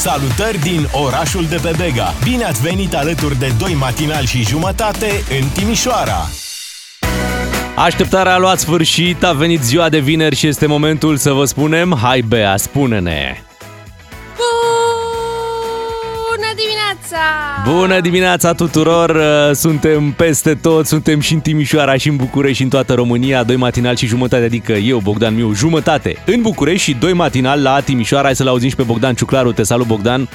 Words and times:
Salutări 0.00 0.58
din 0.58 0.88
orașul 0.92 1.44
de 1.44 1.58
pe 1.62 1.72
Bega. 1.76 2.14
Bine 2.22 2.44
ați 2.44 2.62
venit 2.62 2.94
alături 2.94 3.38
de 3.38 3.52
doi 3.58 3.74
matinali 3.74 4.26
și 4.26 4.42
jumătate 4.42 5.06
în 5.40 5.48
Timișoara. 5.48 6.28
Așteptarea 7.76 8.34
a 8.34 8.38
luat 8.38 8.58
sfârșit, 8.58 9.24
a 9.24 9.32
venit 9.32 9.62
ziua 9.62 9.88
de 9.88 9.98
vineri 9.98 10.36
și 10.36 10.46
este 10.46 10.66
momentul 10.66 11.16
să 11.16 11.32
vă 11.32 11.44
spunem 11.44 11.98
Hai 12.02 12.20
Bea, 12.20 12.56
spune-ne! 12.56 13.49
Dimineața! 17.10 17.70
Bună 17.70 18.00
dimineața 18.00 18.52
tuturor! 18.52 19.10
Uh, 19.10 19.54
Suntem 19.54 20.12
peste 20.12 20.54
tot, 20.54 20.86
suntem 20.86 21.20
și 21.20 21.32
în 21.32 21.40
Timișoara, 21.40 21.96
și 21.96 22.08
în 22.08 22.16
București, 22.16 22.56
și 22.56 22.62
în 22.62 22.68
toată 22.68 22.94
România. 22.94 23.42
Doi 23.42 23.56
matinal 23.56 23.96
și 23.96 24.06
jumătate, 24.06 24.44
adică 24.44 24.72
eu, 24.72 24.98
Bogdan 24.98 25.34
Miu, 25.34 25.52
jumătate 25.54 26.16
în 26.26 26.42
București 26.42 26.82
și 26.90 26.96
doi 27.00 27.12
matinal 27.12 27.62
la 27.62 27.80
Timișoara. 27.80 28.24
Hai 28.24 28.36
să-l 28.36 28.48
auzim 28.48 28.68
și 28.68 28.76
pe 28.76 28.82
Bogdan 28.82 29.14
Ciuclaru. 29.14 29.52
Te 29.52 29.62
salut, 29.62 29.86
Bogdan! 29.86 30.28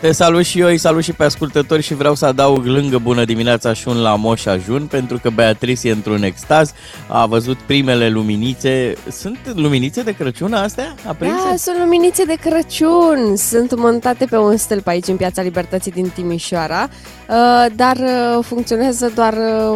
Te 0.00 0.12
salut 0.12 0.44
și 0.44 0.60
eu, 0.60 0.66
îi 0.66 0.78
salut 0.78 1.02
și 1.02 1.12
pe 1.12 1.24
ascultători 1.24 1.82
și 1.82 1.94
vreau 1.94 2.14
să 2.14 2.26
adaug 2.26 2.64
lângă 2.64 2.98
bună 2.98 3.24
dimineața 3.24 3.72
și 3.72 3.88
un 3.88 4.00
la 4.00 4.16
Moș 4.16 4.44
Ajun, 4.46 4.86
pentru 4.86 5.18
că 5.22 5.30
Beatrice 5.30 5.88
e 5.88 5.92
într-un 5.92 6.22
extaz, 6.22 6.72
a 7.06 7.26
văzut 7.26 7.56
primele 7.56 8.08
luminițe. 8.08 8.94
Sunt 9.10 9.38
luminițe 9.54 10.02
de 10.02 10.12
Crăciun 10.12 10.52
astea 10.52 10.94
aprinse? 11.06 11.36
Da, 11.50 11.56
sunt 11.56 11.76
luminițe 11.78 12.24
de 12.24 12.34
Crăciun. 12.40 13.36
Sunt 13.36 13.76
montate 13.76 14.24
pe 14.24 14.36
un 14.36 14.56
stâlp 14.56 14.86
aici 14.86 15.06
în 15.06 15.16
Piața 15.16 15.42
Libertății 15.42 15.92
din 15.92 16.08
Timișoara, 16.14 16.88
uh, 17.28 17.66
dar 17.76 17.96
uh, 17.96 18.44
funcționează 18.44 19.12
doar 19.14 19.32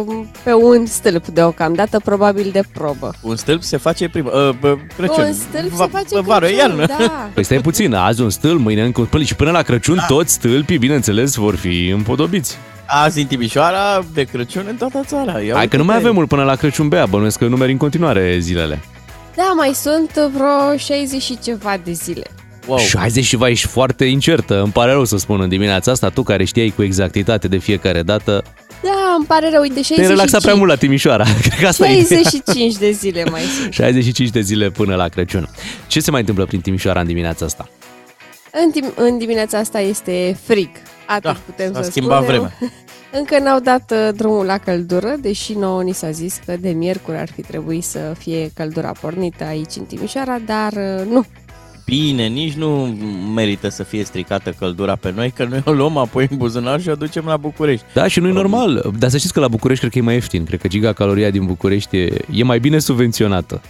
uh, 0.07 0.15
pe 0.43 0.53
un 0.53 0.85
stâlp 0.85 1.27
deocamdată, 1.27 1.99
probabil 2.03 2.49
de 2.51 2.61
probă. 2.73 3.13
Un 3.21 3.35
stâlp 3.35 3.61
se 3.61 3.77
face 3.77 4.09
prima, 4.09 4.31
uh, 4.31 4.49
bă, 4.59 4.75
Crăciun. 4.97 5.23
Un 5.23 5.33
stâlp 5.33 5.69
Va- 5.71 5.83
se 5.83 5.89
face 5.97 6.21
vară, 6.21 6.45
Crăciun, 6.45 6.59
iarnă. 6.59 6.85
da. 6.85 7.29
Păi 7.33 7.43
stai 7.43 7.57
puțin, 7.57 7.93
azi 7.93 8.21
un 8.21 8.29
stâlp, 8.29 8.59
mâine 8.59 8.83
încă 8.83 8.99
un 9.01 9.07
stâlp 9.07 9.23
și 9.23 9.35
până 9.35 9.51
la 9.51 9.61
Crăciun 9.61 9.85
da. 9.95 10.05
toți 10.05 10.33
stâlpii, 10.33 10.77
bineînțeles, 10.77 11.35
vor 11.35 11.55
fi 11.55 11.87
împodobiți. 11.87 12.57
Azi 12.85 13.19
în 13.19 13.25
Timișoara, 13.25 14.05
de 14.13 14.23
Crăciun 14.23 14.65
în 14.69 14.75
toată 14.75 15.01
țara. 15.05 15.39
Ia 15.41 15.55
Hai 15.55 15.67
că 15.67 15.77
nu 15.77 15.83
mai 15.83 15.93
uite-te. 15.95 16.07
avem 16.07 16.13
mult 16.13 16.27
până 16.27 16.43
la 16.43 16.55
Crăciun, 16.55 16.87
Bea, 16.87 17.05
bănuiesc 17.05 17.37
că 17.37 17.45
numeri 17.45 17.71
în 17.71 17.77
continuare 17.77 18.37
zilele. 18.39 18.79
Da, 19.35 19.53
mai 19.57 19.71
sunt 19.73 20.11
vreo 20.33 20.77
60 20.77 21.21
și 21.21 21.37
ceva 21.43 21.77
de 21.83 21.91
zile. 21.91 22.23
Wow. 22.67 22.77
60 22.77 23.23
și 23.23 23.29
ceva, 23.29 23.49
ești 23.49 23.67
foarte 23.67 24.05
incertă, 24.05 24.61
îmi 24.61 24.71
pare 24.71 24.91
rău 24.91 25.05
să 25.05 25.17
spun 25.17 25.41
în 25.41 25.49
dimineața 25.49 25.91
asta, 25.91 26.09
tu 26.09 26.23
care 26.23 26.43
știai 26.43 26.73
cu 26.75 26.83
exactitate 26.83 27.47
de 27.47 27.57
fiecare 27.57 28.01
dată, 28.01 28.43
Da, 28.83 28.89
îmi 29.17 29.25
pare 29.25 29.49
rău, 29.51 29.61
uite, 29.61 29.73
65. 29.81 29.97
te-ai 29.99 30.09
relaxat 30.09 30.41
prea 30.41 30.53
mult 30.53 30.69
la 30.69 30.75
Timișoara. 30.75 31.23
Cred 31.41 31.59
că 31.59 31.67
asta 31.67 31.87
e 31.87 31.99
ideea. 31.99 32.21
65 32.21 32.73
de 32.75 32.91
zile 32.91 33.23
mai 33.31 33.41
sunt. 33.61 33.73
65 33.73 34.29
de 34.29 34.41
zile 34.41 34.69
până 34.69 34.95
la 34.95 35.07
Crăciun. 35.07 35.49
Ce 35.87 35.99
se 35.99 36.11
mai 36.11 36.19
întâmplă 36.19 36.45
prin 36.45 36.59
Timișoara 36.61 36.99
în 36.99 37.07
dimineața 37.07 37.45
asta? 37.45 37.69
În, 38.63 38.71
tim- 38.71 38.95
în 38.95 39.17
dimineața 39.17 39.57
asta 39.57 39.79
este 39.79 40.37
frig. 40.43 40.69
Atât 41.07 41.23
Da, 41.23 41.37
putem 41.45 41.73
s-a 41.73 41.81
să 41.81 41.89
schimbat 41.89 42.23
spunem. 42.23 42.39
vremea. 42.39 42.57
Încă 43.19 43.39
n-au 43.39 43.59
dat 43.59 43.91
uh, 43.91 44.09
drumul 44.15 44.45
la 44.45 44.57
căldură, 44.57 45.15
deși 45.21 45.53
nouă 45.53 45.83
ni 45.83 45.93
s-a 45.93 46.11
zis 46.11 46.39
că 46.45 46.55
de 46.59 46.69
miercuri 46.69 47.17
ar 47.17 47.29
fi 47.35 47.41
trebuit 47.41 47.83
să 47.83 47.99
fie 48.17 48.51
căldura 48.53 48.91
pornită 49.01 49.43
aici 49.43 49.75
în 49.77 49.83
Timișoara, 49.83 50.37
dar 50.45 50.73
uh, 50.73 51.05
nu. 51.11 51.25
Bine, 51.85 52.25
nici 52.27 52.53
nu 52.53 52.97
merită 53.35 53.69
să 53.69 53.83
fie 53.83 54.03
stricată 54.03 54.49
căldura 54.59 54.95
pe 54.95 55.11
noi, 55.15 55.31
că 55.31 55.43
noi 55.49 55.61
o 55.65 55.71
luăm 55.71 55.97
apoi 55.97 56.27
în 56.31 56.37
buzunar 56.37 56.81
și 56.81 56.89
o 56.89 56.95
ducem 56.95 57.23
la 57.25 57.37
București. 57.37 57.85
Da, 57.93 58.07
și 58.07 58.19
nu 58.19 58.27
e 58.27 58.31
normal. 58.31 58.93
Dar 58.99 59.09
să 59.09 59.17
știți 59.17 59.33
că 59.33 59.39
la 59.39 59.47
București 59.47 59.79
cred 59.81 59.91
că 59.93 59.97
e 59.99 60.01
mai 60.01 60.13
ieftin. 60.13 60.43
Cred 60.45 60.61
că 60.61 60.67
gigacaloria 60.67 61.29
din 61.29 61.45
București 61.45 61.97
e, 61.97 62.17
e 62.33 62.43
mai 62.43 62.59
bine 62.59 62.79
subvenționată. 62.79 63.61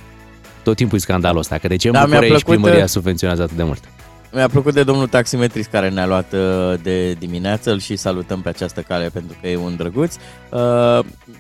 Tot 0.64 0.76
timpul 0.76 0.98
e 0.98 1.02
scandalul 1.02 1.40
ăsta, 1.40 1.58
că 1.58 1.68
de 1.68 1.76
ce 1.76 1.88
în 1.88 1.94
Da, 1.94 2.00
mi-a 2.06 2.08
București 2.20 2.44
plăcut, 2.44 2.62
primăria 2.62 2.84
uh, 2.84 2.90
subvenționează 2.90 3.42
atât 3.42 3.56
de 3.58 3.64
mult? 3.64 3.84
Mi-a 4.32 4.48
plăcut 4.48 4.74
de 4.74 4.84
domnul 4.84 5.08
taximetrist 5.08 5.70
care 5.70 5.90
ne-a 5.90 6.08
luat 6.08 6.34
uh, 6.34 6.74
de 6.82 7.12
dimineață, 7.14 7.72
îl 7.72 7.80
și 7.80 7.96
salutăm 7.96 8.42
pe 8.42 8.50
această 8.50 8.82
cale 8.82 9.10
pentru 9.10 9.38
că 9.42 9.48
e 9.48 9.58
un 9.58 9.76
drăguț. 9.76 10.16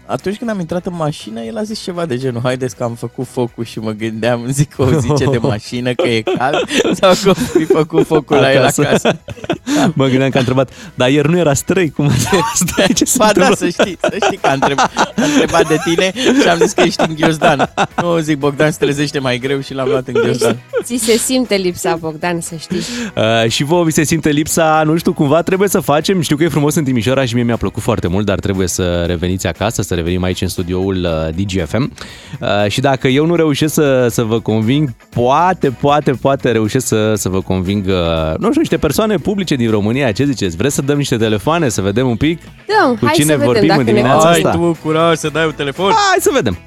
Uh, 0.07 0.13
Atunci 0.17 0.37
când 0.37 0.49
am 0.49 0.59
intrat 0.59 0.85
în 0.85 0.93
mașină, 0.95 1.41
el 1.41 1.57
a 1.57 1.63
zis 1.63 1.79
ceva 1.79 2.05
de 2.05 2.17
genul, 2.17 2.41
haideți 2.43 2.75
că 2.75 2.83
am 2.83 2.93
făcut 2.93 3.27
focul 3.27 3.63
și 3.63 3.79
mă 3.79 3.91
gândeam, 3.91 4.45
zic 4.57 4.73
că 4.73 4.81
o 4.81 4.99
zice 4.99 5.25
de 5.25 5.37
mașină 5.53 5.93
că 5.93 6.07
e 6.07 6.21
cald 6.21 6.57
sau 6.93 7.13
că 7.23 7.33
fi 7.33 7.63
făcut 7.65 8.05
focul 8.05 8.35
la 8.37 8.51
el 8.53 8.57
Acasă. 8.61 8.81
acasă. 8.81 9.19
Mă 9.93 10.07
gândeam 10.07 10.29
că 10.29 10.37
a 10.37 10.39
întrebat, 10.39 10.71
dar 10.95 11.09
ieri 11.09 11.29
nu 11.29 11.37
era 11.37 11.53
străi, 11.53 11.89
cum 11.89 12.11
stai, 12.53 12.87
ce 12.95 13.05
se 13.05 13.15
Ba 13.17 13.23
da, 13.23 13.29
întâmplă? 13.47 13.55
să 13.55 13.69
știi, 13.81 13.97
să 14.01 14.17
știi 14.25 14.37
că 14.37 14.47
a 14.47 14.53
întrebat, 14.53 14.91
a 14.95 15.23
întrebat 15.23 15.67
de 15.67 15.77
tine 15.83 16.11
și 16.41 16.47
am 16.47 16.57
zis 16.57 16.71
că 16.71 16.81
ești 16.81 17.03
în 17.07 17.15
ghiozdan. 17.15 17.73
Nu, 18.01 18.17
zic, 18.17 18.37
Bogdan 18.37 18.71
se 18.71 18.77
trezește 18.79 19.19
mai 19.19 19.37
greu 19.37 19.59
și 19.59 19.73
l-am 19.73 19.87
luat 19.87 20.07
în 20.07 20.13
ghiozdan. 20.13 20.57
Ți 20.83 20.97
se 20.97 21.17
simte 21.17 21.55
lipsa, 21.55 21.95
Bogdan, 21.95 22.41
să 22.41 22.55
știi. 22.55 22.81
Uh, 23.15 23.49
și 23.49 23.63
vouă 23.63 23.83
vi 23.83 23.91
se 23.91 24.03
simte 24.03 24.29
lipsa, 24.29 24.83
nu 24.85 24.97
știu, 24.97 25.13
cumva 25.13 25.41
trebuie 25.41 25.69
să 25.69 25.79
facem, 25.79 26.21
știu 26.21 26.35
că 26.35 26.43
e 26.43 26.47
frumos 26.47 26.75
în 26.75 26.83
Timișoara 26.83 27.25
și 27.25 27.33
mie 27.33 27.43
mi-a 27.43 27.57
plăcut 27.57 27.83
foarte 27.83 28.07
mult, 28.07 28.25
dar 28.25 28.39
trebuie 28.39 28.67
să 28.67 29.03
reveniți 29.07 29.47
acasă, 29.47 29.81
să 29.81 29.95
revenim 29.97 30.23
aici 30.23 30.41
în 30.41 30.47
studioul 30.47 30.95
uh, 30.95 31.35
DGFM. 31.35 31.91
Uh, 32.39 32.47
și 32.67 32.81
dacă 32.81 33.07
eu 33.07 33.25
nu 33.25 33.35
reușesc 33.35 33.73
să, 33.73 34.07
să 34.09 34.23
vă 34.23 34.39
conving, 34.39 34.89
poate, 35.09 35.69
poate, 35.69 36.11
poate 36.11 36.51
reușesc 36.51 36.87
să, 36.87 37.13
să 37.15 37.29
vă 37.29 37.41
conving, 37.41 37.85
uh, 37.87 37.93
nu 38.37 38.47
știu, 38.47 38.59
niște 38.59 38.77
persoane 38.77 39.15
publice 39.15 39.55
din 39.55 39.69
România, 39.71 40.11
ce 40.11 40.25
ziceți? 40.25 40.57
Vreți 40.57 40.75
să 40.75 40.81
dăm 40.81 40.97
niște 40.97 41.17
telefoane, 41.17 41.69
să 41.69 41.81
vedem 41.81 42.07
un 42.07 42.15
pic? 42.15 42.41
Da, 42.43 42.89
Cu 42.99 43.05
hai 43.05 43.13
cine 43.13 43.31
să 43.31 43.37
vedem 43.37 43.45
vorbim 43.45 43.67
dacă 43.67 43.79
în 43.79 43.85
ne 43.85 43.91
dimineața 43.91 44.27
Ai 44.29 44.35
asta? 44.35 44.49
tu 44.49 44.77
curaj 44.83 45.17
să 45.17 45.29
dai 45.33 45.45
un 45.45 45.53
telefon? 45.55 45.91
Hai 45.91 46.17
să 46.19 46.29
vedem! 46.33 46.57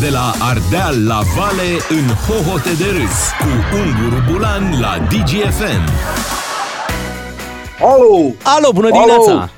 De 0.00 0.08
la 0.10 0.32
Ardeal 0.50 1.06
la 1.06 1.20
Vale 1.36 1.68
în 1.88 2.06
hohote 2.26 2.70
de 2.78 2.84
râs 2.84 3.16
cu 3.38 3.76
Unguru 3.76 4.22
Bulan 4.32 4.80
la 4.80 4.98
DGFM. 5.08 5.82
Alo! 7.80 8.34
Alo, 8.42 8.70
bună 8.74 8.86
Alo! 8.86 8.96
dimineața! 8.96 9.30
Alo? 9.32 9.50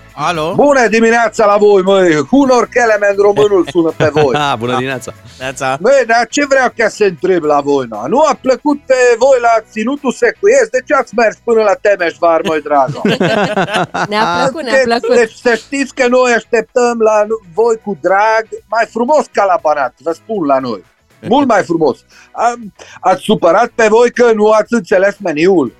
Bună 0.54 0.86
dimineața 0.88 1.46
la 1.46 1.56
voi, 1.56 1.82
măi! 1.82 2.14
Hunor 2.14 2.68
Kelemen 2.72 3.14
românul 3.16 3.66
sună 3.70 3.92
pe 3.96 4.08
voi. 4.12 4.34
Ah, 4.48 4.54
bună 4.58 4.72
dimineața! 4.72 5.12
Neața. 5.38 5.76
Băi, 5.80 6.02
dar 6.06 6.26
ce 6.30 6.46
vreau 6.46 6.72
ca 6.76 6.88
să 6.88 7.04
întreb 7.04 7.42
la 7.42 7.60
voi, 7.60 7.86
na? 7.88 8.06
Nu 8.06 8.20
a 8.20 8.38
plăcut 8.40 8.78
pe 8.86 8.94
voi 9.18 9.38
la 9.40 9.54
ținutul 9.70 10.12
secuiesc? 10.12 10.70
De 10.70 10.82
ce 10.86 10.94
ați 10.94 11.14
mers 11.14 11.36
până 11.44 11.62
la 11.62 11.74
Temeșvar, 11.80 12.40
măi, 12.44 12.60
dragă? 12.60 13.00
Ne-a 14.12 14.24
plăcut, 14.40 14.62
ne-a 14.62 14.82
plăcut. 14.84 15.14
Deci 15.14 15.32
să 15.32 15.54
știți 15.54 15.94
că 15.94 16.06
noi 16.08 16.32
așteptăm 16.32 16.98
la 16.98 17.26
voi 17.54 17.76
cu 17.84 17.98
drag 18.00 18.44
mai 18.66 18.86
frumos 18.90 19.24
ca 19.32 19.44
la 19.44 19.58
Banat, 19.62 19.94
vă 19.98 20.12
spun 20.12 20.46
la 20.46 20.58
noi. 20.58 20.84
Mult 21.28 21.48
mai 21.48 21.62
frumos. 21.62 21.98
Am, 22.32 22.72
ați 23.00 23.22
supărat 23.22 23.68
pe 23.74 23.86
voi 23.88 24.10
că 24.10 24.32
nu 24.32 24.50
ați 24.50 24.74
înțeles 24.74 25.16
meniul. 25.18 25.72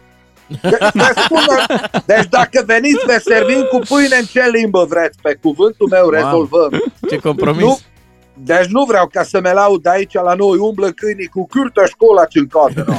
Că- 0.63 0.91
vă 0.95 1.13
spun, 1.25 1.41
deci 2.07 2.27
dacă 2.31 2.63
veniți, 2.67 3.05
vă 3.07 3.21
servim 3.25 3.67
cu 3.71 3.79
pâine 3.89 4.17
în 4.17 4.25
ce 4.25 4.49
limbă 4.53 4.85
vreți. 4.89 5.19
Pe 5.23 5.39
cuvântul 5.43 5.89
meu 5.91 6.09
rezolvăm. 6.11 6.83
Ce 7.11 7.17
compromis. 7.17 7.63
Nu, 7.65 7.79
deci 8.35 8.67
nu 8.67 8.85
vreau 8.85 9.07
ca 9.13 9.23
să 9.23 9.41
me 9.41 9.53
laud 9.53 9.87
aici 9.87 10.13
la 10.13 10.35
noi, 10.35 10.57
umblă 10.59 10.89
câinii 10.89 11.27
cu 11.27 11.47
cârtă 11.47 11.83
școala 11.87 12.25
cincată. 12.25 12.85
No. 12.87 12.95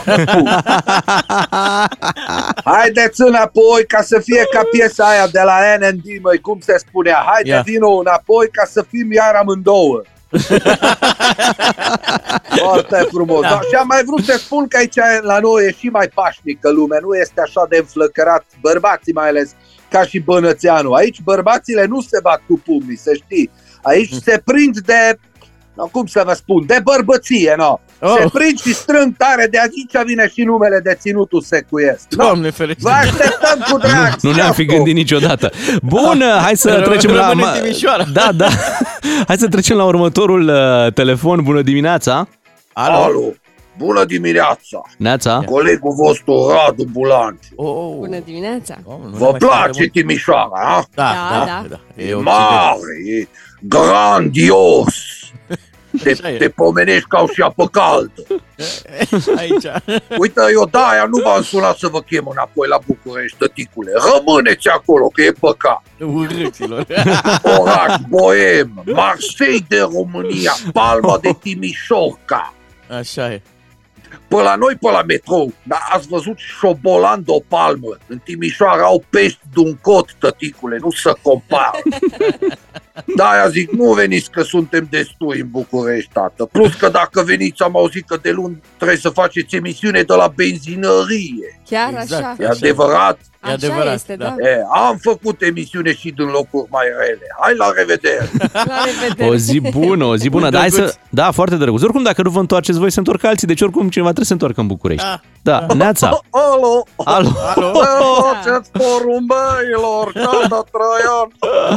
Haideți 2.63 3.21
înapoi 3.21 3.85
ca 3.87 4.01
să 4.01 4.19
fie 4.19 4.43
ca 4.51 4.61
piesa 4.71 5.07
aia 5.07 5.27
de 5.27 5.41
la 5.43 5.55
NND, 5.79 6.03
măi, 6.21 6.39
cum 6.39 6.59
se 6.59 6.75
spunea. 6.87 7.23
Haide, 7.27 7.49
Ia. 7.49 7.61
vino 7.61 7.89
înapoi 7.89 8.49
ca 8.51 8.65
să 8.65 8.85
fim 8.89 9.11
iar 9.11 9.35
amândouă. 9.35 10.01
Foarte 12.63 13.07
frumos. 13.11 13.41
Da. 13.41 13.47
Da. 13.47 13.59
Și 13.59 13.75
am 13.79 13.87
mai 13.87 14.03
vrut 14.03 14.23
să 14.23 14.37
spun 14.37 14.67
că 14.67 14.77
aici 14.77 14.95
la 15.21 15.39
noi 15.39 15.65
e 15.65 15.71
și 15.71 15.87
mai 15.87 16.07
pașnică 16.07 16.71
lumea, 16.71 16.99
nu 17.01 17.13
este 17.13 17.41
așa 17.41 17.65
de 17.69 17.77
înflăcărat, 17.77 18.45
bărbații 18.61 19.13
mai 19.13 19.27
ales, 19.27 19.55
ca 19.89 20.03
și 20.03 20.19
Bănățeanu. 20.19 20.91
Aici 20.91 21.21
bărbațile 21.21 21.85
nu 21.85 22.01
se 22.01 22.19
bat 22.21 22.41
cu 22.47 22.61
pumnii, 22.65 22.97
să 22.97 23.13
știi. 23.13 23.51
Aici 23.81 24.13
se 24.13 24.41
prind 24.45 24.79
de, 24.79 25.17
no, 25.73 25.85
cum 25.85 26.05
să 26.05 26.23
vă 26.25 26.33
spun, 26.33 26.65
de 26.65 26.79
bărbăție, 26.83 27.53
no. 27.57 27.79
Oh. 28.01 28.15
Se 28.19 28.25
prind 28.33 28.59
și 28.59 28.73
strâng 28.73 29.13
tare, 29.17 29.47
de 29.51 29.59
aici 29.59 30.05
vine 30.05 30.29
și 30.33 30.41
numele 30.43 30.79
de 30.83 30.97
ținutul 30.99 31.41
secuiesc. 31.41 32.05
No. 32.09 32.23
Doamne 32.23 32.49
ferește. 32.49 32.81
Vă 32.81 32.89
așteptăm 32.89 33.65
cu 33.71 33.77
drag. 33.77 34.15
Nu 34.21 34.31
ne-am 34.31 34.51
fi 34.51 34.65
Ceau. 34.65 34.75
gândit 34.75 34.95
niciodată. 34.95 35.51
Bun, 35.83 36.23
hai 36.43 36.57
să 36.57 36.79
Ră- 36.81 36.83
trecem 36.83 37.11
la... 37.11 37.29
rămâne 37.29 37.47
în 37.47 37.61
Timișoara. 37.61 38.03
Da, 38.13 38.29
da. 38.35 38.47
Hai 39.27 39.37
să 39.37 39.47
trecem 39.47 39.77
la 39.77 39.83
următorul 39.83 40.47
uh, 40.49 40.93
telefon. 40.93 41.43
Bună 41.43 41.61
dimineața. 41.61 42.27
Alo? 42.73 42.95
Alo, 43.03 43.21
bună 43.77 44.03
dimineața. 44.05 44.81
Neața. 44.97 45.41
Colegul 45.45 45.93
vostru 45.93 46.47
Radu 46.51 46.83
Bulanci. 46.91 47.45
Oh. 47.55 47.93
Bună 47.97 48.19
dimineața! 48.25 48.77
Doamne, 48.85 49.05
nu 49.05 49.11
ne 49.11 49.17
Vă 49.17 49.23
mai 49.29 49.33
știm 49.35 49.39
de 49.39 49.45
place 49.55 49.79
mult. 49.79 49.91
Timișoara, 49.91 50.49
a? 50.53 50.83
Da, 50.95 51.03
Da, 51.13 51.45
da, 51.45 51.45
da. 51.45 51.65
da. 51.69 51.79
E 51.95 52.07
E 52.07 52.13
Occident. 52.13 52.23
mare, 52.23 52.93
e 53.19 53.27
grandios. 53.61 54.95
Te, 56.03 56.09
Așa 56.09 56.29
e. 56.29 56.37
te 56.37 56.49
pomenești 56.49 57.07
ca 57.07 57.21
o 57.21 57.27
șapă 57.33 57.67
caldă. 57.67 58.23
Aici. 59.37 59.65
Uite, 60.17 60.41
eu 60.51 60.65
de 60.65 60.77
aia 60.91 61.05
nu 61.05 61.21
v-am 61.21 61.41
sunat 61.41 61.77
să 61.77 61.87
vă 61.87 62.01
chem 62.01 62.27
înapoi 62.31 62.67
la 62.67 62.79
București, 62.85 63.37
tăticule. 63.37 63.91
Rămâneți 64.13 64.67
acolo, 64.67 65.07
că 65.07 65.21
e 65.21 65.31
păcat. 65.31 65.81
Urâților. 65.99 66.85
Oraș, 67.59 67.95
Boem, 68.09 68.83
Marseille 68.85 69.65
de 69.67 69.79
România, 69.79 70.55
Palma 70.73 71.17
de 71.21 71.35
Timișorca. 71.41 72.53
Așa 72.89 73.31
e. 73.31 73.41
pe 74.27 74.35
la 74.35 74.55
noi, 74.55 74.75
pe 74.75 74.89
la 74.91 75.03
metrou, 75.07 75.53
dar 75.63 75.79
ați 75.91 76.07
văzut 76.07 76.37
șobolan 76.37 77.23
de 77.25 77.31
o 77.31 77.39
palmă. 77.39 77.97
În 78.07 78.17
Timișoara 78.23 78.83
au 78.83 79.03
pești 79.09 79.39
de 79.53 79.59
un 79.59 79.75
cot, 79.75 80.15
tăticule, 80.19 80.77
nu 80.81 80.91
să 80.91 81.17
compară. 81.21 81.79
Da, 83.15 83.29
aia 83.29 83.49
zic, 83.49 83.71
nu 83.71 83.93
veniți 83.93 84.31
că 84.31 84.41
suntem 84.41 84.87
destui 84.89 85.39
în 85.39 85.49
București, 85.49 86.09
tată. 86.13 86.45
Plus 86.45 86.73
că 86.73 86.89
dacă 86.89 87.21
veniți, 87.21 87.61
am 87.61 87.77
auzit 87.77 88.07
că 88.07 88.17
de 88.21 88.31
luni 88.31 88.61
trebuie 88.75 88.97
să 88.97 89.09
faceți 89.09 89.55
emisiune 89.55 90.01
de 90.01 90.13
la 90.13 90.27
benzinărie. 90.27 91.61
Chiar 91.65 91.93
Exact. 92.01 92.23
așa. 92.23 92.35
E 92.39 92.47
adevărat? 92.47 93.19
E 93.43 93.47
Așa 93.47 93.53
adevărat, 93.53 93.93
este, 93.93 94.15
da. 94.15 94.25
da. 94.25 94.49
E, 94.49 94.61
am 94.73 94.97
făcut 95.01 95.41
emisiune 95.41 95.93
și 95.93 96.11
din 96.11 96.25
locuri 96.25 96.67
mai 96.69 96.85
rele. 96.99 97.27
Hai 97.41 97.55
la 97.57 97.71
revedere! 97.75 98.29
La 98.71 98.83
revedere. 98.85 99.29
O 99.29 99.35
zi 99.35 99.59
bună, 99.59 100.05
o 100.05 100.15
zi 100.15 100.29
bună. 100.29 100.45
Un 100.45 100.51
Da, 100.51 100.59
hai 100.59 100.69
drăguț. 100.69 100.89
să... 100.89 100.97
da, 101.09 101.31
foarte 101.31 101.55
drăguț. 101.55 101.81
Oricum, 101.81 102.03
dacă 102.03 102.21
nu 102.21 102.29
vă 102.29 102.39
întoarceți 102.39 102.79
voi, 102.79 102.91
se 102.91 102.99
întorc 102.99 103.23
alții. 103.23 103.47
Deci, 103.47 103.61
oricum, 103.61 103.89
cineva 103.89 104.11
trebuie 104.11 104.25
să 104.25 104.27
se 104.27 104.33
întoarcă 104.33 104.61
în 104.61 104.67
București. 104.67 105.03
Da. 105.05 105.21
Da, 105.43 105.65
Neața. 105.73 106.07
Alo! 106.51 106.83
Alo. 107.03 107.29
Alo? 107.55 107.71
Ce 107.73 108.21
faceți, 108.21 108.71
porumbeilor? 108.81 110.11
Canda 110.13 110.63
Traian! 110.73 111.27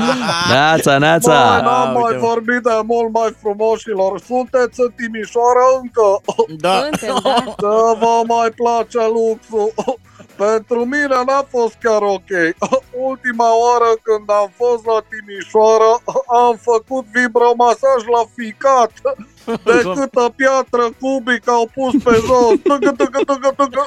Neața, 0.52 0.90
Mai 0.90 0.98
Neața. 0.98 1.60
n-am 1.62 1.88
uite, 1.94 1.98
mai 2.00 2.12
mă. 2.20 2.26
vorbit 2.26 2.62
de 2.62 2.80
mult 2.86 3.12
mai 3.12 3.34
frumoșilor. 3.40 4.20
Sunteți 4.26 4.80
în 4.80 4.90
Timișoara 4.96 5.66
încă? 5.82 6.08
Da. 6.64 6.76
Suntem, 6.80 7.20
da. 7.24 7.54
Să 7.58 7.96
vă 8.00 8.14
mai 8.26 8.50
place 8.50 8.98
luxul. 9.16 9.72
Pentru 10.36 10.80
mine 10.84 11.16
n-a 11.26 11.44
fost 11.50 11.74
chiar 11.82 12.02
ok. 12.02 12.32
Ultima 13.08 13.48
oară 13.64 13.90
când 14.06 14.26
am 14.40 14.48
fost 14.60 14.82
la 14.90 14.98
Timișoara, 15.10 15.92
am 16.44 16.54
făcut 16.70 17.04
vibromasaj 17.14 18.00
la 18.16 18.22
ficat. 18.36 18.92
De 19.44 19.82
câtă 19.94 20.32
piatră 20.36 20.84
cubică 21.00 21.50
au 21.50 21.70
pus 21.74 22.02
pe 22.04 22.14
jos. 22.26 22.54
Tâcă, 22.62 22.90
tâcă, 22.90 23.20
tâcă, 23.24 23.54
tâcă. 23.56 23.84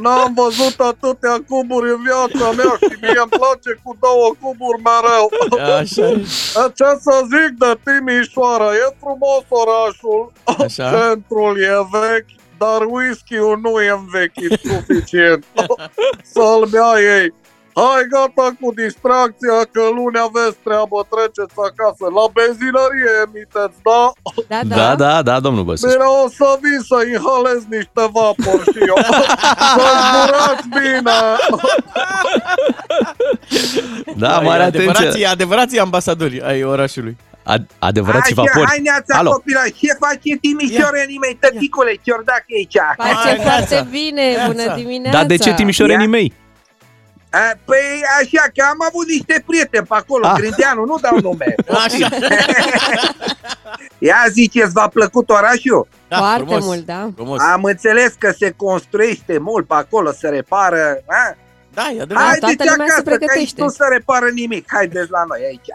N-am 0.00 0.34
văzut 0.34 0.80
atâtea 0.80 1.36
cuburi 1.48 1.90
în 1.90 2.02
viața 2.02 2.50
mea 2.50 2.76
și 2.80 2.96
mie 3.00 3.20
îmi 3.20 3.30
place 3.40 3.80
cu 3.82 3.96
două 4.00 4.34
cuburi 4.40 4.82
mereu. 4.82 5.26
Așa 5.78 6.08
e. 6.08 6.24
Ce 6.74 6.88
să 7.00 7.14
zic 7.32 7.58
de 7.58 7.78
Timișoara? 7.84 8.72
E 8.72 8.96
frumos 9.00 9.44
orașul. 9.48 10.32
Așa. 10.44 10.90
Centrul 10.90 11.60
e 11.60 11.86
vechi, 11.90 12.32
dar 12.58 12.80
whisky-ul 12.88 13.58
nu 13.62 13.80
e 13.80 13.90
învechit 13.90 14.60
suficient. 14.70 15.44
Să-l 16.32 16.66
bea 16.70 16.92
ei. 17.18 17.34
Hai 17.80 18.02
gata 18.14 18.46
cu 18.60 18.68
distracția 18.82 19.58
că 19.74 19.82
luni 19.98 20.18
aveți 20.28 20.58
treabă, 20.66 20.98
treceți 21.12 21.56
acasă. 21.68 22.04
La 22.18 22.24
benzinărie 22.36 23.12
emiteți, 23.26 23.76
da? 23.88 24.02
Da, 24.52 24.60
da. 24.70 24.76
Da, 24.80 24.88
da, 25.04 25.12
da, 25.28 25.34
domnul 25.46 25.64
Băsescu. 25.68 25.88
Bine, 25.92 26.08
o 26.24 26.28
să 26.38 26.48
vin 26.64 26.80
să 26.90 26.98
inhalez 27.14 27.60
niște 27.76 28.02
vapor 28.16 28.58
și 28.72 28.80
eu. 28.92 28.98
Să 29.76 29.86
zburați 30.06 30.66
bine! 30.78 31.18
Da, 34.22 34.36
Ai 34.38 34.44
mare 34.44 34.62
atenție. 34.62 34.88
adevărații, 34.90 35.26
adevărații 35.26 35.78
ambasadori 35.78 36.42
ai 36.42 36.62
orașului. 36.64 37.16
Ad- 37.54 37.70
adevărați 37.78 38.32
Așa, 38.32 38.42
vapori. 38.42 38.66
hai 38.68 38.80
neața 38.82 39.18
Alo. 39.18 39.30
copila, 39.30 39.60
ce 39.78 39.92
face 40.04 40.30
Timișorenii 40.40 41.18
mei, 41.18 41.36
tăticule, 41.40 41.92
Ciordac 42.04 42.44
e 42.46 42.54
aici. 42.56 42.76
Face 42.96 43.12
Hai, 43.12 43.38
foarte 43.42 43.74
Neața. 43.74 43.88
bine. 43.90 44.22
Bună 44.46 44.54
Neața. 44.62 44.74
dimineața. 44.74 45.18
Dar 45.18 45.26
de 45.26 45.36
ce 45.36 45.54
timișorenii 45.54 46.04
Ia. 46.04 46.10
mei? 46.10 46.32
A, 47.30 47.38
Păi 47.64 48.02
așa, 48.20 48.44
că 48.54 48.64
am 48.70 48.76
avut 48.88 49.06
niște 49.08 49.42
prieteni 49.46 49.86
pe 49.86 49.94
acolo, 49.94 50.26
Ah. 50.26 50.34
Grindeanu, 50.36 50.84
nu 50.84 50.98
dau 51.00 51.18
nume. 51.20 51.54
Așa. 51.84 52.08
Ia 53.98 54.16
ziceți, 54.30 54.72
v-a 54.72 54.88
plăcut 54.88 55.30
orașul? 55.30 55.88
Da, 56.08 56.16
Foarte 56.16 56.42
frumos. 56.42 56.64
mult, 56.64 56.86
da. 56.86 57.08
Frumos. 57.14 57.40
Am 57.40 57.62
înțeles 57.64 58.14
că 58.18 58.32
se 58.38 58.50
construiește 58.56 59.38
mult 59.38 59.66
pe 59.66 59.74
acolo, 59.74 60.12
se 60.12 60.28
repară. 60.28 61.02
A? 61.06 61.36
Da, 61.74 61.88
e 61.96 62.00
adevărat. 62.00 62.28
Haideți 62.28 62.54
toată 62.56 62.70
lumea 62.76 62.86
se 62.86 62.92
acasă, 63.00 63.02
că 63.02 63.10
aici 63.10 63.18
pregătește. 63.18 63.62
nu 63.62 63.68
se 63.68 63.84
repară 63.90 64.28
nimic. 64.34 64.64
Haideți 64.72 65.10
la 65.10 65.24
noi 65.28 65.40
aici. 65.46 65.68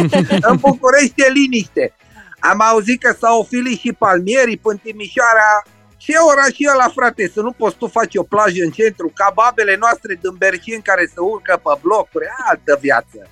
în 0.50 0.56
București 0.56 1.22
e 1.22 1.28
liniște. 1.30 1.94
Am 2.38 2.60
auzit 2.60 3.02
că 3.02 3.14
s-au 3.20 3.40
ofilit 3.40 3.78
și 3.78 3.92
palmierii 3.92 4.56
până 4.56 4.78
în 4.84 4.90
Timișoara. 4.92 5.62
Ce 5.96 6.12
oraș 6.30 6.54
e 6.58 6.70
ăla, 6.70 6.88
frate, 6.88 7.30
să 7.34 7.40
nu 7.40 7.52
poți 7.52 7.76
tu 7.76 7.86
face 7.86 8.18
o 8.18 8.22
plajă 8.22 8.62
în 8.64 8.70
centru, 8.70 9.12
ca 9.14 9.32
babele 9.34 9.76
noastre 9.76 10.18
din 10.20 10.34
Bercin 10.38 10.80
care 10.80 11.10
se 11.14 11.20
urcă 11.20 11.60
pe 11.62 11.78
blocuri, 11.82 12.26
altă 12.48 12.78
viață. 12.80 13.28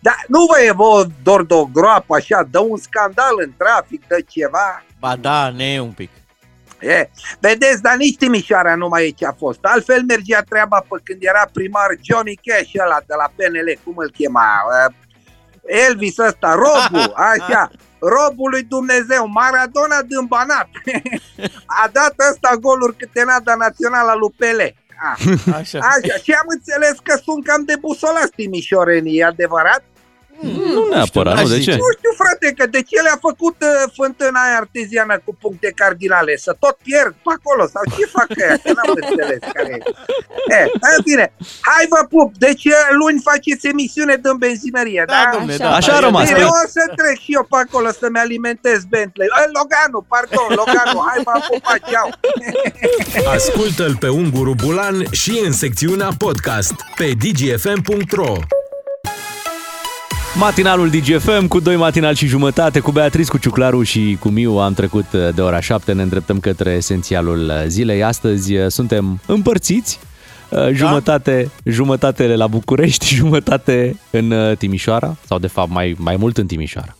Dar 0.00 0.24
nu 0.28 0.44
vă 0.44 0.60
e 0.60 0.72
vă 0.72 1.06
dor 1.22 1.46
de 1.46 1.54
o 1.54 1.64
groapă 1.64 2.14
așa, 2.16 2.48
dă 2.50 2.58
un 2.58 2.76
scandal 2.76 3.34
în 3.44 3.52
trafic, 3.56 4.06
dă 4.06 4.18
ceva. 4.28 4.84
Ba 4.98 5.16
da, 5.16 5.50
ne 5.50 5.72
e 5.72 5.80
un 5.80 5.92
pic. 5.92 6.10
E, 6.80 7.10
vedeți, 7.40 7.82
dar 7.82 7.96
nici 7.96 8.16
Timișoara 8.16 8.74
nu 8.74 8.88
mai 8.88 9.06
e 9.06 9.10
ce 9.10 9.26
a 9.26 9.32
fost. 9.32 9.58
Altfel 9.62 10.02
mergea 10.02 10.42
treaba 10.42 10.84
pe 10.88 10.96
când 11.04 11.18
era 11.22 11.48
primar 11.52 11.90
Johnny 12.02 12.38
Cash 12.42 12.72
ăla 12.84 12.98
de 13.06 13.14
la 13.16 13.32
PNL, 13.36 13.78
cum 13.84 13.94
îl 13.96 14.10
chema? 14.10 14.46
Uh, 14.88 14.94
Elvis 15.88 16.18
ăsta, 16.18 16.54
Robu, 16.54 17.12
așa. 17.32 17.70
Robul 17.98 18.50
lui 18.50 18.62
Dumnezeu, 18.62 19.26
Maradona 19.26 20.02
din 20.02 20.24
Banat. 20.26 20.68
A 21.82 21.88
dat 21.92 22.14
ăsta 22.30 22.56
goluri 22.60 22.96
câte 22.96 23.22
n-a 23.24 23.40
dat 23.40 23.56
naționala 23.56 24.14
lui 24.14 24.34
Pele. 24.36 24.74
A, 25.00 25.16
Așa. 25.58 25.78
așa, 25.78 26.14
și 26.22 26.32
am 26.32 26.46
înțeles 26.48 26.96
că 27.02 27.18
sunt 27.22 27.44
cam 27.44 27.64
de 27.64 27.76
busolați 27.80 28.32
timișorenii, 28.36 29.18
e 29.18 29.24
adevărat? 29.24 29.82
Nu 30.74 30.82
neapărat, 30.92 31.34
n-aș 31.34 31.42
nu, 31.42 31.48
de 31.54 31.58
zice. 31.60 31.70
ce? 31.70 31.76
Nu 31.84 31.88
știu, 31.98 32.12
frate, 32.22 32.46
că 32.58 32.64
de 32.76 32.80
ce 32.88 32.96
le-a 33.06 33.18
făcut 33.28 33.56
uh, 33.70 33.74
fântâna 33.98 34.38
aia 34.46 34.56
arteziană 34.62 35.14
cu 35.24 35.32
puncte 35.44 35.70
cardinale? 35.80 36.32
Să 36.46 36.52
tot 36.64 36.76
pierd 36.86 37.12
pe 37.24 37.30
acolo? 37.38 37.62
Sau 37.74 37.82
ce 37.96 38.04
fac 38.16 38.28
ăia? 38.42 38.54
Că 38.64 38.70
n-am 38.76 38.90
înțeles 39.02 39.40
care 39.56 39.70
e. 39.76 39.80
E, 40.58 40.60
în 40.96 41.02
fine, 41.08 41.26
hai 41.70 41.84
vă 41.94 42.00
pup. 42.14 42.28
Deci 42.46 42.64
uh, 42.76 42.80
luni 43.00 43.18
faceți 43.30 43.64
emisiune 43.72 44.14
din 44.24 44.36
benzinărie, 44.44 45.02
da? 45.06 45.12
Da, 45.18 45.24
domne, 45.36 45.52
Așa. 45.58 45.64
da. 45.68 45.70
Așa 45.80 45.92
a 45.96 46.00
E 46.00 46.06
rămas, 46.08 46.24
Bine, 46.28 46.38
păi- 46.42 46.52
o 46.58 46.62
să 46.76 46.82
trec 47.00 47.16
și 47.24 47.30
eu 47.38 47.44
pe 47.50 47.56
acolo 47.64 47.88
să-mi 48.00 48.18
alimentez 48.24 48.80
Bentley. 48.92 49.28
Eh, 49.40 49.48
Loganu, 49.58 49.98
pardon, 50.14 50.48
Loganu, 50.60 50.98
hai 51.08 51.18
v-am 51.26 51.42
pupat, 51.50 51.80
ceau. 51.90 52.08
Ascultă-l 53.36 53.94
pe 54.04 54.08
Unguru 54.20 54.52
Bulan 54.64 54.96
și 55.22 55.32
în 55.46 55.52
secțiunea 55.62 56.10
podcast 56.24 56.74
pe 56.98 57.06
dgfm.ro 57.22 58.32
Matinalul 60.38 60.88
DGFM 60.90 61.46
cu 61.46 61.60
doi 61.60 61.76
matinal 61.76 62.14
și 62.14 62.26
jumătate, 62.26 62.80
cu 62.80 62.90
Beatrice, 62.90 63.30
cu 63.30 63.38
Ciuclaru 63.38 63.82
și 63.82 64.16
cu 64.20 64.28
Miu 64.28 64.58
am 64.58 64.72
trecut 64.74 65.04
uh, 65.12 65.28
de 65.34 65.40
ora 65.40 65.60
7, 65.60 65.92
ne 65.92 66.02
îndreptăm 66.02 66.40
către 66.40 66.70
esențialul 66.70 67.44
uh, 67.48 67.64
zilei. 67.66 68.02
Astăzi 68.02 68.56
uh, 68.56 68.66
suntem 68.70 69.20
împărțiți, 69.26 69.98
uh, 70.48 70.68
jumătate, 70.72 71.50
jumătate 71.64 72.26
la 72.26 72.46
București, 72.46 73.14
jumătate 73.20 73.98
în 74.10 74.30
uh, 74.30 74.56
Timișoara, 74.56 75.16
sau 75.26 75.38
de 75.38 75.46
fapt 75.46 75.70
mai, 75.70 75.94
mai 75.98 76.16
mult 76.16 76.36
în 76.38 76.46
Timișoara. 76.46 76.96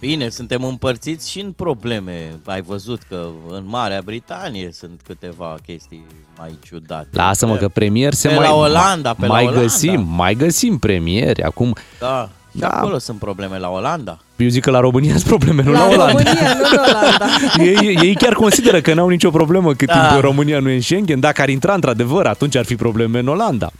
Bine, 0.00 0.28
suntem 0.28 0.64
împărțiți 0.64 1.30
și 1.30 1.40
în 1.40 1.52
probleme. 1.52 2.38
Ai 2.44 2.62
văzut 2.62 3.00
că 3.08 3.26
în 3.50 3.62
Marea 3.66 4.00
Britanie 4.04 4.70
sunt 4.72 5.00
câteva 5.06 5.56
chestii 5.66 6.04
mai 6.38 6.58
ciudate. 6.64 7.08
Lasă-mă 7.10 7.56
că 7.56 7.68
premier 7.68 8.14
se 8.14 8.28
Pe 8.28 8.34
mai, 8.34 8.46
la 8.46 8.54
Olanda, 8.54 9.14
pe 9.14 9.26
la 9.26 9.32
mai 9.32 9.42
Olanda. 9.42 9.60
găsim, 9.60 10.06
mai 10.08 10.34
găsim 10.34 10.78
premieri. 10.78 11.42
Acum, 11.42 11.74
Da, 12.00 12.30
și 12.52 12.58
Da. 12.58 12.68
acolo 12.68 12.98
sunt 12.98 13.18
probleme 13.18 13.58
la 13.58 13.68
Olanda. 13.68 14.18
eu 14.36 14.48
zic 14.48 14.62
că 14.62 14.70
la 14.70 14.80
România 14.80 15.12
sunt 15.12 15.24
probleme, 15.24 15.62
nu 15.62 15.70
la, 15.72 15.78
La 15.78 15.84
Olanda. 15.84 16.06
România, 16.06 16.54
nu 16.54 16.68
în 16.72 16.78
Olanda. 16.78 17.26
Ei, 17.86 17.98
ei 18.02 18.14
chiar 18.14 18.32
consideră 18.32 18.80
că 18.80 18.94
n-au 18.94 19.08
nicio 19.08 19.30
problemă 19.30 19.74
cât 19.74 19.88
Da. 19.88 20.06
timp 20.08 20.20
România 20.22 20.58
nu 20.58 20.68
e 20.68 20.74
în 20.74 20.80
Schengen. 20.80 21.20
Dacă 21.20 21.42
ar 21.42 21.48
intra 21.48 21.74
într-adevăr, 21.74 22.26
atunci 22.26 22.56
ar 22.56 22.64
fi 22.64 22.76
probleme 22.76 23.18
în 23.18 23.28
Olanda. 23.28 23.70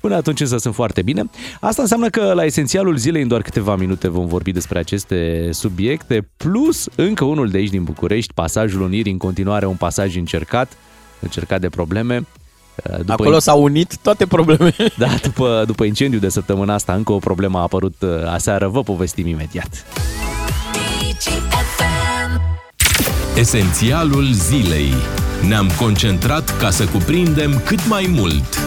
Până 0.00 0.14
atunci 0.14 0.40
însă 0.40 0.56
sunt 0.58 0.74
foarte 0.74 1.02
bine. 1.02 1.22
Asta 1.60 1.82
înseamnă 1.82 2.08
că 2.08 2.32
la 2.34 2.44
esențialul 2.44 2.96
zilei 2.96 3.22
în 3.22 3.28
doar 3.28 3.42
câteva 3.42 3.76
minute 3.76 4.08
vom 4.08 4.26
vorbi 4.26 4.52
despre 4.52 4.78
aceste 4.78 5.48
subiecte, 5.52 6.28
plus 6.36 6.88
încă 6.94 7.24
unul 7.24 7.48
de 7.48 7.56
aici 7.58 7.70
din 7.70 7.82
București, 7.84 8.32
pasajul 8.34 8.80
Unirii, 8.80 9.12
în 9.12 9.18
continuare 9.18 9.66
un 9.66 9.74
pasaj 9.76 10.16
încercat, 10.16 10.72
încercat 11.20 11.60
de 11.60 11.68
probleme. 11.68 12.26
După 12.98 13.12
Acolo 13.12 13.38
s-au 13.38 13.62
unit 13.62 13.96
toate 14.02 14.26
problemele. 14.26 14.74
Da, 14.98 15.08
după, 15.22 15.62
după 15.66 15.84
incendiu 15.84 16.18
de 16.18 16.28
săptămâna 16.28 16.74
asta, 16.74 16.92
încă 16.92 17.12
o 17.12 17.18
problemă 17.18 17.58
a 17.58 17.62
apărut 17.62 17.94
uh, 18.02 18.08
aseară, 18.32 18.68
vă 18.68 18.82
povestim 18.82 19.26
imediat. 19.26 19.84
Esențialul 23.36 24.32
zilei. 24.32 24.92
Ne-am 25.48 25.70
concentrat 25.78 26.56
ca 26.58 26.70
să 26.70 26.86
cuprindem 26.86 27.60
cât 27.64 27.88
mai 27.88 28.10
mult. 28.14 28.58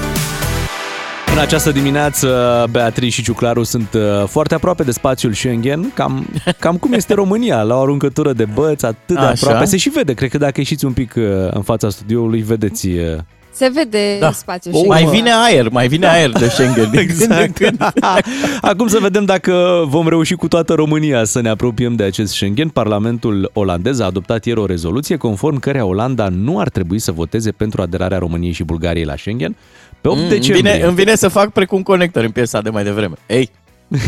În 1.33 1.39
această 1.39 1.71
dimineață, 1.71 2.65
Beatrice 2.71 3.11
și 3.11 3.23
Ciuclaru 3.23 3.63
sunt 3.63 3.93
uh, 3.93 4.27
foarte 4.27 4.53
aproape 4.53 4.83
de 4.83 4.91
spațiul 4.91 5.33
Schengen, 5.33 5.91
cam, 5.93 6.27
cam 6.59 6.77
cum 6.77 6.93
este 6.93 7.13
România, 7.13 7.61
la 7.61 7.75
o 7.75 7.81
aruncătură 7.81 8.33
de 8.33 8.45
băți, 8.45 8.85
atât 8.85 9.15
de 9.15 9.25
Așa. 9.25 9.47
aproape. 9.47 9.65
Se 9.65 9.77
și 9.77 9.89
vede, 9.89 10.13
cred 10.13 10.29
că 10.29 10.37
dacă 10.37 10.53
ieșiți 10.55 10.85
un 10.85 10.93
pic 10.93 11.13
uh, 11.17 11.23
în 11.49 11.61
fața 11.61 11.89
studioului, 11.89 12.41
vedeți 12.41 12.87
uh, 12.87 13.17
Se 13.55 13.71
vede 13.73 14.17
Da. 14.19 14.31
spațiul 14.31 14.73
O, 14.75 14.77
și 14.77 14.83
Mai 14.85 15.05
vine 15.05 15.31
aer, 15.33 15.69
mai 15.69 15.87
vine 15.87 16.07
aer 16.07 16.29
de 16.29 16.47
Schengen. 16.47 16.89
din 16.91 17.07
când 17.07 17.21
în 17.31 17.37
Exact. 17.37 17.57
când. 17.57 17.81
Acum 18.71 18.87
să 18.87 18.97
vedem 19.01 19.25
dacă 19.25 19.83
vom 19.87 20.07
reuși 20.07 20.33
cu 20.35 20.47
toată 20.47 20.73
România 20.73 21.23
să 21.23 21.41
ne 21.41 21.49
apropiem 21.49 21.95
de 21.95 22.03
acest 22.03 22.33
Schengen. 22.33 22.69
Parlamentul 22.69 23.49
olandez 23.53 23.99
a 23.99 24.05
adoptat 24.05 24.45
ieri 24.45 24.59
o 24.59 24.65
rezoluție 24.65 25.15
conform 25.17 25.59
cărea 25.59 25.85
Olanda 25.85 26.27
nu 26.29 26.59
ar 26.59 26.69
trebui 26.69 26.99
să 26.99 27.11
voteze 27.11 27.51
pentru 27.51 27.81
aderarea 27.81 28.17
României 28.17 28.51
și 28.53 28.63
Bulgariei 28.63 29.05
la 29.05 29.15
Schengen. 29.15 29.55
Pe 30.01 30.07
8 30.07 30.19
Mm, 30.19 30.27
decembrie. 30.29 30.59
Îmi 30.71 30.71
vine, 30.73 30.85
îmi 30.87 30.95
vine 30.95 31.15
să 31.15 31.27
fac 31.27 31.49
precum 31.51 31.81
conector 31.81 32.23
în 32.23 32.31
piesa 32.31 32.61
de 32.61 32.69
mai 32.69 32.83
devreme. 32.83 33.13
Ei, 33.27 33.49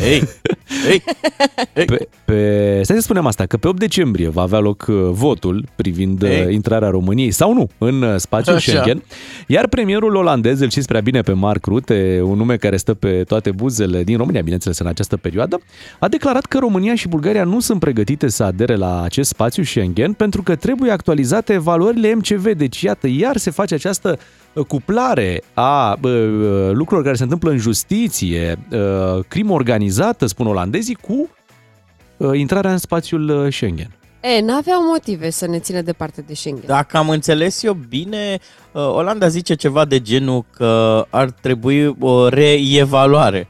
ei, 0.04 0.24
ei. 0.92 1.04
Pe, 1.74 2.08
pe, 2.26 2.80
stai 2.84 2.96
să 2.96 3.02
spunem 3.02 3.26
asta, 3.26 3.46
că 3.46 3.58
pe 3.58 3.68
8 3.68 3.80
decembrie 3.80 4.30
va 4.30 4.42
avea 4.42 4.60
loc 4.60 4.86
uh, 4.88 4.96
votul 5.10 5.66
privind 5.76 6.22
uh, 6.22 6.30
Ei. 6.30 6.54
intrarea 6.54 6.90
României 6.90 7.32
sau 7.32 7.54
nu 7.54 7.70
în 7.78 8.02
uh, 8.02 8.16
spațiul 8.18 8.56
Așa. 8.56 8.72
Schengen, 8.72 9.04
iar 9.48 9.68
premierul 9.68 10.16
olandez, 10.16 10.60
îl 10.60 10.70
știți 10.70 10.88
prea 10.88 11.02
bine 11.02 11.22
pe 11.22 11.32
Mark 11.32 11.66
Rutte, 11.66 12.22
un 12.24 12.38
nume 12.38 12.56
care 12.56 12.78
stă 12.78 12.94
pe 12.94 13.24
toate 13.24 13.52
buzele 13.52 14.04
din 14.04 14.18
România, 14.18 14.42
bineînțeles, 14.42 14.80
în 14.80 14.88
această 14.88 15.18
perioadă, 15.18 15.60
a 16.00 16.08
declarat 16.08 16.46
că 16.46 16.58
România 16.58 16.96
și 16.96 17.08
Bulgaria 17.08 17.44
nu 17.44 17.60
sunt 17.60 17.80
pregătite 17.80 18.28
să 18.28 18.44
adere 18.44 18.76
la 18.76 19.02
acest 19.02 19.30
spațiu 19.30 19.64
Schengen 19.64 20.14
pentru 20.14 20.44
că 20.44 20.56
trebuie 20.56 20.92
actualizate 20.92 21.54
evaluările 21.54 22.14
MCV. 22.14 22.52
Deci, 22.52 22.82
iată, 22.82 23.08
iar 23.08 23.38
se 23.38 23.52
face 23.52 23.74
această 23.74 24.18
uh, 24.54 24.66
cuplare 24.66 25.42
a 25.54 25.98
uh, 26.02 26.10
lucrurilor 26.72 27.04
care 27.04 27.16
se 27.16 27.24
întâmplă 27.24 27.50
în 27.52 27.58
justiție, 27.58 28.60
uh, 28.72 29.24
crimă 29.28 29.54
organizată, 29.54 30.26
spun 30.26 30.48
olandezii, 30.48 30.65
cu 31.02 31.30
uh, 32.18 32.40
intrarea 32.40 32.72
în 32.72 32.78
spațiul 32.78 33.30
uh, 33.30 33.54
Schengen. 33.54 33.98
E, 34.22 34.42
n-aveau 34.42 34.84
motive 34.84 35.30
să 35.30 35.48
ne 35.48 35.60
țină 35.60 35.82
departe 35.82 36.22
de 36.22 36.34
Schengen. 36.34 36.64
Dacă 36.66 36.98
am 36.98 37.10
înțeles 37.10 37.64
eu 37.64 37.74
bine, 37.74 38.40
uh, 38.72 38.82
Olanda 38.82 39.28
zice 39.28 39.54
ceva 39.54 39.86
de 39.86 40.02
genul 40.02 40.46
că 40.52 41.06
ar 41.10 41.30
trebui 41.30 41.96
o 42.00 42.28
reevaluare. 42.28 43.48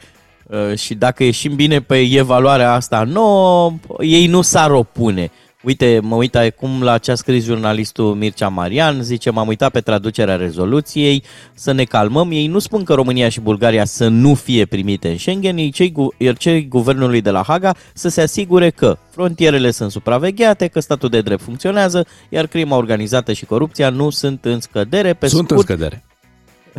Uh, 0.48 0.77
Și 0.77 0.93
dacă 0.93 1.24
ieșim 1.24 1.55
bine 1.55 1.81
pe 1.81 1.98
evaluarea 2.00 2.74
asta 2.74 3.03
nouă, 3.03 3.74
ei 4.00 4.27
nu 4.27 4.41
s-ar 4.41 4.72
opune. 4.72 5.31
Uite, 5.65 6.00
mă 6.03 6.15
uit 6.15 6.36
acum 6.36 6.84
la 6.84 6.98
ce 6.98 7.12
a 7.12 7.15
scris 7.15 7.43
jurnalistul 7.43 8.13
Mircea 8.13 8.48
Marian, 8.48 9.01
zice, 9.01 9.29
m-am 9.29 9.48
uitat 9.48 9.72
pe 9.72 9.79
traducerea 9.79 10.36
rezoluției, 10.36 11.24
să 11.53 11.72
ne 11.72 11.84
calmăm. 11.84 12.31
Ei 12.31 12.48
nu 12.48 12.60
spun 12.60 12.84
că 12.84 12.93
România 12.93 13.29
și 13.29 13.39
Bulgaria 13.39 13.86
să 13.86 14.07
nu 14.07 14.34
fie 14.34 14.65
primite 14.65 15.10
în 15.10 15.17
Schengen, 15.17 15.57
ei 15.57 15.72
cei, 15.72 15.91
gu- 15.91 16.13
iar 16.17 16.38
cei 16.38 16.67
guvernului 16.67 17.22
de 17.22 17.29
la 17.29 17.43
Haga 17.43 17.75
să 17.93 18.10
se 18.10 18.22
asigure 18.22 18.69
că 18.69 18.98
frontierele 19.10 19.72
sunt 19.72 19.91
supravegheate, 19.91 20.67
că 20.67 20.79
statul 20.79 21.10
de 21.10 21.22
drept 21.22 21.41
funcționează, 21.41 22.05
iar 22.29 22.48
crima 22.48 22.77
organizată 22.77 23.34
și 23.34 23.45
corupția 23.45 23.89
nu 23.89 24.10
sunt 24.10 24.45
în 24.45 24.60
scădere. 24.60 25.13
Pe 25.13 25.27
Sunt 25.27 25.51
în 25.51 25.57
scurt, 25.57 25.67
scădere. 25.67 26.03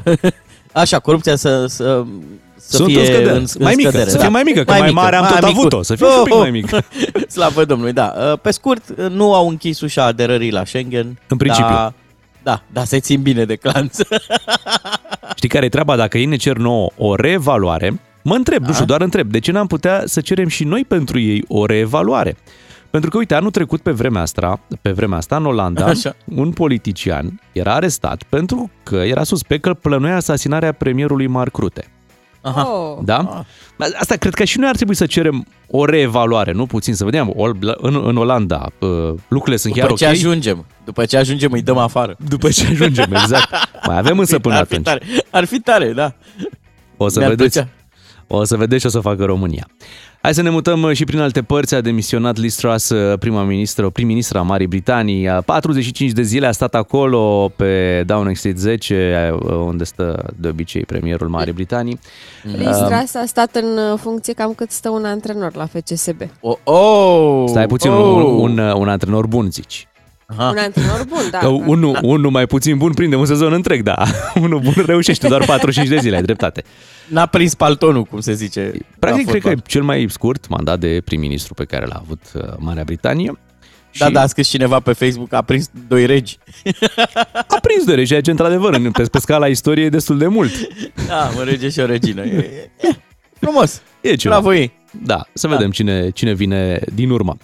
Așa, 0.72 0.98
corupția 0.98 1.36
să, 1.36 1.66
să, 1.66 2.04
să 2.68 2.76
Sunt 2.76 2.88
fie 2.88 2.98
în 3.00 3.04
scădere. 3.06 3.30
în, 3.30 3.36
în 3.54 3.62
mai 3.64 3.74
mică, 3.76 3.88
scădere, 3.88 4.10
să 4.10 4.16
da. 4.16 4.22
fie 4.22 4.30
mai 4.32 4.42
mică, 4.42 4.64
că 4.64 4.70
mai, 4.70 4.80
mică, 4.80 4.92
mare 4.92 5.16
am 5.16 5.26
tot 5.26 5.34
micuț. 5.42 5.56
avut-o, 5.58 5.82
să 5.82 5.94
fie 5.94 6.06
și 6.06 6.12
un 6.18 6.22
pic 6.24 6.32
Oh, 6.32 6.38
mai 6.40 6.50
mică. 6.50 6.84
Slavă 7.36 7.64
Domnului, 7.64 7.92
da. 7.92 8.06
Pe 8.42 8.50
scurt, 8.50 9.00
nu 9.10 9.34
au 9.34 9.48
închis 9.48 9.80
ușa 9.80 10.04
aderării 10.04 10.50
la 10.50 10.64
Schengen. 10.64 11.18
În 11.28 11.36
principiu. 11.36 11.68
Da, 11.74 11.92
da, 12.42 12.62
da, 12.72 12.84
se 12.84 13.00
țin 13.00 13.22
bine 13.22 13.44
de 13.44 13.54
clanț. 13.56 13.98
Știi 15.36 15.48
care 15.48 15.64
e 15.64 15.68
treaba? 15.68 15.96
Dacă 15.96 16.18
ei 16.18 16.24
ne 16.24 16.36
cer 16.36 16.56
nouă 16.56 16.90
o 16.96 17.14
reevaluare, 17.14 18.00
mă 18.22 18.34
întreb, 18.34 18.64
nu 18.64 18.72
știu, 18.72 18.84
doar 18.84 19.00
întreb, 19.00 19.30
de 19.30 19.38
ce 19.38 19.52
n-am 19.52 19.66
putea 19.66 20.02
să 20.04 20.20
cerem 20.20 20.48
și 20.48 20.64
noi 20.64 20.84
pentru 20.84 21.18
ei 21.18 21.44
o 21.48 21.66
reevaluare? 21.66 22.36
Pentru 22.90 23.10
că, 23.10 23.16
uite, 23.16 23.34
anul 23.34 23.50
trecut 23.50 23.80
pe 23.80 23.90
vremea 23.90 24.22
asta, 24.22 24.60
pe 24.82 24.90
vremea 24.90 25.18
asta 25.18 25.36
în 25.36 25.44
Olanda, 25.46 25.84
Așa. 25.96 26.16
un 26.34 26.52
politician 26.52 27.40
era 27.52 27.74
arestat 27.74 28.22
pentru 28.28 28.70
că 28.82 28.96
era 28.96 29.22
suspect 29.24 29.62
că 29.62 29.74
plănuia 29.74 30.16
asasinarea 30.16 30.72
premierului 30.72 31.26
Mark 31.26 31.56
Rutte. 31.56 31.84
Aha. 32.46 32.68
Oh. 32.72 32.98
Da? 33.04 33.44
Asta 33.98 34.16
cred 34.16 34.34
că 34.34 34.44
și 34.44 34.58
noi 34.58 34.68
ar 34.68 34.76
trebui 34.76 34.94
să 34.94 35.06
cerem 35.06 35.46
o 35.70 35.84
reevaluare, 35.84 36.52
nu 36.52 36.66
puțin, 36.66 36.94
să 36.94 37.04
vedem 37.04 37.32
Ol- 37.36 37.76
în, 37.80 38.02
în 38.04 38.16
Olanda 38.16 38.68
uh, 38.78 38.88
lucrurile 39.28 39.56
sunt 39.56 39.74
După 39.74 39.86
chiar 39.86 39.96
ce 39.96 40.04
ok. 40.04 40.10
ajungem, 40.10 40.66
după 40.84 41.04
ce 41.04 41.16
ajungem 41.16 41.52
îi 41.52 41.62
dăm 41.62 41.76
afară. 41.78 42.16
După 42.28 42.48
ce 42.50 42.66
ajungem, 42.66 43.12
exact. 43.12 43.48
Mai 43.86 43.98
avem 43.98 44.18
însă 44.18 44.38
până 44.38 44.54
ar 44.54 44.66
fi 44.66 44.72
atunci. 44.72 44.86
tare, 44.86 45.02
ar 45.30 45.44
fi 45.44 45.60
tare, 45.60 45.92
da. 45.92 46.12
O 46.96 47.08
să 47.08 47.18
Mi-ar 47.18 47.30
vedeți. 47.30 47.52
plăcea. 47.58 47.68
O 48.26 48.44
să 48.44 48.56
vedeți 48.56 48.80
ce 48.80 48.86
o 48.86 48.90
să 48.90 49.00
facă 49.00 49.24
România. 49.24 49.66
Hai 50.26 50.34
să 50.34 50.42
ne 50.42 50.50
mutăm 50.50 50.82
uh, 50.82 50.92
și 50.92 51.04
prin 51.04 51.20
alte 51.20 51.42
părți. 51.42 51.74
A 51.74 51.80
demisionat 51.80 52.36
Liz 52.36 52.54
Truss, 52.54 52.88
uh, 52.88 53.18
prima 53.18 53.42
ministră, 53.42 53.90
prim-ministra 53.90 54.42
Marii 54.42 54.66
Britanii. 54.66 55.28
Uh, 55.28 55.38
45 55.44 56.10
de 56.10 56.22
zile 56.22 56.46
a 56.46 56.52
stat 56.52 56.74
acolo 56.74 57.52
pe 57.56 58.02
Downing 58.06 58.36
Street 58.36 58.58
10, 58.58 59.36
uh, 59.42 59.50
unde 59.50 59.84
stă 59.84 60.24
de 60.36 60.48
obicei 60.48 60.82
premierul 60.82 61.28
Marii 61.28 61.52
Britanii. 61.52 61.98
Liz 62.42 62.76
Truss 62.76 63.14
a 63.14 63.24
stat 63.26 63.54
în 63.54 63.78
uh, 63.92 63.98
funcție 64.00 64.32
cam 64.32 64.52
cât 64.54 64.70
stă 64.70 64.88
un 64.88 65.04
antrenor 65.04 65.54
la 65.54 65.66
FCSB. 65.66 66.20
Oh, 66.40 66.56
oh, 66.64 67.48
Stai 67.48 67.66
puțin, 67.66 67.90
oh. 67.90 68.14
un, 68.14 68.22
un, 68.22 68.58
uh, 68.58 68.74
un 68.74 68.88
antrenor 68.88 69.26
bun, 69.26 69.50
zici. 69.50 69.88
Aha. 70.26 70.48
Un 70.50 70.58
antrenor 70.58 71.04
bun, 71.08 71.28
da. 71.30 71.38
Că 71.38 71.46
unul, 71.46 71.98
unul 72.02 72.30
mai 72.30 72.46
puțin 72.46 72.76
bun 72.76 72.92
prinde 72.92 73.16
un 73.16 73.26
sezon 73.26 73.52
întreg, 73.52 73.82
da. 73.82 74.02
Unul 74.44 74.60
bun 74.60 74.84
reușește 74.86 75.28
doar 75.28 75.44
45 75.44 75.88
de 75.88 75.96
zile, 75.96 76.16
ai 76.16 76.22
dreptate. 76.22 76.64
N-a 77.08 77.26
prins 77.26 77.54
paltonul, 77.54 78.04
cum 78.04 78.20
se 78.20 78.32
zice. 78.32 78.72
Practic, 78.98 79.24
la 79.24 79.30
cred 79.30 79.42
că 79.42 79.48
e 79.48 79.50
fotbal. 79.50 79.68
cel 79.70 79.82
mai 79.82 80.06
scurt 80.08 80.48
mandat 80.48 80.78
de 80.78 81.00
prim-ministru 81.04 81.54
pe 81.54 81.64
care 81.64 81.86
l-a 81.86 82.00
avut 82.02 82.22
uh, 82.34 82.42
Marea 82.58 82.84
Britanie. 82.84 83.38
Da, 83.98 84.10
da, 84.10 84.20
a 84.20 84.26
scris 84.26 84.48
cineva 84.48 84.80
pe 84.80 84.92
Facebook, 84.92 85.32
a 85.32 85.42
prins 85.42 85.70
doi 85.88 86.06
regi. 86.06 86.38
A 87.54 87.58
prins 87.62 87.84
de 87.84 87.94
rege, 87.94 88.20
ce 88.20 88.30
într-adevăr, 88.30 88.74
în- 88.74 88.90
pe, 88.90 89.02
pe 89.02 89.18
scala 89.18 89.46
istoriei 89.48 89.86
e 89.86 89.88
destul 89.88 90.18
de 90.18 90.26
mult. 90.26 90.52
Da, 91.08 91.30
un 91.38 91.44
rege 91.44 91.68
și 91.68 91.78
o 91.80 91.84
regină. 91.86 92.24
E, 92.24 92.36
e, 92.36 92.70
e, 92.88 92.96
frumos. 93.40 93.82
E 94.00 94.14
ceva. 94.14 94.34
Bravo 94.34 94.54
ei. 94.54 94.72
Da, 95.02 95.26
să 95.32 95.48
vedem 95.48 95.70
cine, 95.70 96.10
cine 96.10 96.32
vine 96.32 96.80
din 96.94 97.10
urmă. 97.10 97.36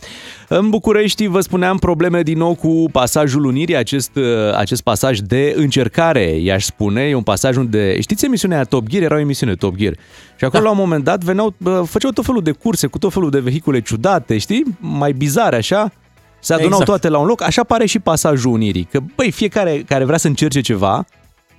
În 0.48 0.70
București, 0.70 1.26
vă 1.26 1.40
spuneam, 1.40 1.78
probleme 1.78 2.22
din 2.22 2.38
nou 2.38 2.54
cu 2.54 2.88
pasajul 2.92 3.44
Unirii, 3.44 3.76
acest, 3.76 4.16
uh, 4.16 4.54
acest 4.56 4.82
pasaj 4.82 5.18
de 5.18 5.54
încercare, 5.56 6.24
i-aș 6.24 6.64
spune, 6.64 7.02
e 7.02 7.14
un 7.14 7.22
pasaj 7.22 7.56
unde, 7.56 8.00
știți 8.00 8.24
emisiunea 8.24 8.56
aia 8.56 8.66
Top 8.66 8.86
Gear? 8.86 9.02
Era 9.02 9.14
o 9.14 9.18
emisiune 9.18 9.54
Top 9.54 9.74
Gear. 9.76 9.92
Și 10.36 10.44
acolo, 10.44 10.62
da. 10.62 10.68
la 10.68 10.74
un 10.74 10.80
moment 10.80 11.04
dat, 11.04 11.24
veneau, 11.24 11.54
bă, 11.58 11.82
făceau 11.86 12.10
tot 12.10 12.24
felul 12.24 12.42
de 12.42 12.50
curse 12.50 12.86
cu 12.86 12.98
tot 12.98 13.12
felul 13.12 13.30
de 13.30 13.40
vehicule 13.40 13.80
ciudate, 13.80 14.38
știi? 14.38 14.64
Mai 14.78 15.12
bizare, 15.12 15.56
așa. 15.56 15.92
Se 16.38 16.52
adunau 16.52 16.70
Exact. 16.70 16.88
toate 16.88 17.08
la 17.08 17.18
un 17.18 17.26
loc. 17.26 17.42
Așa 17.42 17.64
pare 17.64 17.86
și 17.86 17.98
pasajul 17.98 18.52
Unirii. 18.52 18.88
Că, 18.90 19.00
băi, 19.16 19.30
fiecare 19.30 19.82
care 19.86 20.04
vrea 20.04 20.18
să 20.18 20.26
încerce 20.26 20.60
ceva, 20.60 21.06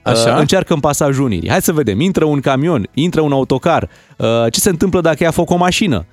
Așa? 0.03 0.31
Uh, 0.33 0.39
încearcă 0.39 0.73
în 0.73 0.79
pasajul 0.79 1.23
Unirii. 1.23 1.49
Hai 1.49 1.61
să 1.61 1.71
vedem. 1.71 1.99
Intră 1.99 2.25
un 2.25 2.39
camion, 2.39 2.89
intră 2.93 3.21
un 3.21 3.31
autocar. 3.31 3.89
Uh, 4.17 4.27
ce 4.51 4.59
se 4.59 4.69
întâmplă 4.69 5.01
dacă 5.01 5.23
ia 5.23 5.31
foc 5.31 5.49
o 5.49 5.55
mașină? 5.55 6.05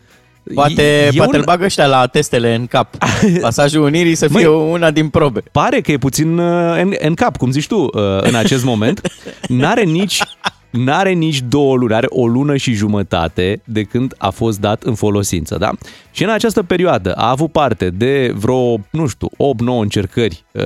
Poate, 0.54 0.82
E 0.82 1.10
poate 1.16 1.30
un- 1.32 1.38
îl 1.38 1.44
bagă 1.44 1.64
ăștia 1.64 1.86
la 1.86 2.06
testele 2.06 2.54
în 2.54 2.66
cap. 2.66 2.96
Pasajul 3.40 3.82
Unirii 3.82 4.14
să 4.14 4.28
fie 4.28 4.46
Măi, 4.46 4.70
una 4.70 4.90
din 4.90 5.08
probe. 5.08 5.42
Pare 5.52 5.80
că 5.80 5.92
e 5.92 5.96
puțin 5.98 6.38
uh, 6.38 6.78
în, 6.80 6.94
în 6.98 7.14
cap, 7.14 7.36
cum 7.36 7.50
zici 7.50 7.66
tu, 7.66 7.76
uh, 7.78 7.90
în 8.20 8.34
acest 8.34 8.64
moment. 8.64 9.00
N-are 9.48 9.82
nici, 9.82 10.22
n-are 10.70 11.12
nici 11.12 11.40
două 11.48 11.76
luni, 11.76 11.94
are 11.94 12.06
o 12.10 12.26
lună 12.26 12.56
și 12.56 12.72
jumătate 12.72 13.60
de 13.64 13.82
când 13.82 14.14
a 14.18 14.30
fost 14.30 14.60
dat 14.60 14.82
în 14.82 14.94
folosință, 14.94 15.56
da? 15.58 15.70
Și 16.10 16.22
în 16.22 16.30
această 16.30 16.62
perioadă 16.62 17.12
a 17.12 17.30
avut 17.30 17.52
parte 17.52 17.90
de 17.90 18.32
vreo, 18.34 18.80
nu 18.90 19.06
știu, 19.06 19.28
8-9 19.28 19.32
încercări 19.80 20.44
uh, 20.52 20.62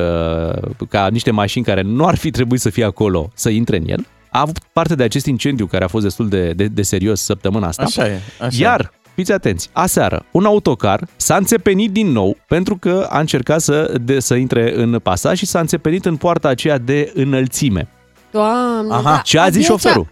ca 0.88 1.08
niște 1.11 1.30
mașini 1.30 1.64
care 1.64 1.82
nu 1.82 2.06
ar 2.06 2.16
fi 2.16 2.30
trebuit 2.30 2.61
să 2.61 2.70
fie 2.70 2.84
acolo 2.84 3.30
să 3.34 3.49
intre 3.49 3.76
în 3.76 3.84
el. 3.87 4.06
A 4.30 4.40
avut 4.40 4.58
parte 4.73 4.94
de 4.94 5.02
acest 5.02 5.26
incendiu 5.26 5.66
care 5.66 5.84
a 5.84 5.88
fost 5.88 6.04
destul 6.04 6.28
de, 6.28 6.52
de, 6.52 6.66
de 6.66 6.82
serios 6.82 7.20
săptămâna 7.20 7.66
asta. 7.66 7.82
Așa 7.82 8.06
e, 8.06 8.20
așa 8.40 8.62
Iar, 8.62 8.92
fiți 9.14 9.32
atenți, 9.32 9.70
aseară, 9.73 10.25
un 10.30 10.44
autocar 10.44 11.06
s-a 11.16 11.37
înțepenit 11.37 11.90
din 11.90 12.08
nou 12.08 12.37
pentru 12.49 12.76
că 12.76 13.06
a 13.11 13.20
încercat 13.20 13.61
să, 13.61 13.94
de, 14.02 14.20
să 14.20 14.34
intre 14.34 14.76
în 14.76 14.99
pasaj 14.99 15.38
și 15.38 15.46
s-a 15.46 15.61
înțepenit 15.61 16.04
în 16.04 16.16
poarta 16.16 16.49
aceea 16.49 16.78
de 16.78 17.12
înălțime. 17.14 17.88
Doamne, 18.35 18.93
Aha. 18.93 19.03
da, 19.03 19.21
Ce 19.25 19.38
a 19.38 19.49
zis 19.49 19.55
abia 19.55 19.76
șoferul? 19.76 20.05
Ce, 20.05 20.11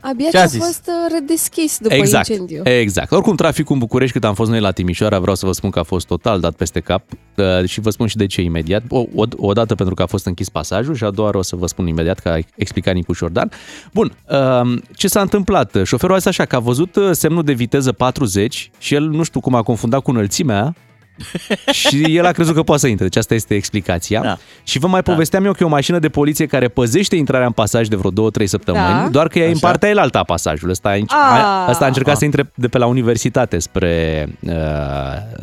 abia 0.00 0.24
Ce 0.24 0.30
ce 0.30 0.38
a 0.38 0.42
a 0.42 0.46
zis? 0.46 0.64
fost 0.64 0.86
uh, 0.86 1.12
redeschis 1.12 1.78
după 1.78 1.94
exact, 1.94 2.28
incendiu. 2.28 2.60
exact. 2.64 3.12
Oricum, 3.12 3.36
traficul 3.36 3.72
în 3.74 3.78
București, 3.78 4.12
cât 4.12 4.24
am 4.24 4.34
fost 4.34 4.50
noi 4.50 4.60
la 4.60 4.70
Timișoara, 4.70 5.18
vreau 5.18 5.34
să 5.36 5.46
vă 5.46 5.52
spun 5.52 5.70
că 5.70 5.78
a 5.78 5.82
fost 5.82 6.06
total 6.06 6.40
dat 6.40 6.54
peste 6.54 6.80
cap 6.80 7.02
uh, 7.36 7.64
și 7.68 7.80
vă 7.80 7.90
spun 7.90 8.06
și 8.06 8.16
de 8.16 8.26
ce 8.26 8.40
imediat. 8.42 8.82
O, 8.88 8.98
o, 9.14 9.22
o 9.36 9.52
dată 9.52 9.74
pentru 9.74 9.94
că 9.94 10.02
a 10.02 10.06
fost 10.06 10.26
închis 10.26 10.48
pasajul 10.48 10.94
și 10.94 11.04
a 11.04 11.10
doua 11.10 11.26
oară 11.26 11.38
o 11.38 11.42
să 11.42 11.56
vă 11.56 11.66
spun 11.66 11.86
imediat, 11.86 12.18
că 12.18 12.28
a 12.28 12.38
explicat 12.56 12.94
Nicu 12.94 13.12
Șordan. 13.12 13.50
Bun, 13.92 14.12
uh, 14.28 14.78
ce 14.96 15.08
s-a 15.08 15.20
întâmplat? 15.20 15.76
Șoferul 15.84 16.14
a 16.14 16.18
zis 16.18 16.26
așa, 16.26 16.44
că 16.44 16.56
a 16.56 16.58
văzut 16.58 16.96
uh, 16.96 17.08
semnul 17.12 17.42
de 17.42 17.52
viteză 17.52 17.92
40 17.92 18.70
și 18.78 18.94
el, 18.94 19.08
nu 19.08 19.22
știu 19.22 19.40
cum 19.40 19.54
a 19.54 19.62
confundat 19.62 20.00
cu 20.02 20.10
înălțimea 20.10 20.74
și 21.72 22.16
el 22.16 22.26
a 22.26 22.30
crezut 22.30 22.54
că 22.54 22.62
poate 22.62 22.80
să 22.80 22.86
intre. 22.86 23.04
Deci 23.04 23.16
asta 23.16 23.34
este 23.34 23.54
explicația. 23.54 24.20
Da. 24.20 24.36
Și 24.62 24.78
vă 24.78 24.86
mai 24.86 25.02
povesteam 25.02 25.44
eu 25.44 25.52
că 25.52 25.58
e 25.62 25.66
o 25.66 25.68
mașină 25.68 25.98
de 25.98 26.08
poliție 26.08 26.46
care 26.46 26.68
păzește 26.68 27.16
intrarea 27.16 27.46
în 27.46 27.52
pasaj 27.52 27.88
de 27.88 27.96
vreo 27.96 28.10
2-3 28.10 28.44
săptămâni, 28.44 28.84
Da. 28.84 29.08
doar 29.10 29.28
că 29.28 29.38
ea 29.38 29.44
e 29.44 29.48
în 29.48 29.54
Așa. 29.56 29.66
partea 29.66 29.88
elaltă 29.88 30.18
a 30.18 30.22
pasajului. 30.22 30.72
Ăsta 30.72 30.88
a, 30.88 30.94
înc- 30.96 31.06
Ah. 31.08 31.42
a, 31.42 31.66
ăsta 31.70 31.84
a 31.84 31.86
încercat 31.86 32.12
Ah. 32.12 32.18
să 32.18 32.24
intre 32.24 32.50
de 32.54 32.68
pe 32.68 32.78
la 32.78 32.86
universitate 32.86 33.58
spre, 33.58 34.26
uh, 34.40 34.52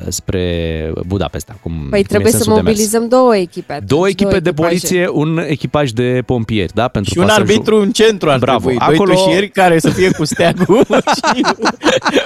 spre 0.08 0.92
Budapesta. 1.08 1.56
Cum, 1.62 1.72
cum 1.80 1.90
Păi 1.90 2.00
e 2.00 2.04
trebuie 2.04 2.32
să 2.32 2.38
sensul 2.38 2.54
de 2.56 2.62
mers. 2.62 2.76
mobilizăm 2.76 3.08
două 3.10 3.36
echipe. 3.38 3.74
atunci, 3.74 3.90
Două 3.90 4.08
echipe 4.08 4.40
de 4.40 4.50
echipaje. 4.50 4.68
poliție, 4.68 5.08
un 5.08 5.44
echipaj 5.48 5.90
de 5.92 6.24
pompieri, 6.26 6.74
da? 6.74 6.88
Pentru 6.88 7.12
Și 7.14 7.20
un 7.20 7.26
pasajul- 7.26 7.50
arbitru 7.50 7.82
în 7.82 7.92
centru 7.92 8.30
ar 8.30 8.38
Bravo. 8.40 8.60
trebui. 8.70 8.78
Acolo- 8.86 9.14
Doi 9.14 9.16
tușieri 9.24 9.50
care 9.50 9.80
să 9.80 9.90
fie 9.90 10.12
cu 10.12 10.26
steagul 10.26 10.86
și 11.16 11.46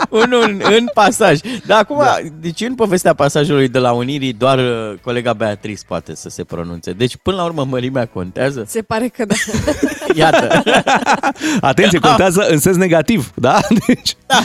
unul 0.09 0.43
în, 0.47 0.61
în 0.77 0.85
pasaj. 0.93 1.39
Dar 1.65 1.79
acum, 1.79 1.97
da. 1.97 2.15
deci 2.41 2.61
în 2.61 2.75
povestea 2.75 3.13
pasajului 3.13 3.33
de 3.43 3.79
la 3.79 3.91
Unirii, 3.91 4.33
doar 4.33 4.57
uh, 4.57 4.93
colega 5.01 5.33
Beatrice 5.33 5.81
poate 5.87 6.15
să 6.15 6.29
se 6.29 6.43
pronunțe. 6.43 6.91
Deci, 6.91 7.17
până 7.21 7.35
la 7.35 7.43
urmă, 7.43 7.65
mărimea 7.69 8.05
contează? 8.05 8.63
Se 8.67 8.81
pare 8.81 9.07
că 9.07 9.25
da. 9.25 9.35
Iată. 10.21 10.63
Atenție, 11.61 11.99
contează 11.99 12.45
în 12.49 12.57
sens 12.59 12.75
negativ, 12.77 13.31
da? 13.35 13.59
Deci, 13.87 14.15
da. 14.25 14.39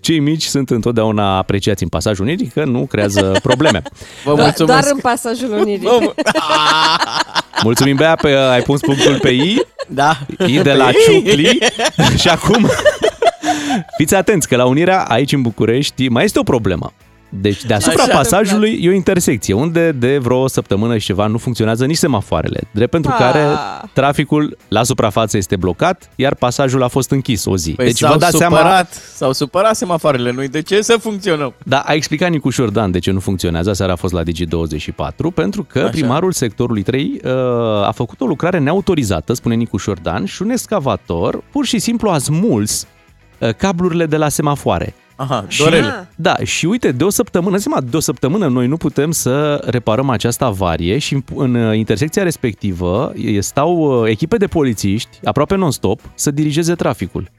cei 0.00 0.18
mici 0.18 0.42
sunt 0.44 0.70
întotdeauna 0.70 1.36
apreciați 1.36 1.82
în 1.82 1.88
pasajul 1.88 2.24
unirii 2.24 2.46
că 2.46 2.64
nu 2.64 2.86
creează 2.86 3.38
probleme. 3.42 3.82
Vă 4.24 4.34
Da, 4.34 4.42
mulțumesc. 4.42 4.80
doar 4.80 4.92
în 4.94 4.98
pasajul 4.98 5.52
Unirii. 5.52 5.78
Vă 5.86 5.98
mu- 6.00 6.14
Mulțumim, 7.62 7.96
Bea, 7.96 8.14
pe, 8.14 8.28
ai 8.28 8.62
pus 8.62 8.80
punctul 8.80 9.18
pe 9.20 9.28
I, 9.30 9.62
Da. 9.88 10.16
I 10.46 10.58
de 10.62 10.72
la 10.72 10.90
Ciucli 11.06 11.58
și 12.18 12.28
acum 12.28 12.68
fiți 13.96 14.14
atenți 14.14 14.48
că 14.48 14.56
la 14.56 14.64
Unirea 14.64 15.02
aici 15.02 15.32
în 15.32 15.42
București 15.42 16.08
mai 16.08 16.24
este 16.24 16.38
o 16.38 16.42
problemă. 16.42 16.92
Deci 17.40 17.64
deasupra 17.64 18.02
Așa. 18.02 18.12
pasajului 18.12 18.78
e 18.82 18.88
o 18.88 18.92
intersecție 18.92 19.54
unde 19.54 19.92
de 19.92 20.18
vreo 20.18 20.40
o 20.40 20.46
săptămână 20.48 20.98
și 20.98 21.06
ceva 21.06 21.26
nu 21.26 21.38
funcționează 21.38 21.84
nici 21.84 21.96
semafoarele, 21.96 22.60
drept 22.70 22.90
pentru 22.90 23.10
Ah. 23.10 23.18
care 23.18 23.44
traficul 23.92 24.56
la 24.68 24.82
suprafață 24.82 25.36
este 25.36 25.56
blocat, 25.56 26.10
iar 26.14 26.34
pasajul 26.34 26.82
a 26.82 26.88
fost 26.88 27.10
închis 27.10 27.44
o 27.44 27.56
zi. 27.56 27.70
Păi 27.72 27.84
deci 27.86 27.98
s-au 27.98 28.12
vă 28.12 28.18
dați 28.18 28.32
supărat, 28.36 28.92
seama, 28.92 29.12
S-au 29.14 29.32
supărat 29.32 29.76
semafoarele. 29.76 30.32
Noi 30.32 30.48
de 30.48 30.62
ce 30.62 30.80
să 30.80 30.96
funcționăm? 31.00 31.54
da, 31.64 31.78
a 31.78 31.92
explicat 31.92 32.30
Nicu 32.30 32.50
Șordan 32.50 32.90
de 32.90 32.98
ce 32.98 33.10
nu 33.10 33.20
funcționează, 33.20 33.72
seara 33.72 33.92
a 33.92 33.96
fost 33.96 34.12
la 34.12 34.22
Digi24, 34.22 35.34
pentru 35.34 35.64
că 35.64 35.78
Așa. 35.78 35.88
primarul 35.88 36.32
sectorului 36.32 36.82
3 36.82 37.20
uh, 37.24 37.30
a 37.86 37.92
făcut 37.94 38.20
o 38.20 38.26
lucrare 38.26 38.58
neautorizată, 38.58 39.32
spune 39.32 39.54
Nicu 39.54 39.76
Șordan, 39.76 40.24
și 40.24 40.42
un 40.42 40.50
excavator 40.50 41.42
pur 41.52 41.64
și 41.66 41.78
simplu 41.78 42.08
a 42.10 42.18
smuls 42.18 42.86
uh, 43.38 43.54
cablurile 43.54 44.06
de 44.06 44.16
la 44.16 44.28
semafoare. 44.28 44.94
Aha, 45.16 45.44
Și- 45.48 45.62
Dorel. 45.62 46.08
Da, 46.16 46.34
și 46.42 46.66
uite, 46.66 46.92
de 46.92 47.04
o 47.04 47.08
săptămână, 47.10 47.56
zi 47.56 47.68
de 47.90 47.96
o 47.96 48.00
săptămână 48.00 48.46
noi 48.46 48.66
nu 48.66 48.76
putem 48.76 49.10
să 49.10 49.62
reparăm 49.64 50.10
această 50.10 50.44
avarie 50.44 50.98
și 50.98 51.14
în, 51.14 51.22
în 51.34 51.54
uh, 51.54 51.76
intersecția 51.76 52.22
respectivă 52.22 53.12
e- 53.16 53.40
stau 53.40 54.00
uh, 54.02 54.08
echipe 54.10 54.36
de 54.36 54.46
polițiști, 54.46 55.18
aproape 55.24 55.56
non-stop, 55.56 56.00
să 56.14 56.30
dirigeze 56.30 56.74
traficul. 56.74 57.30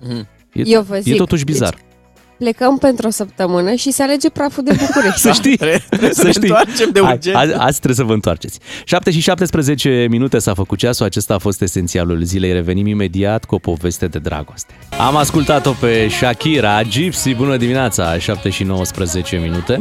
Mhm. 0.00 0.28
E, 0.52 0.62
Eu 0.64 0.82
vă 0.82 0.96
e 0.96 1.00
zic, 1.00 1.16
totuși 1.16 1.44
bizar. 1.44 1.74
Deci, 1.74 1.82
plecăm 2.38 2.78
pentru 2.78 3.06
o 3.06 3.10
săptămână 3.10 3.74
și 3.74 3.90
se 3.90 4.02
alege 4.02 4.30
praful 4.30 4.62
de 4.64 4.76
București. 4.86 5.20
Să 5.26 5.32
știi, 5.32 5.56
Trebuie, 5.56 5.84
trebuie 5.88 6.12
să, 6.12 6.20
să 6.20 6.26
ne 6.26 6.30
știi. 6.32 6.42
întoarcem 6.48 6.90
de 6.90 7.00
Hai, 7.00 7.12
urgență. 7.12 7.38
Azi, 7.38 7.52
azi 7.52 7.76
trebuie 7.76 7.94
să 7.94 8.02
vă 8.04 8.12
întoarceți. 8.12 8.58
7 8.84 9.10
și 9.10 9.20
17 9.20 10.06
minute 10.10 10.38
s-a 10.38 10.54
făcut 10.54 10.78
ceasul, 10.78 11.06
acesta 11.06 11.34
a 11.34 11.38
fost 11.38 11.60
esențialul 11.62 12.22
zilei. 12.22 12.52
Revenim 12.52 12.86
imediat 12.86 13.44
cu 13.44 13.54
o 13.54 13.58
poveste 13.58 14.06
de 14.06 14.18
dragoste. 14.18 14.72
Am 14.98 15.16
ascultat-o 15.16 15.70
pe 15.70 16.08
Shakira, 16.10 16.82
Gypsy, 16.82 17.34
bună 17.34 17.56
dimineața, 17.56 18.18
7 18.18 18.48
și 18.48 18.62
19 18.64 19.36
minute. 19.36 19.80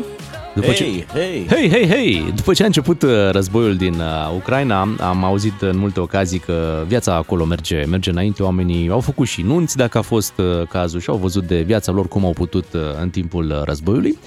După 0.56 0.72
ce... 0.72 0.84
Hei, 0.84 1.06
hei. 1.14 1.48
Hei, 1.50 1.70
hei, 1.70 1.88
hei! 1.88 2.34
După 2.36 2.54
ce 2.54 2.64
a 2.64 2.66
început 2.66 3.02
uh, 3.02 3.10
războiul 3.32 3.76
din 3.76 3.94
uh, 3.94 4.36
Ucraina, 4.36 4.88
am 5.00 5.24
auzit 5.24 5.62
în 5.62 5.78
multe 5.78 6.00
ocazii 6.00 6.40
că 6.40 6.84
viața 6.88 7.16
acolo 7.16 7.46
merge, 7.46 7.86
merge 7.90 8.10
înainte. 8.10 8.44
Oamenii 8.44 8.90
au 8.90 9.00
făcut 9.00 9.28
și 9.28 9.42
nunți, 9.42 9.78
dacă 9.78 9.98
a 9.98 10.02
fost 10.02 10.34
uh, 10.38 10.68
cazul, 10.68 11.00
și 11.00 11.10
au 11.10 11.18
văzut 11.18 11.48
de 11.48 11.62
viața 11.62 11.92
lor 11.92 12.08
cum 12.08 12.26
au 12.26 12.32
putut 12.32 12.66
uh, 12.74 12.82
în 13.02 13.10
timpul 13.10 13.46
uh, 13.46 13.62
războiului. 13.64 14.18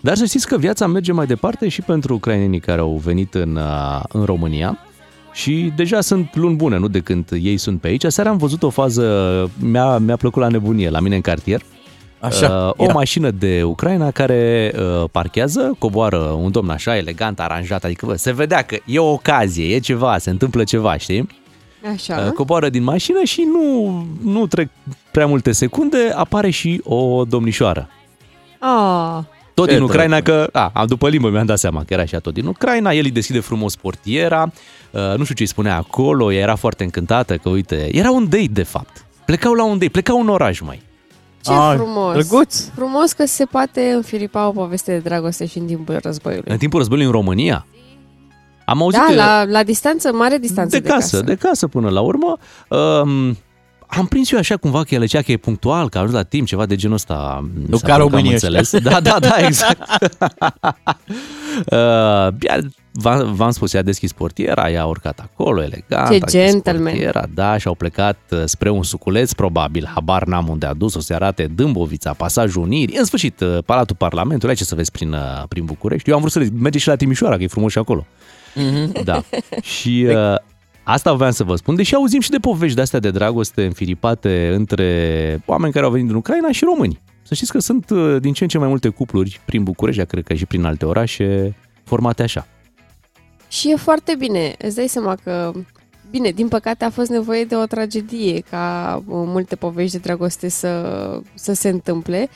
Dar 0.00 0.16
să 0.16 0.24
știți 0.24 0.46
că 0.46 0.58
viața 0.58 0.86
merge 0.86 1.12
mai 1.12 1.26
departe 1.26 1.68
și 1.68 1.82
pentru 1.82 2.14
ucrainenii 2.14 2.60
care 2.60 2.80
au 2.80 3.00
venit 3.04 3.34
în, 3.34 3.56
uh, 3.56 4.02
în 4.08 4.24
România. 4.24 4.78
Și 5.32 5.72
deja 5.76 6.00
sunt 6.00 6.36
luni 6.36 6.56
bune, 6.56 6.78
nu 6.78 6.88
de 6.88 6.98
când 6.98 7.28
ei 7.42 7.56
sunt 7.56 7.80
pe 7.80 7.88
aici. 7.88 8.04
Seara 8.06 8.30
am 8.30 8.36
văzut 8.36 8.62
o 8.62 8.70
fază, 8.70 9.50
mi-a, 9.58 9.98
mi-a 9.98 10.16
plăcut 10.16 10.42
la 10.42 10.48
nebunie, 10.48 10.90
la 10.90 11.00
mine 11.00 11.14
în 11.14 11.20
cartier. 11.20 11.62
Așa, 12.22 12.66
Uh, 12.66 12.72
o 12.76 12.84
ia. 12.86 12.92
mașină 12.92 13.30
de 13.30 13.62
Ucraina 13.62 14.10
care 14.10 14.72
uh, 14.76 15.04
parchează, 15.10 15.74
coboară 15.78 16.16
un 16.18 16.50
domn 16.50 16.70
așa 16.70 16.96
elegant, 16.96 17.40
aranjat, 17.40 17.84
adică 17.84 18.06
bă, 18.06 18.14
se 18.16 18.32
vedea 18.32 18.62
că 18.62 18.76
e 18.84 18.98
o 18.98 19.10
ocazie, 19.12 19.74
e 19.74 19.78
ceva, 19.78 20.18
se 20.18 20.30
întâmplă 20.30 20.64
ceva, 20.64 20.96
știi? 20.96 21.26
Așa. 21.94 22.22
Uh, 22.26 22.32
coboară 22.32 22.68
din 22.68 22.82
mașină 22.82 23.22
și 23.24 23.42
nu, 23.52 24.06
nu 24.22 24.46
trec 24.46 24.68
prea 25.10 25.26
multe 25.26 25.52
secunde, 25.52 26.12
apare 26.14 26.50
și 26.50 26.80
o 26.84 27.24
domnișoară. 27.24 27.88
Ah, 28.58 29.18
Tot 29.54 29.68
Ce 29.68 29.74
din 29.74 29.82
Ucraina, 29.82 30.20
drăguț. 30.20 30.44
că, 30.50 30.58
a, 30.58 30.70
am 30.74 30.86
după 30.86 31.08
limbă 31.08 31.30
mi-am 31.30 31.46
dat 31.46 31.58
seama 31.58 31.84
că 31.84 31.92
era 31.92 32.04
și 32.04 32.14
ea 32.14 32.20
tot 32.20 32.34
din 32.34 32.46
Ucraina, 32.46 32.92
el 32.92 33.04
îi 33.04 33.10
deschide 33.10 33.40
frumos 33.40 33.76
portiera, 33.76 34.52
uh, 34.90 35.00
nu 35.16 35.22
știu 35.22 35.34
ce 35.34 35.42
îi 35.42 35.48
spunea 35.48 35.76
acolo, 35.76 36.32
ea 36.32 36.40
era 36.40 36.54
foarte 36.54 36.84
încântată 36.84 37.36
că, 37.36 37.48
uite, 37.48 37.88
era 37.96 38.10
un 38.10 38.24
date 38.28 38.48
de 38.50 38.62
fapt. 38.62 39.04
Plecau 39.24 39.52
la 39.52 39.64
un 39.64 39.78
date, 39.78 39.90
plecau 39.90 40.20
în 40.20 40.28
oraș, 40.28 40.60
mai. 40.60 40.82
Ce 41.42 41.52
Ah, 41.52 41.74
frumos. 41.76 42.12
drăguț. 42.12 42.64
Frumos 42.74 43.12
că 43.12 43.26
se 43.26 43.44
poate 43.44 43.90
înfiripa 43.94 44.46
o 44.46 44.50
poveste 44.50 44.92
de 44.92 44.98
dragoste 44.98 45.46
și 45.46 45.58
în 45.58 45.66
timpul 45.66 45.98
războiului. 46.02 46.52
În 46.52 46.58
timpul 46.58 46.78
războiului 46.78 47.10
în 47.10 47.16
România. 47.16 47.66
Am 48.66 48.82
auzit 48.82 49.00
Da, 49.00 49.06
că- 49.06 49.14
la, 49.14 49.44
la 49.44 49.62
distanță, 49.62 50.12
mare 50.12 50.38
distanță 50.38 50.76
de, 50.76 50.82
de, 50.82 50.88
casă, 50.88 51.10
casă. 51.16 51.22
de 51.22 51.34
casă 51.34 51.66
până 51.68 51.90
la 51.90 52.00
urmă. 52.00 52.36
Um, 52.68 53.36
am 53.96 54.06
prins 54.06 54.30
eu 54.32 54.38
așa 54.38 54.56
cumva 54.56 54.82
că 54.82 54.94
el 54.94 55.00
zicea 55.00 55.22
că 55.22 55.32
e 55.32 55.36
punctual, 55.36 55.88
că 55.88 55.98
a 55.98 56.00
ajuns 56.00 56.16
la 56.16 56.22
timp, 56.22 56.46
ceva 56.46 56.66
de 56.66 56.76
genul 56.76 56.94
ăsta. 56.94 57.48
mi 57.54 57.64
Nu 57.68 57.76
s-a 57.76 57.86
ca 57.86 57.94
părut 57.94 58.10
că 58.10 58.16
am 58.16 58.22
românii 58.22 58.32
înțeles. 58.32 58.78
Da, 58.78 59.00
da, 59.00 59.18
da, 59.20 59.34
exact. 59.46 60.10
uh, 61.66 62.34
iar 62.40 62.60
v-am, 62.92 63.34
v-am 63.34 63.50
spus, 63.50 63.72
ea 63.72 63.80
a 63.80 63.82
deschis 63.82 64.12
portiera, 64.12 64.70
ea 64.70 64.82
a 64.82 64.86
urcat 64.86 65.18
acolo, 65.18 65.62
elegant. 65.62 66.08
Ce 66.08 66.12
a 66.12 66.14
închis 66.14 66.32
gentleman. 66.32 66.82
Portiera, 66.82 67.24
da, 67.34 67.58
și 67.58 67.66
au 67.66 67.74
plecat 67.74 68.18
uh, 68.30 68.42
spre 68.44 68.70
un 68.70 68.82
suculeț, 68.82 69.32
probabil, 69.32 69.90
habar 69.94 70.24
n-am 70.24 70.48
unde 70.48 70.66
a 70.66 70.74
dus, 70.74 70.94
o 70.94 71.00
să 71.00 71.14
arate 71.14 71.46
Dâmbovița, 71.46 72.12
Pasajul 72.12 72.62
Unirii, 72.62 72.96
în 72.96 73.04
sfârșit, 73.04 73.40
uh, 73.40 73.58
Palatul 73.66 73.96
Parlamentului, 73.96 74.54
ce 74.54 74.64
să 74.64 74.74
vezi 74.74 74.90
prin, 74.90 75.12
uh, 75.12 75.42
prin 75.48 75.64
București. 75.64 76.08
Eu 76.08 76.14
am 76.14 76.20
vrut 76.20 76.32
să 76.32 76.38
le 76.38 76.48
merge 76.58 76.78
și 76.78 76.88
la 76.88 76.96
Timișoara, 76.96 77.36
că 77.36 77.42
e 77.42 77.46
frumos 77.46 77.72
și 77.72 77.78
acolo. 77.78 78.06
Mhm. 78.54 79.04
Da. 79.04 79.22
Și 79.78 80.06
uh, 80.08 80.34
asta 80.84 81.12
voiam 81.12 81.32
să 81.32 81.44
vă 81.44 81.54
spun, 81.56 81.74
deși 81.74 81.94
auzim 81.94 82.20
și 82.20 82.30
de 82.30 82.38
povești 82.38 82.74
de-astea 82.74 82.98
de 82.98 83.10
dragoste 83.10 83.64
înfiripate 83.64 84.52
între 84.54 85.42
oameni 85.46 85.72
care 85.72 85.84
au 85.84 85.90
venit 85.90 86.06
din 86.06 86.16
Ucraina 86.16 86.50
și 86.50 86.64
români. 86.64 87.00
Să 87.22 87.34
știți 87.34 87.52
că 87.52 87.58
sunt 87.58 87.90
uh, 87.90 88.20
din 88.20 88.32
ce 88.32 88.42
în 88.42 88.48
ce 88.48 88.58
mai 88.58 88.68
multe 88.68 88.88
cupluri 88.88 89.40
prin 89.44 89.62
București, 89.62 89.98
dar 89.98 90.06
cred 90.08 90.24
că 90.24 90.34
și 90.34 90.46
prin 90.46 90.64
alte 90.64 90.84
orașe, 90.84 91.56
formate 91.84 92.22
așa. 92.22 92.46
Și 93.48 93.70
e 93.70 93.76
foarte 93.76 94.14
bine. 94.18 94.54
Îți 94.58 94.76
dai 94.76 94.86
seama 94.88 95.16
că, 95.24 95.52
bine, 96.10 96.30
din 96.30 96.48
păcate 96.48 96.84
a 96.84 96.90
fost 96.90 97.10
nevoie 97.10 97.44
de 97.44 97.56
o 97.56 97.64
tragedie 97.64 98.42
ca 98.50 98.96
uh, 98.96 99.02
multe 99.06 99.56
povești 99.56 99.92
de 99.92 99.98
dragoste 99.98 100.48
să, 100.48 101.20
să 101.34 101.52
se 101.52 101.68
întâmple, 101.68 102.28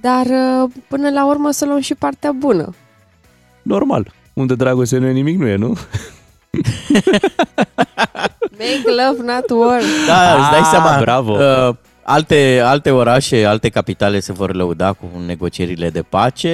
dar 0.00 0.26
uh, 0.26 0.70
până 0.88 1.10
la 1.10 1.26
urmă 1.26 1.50
să 1.50 1.64
luăm 1.64 1.80
și 1.80 1.94
partea 1.94 2.32
bună. 2.32 2.74
Normal. 3.62 4.12
Unde 4.32 4.54
dragoste 4.54 4.98
nu 4.98 5.06
e 5.06 5.12
nimic, 5.12 5.38
nu 5.38 5.46
e, 5.46 5.56
nu? 5.56 5.76
Make 8.58 8.82
love, 8.86 9.22
not 9.32 9.50
war. 9.50 9.80
Da, 10.06 10.34
îți 10.40 10.50
dai 10.50 10.60
Ah, 10.60 10.68
seama. 10.70 10.98
bravo. 11.00 11.32
Uh, 11.32 11.74
alte, 12.02 12.60
alte 12.64 12.90
orașe, 12.90 13.44
alte 13.44 13.68
capitale 13.68 14.20
se 14.20 14.32
vor 14.32 14.54
lăuda 14.54 14.92
cu 14.92 15.06
negocierile 15.26 15.90
de 15.90 16.02
pace, 16.02 16.48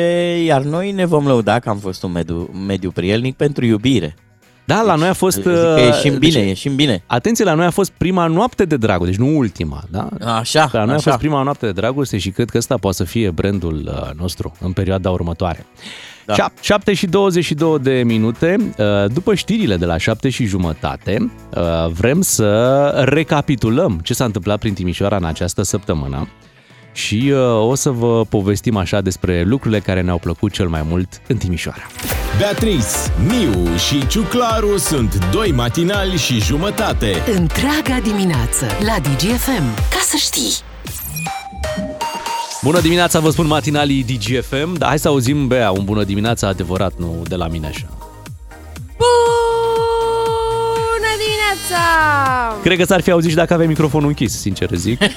iar 0.45 0.63
noi 0.63 0.93
ne 0.93 1.05
vom 1.05 1.27
lăuda 1.27 1.59
că 1.59 1.69
am 1.69 1.79
fost 1.79 2.03
un 2.03 2.13
mediu, 2.13 2.51
un 2.55 2.65
mediu 2.65 2.91
prielnic 2.91 3.37
pentru 3.37 3.65
iubire. 3.65 4.15
Da, 4.65 4.83
la 4.83 4.95
noi 4.95 5.09
a 5.09 5.13
fost... 5.13 5.37
Zic 5.37 5.45
că 5.45 5.75
uh, 5.79 5.85
ieșim 5.85 6.19
bine, 6.19 6.39
deci, 6.39 6.49
ieșim 6.49 6.75
bine. 6.75 7.03
Atenție, 7.07 7.45
la 7.45 7.55
noi 7.55 7.67
a 7.67 7.71
fost 7.71 7.91
prima 7.97 8.27
noapte 8.27 8.65
de 8.65 8.77
dragoste, 8.77 9.11
deci 9.11 9.21
nu 9.27 9.37
ultima, 9.37 9.83
da? 9.91 10.09
Așa, 10.39 10.69
La 10.73 10.81
noi 10.85 10.93
a 10.93 10.97
așa. 10.97 11.03
fost 11.11 11.19
prima 11.23 11.43
noapte 11.43 11.67
de 11.67 11.73
dragoste 11.73 12.19
și 12.19 12.31
cred 12.31 12.51
că 12.51 12.59
ăsta 12.59 12.77
poate 12.77 12.97
să 12.97 13.05
fie 13.05 13.31
brandul 13.31 13.89
uh, 14.03 14.11
nostru 14.19 14.53
în 14.61 14.73
perioada 14.73 15.11
următoare. 15.11 15.67
Da. 16.27 16.35
Da. 16.37 16.53
7 16.61 16.95
și 16.95 17.07
22 17.07 17.79
de 17.79 18.03
minute, 18.05 18.57
uh, 18.79 18.85
după 19.13 19.35
știrile 19.35 19.77
de 19.77 19.85
la 19.85 19.97
7 19.97 20.29
și 20.29 20.45
jumătate, 20.45 21.31
uh, 21.55 21.63
vrem 21.93 22.21
să 22.21 22.87
recapitulăm 23.09 24.01
ce 24.03 24.15
s-a 24.15 24.25
întâmplat 24.25 24.59
prin 24.59 24.75
Timișoara 24.75 25.17
în 25.17 25.25
această 25.25 25.63
săptămână 25.63 26.29
și 26.93 27.33
uh, 27.33 27.69
o 27.69 27.75
să 27.75 27.91
vă 27.91 28.25
povestim 28.25 28.77
așa 28.77 29.01
despre 29.01 29.43
lucrurile 29.43 29.81
care 29.81 30.01
ne-au 30.01 30.19
plăcut 30.19 30.53
cel 30.53 30.69
mai 30.69 30.83
mult 30.89 31.09
în 31.29 31.37
Timișoara. 31.37 31.87
Beatrice, 32.39 32.87
Miu 33.27 33.77
și 33.77 34.07
Ciuclaru 34.07 34.77
sunt 34.79 35.31
doi 35.33 35.53
matinali 35.53 36.17
și 36.17 36.41
jumătate. 36.41 37.23
Întreaga 37.37 38.01
dimineață 38.03 38.67
la 38.85 38.97
DGFM. 39.03 39.75
Ca 39.91 40.01
să 40.03 40.17
știi. 40.17 40.53
Bună 42.67 42.81
dimineața, 42.81 43.21
vă 43.21 43.31
spun 43.31 43.47
matinalii 43.47 44.05
DGFM, 44.05 44.73
dar 44.79 44.89
hai 44.89 44.99
să 44.99 45.09
auzim, 45.09 45.47
Bea, 45.47 45.71
un 45.71 45.85
bună 45.85 46.05
dimineața 46.05 46.49
adevărat, 46.49 46.93
nu 46.99 47.23
de 47.29 47.35
la 47.35 47.49
mine 47.49 47.67
așa. 47.67 47.89
Bună 48.97 49.36
dimineața! 51.57 52.61
Cred 52.63 52.79
că 52.79 52.85
s-ar 52.85 53.01
fi 53.01 53.11
auzit 53.11 53.31
și 53.31 53.37
dacă 53.37 53.53
aveai 53.53 53.69
microfonul 53.69 54.09
închis, 54.09 54.41
sincer 54.41 54.71
zic. 54.75 55.01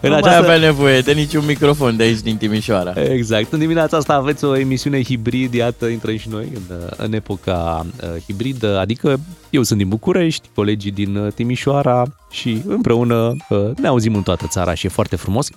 În 0.00 0.10
nu 0.10 0.14
această... 0.14 0.40
mai 0.40 0.54
avea 0.54 0.66
nevoie 0.66 1.00
de 1.00 1.12
niciun 1.12 1.44
microfon 1.46 1.96
de 1.96 2.02
aici 2.02 2.20
din 2.20 2.36
Timișoara. 2.36 2.92
Exact. 3.02 3.52
În 3.52 3.58
dimineața 3.58 3.96
asta 3.96 4.14
aveți 4.14 4.44
o 4.44 4.56
emisiune 4.56 5.02
hibrid, 5.02 5.54
iată, 5.54 5.86
intrăm 5.86 6.16
și 6.16 6.28
noi 6.28 6.52
în, 6.54 6.76
în 6.96 7.12
epoca 7.12 7.86
uh, 8.02 8.22
hibridă, 8.26 8.78
adică 8.78 9.20
eu 9.50 9.62
sunt 9.62 9.78
din 9.78 9.88
București, 9.88 10.48
colegii 10.54 10.90
din 10.90 11.16
uh, 11.16 11.32
Timișoara 11.32 12.02
și 12.30 12.62
împreună 12.66 13.36
uh, 13.48 13.58
ne 13.76 13.86
auzim 13.86 14.14
în 14.14 14.22
toată 14.22 14.46
țara 14.48 14.74
și 14.74 14.86
e 14.86 14.88
foarte 14.88 15.16
frumos. 15.16 15.48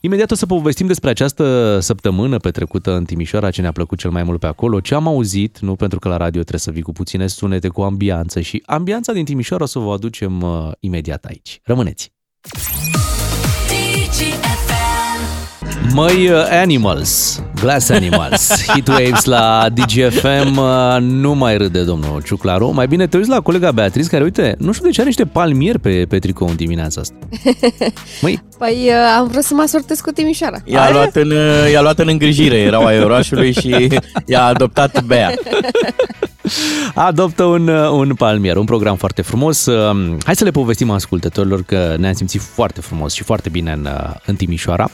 Imediat 0.00 0.30
o 0.30 0.34
să 0.34 0.46
povestim 0.46 0.86
despre 0.86 1.10
această 1.10 1.78
săptămână 1.80 2.38
petrecută 2.38 2.94
în 2.94 3.04
Timișoara, 3.04 3.50
ce 3.50 3.60
ne-a 3.60 3.72
plăcut 3.72 3.98
cel 3.98 4.10
mai 4.10 4.22
mult 4.22 4.40
pe 4.40 4.46
acolo, 4.46 4.80
ce 4.80 4.94
am 4.94 5.06
auzit, 5.06 5.58
nu 5.58 5.76
pentru 5.76 5.98
că 5.98 6.08
la 6.08 6.16
radio 6.16 6.40
trebuie 6.40 6.60
să 6.60 6.70
vii 6.70 6.82
cu 6.82 6.92
puține 6.92 7.26
sunete, 7.28 7.68
cu 7.68 7.82
ambianță 7.82 8.40
și 8.40 8.62
ambianța 8.66 9.12
din 9.12 9.24
Timișoara 9.24 9.62
o 9.62 9.66
să 9.66 9.78
vă 9.78 9.92
aducem 9.92 10.44
imediat 10.80 11.24
aici. 11.24 11.60
Rămâneți! 11.64 12.12
Măi 15.92 16.28
uh, 16.28 16.46
Animals, 16.50 17.42
Glass 17.60 17.90
Animals, 17.90 18.52
Heatwaves 18.72 19.24
la 19.24 19.66
DGFM, 19.74 20.56
uh, 20.56 20.96
nu 21.00 21.34
mai 21.34 21.56
râde 21.56 21.82
domnul 21.82 22.22
Ciuclaru. 22.22 22.72
Mai 22.72 22.86
bine 22.86 23.06
te 23.06 23.16
uiți 23.16 23.28
la 23.28 23.40
colega 23.40 23.72
Beatrice, 23.72 24.08
care, 24.08 24.22
uite, 24.22 24.54
nu 24.58 24.72
știu 24.72 24.84
de 24.84 24.90
ce 24.90 25.00
are 25.00 25.08
niște 25.08 25.24
palmieri 25.24 25.78
pe, 25.78 26.06
pe 26.08 26.18
tricou 26.18 26.48
în 26.48 26.56
dimineața 26.56 27.00
asta. 27.00 27.14
Măi. 28.22 28.42
Păi 28.58 28.76
uh, 28.86 29.16
am 29.16 29.28
vrut 29.28 29.42
să 29.42 29.54
mă 29.54 29.62
asortez 29.62 30.00
cu 30.00 30.10
Timișoara. 30.10 30.56
I-a 30.64 30.90
luat, 30.90 31.16
în, 31.16 31.32
i-a 31.72 31.80
luat 31.80 31.98
în 31.98 32.08
îngrijire, 32.08 32.56
erau 32.56 32.84
ai 32.84 33.02
orașului 33.02 33.52
și 33.52 33.88
i-a 34.26 34.44
adoptat 34.44 35.04
Bea. 35.04 35.34
Adoptă 36.94 37.44
un, 37.44 37.68
un 37.68 38.14
palmier, 38.14 38.56
un 38.56 38.64
program 38.64 38.96
foarte 38.96 39.22
frumos. 39.22 39.66
Hai 40.24 40.36
să 40.36 40.44
le 40.44 40.50
povestim 40.50 40.90
ascultătorilor 40.90 41.62
că 41.62 41.96
ne-am 41.98 42.12
simțit 42.12 42.40
foarte 42.40 42.80
frumos 42.80 43.12
și 43.12 43.22
foarte 43.22 43.48
bine 43.48 43.72
în, 43.72 43.88
în 44.26 44.34
Timișoara. 44.34 44.90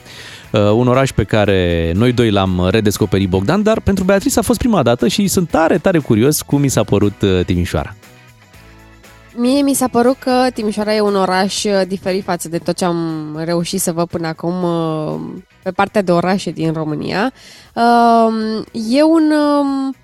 Uh, 0.55 0.61
un 0.61 0.89
oraș 0.89 1.13
pe 1.13 1.25
care 1.25 1.93
noi 1.95 2.13
doi 2.13 2.31
l-am 2.31 2.69
redescoperit 2.71 3.29
Bogdan, 3.29 3.63
dar 3.63 3.81
pentru 3.81 4.05
Beatrice 4.05 4.39
a 4.39 4.43
fost 4.43 4.59
prima 4.59 4.83
dată 4.83 5.09
și 5.09 5.27
sunt 5.27 5.49
tare, 5.49 5.79
tare 5.79 5.99
curios 5.99 6.43
cum 6.43 6.61
mi 6.61 6.69
s-a 6.69 6.83
părut 6.83 7.23
uh, 7.23 7.45
Timișoara. 7.45 7.95
Mie 9.37 9.63
mi 9.63 9.75
s-a 9.75 9.89
părut 9.89 10.17
că 10.19 10.47
Timișoara 10.55 10.95
e 10.95 11.01
un 11.01 11.17
oraș 11.17 11.65
uh, 11.65 11.83
diferit 11.89 12.25
față 12.25 12.49
de 12.49 12.59
tot 12.59 12.77
ce 12.77 12.85
am 12.85 13.41
reușit 13.45 13.81
să 13.81 13.93
văd 13.93 14.09
până 14.09 14.27
acum 14.27 14.55
pe 15.63 15.71
partea 15.71 16.03
de 16.03 16.13
orașe 16.13 16.51
din 16.51 16.73
România. 16.73 17.33
E 18.73 19.03
un 19.03 19.33
um, 19.61 19.95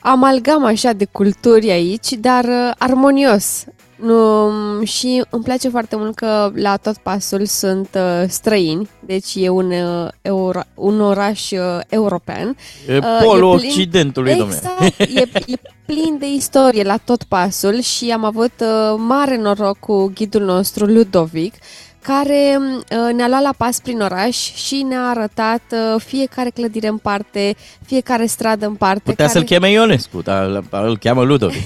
amalgam 0.00 0.64
așa 0.64 0.92
de 0.92 1.04
culturi 1.04 1.70
aici, 1.70 2.12
dar 2.12 2.44
armonios. 2.78 3.64
Nu, 4.02 4.50
și 4.84 5.24
îmi 5.30 5.42
place 5.42 5.68
foarte 5.68 5.96
mult 5.96 6.14
că 6.14 6.50
la 6.54 6.76
tot 6.76 6.96
pasul 6.96 7.44
sunt 7.44 7.88
uh, 7.94 8.28
străini, 8.28 8.88
deci 9.06 9.34
e 9.34 9.48
un, 9.48 9.70
uh, 9.70 10.08
euro, 10.22 10.60
un 10.74 11.00
oraș 11.00 11.50
uh, 11.50 11.80
european. 11.88 12.56
E 12.88 12.96
uh, 12.96 13.02
polul 13.22 13.54
e 13.54 13.56
plin, 13.56 13.70
Occidentului, 13.70 14.32
exact, 14.32 14.98
e, 14.98 15.28
e 15.46 15.58
plin 15.86 16.16
de 16.18 16.26
istorie 16.26 16.82
la 16.82 16.96
tot 16.96 17.22
pasul 17.22 17.80
și 17.80 18.10
am 18.10 18.24
avut 18.24 18.52
uh, 18.60 18.94
mare 18.96 19.36
noroc 19.36 19.78
cu 19.78 20.12
ghidul 20.14 20.42
nostru, 20.42 20.84
Ludovic, 20.84 21.54
care 22.02 22.58
uh, 22.60 23.14
ne-a 23.14 23.28
luat 23.28 23.42
la 23.42 23.54
pas 23.56 23.80
prin 23.80 24.00
oraș 24.00 24.36
și 24.54 24.82
ne-a 24.82 25.08
arătat 25.08 25.62
uh, 25.70 26.00
fiecare 26.04 26.50
clădire 26.50 26.88
în 26.88 26.96
parte, 26.96 27.56
fiecare 27.86 28.26
stradă 28.26 28.66
în 28.66 28.74
parte. 28.74 29.10
Putea 29.10 29.26
care... 29.26 29.38
să-l 29.38 29.46
cheme 29.46 29.70
Ionescu, 29.70 30.22
dar 30.22 30.62
îl 30.70 30.98
cheamă 30.98 31.22
Ludovic. 31.22 31.62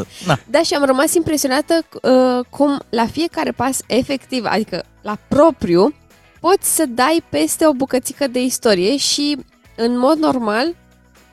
da, 0.50 0.62
și 0.62 0.74
am 0.74 0.84
rămas 0.84 1.14
impresionată 1.14 1.84
uh, 2.02 2.44
cum 2.50 2.80
la 2.88 3.06
fiecare 3.06 3.50
pas 3.50 3.80
efectiv, 3.86 4.44
adică 4.46 4.84
la 5.02 5.18
propriu, 5.28 5.94
poți 6.40 6.74
să 6.74 6.84
dai 6.88 7.24
peste 7.28 7.66
o 7.66 7.72
bucățică 7.72 8.26
de 8.26 8.42
istorie 8.42 8.96
și 8.96 9.36
în 9.76 9.98
mod 9.98 10.18
normal 10.18 10.74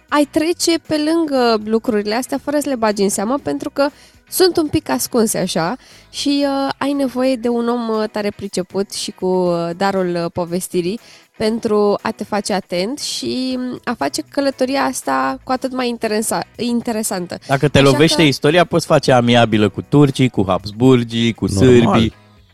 ai 0.09 0.27
trece 0.31 0.79
pe 0.87 0.97
lângă 0.97 1.61
lucrurile 1.63 2.15
astea 2.15 2.39
fără 2.43 2.59
să 2.59 2.69
le 2.69 2.75
bagi 2.75 3.01
în 3.01 3.09
seamă 3.09 3.37
pentru 3.43 3.69
că 3.69 3.89
sunt 4.29 4.57
un 4.57 4.67
pic 4.67 4.89
ascunse 4.89 5.37
așa 5.37 5.75
și 6.09 6.45
uh, 6.47 6.73
ai 6.77 6.93
nevoie 6.93 7.35
de 7.35 7.47
un 7.47 7.69
om 7.69 7.89
uh, 7.89 8.09
tare 8.11 8.31
priceput 8.35 8.91
și 8.91 9.11
cu 9.11 9.25
uh, 9.25 9.69
darul 9.77 10.15
uh, 10.15 10.31
povestirii 10.33 10.99
pentru 11.37 11.97
a 12.01 12.11
te 12.11 12.23
face 12.23 12.53
atent 12.53 12.99
și 12.99 13.57
um, 13.57 13.79
a 13.83 13.93
face 13.93 14.21
călătoria 14.29 14.81
asta 14.81 15.37
cu 15.43 15.51
atât 15.51 15.73
mai 15.73 15.97
interesa- 15.97 16.47
interesantă. 16.55 17.37
Dacă 17.47 17.67
te 17.67 17.79
așa 17.79 17.89
lovește 17.91 18.21
că... 18.21 18.27
istoria, 18.27 18.65
poți 18.65 18.85
face 18.85 19.11
amiabilă 19.11 19.69
cu 19.69 19.81
turcii, 19.81 20.29
cu 20.29 20.43
Habsburgii, 20.47 21.33
cu 21.33 21.45
Normal. 21.45 21.67
sârbii. 21.67 22.13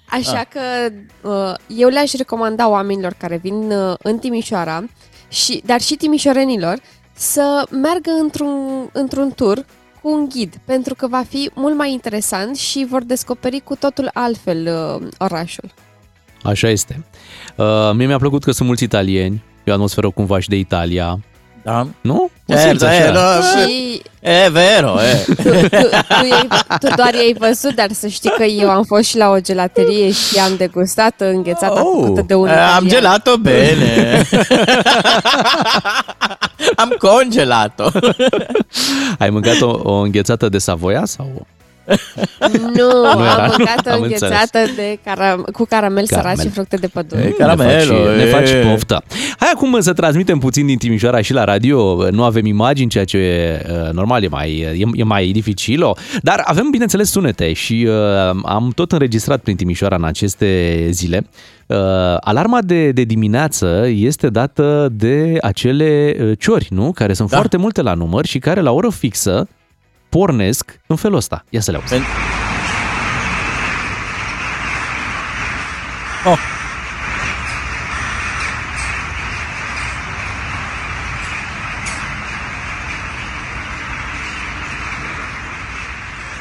Așa 0.09 0.39
ah. 0.39 0.45
că 0.49 0.93
uh, 1.29 1.53
eu 1.77 1.89
le-aș 1.89 2.13
recomanda 2.13 2.69
oamenilor 2.69 3.13
care 3.17 3.37
vin 3.37 3.71
uh, 3.71 3.93
în 4.01 4.17
Timișoara, 4.17 4.83
și, 5.29 5.61
dar 5.65 5.81
și 5.81 5.95
timișorenilor, 5.95 6.77
să 7.13 7.67
meargă 7.69 8.09
într-un, 8.21 8.89
într-un 8.91 9.31
tur 9.31 9.65
cu 10.01 10.11
un 10.11 10.29
ghid, 10.29 10.55
pentru 10.65 10.95
că 10.95 11.07
va 11.07 11.23
fi 11.29 11.49
mult 11.53 11.77
mai 11.77 11.91
interesant 11.91 12.55
și 12.55 12.85
vor 12.89 13.03
descoperi 13.03 13.61
cu 13.63 13.75
totul 13.75 14.09
altfel 14.13 14.67
uh, 15.01 15.07
orașul. 15.17 15.73
Așa 16.43 16.69
este. 16.69 17.05
Uh, 17.55 17.91
mie 17.93 18.05
mi-a 18.05 18.17
plăcut 18.17 18.43
că 18.43 18.51
sunt 18.51 18.67
mulți 18.67 18.83
italieni, 18.83 19.43
e 19.63 19.71
o 19.71 19.73
atmosferă 19.73 20.09
cumva 20.09 20.39
și 20.39 20.49
de 20.49 20.57
Italia. 20.57 21.19
Da. 21.63 21.87
Nu? 22.01 22.29
O 22.47 22.53
certo, 22.53 22.85
e, 22.85 23.11
no, 23.11 23.41
și... 23.41 24.01
E 24.19 24.49
vero, 24.51 25.01
e. 25.01 25.25
Tu, 25.35 25.43
tu, 25.43 25.87
tu, 26.07 26.47
tu 26.79 26.87
doar 26.95 27.13
ai 27.13 27.35
văzut, 27.39 27.75
dar 27.75 27.91
să 27.91 28.07
știi 28.07 28.31
că 28.37 28.43
eu 28.43 28.69
am 28.69 28.83
fost 28.83 29.03
și 29.03 29.17
la 29.17 29.29
o 29.29 29.39
gelaterie 29.39 30.11
și 30.11 30.39
am 30.39 30.55
degustat 30.57 31.13
înghețata 31.17 31.85
oh, 31.85 32.01
făcută 32.01 32.23
de 32.27 32.33
un 32.33 32.47
Am 32.47 32.87
gelato 32.87 33.37
bene. 33.37 34.21
am 36.75 36.95
congelato. 36.99 37.91
Ai 39.17 39.29
mâncat 39.29 39.61
o, 39.61 39.79
o 39.83 39.93
înghețată 39.93 40.49
de 40.49 40.57
Savoia 40.57 41.05
sau... 41.05 41.45
Nu, 42.75 42.87
nu 43.13 43.23
am 43.23 43.53
mâncat 43.57 43.87
o 43.97 44.01
înghețată 44.01 44.59
de 44.75 44.99
caram- 45.03 45.45
cu 45.53 45.65
caramel, 45.65 45.69
caramel 45.69 46.05
sărat 46.05 46.39
și 46.39 46.49
fructe 46.49 46.75
de 46.75 46.87
pădure. 46.87 47.21
E, 47.21 47.29
caramelo, 47.29 48.15
ne 48.15 48.25
faci, 48.25 48.49
ne 48.49 48.61
faci 48.61 48.71
poftă. 48.71 49.03
Hai 49.37 49.49
acum 49.53 49.79
să 49.79 49.93
transmitem 49.93 50.39
puțin 50.39 50.65
din 50.65 50.77
Timișoara 50.77 51.21
și 51.21 51.33
la 51.33 51.43
radio. 51.43 52.09
Nu 52.11 52.23
avem 52.23 52.45
imagini, 52.45 52.89
ceea 52.89 53.05
ce 53.05 53.17
uh, 53.69 53.91
normal 53.91 54.23
e 54.23 54.27
mai, 54.27 54.49
e, 54.59 54.85
e 54.93 55.03
mai 55.03 55.27
dificil, 55.27 55.85
dar 56.21 56.41
avem, 56.45 56.69
bineînțeles, 56.69 57.09
sunete 57.09 57.53
și 57.53 57.87
uh, 57.87 58.39
am 58.43 58.71
tot 58.75 58.91
înregistrat 58.91 59.41
prin 59.41 59.55
Timișoara 59.55 59.95
în 59.95 60.03
aceste 60.03 60.87
zile. 60.89 61.27
Uh, 61.67 61.77
alarma 62.19 62.61
de, 62.61 62.91
de 62.91 63.03
dimineață 63.03 63.87
este 63.87 64.29
dată 64.29 64.89
de 64.91 65.37
acele 65.41 66.15
uh, 66.19 66.31
ciori, 66.39 66.67
nu? 66.69 66.91
Care 66.91 67.13
sunt 67.13 67.29
da. 67.29 67.35
foarte 67.35 67.57
multe 67.57 67.81
la 67.81 67.93
număr 67.93 68.25
și 68.25 68.39
care 68.39 68.61
la 68.61 68.71
oră 68.71 68.89
fixă 68.89 69.47
pornesc 70.11 70.79
în 70.87 70.95
felul 70.95 71.17
ăsta. 71.17 71.43
Ia 71.49 71.61
să 71.61 71.71
le 71.71 71.77
auzim. 71.77 72.01
Oh. 76.25 76.50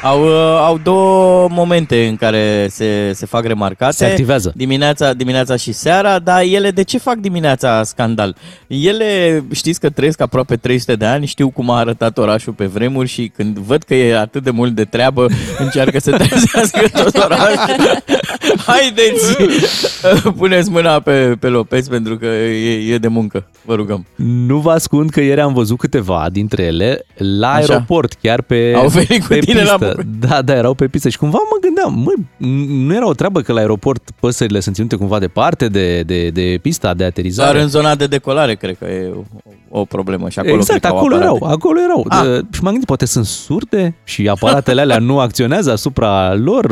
Au, 0.03 0.23
uh, 0.23 0.57
au 0.65 0.77
două 0.83 1.47
momente 1.51 2.07
în 2.07 2.15
care 2.15 2.67
se, 2.69 3.11
se 3.13 3.25
fac 3.25 3.45
remarcate. 3.45 3.95
Se 3.95 4.05
activează. 4.05 4.51
Dimineața, 4.55 5.13
dimineața 5.13 5.55
și 5.55 5.71
seara, 5.71 6.19
dar 6.19 6.41
ele 6.41 6.71
de 6.71 6.83
ce 6.83 6.97
fac 6.97 7.15
dimineața 7.15 7.83
scandal? 7.83 8.35
Ele 8.67 9.43
știți 9.53 9.79
că 9.79 9.89
trăiesc 9.89 10.21
aproape 10.21 10.55
300 10.55 10.93
de 10.95 11.05
ani, 11.05 11.25
știu 11.25 11.49
cum 11.49 11.69
a 11.69 11.77
arătat 11.77 12.17
orașul 12.17 12.53
pe 12.53 12.65
vremuri 12.65 13.07
și 13.07 13.31
când 13.35 13.57
văd 13.57 13.83
că 13.83 13.93
e 13.95 14.17
atât 14.19 14.43
de 14.43 14.49
mult 14.49 14.75
de 14.75 14.83
treabă, 14.83 15.25
încearcă 15.63 15.99
să 15.99 16.11
trezească 16.11 16.87
tot 16.93 17.23
orașul. 17.23 18.03
Haideți, 18.65 19.35
puneți 20.37 20.69
mâna 20.69 20.99
pe, 20.99 21.35
pe 21.39 21.47
Lopez 21.47 21.87
pentru 21.87 22.17
că 22.17 22.25
e, 22.25 22.93
e 22.93 22.97
de 22.97 23.07
muncă, 23.07 23.47
vă 23.65 23.75
rugăm. 23.75 24.05
Nu 24.15 24.57
vă 24.57 24.71
ascund 24.71 25.09
că 25.09 25.21
ieri 25.21 25.41
am 25.41 25.53
văzut 25.53 25.77
câteva 25.77 26.27
dintre 26.31 26.63
ele 26.63 27.05
la 27.17 27.47
Așa. 27.51 27.57
aeroport, 27.57 28.13
chiar 28.21 28.41
pe 28.41 28.73
Au 28.75 28.87
venit 28.87 29.21
cu 29.21 29.27
pe 29.27 29.39
tine 29.39 29.59
pistă. 29.61 29.85
la 29.85 29.90
Da, 30.27 30.41
da, 30.41 30.53
erau 30.55 30.73
pe 30.73 30.87
pistă 30.87 31.09
și 31.09 31.17
cumva 31.17 31.37
mă 31.37 31.57
gândeam, 31.61 31.93
mă, 32.03 32.11
nu 32.85 32.93
era 32.93 33.07
o 33.07 33.13
treabă 33.13 33.41
că 33.41 33.53
la 33.53 33.59
aeroport 33.59 34.09
păsările 34.19 34.59
sunt 34.59 34.75
ținute 34.75 34.95
cumva 34.95 35.19
departe 35.19 35.67
de, 35.67 36.01
de, 36.01 36.29
de 36.29 36.59
pista 36.61 36.93
de 36.93 37.03
aterizare? 37.03 37.51
Dar 37.53 37.61
în 37.61 37.67
zona 37.69 37.95
de 37.95 38.07
decolare 38.07 38.55
cred 38.55 38.77
că 38.77 38.85
e 38.85 39.11
o, 39.69 39.79
o 39.79 39.85
problemă 39.85 40.29
și 40.29 40.39
acolo 40.39 40.53
Exact, 40.55 40.79
cred 40.79 40.91
că 40.91 40.97
acolo 40.97 41.15
au 41.15 41.21
erau, 41.21 41.35
aparate. 41.35 41.55
acolo 41.55 41.79
erau. 41.79 42.05
Ah. 42.09 42.21
De, 42.23 42.47
și 42.51 42.61
m-am 42.61 42.69
gândit, 42.71 42.85
poate 42.87 43.05
sunt 43.05 43.25
surde 43.25 43.95
și 44.03 44.29
aparatele 44.29 44.81
alea 44.81 44.99
nu 44.99 45.19
acționează 45.19 45.71
asupra 45.71 46.33
lor. 46.33 46.71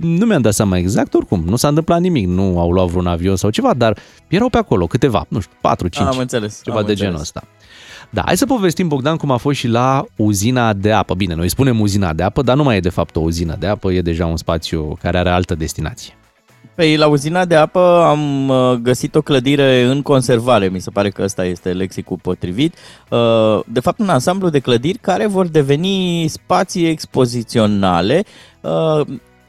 Nu 0.00 0.26
mi-am 0.26 0.40
dat 0.40 0.52
seama 0.54 0.76
exact, 0.78 1.14
oricum, 1.14 1.42
nu 1.46 1.56
s-a 1.56 1.68
întâmplat 1.68 2.00
nimic, 2.00 2.26
nu 2.26 2.58
au 2.60 2.70
luat 2.70 2.86
vreun 2.86 3.06
avion 3.06 3.36
sau 3.36 3.50
ceva, 3.50 3.74
dar 3.74 3.98
erau 4.28 4.48
pe 4.48 4.58
acolo 4.58 4.86
câteva, 4.86 5.24
nu 5.28 5.40
știu, 5.40 5.56
4, 5.60 5.88
5, 5.88 6.06
Am 6.06 6.18
înțeles. 6.18 6.60
ceva 6.64 6.78
am 6.78 6.86
de 6.86 6.94
genul 6.94 7.18
înțeles. 7.18 7.36
ăsta. 7.36 7.48
Da, 8.10 8.22
hai 8.24 8.36
să 8.36 8.46
povestim, 8.46 8.88
Bogdan, 8.88 9.16
cum 9.16 9.30
a 9.30 9.36
fost 9.36 9.58
și 9.58 9.68
la 9.68 10.04
uzina 10.16 10.72
de 10.72 10.92
apă. 10.92 11.14
Bine, 11.14 11.34
noi 11.34 11.48
spunem 11.48 11.80
uzina 11.80 12.12
de 12.12 12.22
apă, 12.22 12.42
dar 12.42 12.56
nu 12.56 12.62
mai 12.62 12.76
e 12.76 12.80
de 12.80 12.88
fapt 12.88 13.16
o 13.16 13.20
uzină 13.20 13.56
de 13.58 13.66
apă, 13.66 13.92
e 13.92 14.00
deja 14.00 14.26
un 14.26 14.36
spațiu 14.36 14.98
care 15.00 15.18
are 15.18 15.30
altă 15.30 15.54
destinație. 15.54 16.12
Păi 16.74 16.96
la 16.96 17.06
uzina 17.06 17.44
de 17.44 17.54
apă 17.54 18.04
am 18.06 18.48
uh, 18.48 18.72
găsit 18.72 19.14
o 19.14 19.22
clădire 19.22 19.82
în 19.82 20.02
conservare, 20.02 20.68
mi 20.68 20.80
se 20.80 20.90
pare 20.90 21.10
că 21.10 21.22
ăsta 21.22 21.44
este 21.44 21.72
lexicul 21.72 22.18
potrivit. 22.22 22.74
Uh, 23.10 23.60
De 23.66 23.80
fapt, 23.80 23.98
un 23.98 24.08
ansamblu 24.08 24.48
de 24.48 24.58
clădiri 24.58 24.98
care 24.98 25.26
vor 25.26 25.46
deveni 25.46 26.26
spații 26.28 26.88
expoziționale. 26.88 28.24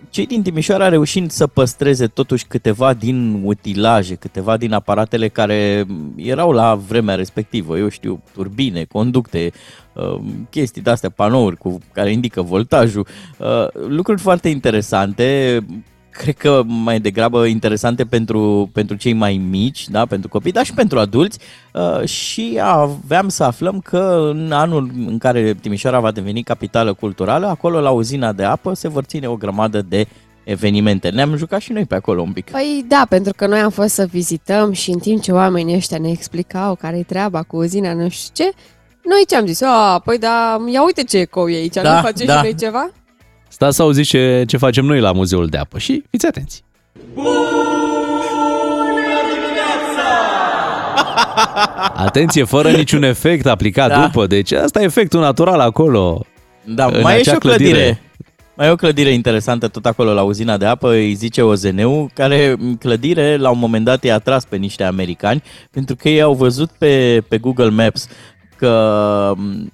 Uh, 0.09 0.15
Cei 0.15 0.27
din 0.27 0.41
Timișoara 0.41 0.89
reușind 0.89 1.31
să 1.31 1.47
păstreze 1.47 2.07
totuși 2.07 2.45
câteva 2.47 2.93
din 2.93 3.41
utilaje, 3.43 4.15
câteva 4.15 4.57
din 4.57 4.73
aparatele 4.73 5.27
care 5.27 5.85
erau 6.15 6.51
la 6.51 6.75
vremea 6.75 7.15
respectivă, 7.15 7.77
eu 7.77 7.89
știu, 7.89 8.21
turbine, 8.33 8.83
conducte, 8.83 9.51
uh, 9.93 10.19
chestii 10.49 10.81
de-astea, 10.81 11.09
panouri 11.09 11.57
cu 11.57 11.77
care 11.91 12.11
indică 12.11 12.41
voltajul, 12.41 13.07
uh, 13.37 13.67
lucruri 13.87 14.21
foarte 14.21 14.49
interesante, 14.49 15.59
cred 16.11 16.35
că 16.35 16.61
mai 16.65 16.99
degrabă 16.99 17.45
interesante 17.45 18.05
pentru, 18.05 18.69
pentru 18.73 18.95
cei 18.95 19.13
mai 19.13 19.41
mici, 19.49 19.89
da, 19.89 20.05
pentru 20.05 20.29
copii, 20.29 20.51
dar 20.51 20.65
și 20.65 20.73
pentru 20.73 20.99
adulți 20.99 21.39
uh, 21.73 22.07
și 22.07 22.59
aveam 22.61 23.29
să 23.29 23.43
aflăm 23.43 23.79
că 23.79 24.29
în 24.33 24.51
anul 24.51 24.91
în 25.07 25.17
care 25.17 25.53
Timișoara 25.53 25.99
va 25.99 26.11
deveni 26.11 26.43
capitală 26.43 26.93
culturală, 26.93 27.47
acolo 27.47 27.79
la 27.79 27.89
uzina 27.89 28.31
de 28.31 28.43
apă 28.43 28.73
se 28.73 28.87
vor 28.87 29.03
ține 29.03 29.27
o 29.27 29.35
grămadă 29.35 29.81
de 29.81 30.07
evenimente. 30.43 31.09
Ne-am 31.09 31.35
jucat 31.35 31.59
și 31.59 31.71
noi 31.71 31.85
pe 31.85 31.95
acolo 31.95 32.21
un 32.21 32.31
pic. 32.31 32.49
Păi 32.49 32.85
da, 32.87 33.05
pentru 33.09 33.33
că 33.35 33.47
noi 33.47 33.59
am 33.59 33.69
fost 33.69 33.93
să 33.93 34.05
vizităm 34.05 34.71
și 34.71 34.91
în 34.91 34.99
timp 34.99 35.21
ce 35.21 35.31
oamenii 35.31 35.75
ăștia 35.75 35.97
ne 35.97 36.09
explicau 36.09 36.75
care-i 36.75 37.03
treaba 37.03 37.43
cu 37.43 37.57
uzina 37.57 37.93
nu 37.93 38.09
știu 38.09 38.43
ce, 38.43 38.51
noi 39.03 39.23
ce 39.27 39.35
am 39.35 39.45
zis? 39.45 39.61
A, 39.61 40.01
păi 40.05 40.17
da, 40.17 40.65
ia 40.71 40.83
uite 40.83 41.03
ce 41.03 41.17
ecou 41.17 41.49
e 41.49 41.55
aici, 41.55 41.73
Da, 41.73 41.95
nu 41.95 42.01
facem 42.01 42.25
da. 42.25 42.35
și 42.35 42.41
noi 42.41 42.55
ceva? 42.55 42.89
Stați 43.49 43.75
să 43.75 43.81
auziți 43.81 44.09
ce, 44.09 44.43
ce 44.47 44.57
facem 44.57 44.85
noi 44.85 44.99
la 44.99 45.12
Muzeul 45.12 45.47
de 45.47 45.57
Apă 45.57 45.77
și 45.77 46.03
fiți 46.09 46.25
atenți. 46.27 46.63
Atenție, 51.93 52.43
fără 52.43 52.69
niciun 52.71 53.03
efect 53.03 53.45
aplicat 53.45 53.89
Da. 53.89 54.01
după, 54.05 54.27
deci 54.27 54.51
asta 54.51 54.81
e 54.81 54.83
efectul 54.83 55.19
natural 55.19 55.59
acolo. 55.59 56.25
Da, 56.63 56.85
În 56.85 57.01
mai 57.01 57.13
e 57.19 57.23
și 57.23 57.29
acea 57.29 57.35
o 57.35 57.39
clădire. 57.39 57.69
clădire. 57.69 58.01
Mai 58.55 58.67
e 58.67 58.71
o 58.71 58.75
clădire 58.75 59.09
interesantă 59.09 59.67
tot 59.67 59.85
acolo 59.85 60.13
la 60.13 60.21
uzina 60.21 60.57
de 60.57 60.65
apă, 60.65 60.89
îi 60.91 61.13
zice 61.13 61.41
OZN-ul, 61.41 62.09
care 62.13 62.55
m, 62.59 62.75
clădire 62.75 63.38
la 63.38 63.49
un 63.49 63.59
moment 63.59 63.85
dat 63.85 64.03
i-a 64.03 64.13
atras 64.13 64.45
pe 64.45 64.55
niște 64.55 64.83
americani 64.83 65.43
pentru 65.71 65.95
că 65.95 66.09
ei 66.09 66.21
au 66.21 66.33
văzut 66.33 66.69
pe, 66.77 67.23
pe 67.27 67.38
Google 67.38 67.69
Maps 67.69 68.07
că 68.55 69.33
m, 69.38 69.71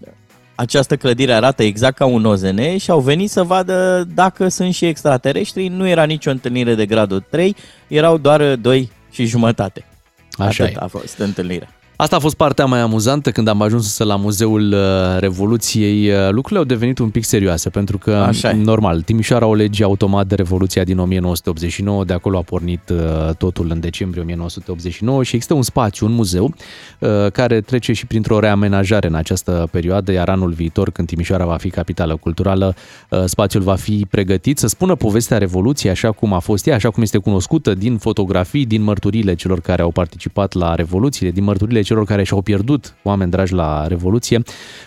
această 0.55 0.97
clădire 0.97 1.33
arată 1.33 1.63
exact 1.63 1.97
ca 1.97 2.05
un 2.05 2.25
OZN 2.25 2.77
și 2.77 2.91
au 2.91 2.99
venit 2.99 3.29
să 3.29 3.43
vadă 3.43 4.07
dacă 4.13 4.47
sunt 4.47 4.73
și 4.73 4.85
extraterestri. 4.85 5.67
Nu 5.67 5.87
era 5.87 6.03
nicio 6.03 6.29
întâlnire 6.29 6.75
de 6.75 6.85
gradul 6.85 7.23
3, 7.29 7.55
erau 7.87 8.17
doar 8.17 8.55
2 8.55 8.91
și 9.11 9.25
jumătate. 9.25 9.85
Așa 10.31 10.63
Atât 10.63 10.75
e. 10.75 10.79
a 10.79 10.87
fost 10.87 11.17
întâlnirea. 11.17 11.69
Asta 11.97 12.15
a 12.15 12.19
fost 12.19 12.36
partea 12.36 12.65
mai 12.65 12.79
amuzantă 12.79 13.31
când 13.31 13.47
am 13.47 13.62
ajuns 13.62 13.97
la 13.97 14.15
Muzeul 14.15 14.71
uh, 14.73 15.19
Revoluției. 15.19 16.10
Uh, 16.10 16.29
Lucrurile 16.29 16.60
au 16.60 16.65
devenit 16.65 16.99
un 16.99 17.10
pic 17.10 17.23
serioase 17.23 17.69
pentru 17.69 17.97
că, 17.97 18.12
Așa 18.12 18.49
e. 18.49 18.53
normal, 18.53 19.01
Timișoara 19.01 19.45
o 19.45 19.53
lege 19.53 19.84
automat 19.84 20.27
de 20.27 20.36
Revoluția 20.36 20.84
din 20.84 20.97
1989, 20.97 22.03
de 22.03 22.13
acolo 22.13 22.38
a 22.38 22.41
pornit 22.41 22.89
uh, 22.89 23.36
totul 23.38 23.67
în 23.69 23.79
decembrie 23.79 24.21
1989 24.21 25.23
și 25.23 25.36
există 25.36 25.53
un 25.53 25.62
spațiu, 25.62 26.05
un 26.05 26.12
muzeu, 26.12 26.53
uh, 26.99 27.10
care 27.31 27.62
trece 27.62 27.93
și 27.93 28.05
printr-o 28.05 28.39
reamenajare 28.39 29.08
în 29.08 29.15
această 29.15 29.67
perioadă, 29.71 30.12
iar 30.12 30.29
anul 30.29 30.51
viitor, 30.51 30.91
când 30.91 31.08
Timișoara 31.08 31.45
va 31.45 31.58
fi 31.58 31.69
capitală 31.69 32.15
culturală, 32.15 32.75
uh, 33.10 33.23
spațiul 33.25 33.63
va 33.63 33.75
fi 33.75 34.05
pregătit 34.10 34.58
să 34.58 34.67
spună 34.67 34.95
povestea 34.95 35.38
Revoluției 35.38 35.91
așa 35.91 36.12
cum 36.12 36.34
a 36.34 36.39
fost 36.39 36.67
ea, 36.67 36.75
așa 36.75 36.89
cum 36.89 37.03
este 37.03 37.17
cunoscută 37.17 37.73
din 37.73 37.97
fotografii, 37.97 38.65
din 38.65 38.81
mărturile 38.81 39.36
celor 39.36 39.62
care 39.62 39.81
au 39.81 39.91
participat 39.91 40.53
la 40.53 40.75
Revoluție, 40.75 41.31
din 41.31 41.43
mărturile 41.43 41.84
celor 41.85 42.05
care 42.05 42.23
și-au 42.23 42.41
pierdut 42.41 42.95
oameni 43.03 43.31
dragi 43.31 43.53
la 43.53 43.87
Revoluție, 43.87 44.41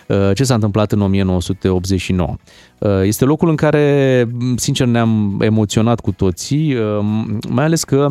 uh, 0.06 0.30
ce 0.34 0.44
s-a 0.44 0.54
întâmplat 0.54 0.92
în 0.92 1.00
1989. 1.00 2.36
Uh, 2.78 2.90
Este 3.02 3.24
locul 3.24 3.48
în 3.48 3.56
care, 3.56 4.26
sincer, 4.56 4.86
ne-am 4.86 5.38
emoționat 5.40 6.00
cu 6.00 6.12
toții, 6.12 6.74
uh, 6.74 7.04
mai 7.48 7.64
ales 7.64 7.84
că 7.84 8.08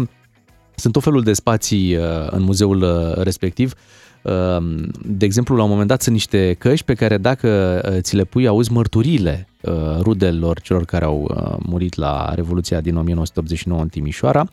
sunt 0.76 0.94
tot 0.94 1.04
felul 1.04 1.24
de 1.24 1.34
spații 1.34 1.96
uh, 1.96 2.04
în 2.30 2.44
muzeul 2.44 2.82
uh, 2.82 3.24
respectiv. 3.24 3.74
Uh, 4.22 4.84
De 5.06 5.26
exemplu, 5.26 5.56
la 5.56 5.64
un 5.64 5.70
moment 5.70 5.88
dat 5.88 6.02
sunt 6.02 6.16
niște 6.16 6.56
căști 6.60 6.86
pe 6.86 6.94
care 6.94 7.18
dacă 7.18 7.82
uh, 7.90 7.98
ți 8.02 8.16
le 8.16 8.24
pui, 8.24 8.48
auzi 8.48 8.72
mărturiile 8.72 9.48
uh, 9.62 9.74
rudelor 10.02 10.62
celor 10.62 10.86
care 10.86 11.06
au 11.06 11.28
uh, 11.30 11.56
murit 11.66 11.96
la 11.96 12.34
Revoluția 12.36 12.82
din 12.82 12.96
1989 12.96 13.82
în 13.82 13.88
Timișoara, 13.88 14.42
Uh, 14.42 14.50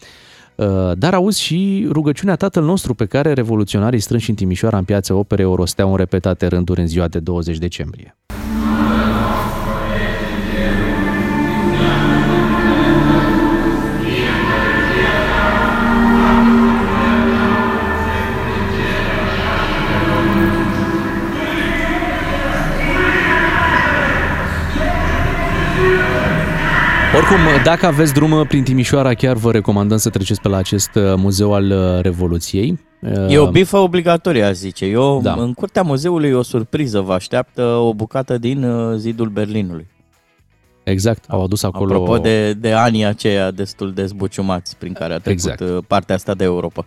dar 0.94 1.14
auzi 1.14 1.42
și 1.42 1.86
rugăciunea 1.90 2.36
Tatăl 2.36 2.64
nostru 2.64 2.94
pe 2.94 3.06
care 3.06 3.32
revoluționarii 3.32 4.00
strânși 4.00 4.30
în 4.30 4.36
Timișoara 4.36 4.78
în 4.78 4.84
piața 4.84 5.14
operei 5.14 5.44
o 5.44 5.54
rosteau 5.54 5.90
în 5.90 5.96
repetate 5.96 6.46
rânduri 6.46 6.80
în 6.80 6.86
ziua 6.86 7.08
de 7.08 7.18
20 7.18 7.58
decembrie. 7.58 8.16
Oricum, 27.16 27.62
dacă 27.64 27.86
aveți 27.86 28.12
drum 28.12 28.44
prin 28.48 28.64
Timișoara, 28.64 29.14
chiar 29.14 29.36
vă 29.36 29.52
recomandăm 29.52 29.96
să 29.96 30.10
treceți 30.10 30.40
pe 30.40 30.48
la 30.48 30.56
acest 30.56 30.94
uh, 30.94 31.14
muzeu 31.16 31.54
al 31.54 31.70
uh, 31.70 32.00
Revoluției. 32.02 32.78
E 33.28 33.38
o 33.38 33.50
bifă 33.50 33.76
obligatorie, 33.76 34.42
aș 34.42 34.54
zice. 34.54 34.84
Eu, 34.84 35.20
Da. 35.22 35.34
da. 35.34 35.42
în 35.42 35.52
curtea 35.52 35.82
muzeului, 35.82 36.32
o 36.32 36.42
surpriză 36.42 37.00
vă 37.00 37.12
așteaptă 37.12 37.62
o 37.62 37.94
bucată 37.94 38.38
din 38.38 38.64
uh, 38.64 38.96
zidul 38.96 39.28
Berlinului. 39.28 39.86
Exact, 40.84 41.24
au 41.28 41.42
adus 41.42 41.62
acolo... 41.62 41.94
Apropo 41.94 42.18
de, 42.18 42.52
de 42.52 42.72
anii 42.72 43.04
aceia 43.04 43.50
destul 43.50 43.92
de 43.92 44.06
zbuciumați 44.06 44.76
prin 44.76 44.92
care 44.92 45.12
a 45.12 45.18
trecut 45.18 45.32
Exact. 45.32 45.60
exact. 45.60 45.84
partea 45.86 46.14
asta 46.14 46.34
de 46.34 46.44
Europa. 46.44 46.86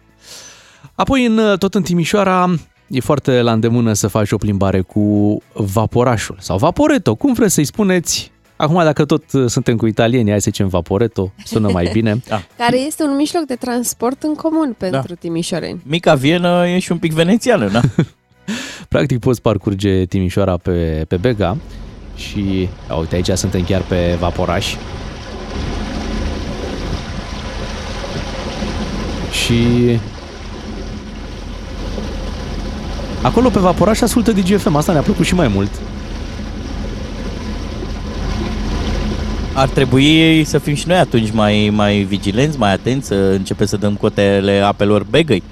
Apoi, 0.96 1.26
în, 1.26 1.38
uh, 1.38 1.58
tot 1.58 1.76
în 1.76 1.82
Timișoara, 1.82 2.54
e 2.88 3.00
foarte 3.00 3.42
la 3.42 3.52
îndemână 3.52 3.94
să 3.94 4.08
faci 4.08 4.32
o 4.32 4.38
plimbare 4.38 4.82
cu 4.82 5.38
vaporașul 5.54 6.36
sau 6.40 6.58
vaporeto, 6.58 7.16
cum 7.16 7.34
vreți 7.34 7.54
să-i 7.54 7.66
spuneți. 7.66 8.32
Acum, 8.58 8.84
dacă 8.84 9.06
tot 9.06 9.32
uh, 9.34 9.50
suntem 9.50 9.76
cu 9.78 9.86
italieni, 9.86 10.30
hai 10.30 10.42
să 10.42 10.50
zicem 10.50 10.68
vaporeto, 10.68 11.32
sună 11.46 11.70
mai 11.72 11.90
bine. 11.94 12.22
Care 12.58 12.78
este 12.80 13.04
un 13.04 13.16
mijloc 13.16 13.44
de 13.46 13.56
transport 13.56 14.24
în 14.24 14.34
comun 14.34 14.76
Da. 14.80 14.88
pentru 14.90 15.16
timișoreni. 15.16 15.82
Mica 15.86 16.14
Vienă 16.16 16.68
e 16.68 16.80
și 16.80 16.92
un 16.92 16.98
pic 16.98 17.14
venețiană, 17.14 17.70
da? 17.70 17.82
Practic 18.90 19.20
poți 19.20 19.42
parcurge 19.42 20.06
Timișoara 20.06 20.58
pe, 20.58 21.06
pe 21.08 21.18
Bega 21.18 21.58
și, 22.16 22.70
a, 22.88 22.96
uite, 22.96 23.16
aici 23.16 23.30
suntem 23.30 23.64
chiar 23.64 23.82
pe 23.82 24.16
vaporaș. 24.20 24.76
Și 29.32 29.64
acolo 33.22 33.50
pe 33.50 33.60
vaporaș 33.60 34.02
ascultă 34.02 34.32
DGFM, 34.32 34.76
asta 34.76 34.92
ne-a 34.92 35.02
plăcut 35.02 35.26
și 35.26 35.36
mai 35.36 35.48
mult. 35.48 35.72
Ar 39.58 39.70
trebui 39.70 40.44
să 40.44 40.58
fim 40.58 40.74
și 40.74 40.88
noi 40.88 40.98
atunci 40.98 41.32
mai, 41.32 41.70
mai 41.74 41.98
vigilenți, 42.02 42.58
mai 42.58 42.74
atenți, 42.74 43.08
să 43.08 43.16
începem 43.16 43.66
să 43.66 43.78
dăm 43.78 43.96
cotele 43.96 44.60
apelor 44.60 45.06
begăi. 45.10 45.44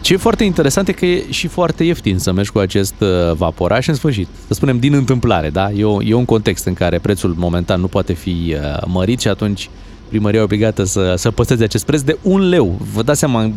Ce 0.00 0.12
e 0.12 0.16
foarte 0.16 0.44
interesant 0.44 0.88
e 0.88 0.92
că 0.92 1.06
e 1.06 1.30
și 1.30 1.46
foarte 1.46 1.84
ieftin 1.84 2.18
să 2.18 2.32
mergi 2.32 2.50
cu 2.50 2.58
acest 2.58 2.94
uh, 3.00 3.36
vaporaș 3.36 3.86
în 3.86 3.94
sfârșit. 3.94 4.28
Să 4.46 4.54
spunem 4.54 4.78
din 4.78 4.94
întâmplare, 4.94 5.50
da? 5.50 5.70
E, 5.70 5.84
o, 5.84 6.02
e 6.02 6.14
un 6.14 6.24
context 6.24 6.64
în 6.64 6.74
care 6.74 6.98
prețul 6.98 7.34
momentan 7.38 7.80
nu 7.80 7.86
poate 7.86 8.12
fi 8.12 8.54
uh, 8.54 8.82
mărit 8.86 9.20
și 9.20 9.28
atunci 9.28 9.70
primăria 10.08 10.40
e 10.40 10.42
obligată 10.42 10.84
să, 10.84 11.14
să 11.16 11.30
păstreze 11.30 11.64
acest 11.64 11.84
preț 11.84 12.00
de 12.00 12.18
un 12.22 12.48
leu. 12.48 12.80
Vă 12.92 13.02
dați 13.02 13.18
seama 13.18 13.50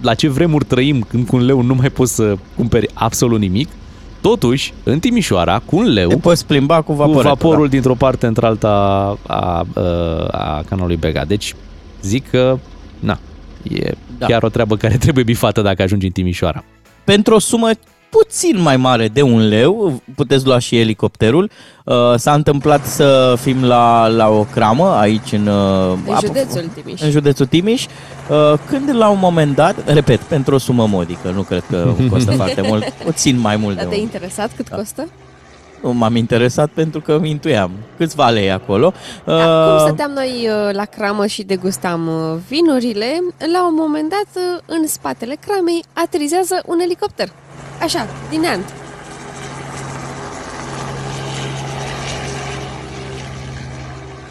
la 0.00 0.14
ce 0.14 0.28
vremuri 0.28 0.64
trăim 0.64 1.00
când 1.08 1.26
cu 1.26 1.36
un 1.36 1.44
leu 1.44 1.62
nu 1.62 1.74
mai 1.74 1.90
poți 1.90 2.14
să 2.14 2.36
cumperi 2.56 2.88
absolut 2.94 3.40
nimic. 3.40 3.68
Totuși, 4.22 4.72
în 4.82 4.98
Timișoara, 4.98 5.58
cu 5.64 5.76
un 5.76 5.84
leu, 5.92 6.08
Te 6.08 6.16
poți 6.16 6.46
plimba 6.46 6.76
cu 6.76 6.82
cu 6.82 6.92
vaporetul. 6.92 7.22
vaporul 7.22 7.68
dintr-o 7.68 7.94
parte 7.94 8.26
într-alta 8.26 8.68
a, 8.68 9.16
a, 9.26 9.66
a 10.30 10.62
canalului 10.68 10.96
Bega. 10.96 11.24
Deci, 11.24 11.54
zic 12.02 12.30
că, 12.30 12.58
na, 12.98 13.18
e 13.62 13.78
da. 13.84 13.94
Da. 14.18 14.26
chiar 14.26 14.42
o 14.42 14.48
treabă 14.48 14.76
care 14.76 14.96
trebuie 14.96 15.24
bifată 15.24 15.62
dacă 15.62 15.82
ajungi 15.82 16.06
în 16.06 16.12
Timișoara. 16.12 16.64
pentru 17.04 17.34
o 17.34 17.38
sumă 17.38 17.68
puțin 18.18 18.60
mai 18.60 18.76
mare 18.76 19.08
de 19.08 19.22
un 19.22 19.48
leu, 19.48 20.00
puteți 20.14 20.46
lua 20.46 20.58
și 20.58 20.78
elicopterul. 20.78 21.50
Uh, 21.84 21.94
S-a 22.16 22.32
întâmplat 22.32 22.86
să 22.86 23.34
fim 23.40 23.64
la, 23.64 24.06
la 24.08 24.28
o 24.28 24.42
cramă 24.42 24.88
aici 24.88 25.32
în, 25.32 25.46
uh, 25.46 25.92
În 26.06 26.14
apă- 26.14 26.24
județul 26.26 26.70
Timiș. 26.82 27.00
în 27.00 27.10
județul 27.10 27.46
Timiș, 27.46 27.84
uh, 27.84 28.58
când 28.68 28.96
la 28.96 29.08
un 29.08 29.18
moment 29.20 29.54
dat, 29.54 29.92
repet, 29.92 30.20
pentru 30.20 30.54
o 30.54 30.58
sumă 30.58 30.86
modică, 30.86 31.30
nu 31.34 31.42
cred 31.42 31.64
că 31.70 31.92
costă 32.10 32.30
foarte 32.30 32.60
mult, 32.60 32.88
puțin 32.88 33.38
mai 33.38 33.56
mult 33.56 33.74
Dar 33.76 33.84
de 33.84 33.88
te-ai 33.90 34.00
un. 34.02 34.06
interesat 34.12 34.50
cât 34.56 34.68
costă? 34.68 35.08
Nu 35.82 35.92
m-am 35.92 36.16
interesat 36.16 36.70
pentru 36.74 37.00
că 37.00 37.20
intuiam 37.22 37.70
câțiva 37.96 38.28
lei 38.28 38.50
acolo. 38.52 38.92
Da, 39.24 39.32
Uh, 39.34 39.68
cum 39.78 39.86
stăteam 39.86 40.10
noi 40.10 40.48
uh, 40.48 40.74
la 40.74 40.84
cramă 40.84 41.26
și 41.26 41.42
degustam 41.42 42.06
uh, 42.06 42.38
vinurile, 42.48 43.20
la 43.52 43.66
un 43.66 43.74
moment 43.76 44.08
dat, 44.10 44.42
uh, 44.44 44.60
în 44.66 44.86
spatele 44.86 45.36
cramei, 45.46 45.84
aterizează 45.92 46.62
un 46.66 46.78
elicopter. 46.78 47.28
Așa, 47.82 48.06
din 48.30 48.40
neant. 48.40 48.64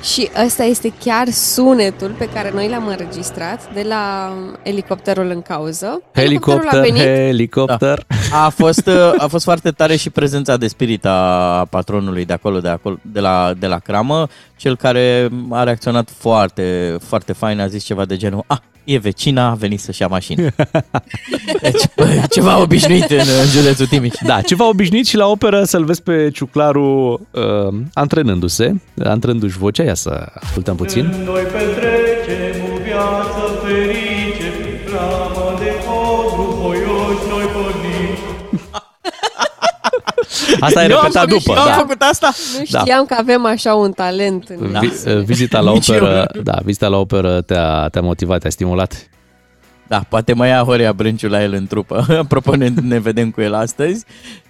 Și 0.03 0.29
ăsta 0.45 0.63
este 0.63 0.93
chiar 1.03 1.29
sunetul 1.29 2.15
pe 2.17 2.29
care 2.29 2.51
noi 2.53 2.69
l-am 2.69 2.87
înregistrat 2.87 3.73
de 3.73 3.85
la 3.87 4.33
um, 4.35 4.57
elicopterul 4.63 5.29
în 5.29 5.41
cauză. 5.41 6.01
Elicopterul 6.11 6.67
a 6.67 6.71
Helicopter, 6.71 7.05
venit, 7.05 7.27
helicopter. 7.27 8.05
A 8.31 8.49
fost, 8.49 8.87
uh, 8.87 9.13
a 9.17 9.27
fost 9.27 9.43
foarte 9.43 9.71
tare 9.71 9.95
și 9.95 10.09
prezența 10.09 10.57
de 10.57 10.67
spirit 10.67 11.05
a 11.05 11.67
patronului 11.69 12.25
de 12.25 12.33
acolo, 12.33 12.59
de, 12.59 12.69
acolo, 12.69 12.97
de, 13.01 13.19
la, 13.19 13.53
de 13.59 13.67
la 13.67 13.79
cramă, 13.79 14.27
cel 14.55 14.75
care 14.75 15.29
a 15.49 15.63
reacționat 15.63 16.09
foarte, 16.17 16.97
foarte 17.07 17.33
fain, 17.33 17.59
a 17.59 17.67
zis 17.67 17.83
ceva 17.83 18.05
de 18.05 18.17
genul, 18.17 18.43
a, 18.47 18.61
e 18.93 18.97
vecina, 18.97 19.49
a 19.49 19.53
venit 19.53 19.79
să-și 19.79 20.01
ia 20.01 20.07
mașină. 20.07 20.41
Deci, 21.61 21.83
bă, 21.95 22.23
ceva 22.29 22.61
obișnuit 22.61 23.09
în, 23.09 23.17
în 23.17 23.49
județul 23.49 23.85
Timiș. 23.85 24.13
Da, 24.25 24.41
ceva 24.41 24.67
obișnuit 24.67 25.07
și 25.07 25.15
la 25.15 25.27
operă 25.27 25.63
să-l 25.63 25.83
vezi 25.83 26.01
pe 26.01 26.29
Ciuclaru 26.33 27.21
uh, 27.31 27.73
antrenându-se, 27.93 28.75
antrenându-și 29.03 29.57
vocea. 29.57 29.83
Ia 29.83 29.93
să 29.93 30.25
ascultăm 30.33 30.75
puțin. 30.75 31.09
Când 31.09 31.27
noi 31.27 31.41
petrecem 31.41 32.63
o 32.73 32.83
viață 32.83 33.50
Asta 40.59 40.83
e 40.83 40.89
Eu 40.89 40.97
am 40.97 41.03
repetat 41.03 41.29
făcut- 41.29 41.43
după. 41.43 41.51
Eu 41.59 41.61
am 41.63 41.67
Da. 41.67 41.73
făcut 41.73 42.01
asta? 42.01 42.31
nu 42.59 42.65
știam 42.65 43.05
că 43.05 43.15
avem 43.19 43.45
așa 43.45 43.73
un 43.73 43.91
talent. 43.91 44.49
În... 44.57 44.77
Vi- 44.79 45.09
uh, 45.11 45.23
Vizita 45.23 45.59
la 45.59 45.71
Nici 45.81 45.87
operă, 45.89 46.25
eu. 46.35 46.41
da, 46.41 46.57
vizita 46.63 46.87
la 46.87 46.97
operă 46.97 47.41
te-a, 47.41 47.87
te-a 47.87 48.01
motivat, 48.01 48.39
te-a 48.41 48.49
stimulat. 48.49 49.09
Da, 49.87 50.01
poate 50.09 50.33
mai 50.33 50.49
ia 50.49 50.63
Horea 50.63 50.93
Brânciu 50.93 51.27
la 51.27 51.43
el 51.43 51.53
în 51.53 51.67
trupă. 51.67 52.05
Apropo, 52.23 52.55
ne, 52.55 52.69
ne 52.81 52.99
vedem 52.99 53.31
cu 53.31 53.41
el 53.41 53.53
astăzi, 53.53 54.05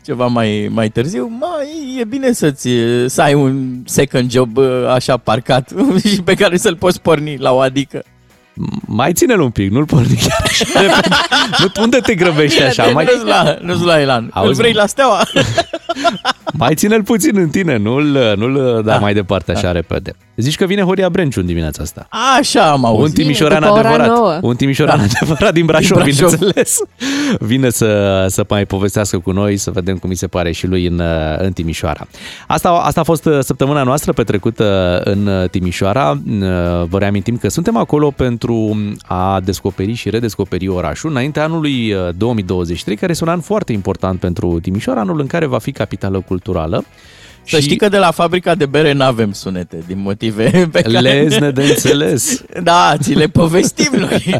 ceva 0.05 0.25
mai, 0.27 0.67
mai 0.71 0.89
târziu. 0.89 1.37
Mai 1.39 1.97
e 1.99 2.03
bine 2.03 2.31
să-ți, 2.31 2.69
să 3.05 3.21
ai 3.21 3.33
un 3.33 3.75
second 3.85 4.31
job 4.31 4.57
uh, 4.57 4.65
așa 4.93 5.17
parcat 5.17 5.69
și 6.13 6.21
pe 6.21 6.33
care 6.33 6.57
să-l 6.57 6.75
poți 6.75 7.01
porni 7.01 7.37
la 7.37 7.51
o 7.53 7.59
adică. 7.59 8.03
Mai 8.85 9.13
ține-l 9.13 9.39
un 9.39 9.49
pic, 9.49 9.71
nu-l 9.71 9.85
porni 9.85 10.15
chiar 10.15 10.41
așa 10.43 10.79
repede. 10.81 11.15
Nu, 11.59 11.81
unde 11.83 11.97
te 11.97 12.15
grăbești 12.15 12.63
așa? 12.63 12.85
Mai, 12.85 13.05
Nu-ți 13.11 13.25
la, 13.25 13.57
nu 13.61 13.85
la 13.85 13.99
Elan. 13.99 14.29
Auzi, 14.33 14.49
Îl 14.49 14.55
vrei 14.55 14.71
mă. 14.73 14.79
la 14.79 14.85
steaua? 14.85 15.21
mai 16.53 16.75
ține-l 16.75 17.03
puțin 17.03 17.37
în 17.37 17.49
tine, 17.49 17.77
nu-l, 17.77 18.33
nu-l 18.37 18.81
da, 18.85 18.91
Da. 18.91 18.97
mai 18.97 19.13
departe 19.13 19.51
așa 19.51 19.71
repede. 19.71 20.15
Zici 20.41 20.56
că 20.56 20.65
vine 20.65 20.82
Horia 20.82 21.10
Brenciu 21.10 21.39
în 21.39 21.45
dimineața 21.45 21.84
asta. 21.84 22.08
Așa 22.39 22.71
am 22.71 22.80
Un 22.84 22.86
auzit. 22.89 23.15
Timișorean 23.15 23.62
după 23.62 23.73
ora 23.73 23.88
adevărat. 23.89 24.08
nouă. 24.15 24.39
Un 24.41 24.56
Timișorean 24.56 24.97
Da. 24.97 25.04
adevărat 25.21 25.54
din 25.54 25.65
Brașov, 25.65 26.04
Din 26.04 26.13
Brașov. 26.17 26.34
bineînțeles. 26.38 26.77
Vine 27.39 27.69
să, 27.69 28.25
să 28.30 28.45
mai 28.49 28.65
povestească 28.65 29.19
cu 29.19 29.32
noi, 29.32 29.58
să 29.58 29.71
vedem 29.71 29.97
cum 29.97 30.10
mi 30.10 30.15
se 30.15 30.27
pare 30.27 30.51
și 30.51 30.67
lui 30.67 30.86
în, 30.88 30.99
uh, 30.99 31.38
în 31.38 31.51
Timișoara. 31.51 32.08
Asta, 32.47 32.69
asta 32.69 32.99
a 32.99 33.04
fost 33.04 33.25
uh, 33.25 33.39
săptămâna 33.41 33.84
noastră 33.84 34.13
petrecută 34.13 35.01
în 35.04 35.27
uh, 35.27 35.49
Timișoara. 35.49 36.10
Uh, 36.12 36.39
Vă 36.89 36.97
reamintim 36.97 37.38
că 37.38 37.49
suntem 37.49 37.77
acolo 37.77 38.12
pentru 38.12 38.77
a 39.06 39.39
descoperi 39.43 39.93
și 39.93 40.10
redescoperi 40.10 40.67
orașul 40.67 41.10
înaintea 41.10 41.43
anului 41.43 41.93
uh, 41.93 41.99
2023, 42.17 42.95
care 42.95 43.12
este 43.12 43.23
un 43.23 43.30
an 43.30 43.39
foarte 43.39 43.71
important 43.71 44.19
pentru 44.19 44.60
Timișoara, 44.60 44.99
anul 44.99 45.19
în 45.19 45.27
care 45.27 45.45
va 45.45 45.58
fi 45.58 45.71
capitală 45.71 46.19
culturală. 46.27 46.84
Să 47.51 47.59
știi 47.59 47.77
că 47.77 47.89
de 47.89 47.97
la 47.97 48.11
fabrica 48.11 48.55
de 48.55 48.65
bere 48.65 48.91
n-avem 48.91 49.31
sunete 49.31 49.83
din 49.87 50.01
motive 50.01 50.69
pe 50.71 50.81
care... 50.81 50.99
lezne 50.99 51.51
de 51.51 51.63
înțeles. 51.63 52.41
Da, 52.63 52.95
ți 52.99 53.13
le 53.13 53.27
povestim 53.27 53.91
noi. 53.99 54.39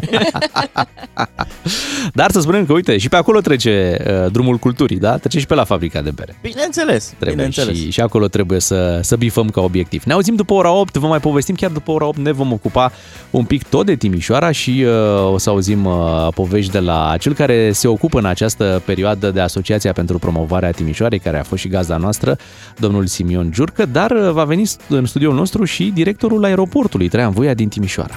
Dar 2.14 2.30
să 2.30 2.40
spunem 2.40 2.66
că, 2.66 2.72
uite, 2.72 2.98
și 2.98 3.08
pe 3.08 3.16
acolo 3.16 3.40
trece 3.40 3.96
uh, 4.06 4.32
drumul 4.32 4.56
culturii, 4.56 4.98
da? 4.98 5.16
Trece 5.16 5.38
și 5.38 5.46
pe 5.46 5.54
la 5.54 5.64
fabrica 5.64 6.00
de 6.02 6.10
bere. 6.10 6.38
Bineînțeles, 6.42 7.06
Trebuie 7.06 7.30
bineînțeles. 7.34 7.76
și, 7.76 7.90
și 7.90 8.00
acolo 8.00 8.28
trebuie 8.28 8.60
să, 8.60 8.98
să 9.02 9.16
bifăm 9.16 9.48
ca 9.48 9.60
obiectiv. 9.60 10.02
Ne 10.04 10.12
auzim 10.12 10.34
după 10.34 10.52
ora 10.52 10.70
8, 10.72 10.96
vă 10.96 11.06
mai 11.06 11.20
povestim 11.20 11.54
chiar 11.54 11.70
după 11.70 11.90
ora 11.90 12.06
8, 12.06 12.18
ne 12.18 12.32
vom 12.32 12.52
ocupa 12.52 12.92
un 13.30 13.44
pic 13.44 13.62
tot 13.68 13.86
de 13.86 13.94
Timișoara 13.94 14.50
și 14.50 14.84
uh, 14.86 15.32
o 15.32 15.38
să 15.38 15.50
auzim 15.50 15.84
uh, 15.84 16.28
povești 16.34 16.72
de 16.72 16.78
la 16.78 17.14
cel 17.20 17.34
care 17.34 17.72
se 17.72 17.88
ocupă 17.88 18.18
în 18.18 18.24
această 18.24 18.82
perioadă 18.84 19.30
de 19.30 19.40
Asociația 19.40 19.92
pentru 19.92 20.18
Promovarea 20.18 20.70
Timișoarei, 20.70 21.18
care 21.18 21.38
a 21.38 21.42
fost 21.42 21.60
și 21.60 21.68
gazda 21.68 21.96
noastră, 21.96 22.36
domnul 22.78 23.01
Simion 23.06 23.50
Giurcă, 23.52 23.86
dar 23.86 24.10
uh, 24.10 24.30
va 24.30 24.44
veni 24.44 24.70
în 24.88 25.06
studioul 25.06 25.34
nostru 25.34 25.64
și 25.64 25.90
directorul 25.94 26.44
aeroportului, 26.44 27.08
Traian 27.08 27.30
Voia 27.30 27.54
din 27.54 27.68
Timișoara. 27.68 28.14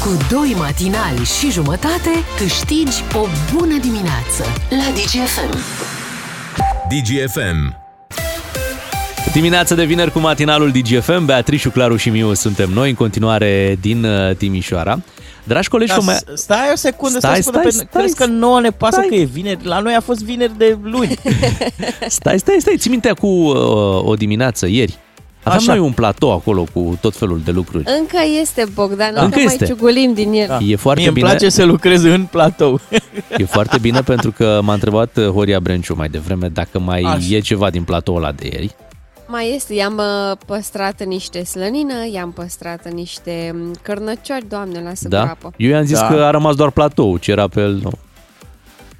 Cu 0.00 0.08
doi 0.30 0.54
matinali 0.58 1.24
și 1.38 1.50
jumătate 1.50 2.10
câștigi 2.38 3.02
o 3.14 3.26
bună 3.54 3.78
dimineață 3.80 4.42
la 4.70 4.92
DGFM. 4.94 5.58
DGFM. 6.88 7.84
Dimineața 9.32 9.74
de 9.74 9.84
vineri 9.84 10.12
cu 10.12 10.18
matinalul 10.18 10.70
DGFM, 10.70 11.24
Beatrice, 11.24 11.68
Claru 11.68 11.96
și 11.96 12.10
Miu 12.10 12.34
suntem 12.34 12.70
noi 12.70 12.88
în 12.88 12.94
continuare 12.94 13.78
din 13.80 14.04
uh, 14.04 14.36
Timișoara. 14.36 14.98
Dragi 15.46 15.68
colegi, 15.68 15.90
Da, 15.92 15.98
vă 15.98 16.04
mai... 16.04 16.16
stai 16.34 16.68
o 16.72 16.76
secundă 16.76 17.18
Stai, 17.18 17.34
să 17.36 17.42
spună 17.42 17.58
stai, 17.58 17.64
pe... 17.64 17.70
stai, 17.70 17.88
Crezi 18.02 18.16
că 18.16 18.26
nouă 18.26 18.60
ne 18.60 18.70
pasă 18.70 18.92
stai. 18.96 19.06
că 19.08 19.14
e 19.14 19.24
vineri? 19.24 19.64
La 19.66 19.78
noi 19.78 19.94
a 19.94 20.00
fost 20.00 20.22
vineri 20.24 20.52
de 20.58 20.78
luni. 20.82 21.14
Stai, 22.08 22.38
stai, 22.38 22.56
stai, 22.58 22.76
ții 22.76 22.90
mintea 22.90 23.14
cu 23.14 23.26
uh, 23.26 24.04
o 24.04 24.14
dimineață, 24.14 24.66
ieri. 24.68 24.98
Aveam 25.42 25.60
Așa. 25.62 25.74
noi 25.74 25.82
un 25.84 25.92
platou 25.92 26.32
acolo 26.32 26.66
cu 26.72 26.98
tot 27.00 27.16
felul 27.16 27.40
de 27.44 27.50
lucruri. 27.50 27.84
Încă 28.00 28.16
este, 28.40 28.66
Bogdan, 28.74 29.14
Da. 29.14 29.22
încă, 29.22 29.24
Încă 29.24 29.36
mai 29.36 29.44
este. 29.44 29.64
ciugulim 29.64 30.12
din 30.14 30.32
el. 30.32 30.46
Da. 30.48 30.58
E 30.66 30.76
foarte 30.76 31.00
Mie 31.00 31.08
îmi 31.08 31.18
bine. 31.18 31.28
place 31.28 31.48
să 31.48 31.64
lucrez 31.64 32.02
în 32.02 32.24
platou. 32.30 32.80
E 33.36 33.44
foarte 33.44 33.78
bine 33.78 34.00
pentru 34.00 34.32
că 34.32 34.60
m-a 34.62 34.72
întrebat 34.72 35.16
uh, 35.16 35.26
Horia 35.28 35.60
Brenciu 35.60 35.94
mai 35.96 36.08
devreme 36.08 36.48
dacă 36.48 36.78
mai 36.78 37.00
Așa. 37.00 37.18
e 37.30 37.38
ceva 37.38 37.70
din 37.70 37.82
platoul 37.82 38.16
ăla 38.16 38.32
de 38.32 38.46
ieri. 38.52 38.74
Mai 39.28 39.52
este, 39.54 39.74
i-am 39.74 39.96
uh, 40.30 40.36
păstrat 40.46 41.04
niște 41.04 41.44
slănină, 41.44 41.94
i-am 42.12 42.32
păstrat 42.32 42.92
niște 42.92 43.50
mm, 43.54 43.74
cărnăciori, 43.82 44.48
doamne, 44.48 44.80
lasă 44.82 45.08
Da? 45.08 45.22
groapă. 45.22 45.52
Eu 45.56 45.70
i-am 45.70 45.84
zis 45.84 45.98
Da. 45.98 46.06
că 46.06 46.14
a 46.14 46.30
rămas 46.30 46.54
doar 46.54 46.70
platou, 46.70 47.16
ce 47.16 47.30
era 47.30 47.48
pe 47.48 47.60
el. 47.60 47.74
Nu. 47.82 47.90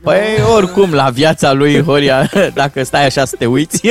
Păi 0.02 0.20
oricum, 0.54 0.92
la 0.92 1.10
viața 1.10 1.52
lui 1.52 1.82
Horia, 1.82 2.30
dacă 2.54 2.82
stai 2.84 3.06
așa 3.06 3.24
să 3.24 3.36
te 3.38 3.46
uiți, 3.46 3.90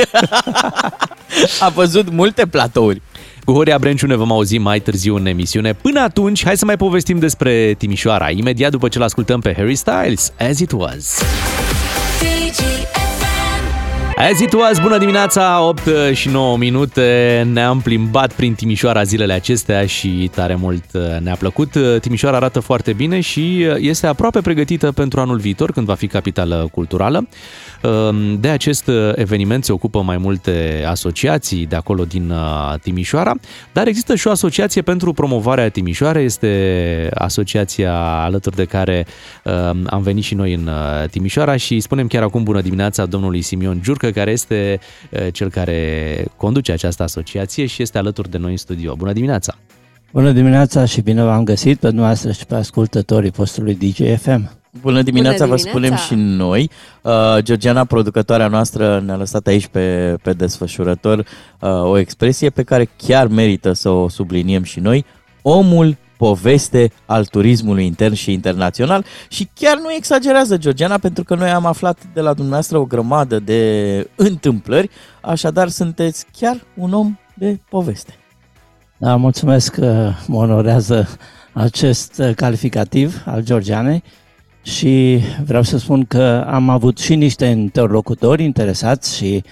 a 1.60 1.68
văzut 1.68 2.10
multe 2.10 2.46
platouri. 2.46 3.02
Cu 3.44 3.52
Horia 3.52 3.78
Brenciu 3.78 4.06
ne 4.06 4.14
vom 4.16 4.32
auzi 4.32 4.58
mai 4.58 4.80
târziu 4.80 5.16
în 5.16 5.26
emisiune. 5.26 5.72
Până 5.72 6.00
atunci, 6.00 6.44
hai 6.44 6.56
să 6.56 6.64
mai 6.64 6.76
povestim 6.76 7.18
despre 7.18 7.74
Timișoara, 7.78 8.30
imediat 8.30 8.70
după 8.70 8.88
ce 8.88 8.98
l-ascultăm 8.98 9.40
pe 9.40 9.54
Harry 9.56 9.74
Styles, 9.74 10.32
As 10.38 10.58
It 10.58 10.72
Was. 10.72 11.22
As 14.18 14.40
it 14.40 14.52
was, 14.52 14.80
bună 14.80 14.98
dimineața, 14.98 15.62
8 15.62 15.82
și 16.12 16.28
9 16.28 16.56
minute, 16.56 17.46
ne-am 17.52 17.80
plimbat 17.80 18.32
prin 18.32 18.54
Timișoara 18.54 19.02
zilele 19.02 19.32
acestea 19.32 19.86
și 19.86 20.30
tare 20.34 20.54
mult 20.54 20.84
uh, 20.92 21.02
ne-a 21.20 21.34
plăcut. 21.34 21.76
Timișoara 22.00 22.36
arată 22.36 22.60
foarte 22.60 22.92
bine 22.92 23.20
și 23.20 23.66
uh, 23.68 23.76
este 23.78 24.06
aproape 24.06 24.40
pregătită 24.40 24.92
pentru 24.92 25.20
anul 25.20 25.36
viitor, 25.36 25.72
când 25.72 25.86
va 25.86 25.94
fi 25.94 26.06
capitală 26.06 26.68
culturală. 26.72 27.28
Um, 27.82 28.40
De 28.40 28.48
acest 28.48 28.86
uh, 28.86 29.12
eveniment 29.14 29.64
se 29.64 29.72
ocupă 29.72 30.02
mai 30.02 30.16
multe 30.16 30.84
asociații 30.88 31.66
de 31.66 31.76
acolo 31.76 32.04
din 32.04 32.30
uh, 32.30 32.74
Timișoara, 32.82 33.34
dar 33.72 33.86
există 33.86 34.14
și 34.14 34.26
o 34.26 34.30
asociație 34.30 34.82
pentru 34.82 35.12
promovarea 35.12 35.68
Timișoarei, 35.68 36.24
este 36.24 37.08
asociația 37.14 37.94
alături 37.98 38.56
de 38.56 38.64
care 38.64 39.06
um, 39.42 39.86
am 39.86 40.02
venit 40.02 40.24
și 40.24 40.34
noi 40.34 40.54
în 40.54 40.66
uh, 40.66 41.08
Timișoara 41.08 41.56
și 41.56 41.80
spunem 41.80 42.06
chiar 42.06 42.22
acum 42.22 42.42
bună 42.42 42.60
dimineața 42.60 43.06
domnului 43.06 43.42
Simion 43.42 43.80
Giurcă, 43.82 44.05
care 44.10 44.30
este 44.30 44.78
uh, 45.10 45.26
cel 45.32 45.50
care 45.50 46.24
conduce 46.36 46.72
această 46.72 47.02
asociație 47.02 47.66
și 47.66 47.82
este 47.82 47.98
alături 47.98 48.30
de 48.30 48.38
noi 48.38 48.50
în 48.50 48.56
studio. 48.56 48.94
Bună 48.94 49.12
dimineața! 49.12 49.54
Bună 50.12 50.32
dimineața 50.32 50.84
și 50.84 51.00
bine 51.00 51.22
v-am 51.22 51.44
găsit 51.44 51.78
pe 51.78 51.86
dumneavoastră 51.86 52.32
și 52.32 52.46
pe 52.46 52.54
ascultătorii 52.54 53.30
postului 53.30 53.74
DJFM. 53.74 54.50
Bună 54.80 55.02
dimineața, 55.02 55.44
Bună 55.44 55.56
vă 55.56 55.56
spunem 55.56 55.80
dimineața. 55.80 56.04
și 56.04 56.14
noi. 56.14 56.70
Uh, 57.02 57.38
Georgiana, 57.38 57.84
producătoarea 57.84 58.48
noastră, 58.48 59.02
ne-a 59.06 59.16
lăsat 59.16 59.46
aici 59.46 59.66
pe, 59.66 60.16
pe 60.22 60.32
desfășurător 60.32 61.18
uh, 61.18 61.82
o 61.82 61.98
expresie 61.98 62.50
pe 62.50 62.62
care 62.62 62.88
chiar 62.96 63.26
merită 63.26 63.72
să 63.72 63.88
o 63.88 64.08
subliniem 64.08 64.62
și 64.62 64.80
noi. 64.80 65.04
Omul 65.42 65.96
poveste 66.16 66.92
al 67.06 67.24
turismului 67.24 67.86
intern 67.86 68.14
și 68.14 68.32
internațional. 68.32 69.04
Și 69.28 69.48
chiar 69.54 69.78
nu 69.78 69.92
exagerează 69.92 70.56
Georgiana 70.56 70.98
pentru 70.98 71.24
că 71.24 71.34
noi 71.34 71.50
am 71.50 71.66
aflat 71.66 71.98
de 72.14 72.20
la 72.20 72.32
dumneavoastră 72.32 72.78
o 72.78 72.84
grămadă 72.84 73.38
de 73.38 74.10
întâmplări, 74.14 74.90
așadar 75.20 75.68
sunteți 75.68 76.26
chiar 76.38 76.64
un 76.74 76.92
om 76.92 77.18
de 77.34 77.60
poveste. 77.68 78.14
Da, 78.98 79.16
mulțumesc 79.16 79.72
că 79.74 80.12
mă 80.26 80.36
onorează 80.36 81.08
acest 81.52 82.18
uh, 82.18 82.34
calificativ 82.34 83.22
al 83.24 83.44
Georgianei 83.44 84.02
și 84.62 85.20
vreau 85.44 85.62
să 85.62 85.78
spun 85.78 86.04
că 86.04 86.44
am 86.48 86.68
avut 86.68 86.98
și 86.98 87.14
niște 87.14 87.44
interlocutori 87.44 88.44
interesați 88.44 89.16
și 89.16 89.44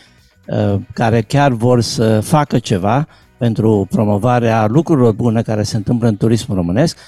uh, 0.46 0.74
care 0.92 1.20
chiar 1.22 1.52
vor 1.52 1.80
să 1.80 2.20
facă 2.20 2.58
ceva 2.58 3.06
pentru 3.44 3.86
promovarea 3.90 4.66
lucrurilor 4.66 5.12
bune 5.12 5.42
care 5.42 5.62
se 5.62 5.76
întâmplă 5.76 6.08
în 6.08 6.16
turismul 6.16 6.56
românesc. 6.56 6.98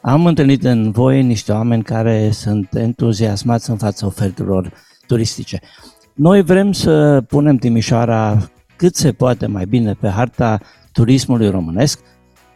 Am 0.00 0.26
întâlnit 0.26 0.64
în 0.64 0.90
voi 0.90 1.22
niște 1.22 1.52
oameni 1.52 1.82
care 1.82 2.30
sunt 2.30 2.68
entuziasmați 2.74 3.70
în 3.70 3.76
fața 3.76 4.06
ofertelor 4.06 4.72
turistice. 5.06 5.60
Noi 6.14 6.42
vrem 6.42 6.72
să 6.72 7.22
punem 7.28 7.56
Timișoara 7.56 8.50
cât 8.76 8.94
se 8.94 9.12
poate 9.12 9.46
mai 9.46 9.64
bine 9.64 9.92
pe 10.00 10.08
harta 10.08 10.60
turismului 10.92 11.50
românesc, 11.50 12.00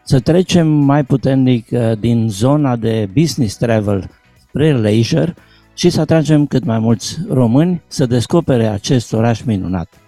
să 0.04 0.20
trecem 0.20 0.66
mai 0.66 1.04
puternic 1.04 1.66
uh, 1.70 1.98
din 1.98 2.28
zona 2.28 2.76
de 2.76 3.08
business 3.12 3.56
travel 3.56 4.10
spre 4.48 4.78
leisure 4.78 5.34
și 5.74 5.90
să 5.90 6.00
atragem 6.00 6.46
cât 6.46 6.64
mai 6.64 6.78
mulți 6.78 7.18
români 7.28 7.82
să 7.86 8.06
descopere 8.06 8.66
acest 8.66 9.12
oraș 9.12 9.42
minunat. 9.42 10.01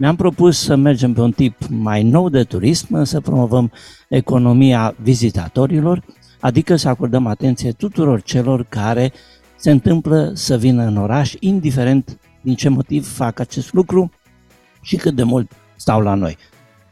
Mi-am 0.00 0.16
propus 0.16 0.58
să 0.58 0.76
mergem 0.76 1.12
pe 1.12 1.20
un 1.20 1.32
tip 1.32 1.66
mai 1.68 2.02
nou 2.02 2.28
de 2.28 2.44
turism, 2.44 3.02
să 3.02 3.20
promovăm 3.20 3.72
economia 4.08 4.94
vizitatorilor, 5.02 6.04
adică 6.40 6.76
să 6.76 6.88
acordăm 6.88 7.26
atenție 7.26 7.72
tuturor 7.72 8.22
celor 8.22 8.64
care 8.68 9.12
se 9.56 9.70
întâmplă 9.70 10.30
să 10.34 10.56
vină 10.56 10.82
în 10.82 10.96
oraș, 10.96 11.34
indiferent 11.38 12.18
din 12.40 12.54
ce 12.54 12.68
motiv 12.68 13.08
fac 13.08 13.38
acest 13.38 13.72
lucru 13.72 14.10
și 14.80 14.96
cât 14.96 15.14
de 15.14 15.22
mult 15.22 15.52
stau 15.76 16.00
la 16.00 16.14
noi. 16.14 16.36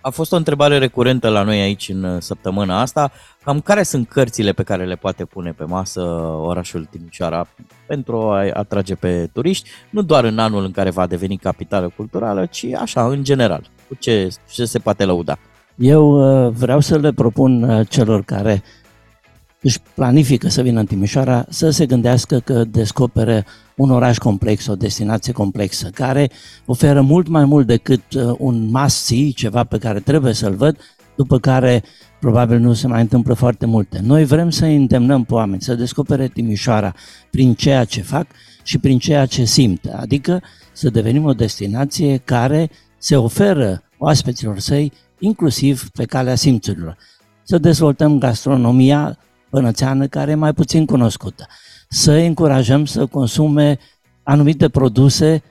A 0.01 0.11
fost 0.11 0.33
o 0.33 0.37
întrebare 0.37 0.79
recurentă 0.79 1.29
la 1.29 1.43
noi 1.43 1.61
aici 1.61 1.89
în 1.89 2.05
uh, 2.05 2.21
săptămâna 2.21 2.81
asta. 2.81 3.11
Cam 3.45 3.61
care 3.61 3.83
sunt 3.83 4.09
cărțile 4.09 4.53
pe 4.53 4.63
care 4.63 4.85
le 4.85 4.95
poate 4.95 5.25
pune 5.25 5.51
pe 5.51 5.65
masă 5.65 6.01
orașul 6.41 6.85
Timișoara 6.85 7.47
pentru 7.87 8.21
a 8.21 8.51
atrage 8.53 8.95
pe 8.95 9.29
turiști, 9.33 9.69
nu 9.91 10.03
doar 10.03 10.25
în 10.25 10.39
anul 10.39 10.65
în 10.65 10.71
care 10.71 10.91
va 10.91 11.07
deveni 11.07 11.37
capitală 11.37 11.93
culturală, 11.97 12.47
ci 12.47 12.65
așa, 12.65 13.07
în 13.07 13.25
general. 13.25 13.71
Cu 13.89 13.95
ce, 13.95 14.29
ce 14.51 14.65
se 14.65 14.79
poate 14.79 15.05
lăuda? 15.05 15.39
Eu 15.75 16.11
uh, 16.47 16.53
vreau 16.53 16.81
să 16.81 16.99
le 16.99 17.13
propun 17.13 17.63
uh, 17.63 17.89
celor 17.89 18.23
care 18.23 18.63
își 19.61 19.79
planifică 19.95 20.49
să 20.49 20.63
vină 20.63 20.81
în 20.81 20.87
Timișoara 20.87 21.45
să 21.49 21.71
se 21.71 21.87
gândească 21.87 22.39
că 22.39 22.65
descopere 22.65 23.45
un 23.79 23.91
oraș 23.91 24.19
complex, 24.19 24.67
o 24.67 24.75
destinație 24.75 25.33
complexă, 25.33 25.89
care 25.95 26.31
oferă 26.67 27.01
mult 27.01 27.29
mai 27.29 27.45
mult 27.45 27.67
decât 27.67 28.13
uh, 28.15 28.35
un 28.39 28.71
must-see, 28.71 29.31
ceva 29.31 29.65
pe 29.65 29.79
care 29.79 30.01
trebuie 30.01 30.33
să-l 30.33 30.55
văd, 30.55 30.77
după 31.17 31.39
care 31.39 31.83
probabil 32.21 32.59
nu 32.59 32.73
se 32.73 32.87
mai 32.87 33.01
întâmplă 33.01 33.35
foarte 33.35 33.67
multe. 33.67 34.01
Noi 34.03 34.25
vrem 34.25 34.51
să 34.51 34.65
îi 34.65 34.77
îndemnăm 34.77 35.25
pe 35.25 35.35
oameni 35.35 35.63
să 35.63 35.75
descopere 35.75 36.29
Timișoara 36.29 36.95
prin 37.31 37.55
ceea 37.55 37.85
ce 37.85 38.03
fac 38.03 38.27
și 38.63 38.79
prin 38.79 38.99
ceea 38.99 39.27
ce 39.27 39.45
simt, 39.45 39.85
adică 39.97 40.43
să 40.73 40.91
devenim 40.91 41.25
o 41.25 41.33
destinație 41.33 42.17
care 42.17 42.71
se 42.99 43.17
oferă 43.17 43.83
oaspeților 43.99 44.59
săi 44.59 44.93
inclusiv 45.19 45.89
pe 45.89 46.05
calea 46.05 46.35
simțurilor. 46.35 46.97
Să 47.43 47.59
dezvoltăm 47.59 48.19
gastronomia 48.19 49.19
bănățeană 49.51 50.07
care 50.07 50.31
e 50.31 50.35
mai 50.35 50.53
puțin 50.53 50.87
cunoscută. 50.87 51.47
Să 51.89 52.13
îi 52.13 52.27
încurajăm 52.27 52.85
să 52.85 53.07
consume 53.07 53.79
anumite 54.23 54.69
produse, 54.69 55.43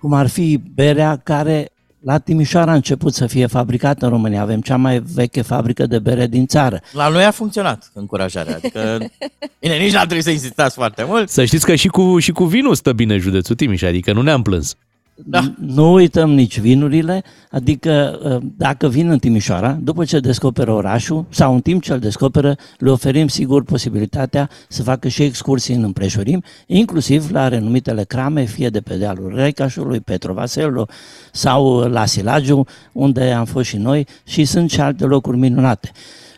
cum 0.00 0.12
ar 0.12 0.26
fi 0.26 0.60
berea 0.74 1.16
care 1.16 1.68
la 2.04 2.18
Timișoara 2.18 2.70
a 2.70 2.74
început 2.74 3.14
să 3.14 3.26
fie 3.26 3.46
fabricată 3.46 4.04
în 4.04 4.10
România. 4.10 4.42
Avem 4.42 4.60
cea 4.60 4.76
mai 4.76 5.02
veche 5.14 5.42
fabrică 5.42 5.86
de 5.86 5.98
bere 5.98 6.26
din 6.26 6.46
țară. 6.46 6.80
La 6.92 7.08
noi 7.08 7.24
a 7.24 7.30
funcționat 7.30 7.90
încurajarea, 7.94 8.54
adică 8.54 8.98
bine, 9.60 9.76
nici 9.76 9.92
n-ar 9.92 10.04
trebui 10.04 10.22
să 10.22 10.30
insistați 10.30 10.74
foarte 10.74 11.04
mult. 11.04 11.28
Să 11.28 11.44
știți 11.44 11.66
că 11.66 11.74
și 11.74 11.88
cu, 11.88 12.18
și 12.18 12.32
cu 12.32 12.44
vinul 12.44 12.74
stă 12.74 12.92
bine 12.92 13.16
județul 13.16 13.54
Timiș, 13.54 13.82
adică 13.82 14.12
nu 14.12 14.22
ne-am 14.22 14.42
plâns. 14.42 14.76
Da. 15.16 15.54
Nu 15.58 15.92
uităm 15.92 16.30
nici 16.30 16.58
vinurile, 16.58 17.22
adică 17.50 18.20
ă, 18.24 18.40
dacă 18.56 18.88
vin 18.88 19.10
în 19.10 19.18
Timișoara, 19.18 19.72
după 19.72 20.04
ce 20.04 20.20
descoperă 20.20 20.72
orașul 20.72 21.26
sau 21.28 21.54
în 21.54 21.60
timp 21.60 21.82
ce 21.82 21.92
îl 21.92 21.98
descoperă, 21.98 22.56
le 22.78 22.90
oferim 22.90 23.28
sigur 23.28 23.64
posibilitatea 23.64 24.50
să 24.68 24.82
facă 24.82 25.08
și 25.08 25.22
excursii 25.22 25.74
în 25.74 25.82
împrejurim, 25.82 26.42
inclusiv 26.66 27.30
la 27.30 27.48
renumitele 27.48 28.04
crame, 28.04 28.44
fie 28.44 28.68
de 28.68 28.80
pe 28.80 28.96
dealul 28.96 29.32
Recașului, 29.34 30.00
Petrovaselu 30.00 30.88
sau 31.32 31.78
la 31.78 32.06
Silagiu, 32.06 32.66
unde 32.92 33.30
am 33.32 33.44
fost 33.44 33.68
și 33.68 33.76
noi 33.76 34.06
și 34.24 34.44
sunt 34.44 34.70
și 34.70 34.80
alte 34.80 35.04
locuri 35.04 35.36
minunate. 35.36 35.90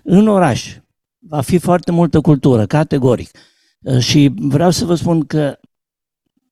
În 0.03 0.29
oraș 0.29 0.77
va 1.19 1.41
fi 1.41 1.59
foarte 1.59 1.93
multă 1.93 2.21
cultură, 2.21 2.67
categoric. 2.67 3.31
Ă, 3.87 3.99
Și 3.99 4.33
vreau 4.39 4.71
să 4.71 4.85
vă 4.85 4.95
spun 4.95 5.25
că 5.25 5.59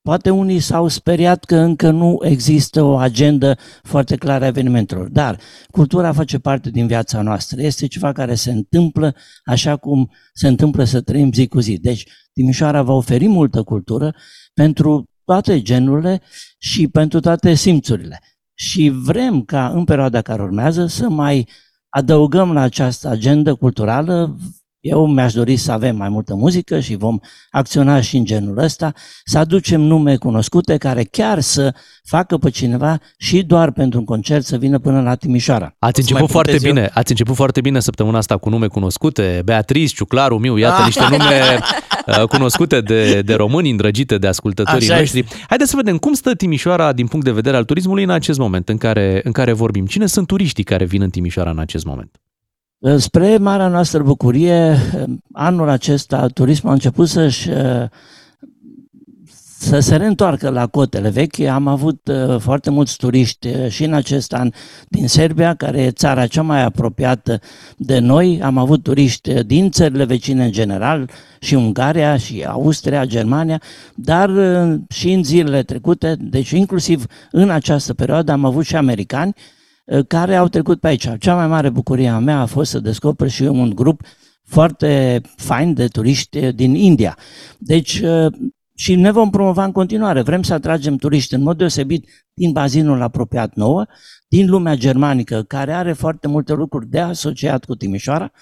Poate 0.08 0.30
unii 0.30 0.60
s-au 0.60 0.88
speriat 0.88 1.44
că 1.44 1.56
încă 1.56 1.90
nu 1.90 2.18
există 2.22 2.82
o 2.82 2.96
agendă 2.96 3.56
foarte 3.82 4.16
clară 4.16 4.44
a 4.44 4.46
evenimentelor, 4.46 5.08
dar 5.08 5.40
cultura 5.70 6.12
face 6.12 6.38
parte 6.38 6.70
din 6.70 6.86
viața 6.86 7.22
noastră. 7.22 7.62
Este 7.62 7.86
ceva 7.86 8.12
care 8.12 8.34
se 8.34 8.50
întâmplă 8.50 9.14
așa 9.44 9.76
cum 9.76 10.10
se 10.32 10.48
întâmplă 10.48 10.84
să 10.84 11.00
trăim 11.00 11.32
zi 11.32 11.46
cu 11.46 11.60
zi. 11.60 11.78
Deci 11.78 12.06
Timișoara 12.32 12.82
va 12.82 12.92
oferi 12.92 13.26
multă 13.26 13.62
cultură 13.62 14.14
pentru 14.54 15.10
toate 15.24 15.62
genurile 15.62 16.22
și 16.58 16.88
pentru 16.88 17.20
toate 17.20 17.54
simțurile. 17.54 18.20
Și 18.54 18.88
vrem 18.88 19.42
ca 19.42 19.68
în 19.68 19.84
perioada 19.84 20.22
care 20.22 20.42
urmează 20.42 20.86
să 20.86 21.08
mai 21.08 21.48
adăugăm 21.88 22.52
la 22.52 22.60
această 22.60 23.08
agendă 23.08 23.54
culturală 23.54 24.36
eu 24.84 25.06
mi-aș 25.06 25.32
dori 25.32 25.56
să 25.56 25.72
avem 25.72 25.96
mai 25.96 26.08
multă 26.08 26.34
muzică 26.34 26.80
și 26.80 26.96
vom 26.96 27.18
acționa 27.50 28.00
și 28.00 28.16
în 28.16 28.24
genul 28.24 28.58
ăsta, 28.58 28.92
să 29.24 29.38
aducem 29.38 29.80
nume 29.80 30.16
cunoscute 30.16 30.76
care 30.76 31.04
chiar 31.04 31.40
să 31.40 31.74
facă 32.04 32.36
pe 32.36 32.50
cineva 32.50 32.98
și 33.18 33.42
doar 33.42 33.70
pentru 33.72 33.98
un 33.98 34.04
concert 34.04 34.44
să 34.44 34.56
vină 34.56 34.78
până 34.78 35.02
la 35.02 35.14
Timișoara. 35.14 35.64
Ați 35.64 36.00
mai 36.00 36.10
început 36.10 36.30
foarte 36.30 36.50
puteți 36.50 36.66
eu? 36.66 36.72
bine, 36.72 36.90
ați 36.94 37.10
început 37.10 37.34
foarte 37.34 37.60
bine 37.60 37.80
săptămâna 37.80 38.18
asta 38.18 38.36
cu 38.36 38.48
nume 38.48 38.66
cunoscute, 38.66 39.42
Beatrice, 39.44 39.94
Ciuclaru, 39.94 40.38
Miu, 40.38 40.56
iată 40.56 40.76
Ah. 40.78 40.84
niște 40.84 41.06
nume 41.10 41.58
uh, 42.06 42.22
cunoscute 42.28 42.80
de, 42.80 43.22
de 43.22 43.34
români, 43.34 43.70
îndrăgite 43.70 44.18
de 44.18 44.26
ascultătorii 44.26 44.90
Așa 44.90 44.98
noștri. 44.98 45.24
Haideți 45.48 45.70
să 45.70 45.76
vedem 45.76 45.96
cum 45.96 46.12
stă 46.12 46.34
Timișoara 46.34 46.92
din 46.92 47.06
punct 47.06 47.24
de 47.24 47.32
vedere 47.32 47.56
al 47.56 47.64
turismului 47.64 48.02
în 48.02 48.10
acest 48.10 48.38
moment 48.38 48.68
în 48.68 48.76
care, 48.76 49.20
în 49.24 49.32
care 49.32 49.52
vorbim. 49.52 49.86
Cine 49.86 50.06
sunt 50.06 50.26
turiștii 50.26 50.64
care 50.64 50.84
vin 50.84 51.02
în 51.02 51.10
Timișoara 51.10 51.50
în 51.50 51.58
acest 51.58 51.84
moment? 51.84 52.18
Spre 52.96 53.36
marea 53.36 53.68
noastră 53.68 54.02
bucurie, 54.02 54.76
anul 55.32 55.68
acesta 55.68 56.26
turismul 56.26 56.70
a 56.70 56.74
început 56.74 57.08
să-și 57.08 57.48
să 59.64 59.78
se 59.78 59.96
reîntoarcă 59.96 60.48
la 60.48 60.66
cotele 60.66 61.08
vechi. 61.08 61.38
Am 61.40 61.66
avut 61.66 62.08
uh, 62.08 62.38
foarte 62.38 62.70
mulți 62.70 62.96
turiști 62.96 63.48
uh, 63.48 63.68
și 63.68 63.84
în 63.84 63.92
acest 63.92 64.32
an 64.32 64.50
din 64.88 65.08
Serbia, 65.08 65.54
care 65.54 65.82
e 65.82 65.90
țara 65.90 66.26
cea 66.26 66.42
mai 66.42 66.62
apropiată 66.62 67.40
de 67.76 67.98
noi. 67.98 68.40
Am 68.42 68.58
avut 68.58 68.82
turiști 68.82 69.30
uh, 69.30 69.46
din 69.46 69.70
țările 69.70 70.04
vecine 70.04 70.44
în 70.44 70.52
general, 70.52 71.10
și 71.40 71.54
Ungaria, 71.54 72.16
și 72.16 72.44
Austria, 72.48 73.04
Germania, 73.04 73.60
dar 73.94 74.28
uh, 74.28 74.80
și 74.88 75.12
în 75.12 75.24
zilele 75.24 75.62
trecute, 75.62 76.16
deci 76.20 76.50
inclusiv 76.50 77.06
în 77.30 77.50
această 77.50 77.94
perioadă, 77.94 78.32
am 78.32 78.44
avut 78.44 78.64
și 78.64 78.76
americani 78.76 79.34
uh, 79.36 79.53
care 80.06 80.36
au 80.36 80.48
trecut 80.48 80.80
pe 80.80 80.86
aici. 80.86 81.08
Cea 81.18 81.34
mai 81.34 81.46
mare 81.46 81.68
bucurie 81.68 82.08
a 82.08 82.18
mea 82.18 82.40
a 82.40 82.46
fost 82.46 82.70
să 82.70 82.78
descoper 82.78 83.28
și 83.28 83.44
eu 83.44 83.54
un 83.54 83.70
grup 83.74 84.00
foarte 84.44 85.20
fain 85.36 85.74
de 85.74 85.86
turiști 85.86 86.52
din 86.52 86.74
India. 86.74 87.18
Deci, 87.58 87.98
uh, 87.98 88.32
și 88.76 88.94
ne 88.94 89.10
vom 89.10 89.30
promova 89.30 89.64
în 89.64 89.72
continuare. 89.72 90.22
Vrem 90.22 90.42
să 90.42 90.54
atragem 90.54 90.96
turiști 90.96 91.34
în 91.34 91.42
mod 91.42 91.56
deosebit 91.56 92.08
din 92.34 92.52
bazinul 92.52 93.02
apropiat 93.02 93.54
nouă, 93.54 93.86
din 94.28 94.50
lumea 94.50 94.74
germanică, 94.74 95.42
care 95.42 95.72
are 95.72 95.92
foarte 95.92 96.28
multe 96.28 96.52
lucruri 96.52 96.86
de 96.86 97.00
asociat 97.00 97.64
cu 97.64 97.74
Timișoara, 97.74 98.32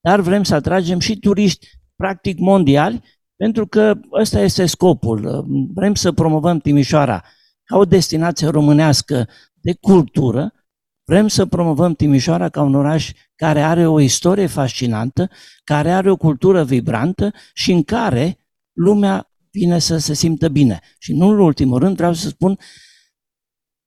dar 0.00 0.20
vrem 0.20 0.42
să 0.42 0.54
atragem 0.54 0.98
și 0.98 1.18
turiști 1.18 1.66
practic 1.96 2.38
mondiali, 2.38 3.02
pentru 3.36 3.66
că 3.66 3.94
ăsta 4.12 4.40
este 4.40 4.66
scopul. 4.66 5.46
Vrem 5.74 5.94
să 5.94 6.12
promovăm 6.12 6.58
Timișoara 6.58 7.24
ca 7.64 7.76
o 7.76 7.84
destinație 7.84 8.48
românească 8.48 9.28
de 9.60 9.76
cultură, 9.80 10.52
vrem 11.12 11.28
să 11.28 11.46
promovăm 11.46 11.94
Timișoara 11.94 12.48
ca 12.48 12.62
un 12.62 12.74
oraș 12.74 13.12
care 13.34 13.62
are 13.62 13.86
o 13.86 14.00
istorie 14.00 14.46
fascinantă, 14.46 15.30
care 15.64 15.90
are 15.90 16.10
o 16.10 16.16
cultură 16.16 16.64
vibrantă 16.64 17.32
și 17.54 17.72
în 17.72 17.82
care 17.82 18.38
lumea 18.72 19.30
vine 19.50 19.78
să 19.78 19.98
se 19.98 20.14
simtă 20.14 20.48
bine. 20.48 20.80
Și 20.98 21.12
nu 21.12 21.28
în 21.28 21.38
ultimul 21.38 21.78
rând 21.78 21.96
vreau 21.96 22.12
să 22.12 22.28
spun 22.28 22.58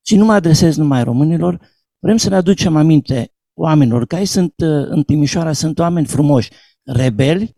și 0.05 0.15
nu 0.15 0.25
mă 0.25 0.33
adresez 0.33 0.75
numai 0.75 1.03
românilor, 1.03 1.59
vrem 1.99 2.17
să 2.17 2.29
ne 2.29 2.35
aducem 2.35 2.75
aminte 2.75 3.33
oamenilor 3.53 4.05
care 4.05 4.23
sunt 4.23 4.53
uh, 4.57 4.67
în 4.87 5.03
Timișoara, 5.03 5.53
sunt 5.53 5.79
oameni 5.79 6.05
frumoși, 6.05 6.49
rebeli, 6.83 7.55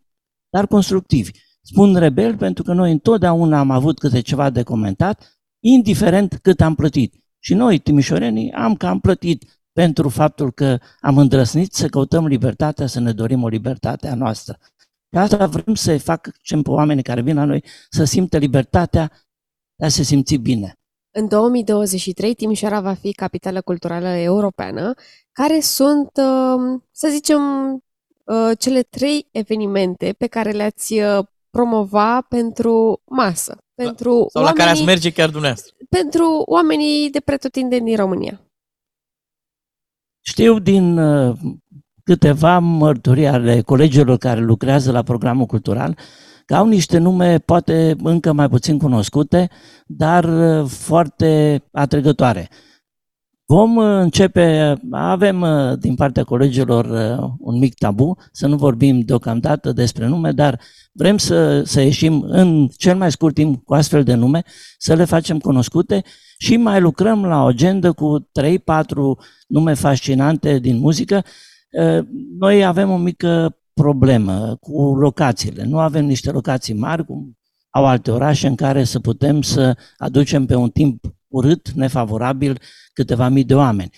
dar 0.49 0.67
constructivi. 0.67 1.31
Spun 1.61 1.95
rebeli 1.95 2.35
pentru 2.35 2.63
că 2.63 2.73
noi 2.73 2.91
întotdeauna 2.91 3.59
am 3.59 3.71
avut 3.71 3.99
câte 3.99 4.21
ceva 4.21 4.49
de 4.49 4.63
comentat, 4.63 5.39
indiferent 5.59 6.39
cât 6.41 6.61
am 6.61 6.75
plătit. 6.75 7.13
Și 7.39 7.53
noi, 7.53 7.79
timișorenii, 7.79 8.51
am 8.51 8.75
cam 8.75 8.99
plătit 8.99 9.56
pentru 9.77 10.09
faptul 10.09 10.51
că 10.51 10.77
am 10.99 11.17
îndrăsnit 11.17 11.73
să 11.73 11.87
căutăm 11.87 12.27
libertatea, 12.27 12.87
să 12.87 12.99
ne 12.99 13.11
dorim 13.11 13.43
o 13.43 13.47
libertate 13.47 14.07
a 14.07 14.15
noastră. 14.15 14.57
Și 15.11 15.17
asta 15.17 15.45
vrem 15.45 15.75
să 15.75 15.97
facem 15.97 16.61
pe 16.61 16.69
oamenii 16.69 17.03
care 17.03 17.21
vin 17.21 17.35
la 17.35 17.43
noi 17.43 17.63
să 17.89 18.03
simtă 18.03 18.37
libertatea 18.37 19.11
de 19.75 19.85
a 19.85 19.89
se 19.89 20.03
simți 20.03 20.35
bine. 20.35 20.73
În 21.15 21.27
2023, 21.27 22.33
Timișoara 22.33 22.79
va 22.79 22.93
fi 22.93 23.11
capitală 23.11 23.61
culturală 23.61 24.07
europeană. 24.07 24.93
Care 25.31 25.59
sunt, 25.59 26.09
uh, 26.15 26.81
să 26.91 27.07
zicem, 27.11 27.41
uh, 28.23 28.51
cele 28.59 28.81
trei 28.81 29.27
evenimente 29.31 30.15
pe 30.17 30.27
care 30.27 30.51
le-ați 30.51 30.93
uh, 30.93 31.25
promova 31.49 32.21
pentru 32.21 33.01
masă? 33.05 33.57
Pentru 33.75 34.25
Sau 34.29 34.43
la 34.43 34.53
care 34.53 34.69
ați 34.69 34.83
merge 34.83 35.11
chiar 35.11 35.29
dumneavoastră? 35.29 35.75
Pentru 35.89 36.43
oamenii 36.45 37.09
de 37.09 37.19
pretutindeni 37.19 37.85
din 37.85 37.95
România. 37.95 38.41
Știu 40.27 40.59
din 40.59 40.99
câteva 42.03 42.59
mărturii 42.59 43.27
ale 43.27 43.61
colegilor 43.61 44.17
care 44.17 44.39
lucrează 44.39 44.91
la 44.91 45.03
programul 45.03 45.45
cultural 45.45 45.97
că 46.45 46.55
au 46.55 46.67
niște 46.67 46.97
nume 46.97 47.37
poate 47.37 47.95
încă 48.03 48.33
mai 48.33 48.49
puțin 48.49 48.77
cunoscute, 48.77 49.49
dar 49.85 50.23
uh, 50.23 50.69
foarte 50.69 51.63
atrăgătoare. 51.71 52.49
Vom 53.49 53.75
uh, 53.75 53.85
începe, 53.85 54.75
avem 54.91 55.41
uh, 55.41 55.77
din 55.79 55.95
partea 55.95 56.23
colegilor 56.23 56.85
un 57.39 57.57
mic 57.57 57.73
tabu, 57.73 58.17
să 58.31 58.47
nu 58.47 58.55
vorbim 58.55 58.99
deocamdată 58.99 59.71
despre 59.71 60.07
nume, 60.07 60.31
dar 60.31 60.59
vrem 60.91 61.17
să, 61.17 61.63
să 61.63 61.81
ieșim 61.81 62.21
în 62.21 62.67
cel 62.67 62.97
mai 62.97 63.11
scurt 63.11 63.33
timp 63.33 63.63
cu 63.63 63.73
astfel 63.73 64.03
de 64.03 64.13
nume, 64.13 64.43
să 64.77 64.93
le 64.93 65.05
facem 65.05 65.39
cunoscute 65.39 66.03
și 66.37 66.57
mai 66.57 66.79
lucrăm 66.79 67.25
la 67.25 67.43
o 67.43 67.45
agendă 67.45 67.91
cu 67.91 68.29
3-4 68.41 68.55
nume 69.47 69.73
fascinante 69.73 70.59
din 70.59 70.77
muzică. 70.77 71.23
Noi 72.39 72.65
avem 72.65 72.89
o 72.89 72.97
mică 72.97 73.57
problemă 73.73 74.57
cu 74.59 74.95
locațiile. 74.95 75.63
Nu 75.63 75.79
avem 75.79 76.05
niște 76.05 76.31
locații 76.31 76.73
mari, 76.73 77.05
cum 77.05 77.37
au 77.69 77.85
alte 77.85 78.11
orașe, 78.11 78.47
în 78.47 78.55
care 78.55 78.83
să 78.83 78.99
putem 78.99 79.41
să 79.41 79.77
aducem 79.97 80.45
pe 80.45 80.55
un 80.55 80.69
timp 80.69 81.05
urât, 81.37 81.71
nefavorabil, 81.71 82.59
câteva 82.93 83.29
mii 83.29 83.43
de 83.43 83.55
oameni. 83.55 83.89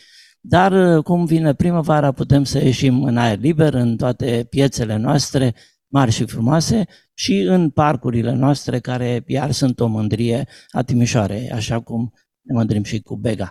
Dar 0.42 1.02
cum 1.02 1.26
vine 1.26 1.54
primăvara, 1.54 2.12
putem 2.12 2.44
să 2.44 2.58
ieșim 2.58 3.04
în 3.04 3.18
aer 3.18 3.40
liber, 3.40 3.74
în 3.74 3.98
toate 3.98 4.48
piețele 4.50 4.96
noastre 4.96 5.56
mari 5.88 6.12
și 6.12 6.26
frumoase 6.26 6.86
și 7.14 7.34
în 7.34 7.70
parcurile 7.70 8.32
noastre, 8.34 8.80
care 8.80 9.24
iar 9.28 9.52
sunt 9.52 9.80
o 9.80 9.88
mândrie 9.88 10.48
a 10.70 10.82
Timișoarei, 10.82 11.52
așa 11.52 11.80
cum 11.80 12.14
ne 12.42 12.54
mândrim 12.54 12.84
și 12.84 13.00
cu 13.00 13.16
Bega. 13.16 13.50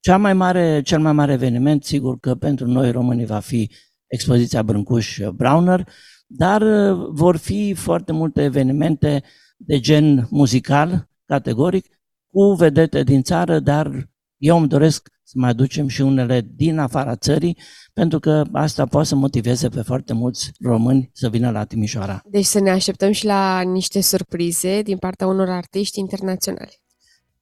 Cea 0.00 0.16
mai 0.16 0.34
mare, 0.34 0.82
cel 0.82 1.00
mai 1.00 1.12
mare 1.12 1.32
eveniment, 1.32 1.84
sigur 1.84 2.18
că 2.18 2.34
pentru 2.34 2.66
noi 2.66 2.90
românii 2.90 3.26
va 3.26 3.38
fi 3.38 3.70
expoziția 4.06 4.62
Brâncuș-Browner, 4.62 5.88
dar 6.26 6.62
uh, 6.62 7.08
vor 7.10 7.36
fi 7.36 7.74
foarte 7.74 8.12
multe 8.12 8.42
evenimente 8.42 9.22
de 9.56 9.80
gen 9.80 10.26
muzical, 10.30 11.08
categoric, 11.26 11.86
cu 12.32 12.52
vedete 12.52 13.02
din 13.02 13.22
țară, 13.22 13.58
dar 13.58 14.10
eu 14.36 14.58
îmi 14.58 14.68
doresc 14.68 15.08
să 15.22 15.32
mai 15.36 15.50
aducem 15.50 15.88
și 15.88 16.00
unele 16.00 16.46
din 16.54 16.78
afara 16.78 17.16
țării, 17.16 17.58
pentru 17.92 18.18
că 18.18 18.44
asta 18.52 18.86
poate 18.86 19.06
să 19.06 19.14
motiveze 19.14 19.68
pe 19.68 19.82
foarte 19.82 20.12
mulți 20.12 20.52
români 20.60 21.10
să 21.12 21.28
vină 21.28 21.50
la 21.50 21.64
Timișoara. 21.64 22.22
Deci 22.30 22.44
să 22.44 22.60
ne 22.60 22.70
așteptăm 22.70 23.12
și 23.12 23.24
la 23.24 23.60
niște 23.60 24.00
surprize 24.00 24.82
din 24.82 24.96
partea 24.96 25.26
unor 25.26 25.48
artiști 25.48 25.98
internaționali. 25.98 26.80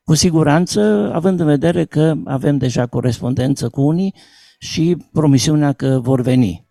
Cu 0.04 0.14
siguranță, 0.14 1.10
având 1.14 1.40
în 1.40 1.46
vedere 1.46 1.84
că 1.84 2.14
avem 2.24 2.58
deja 2.58 2.86
corespondență 2.86 3.68
cu 3.68 3.80
unii, 3.80 4.14
și 4.62 4.96
promisiunea 5.12 5.72
că 5.72 6.00
vor 6.02 6.20
veni. 6.20 6.68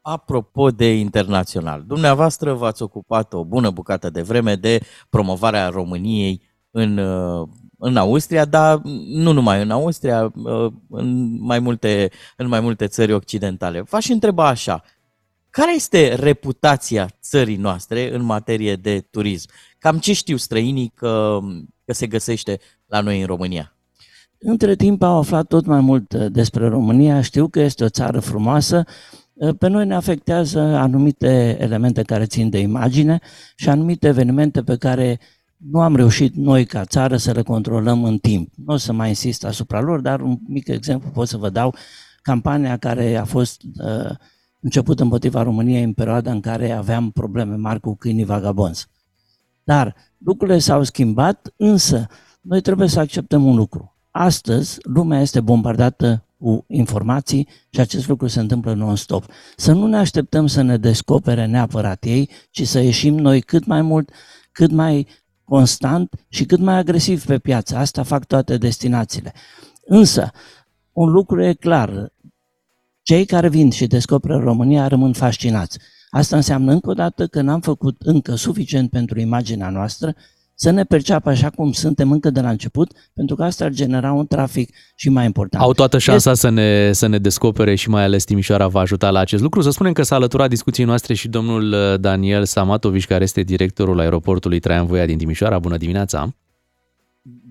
Apropo 0.00 0.70
de 0.70 0.98
internațional, 0.98 1.84
dumneavoastră 1.86 2.52
v-ați 2.54 2.82
ocupat 2.82 3.32
o 3.32 3.44
bună 3.44 3.70
bucată 3.70 4.10
de 4.10 4.22
vreme 4.22 4.54
de 4.54 4.80
promovarea 5.10 5.68
României 5.68 6.42
în, 6.72 6.98
uh, 6.98 7.48
în 7.78 7.96
Austria, 7.96 8.44
dar 8.44 8.80
nu 9.06 9.32
numai 9.32 9.62
în 9.62 9.70
Austria, 9.70 10.32
uh, 10.34 10.72
în 10.88 11.36
mai 11.40 11.58
multe, 11.58 12.10
în 12.36 12.48
mai 12.48 12.60
multe 12.60 12.86
țări 12.86 13.12
occidentale. 13.12 13.80
V-aș 13.80 14.08
întreba 14.08 14.48
așa, 14.48 14.82
care 15.50 15.74
este 15.74 16.14
reputația 16.14 17.08
țării 17.22 17.56
noastre 17.56 18.14
în 18.14 18.22
materie 18.22 18.76
de 18.76 19.00
turism? 19.10 19.50
Cam 19.78 19.98
ce 19.98 20.12
știu 20.12 20.36
străinii 20.36 20.92
că, 20.94 21.38
că 21.84 21.92
se 21.92 22.06
găsește 22.06 22.58
la 22.86 23.00
noi 23.00 23.20
în 23.20 23.26
România? 23.26 23.76
Între 24.38 24.76
timp 24.76 25.02
au 25.02 25.18
aflat 25.18 25.46
tot 25.46 25.66
mai 25.66 25.80
mult 25.80 26.12
uh, 26.12 26.26
despre 26.30 26.68
România, 26.68 27.20
știu 27.20 27.48
că 27.48 27.60
este 27.60 27.84
o 27.84 27.88
țară 27.88 28.20
frumoasă, 28.20 28.84
uh, 29.32 29.54
pe 29.58 29.68
noi 29.68 29.86
ne 29.86 29.94
afectează 29.94 30.60
anumite 30.60 31.56
elemente 31.60 32.02
care 32.02 32.26
țin 32.26 32.50
de 32.50 32.58
imagine 32.58 33.20
și 33.56 33.68
anumite 33.68 34.06
evenimente 34.08 34.62
pe 34.62 34.76
care 34.76 35.20
nu 35.70 35.80
am 35.80 35.96
reușit 35.96 36.34
noi 36.34 36.64
ca 36.64 36.84
țară 36.84 37.16
să 37.16 37.32
le 37.32 37.42
controlăm 37.42 38.04
în 38.04 38.18
timp. 38.18 38.52
Nu 38.64 38.74
o 38.74 38.76
să 38.76 38.92
mai 38.92 39.08
insist 39.08 39.44
asupra 39.44 39.80
lor, 39.80 40.00
dar 40.00 40.20
un 40.20 40.38
mic 40.46 40.68
exemplu 40.68 41.10
pot 41.10 41.28
să 41.28 41.36
vă 41.36 41.50
dau. 41.50 41.74
Campania 42.22 42.76
care 42.76 43.16
a 43.16 43.24
fost 43.24 43.62
uh, 43.62 44.10
început 44.60 45.00
împotriva 45.00 45.42
României 45.42 45.82
în 45.82 45.92
perioada 45.92 46.30
în 46.30 46.40
care 46.40 46.70
aveam 46.70 47.10
probleme 47.10 47.54
mari 47.54 47.80
cu 47.80 47.96
câinii 47.96 48.24
vagabonzi. 48.24 48.86
Dar 49.64 49.94
lucrurile 50.18 50.58
s-au 50.58 50.82
schimbat, 50.82 51.52
însă 51.56 52.06
noi 52.40 52.60
trebuie 52.60 52.88
să 52.88 53.00
acceptăm 53.00 53.44
un 53.44 53.56
lucru. 53.56 53.96
Astăzi, 54.10 54.78
lumea 54.82 55.20
este 55.20 55.40
bombardată 55.40 56.24
cu 56.38 56.64
informații 56.68 57.48
și 57.70 57.80
acest 57.80 58.08
lucru 58.08 58.26
se 58.26 58.40
întâmplă 58.40 58.72
non-stop. 58.74 59.24
Să 59.56 59.72
nu 59.72 59.86
ne 59.86 59.96
așteptăm 59.96 60.46
să 60.46 60.62
ne 60.62 60.76
descopere 60.76 61.46
neapărat 61.46 62.04
ei, 62.04 62.30
ci 62.50 62.66
să 62.66 62.78
ieșim 62.78 63.14
noi 63.14 63.40
cât 63.40 63.66
mai 63.66 63.82
mult, 63.82 64.10
cât 64.52 64.70
mai 64.70 65.06
constant 65.52 66.14
și 66.28 66.44
cât 66.44 66.58
mai 66.58 66.74
agresiv 66.74 67.24
pe 67.24 67.38
piață. 67.38 67.76
Asta 67.76 68.02
fac 68.02 68.24
toate 68.24 68.56
destinațiile. 68.56 69.32
Însă, 69.84 70.30
un 70.92 71.10
lucru 71.10 71.42
e 71.42 71.52
clar. 71.52 72.12
Cei 73.02 73.24
care 73.24 73.48
vin 73.48 73.70
și 73.70 73.86
descoperă 73.86 74.38
România 74.38 74.86
rămân 74.86 75.12
fascinați. 75.12 75.78
Asta 76.10 76.36
înseamnă 76.36 76.72
încă 76.72 76.90
o 76.90 76.92
dată 76.92 77.26
că 77.26 77.40
n-am 77.40 77.60
făcut 77.60 78.00
încă 78.00 78.34
suficient 78.34 78.90
pentru 78.90 79.20
imaginea 79.20 79.70
noastră 79.70 80.14
să 80.62 80.70
ne 80.70 80.84
perceapă 80.84 81.28
așa 81.28 81.50
cum 81.50 81.72
suntem 81.72 82.12
încă 82.12 82.30
de 82.30 82.40
la 82.40 82.50
început, 82.50 82.92
pentru 83.14 83.36
că 83.36 83.44
asta 83.44 83.64
ar 83.64 83.70
genera 83.70 84.12
un 84.12 84.26
trafic 84.26 84.74
și 84.94 85.08
mai 85.08 85.24
important. 85.24 85.62
Au 85.62 85.72
toată 85.72 85.98
șansa 85.98 86.30
este... 86.30 86.46
să, 86.46 86.52
ne, 86.52 86.92
să 86.92 87.06
ne 87.06 87.18
descopere 87.18 87.74
și 87.74 87.88
mai 87.88 88.02
ales 88.02 88.24
Timișoara 88.24 88.66
va 88.66 88.80
ajuta 88.80 89.10
la 89.10 89.18
acest 89.18 89.42
lucru. 89.42 89.60
Să 89.60 89.70
spunem 89.70 89.92
că 89.92 90.02
s-a 90.02 90.14
alăturat 90.14 90.48
discuției 90.48 90.86
noastre 90.86 91.14
și 91.14 91.28
domnul 91.28 91.72
uh, 91.72 92.00
Daniel 92.00 92.44
Samatovici, 92.44 93.06
care 93.06 93.22
este 93.22 93.42
directorul 93.42 94.00
aeroportului 94.00 94.58
Traian 94.58 94.86
Voia 94.86 95.06
din 95.06 95.18
Timișoara. 95.18 95.58
Bună 95.58 95.76
dimineața! 95.76 96.34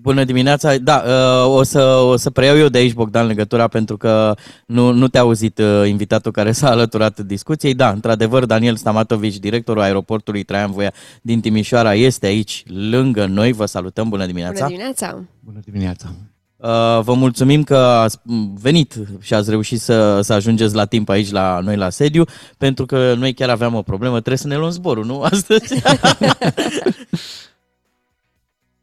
Bună 0.02 0.24
dimineața! 0.24 0.76
Da, 0.76 1.02
uh, 1.06 1.56
o 1.56 1.62
să, 1.62 1.82
o 1.84 2.16
să 2.16 2.30
preiau 2.30 2.56
eu 2.56 2.68
de 2.68 2.78
aici, 2.78 2.92
Bogdan, 2.92 3.26
legătura, 3.26 3.68
pentru 3.68 3.96
că 3.96 4.34
nu, 4.66 4.92
nu 4.92 5.08
te-a 5.08 5.20
auzit 5.20 5.58
uh, 5.58 5.88
invitatul 5.88 6.32
care 6.32 6.52
s-a 6.52 6.70
alăturat 6.70 7.18
discuției. 7.20 7.74
Da, 7.74 7.90
într-adevăr, 7.90 8.44
Daniel 8.44 8.76
Stamatovici, 8.76 9.38
directorul 9.38 9.82
aeroportului 9.82 10.42
Traian 10.42 10.70
Voia 10.70 10.92
din 11.22 11.40
Timișoara, 11.40 11.94
este 11.94 12.26
aici, 12.26 12.62
lângă 12.66 13.26
noi. 13.26 13.52
Vă 13.52 13.64
salutăm, 13.64 14.08
bună 14.08 14.26
dimineața! 14.26 14.64
Bună 14.64 14.68
dimineața! 14.68 15.22
Bună 15.40 15.60
dimineața! 15.64 16.12
Uh, 16.56 16.68
vă 17.02 17.14
mulțumim 17.14 17.62
că 17.62 17.76
ați 17.76 18.18
venit 18.60 18.94
și 19.20 19.34
ați 19.34 19.50
reușit 19.50 19.80
să, 19.80 20.20
să 20.20 20.32
ajungeți 20.32 20.74
la 20.74 20.84
timp 20.84 21.08
aici 21.08 21.30
la 21.30 21.60
noi 21.60 21.76
la 21.76 21.90
sediu, 21.90 22.24
pentru 22.58 22.86
că 22.86 23.14
noi 23.14 23.32
chiar 23.32 23.48
aveam 23.48 23.74
o 23.74 23.82
problemă, 23.82 24.14
trebuie 24.14 24.36
să 24.36 24.46
ne 24.46 24.56
luăm 24.56 24.70
zborul, 24.70 25.04
nu? 25.04 25.22
Astăzi. 25.32 25.74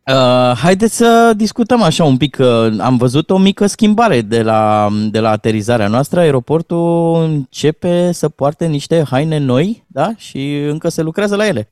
Uh, 0.10 0.56
haideți 0.56 0.96
să 0.96 1.34
discutăm 1.36 1.82
așa 1.82 2.04
un 2.04 2.18
pic. 2.18 2.38
Uh, 2.40 2.80
am 2.80 2.98
văzut 2.98 3.30
o 3.30 3.38
mică 3.38 3.68
schimbare 3.68 4.22
de 4.22 4.42
la, 4.42 4.90
de 5.12 5.20
la 5.20 5.30
aterizarea 5.30 5.88
noastră. 5.88 6.20
Aeroportul 6.20 7.24
începe 7.24 8.12
să 8.12 8.30
poarte 8.30 8.68
niște 8.68 9.04
haine 9.04 9.38
noi 9.38 9.86
da? 9.88 10.16
și 10.16 10.56
încă 10.56 10.90
se 10.90 11.02
lucrează 11.02 11.36
la 11.36 11.48
ele. 11.48 11.70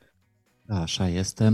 Da, 0.62 0.82
așa 0.82 1.08
este. 1.08 1.46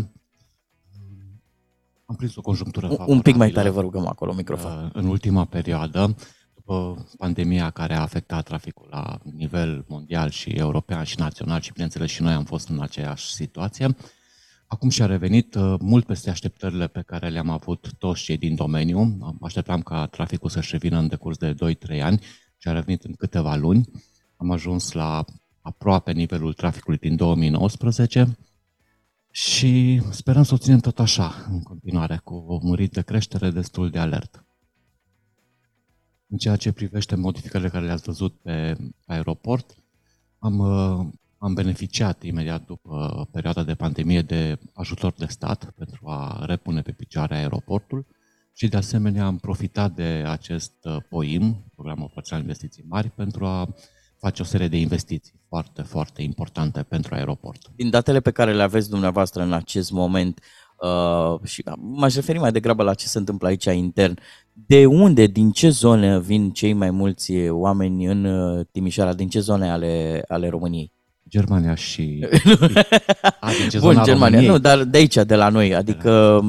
Am 2.05 2.15
prins 2.15 2.35
o 2.35 2.41
conjunctură 2.41 2.87
Un, 2.87 2.97
un 3.05 3.21
pic 3.21 3.35
mai 3.35 3.49
tare 3.49 3.69
vă 3.69 3.81
rugăm 3.81 4.07
acolo, 4.07 4.33
microfon. 4.33 4.83
Uh, 4.83 4.89
în 4.93 5.07
ultima 5.07 5.45
perioadă, 5.45 6.15
după 6.53 7.05
pandemia 7.17 7.69
care 7.69 7.93
a 7.95 8.01
afectat 8.01 8.43
traficul 8.43 8.87
la 8.89 9.17
nivel 9.35 9.85
mondial 9.87 10.29
și 10.29 10.49
european 10.49 11.03
și 11.03 11.19
național 11.19 11.61
și 11.61 11.71
bineînțeles 11.71 12.09
și 12.09 12.21
noi 12.21 12.33
am 12.33 12.43
fost 12.43 12.69
în 12.69 12.81
aceeași 12.81 13.33
situație, 13.33 13.95
Acum 14.73 14.89
și-a 14.89 15.05
revenit 15.05 15.55
uh, 15.55 15.75
mult 15.79 16.05
peste 16.05 16.29
așteptările 16.29 16.87
pe 16.87 17.01
care 17.01 17.29
le-am 17.29 17.49
avut 17.49 17.93
toți 17.97 18.23
cei 18.23 18.37
din 18.37 18.55
domeniu. 18.55 18.99
Am- 18.99 19.37
Așteptam 19.41 19.81
ca 19.81 20.05
traficul 20.07 20.49
să-și 20.49 20.71
revină 20.71 20.97
în 20.97 21.07
decurs 21.07 21.37
de 21.37 21.53
2-3 21.53 22.01
ani 22.01 22.19
și 22.57 22.67
a 22.67 22.71
revenit 22.71 23.03
în 23.03 23.13
câteva 23.13 23.55
luni. 23.55 23.89
Am 24.35 24.51
ajuns 24.51 24.91
la 24.91 25.25
aproape 25.61 26.11
nivelul 26.11 26.53
traficului 26.53 26.97
din 26.97 27.15
2019 27.15 28.37
și 29.31 30.01
sperăm 30.11 30.43
să 30.43 30.53
o 30.53 30.57
ținem 30.57 30.79
tot 30.79 30.99
așa 30.99 31.45
în 31.49 31.61
continuare, 31.61 32.21
cu 32.23 32.33
o 32.33 32.59
mărit 32.61 32.91
de 32.91 33.01
creștere 33.01 33.49
destul 33.49 33.89
de 33.89 33.99
alert. 33.99 34.45
În 36.27 36.37
ceea 36.37 36.55
ce 36.55 36.71
privește 36.71 37.15
modificările 37.15 37.69
care 37.69 37.85
le-ați 37.85 38.03
văzut 38.03 38.39
pe 38.41 38.77
aeroport, 39.05 39.75
am, 40.39 40.57
uh, 40.57 41.07
am 41.43 41.53
beneficiat 41.53 42.23
imediat 42.23 42.65
după 42.65 43.27
perioada 43.31 43.63
de 43.63 43.73
pandemie 43.73 44.21
de 44.21 44.59
ajutor 44.73 45.13
de 45.17 45.25
stat 45.25 45.73
pentru 45.75 46.01
a 46.07 46.43
repune 46.45 46.81
pe 46.81 46.91
picioare 46.91 47.35
aeroportul 47.35 48.05
și 48.53 48.67
de 48.67 48.77
asemenea 48.77 49.25
am 49.25 49.37
profitat 49.37 49.91
de 49.95 50.23
acest 50.27 50.73
uh, 50.83 50.97
POIM, 51.09 51.63
Programul 51.75 52.03
Operațional 52.03 52.43
Investiții 52.43 52.83
Mari, 52.87 53.09
pentru 53.09 53.45
a 53.45 53.75
face 54.19 54.41
o 54.41 54.45
serie 54.45 54.67
de 54.67 54.77
investiții 54.77 55.33
foarte, 55.47 55.81
foarte 55.81 56.21
importante 56.21 56.83
pentru 56.83 57.15
aeroport. 57.15 57.71
Din 57.75 57.89
datele 57.89 58.19
pe 58.19 58.31
care 58.31 58.53
le 58.53 58.63
aveți 58.63 58.89
dumneavoastră 58.89 59.41
în 59.41 59.53
acest 59.53 59.91
moment, 59.91 60.39
uh, 60.81 61.43
și 61.43 61.63
m-aș 61.77 62.15
referi 62.15 62.39
mai 62.39 62.51
degrabă 62.51 62.83
la 62.83 62.93
ce 62.93 63.07
se 63.07 63.17
întâmplă 63.17 63.47
aici 63.47 63.65
intern, 63.65 64.17
de 64.53 64.85
unde, 64.85 65.25
din 65.25 65.51
ce 65.51 65.69
zone 65.69 66.19
vin 66.19 66.51
cei 66.51 66.73
mai 66.73 66.91
mulți 66.91 67.49
oameni 67.49 68.05
în 68.05 68.25
uh, 68.25 68.65
Timișoara, 68.71 69.13
din 69.13 69.29
ce 69.29 69.39
zone 69.39 69.71
ale, 69.71 70.23
ale 70.27 70.49
României? 70.49 70.91
Germania 71.33 71.75
și... 71.75 72.27
A, 73.39 73.49
din 73.59 73.69
ce 73.69 73.79
Bun, 73.79 73.91
zona 73.91 74.03
Germania, 74.03 74.39
României? 74.39 74.47
nu, 74.47 74.57
dar 74.57 74.83
de 74.83 74.97
aici, 74.97 75.15
de 75.15 75.35
la 75.35 75.49
noi, 75.49 75.75
adică, 75.75 76.41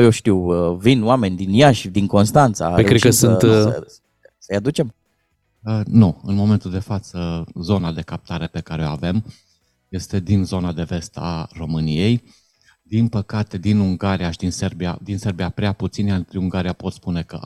eu 0.00 0.10
știu, 0.10 0.36
uh, 0.36 0.78
vin 0.78 1.02
oameni 1.02 1.36
din 1.36 1.52
Iași, 1.52 1.88
din 1.88 2.06
Constanța. 2.06 2.68
Păi 2.68 2.84
cred 2.84 3.00
că 3.00 3.08
reușim 3.08 3.28
sunt, 3.28 3.40
Să, 3.40 3.46
uh, 3.46 3.72
să, 3.72 3.86
să-i 4.38 4.56
aducem? 4.56 4.94
Uh, 5.62 5.80
Nu, 5.84 6.20
în 6.24 6.34
momentul 6.34 6.70
de 6.70 6.78
față, 6.78 7.44
zona 7.60 7.92
de 7.92 8.00
captare 8.00 8.46
pe 8.46 8.60
care 8.60 8.82
o 8.82 8.88
avem 8.88 9.24
este 9.88 10.20
din 10.20 10.44
zona 10.44 10.72
de 10.72 10.82
vest 10.82 11.16
a 11.16 11.48
României. 11.52 12.22
Din 12.82 13.08
păcate, 13.08 13.58
din 13.58 13.78
Ungaria 13.78 14.30
și 14.30 14.38
din 14.38 14.50
Serbia, 14.50 14.98
din 15.02 15.18
Serbia 15.18 15.48
prea 15.48 15.72
puțini, 15.72 16.08
iar 16.08 16.24
din 16.30 16.40
Ungaria 16.40 16.72
pot 16.72 16.92
spune 16.92 17.22
că 17.22 17.38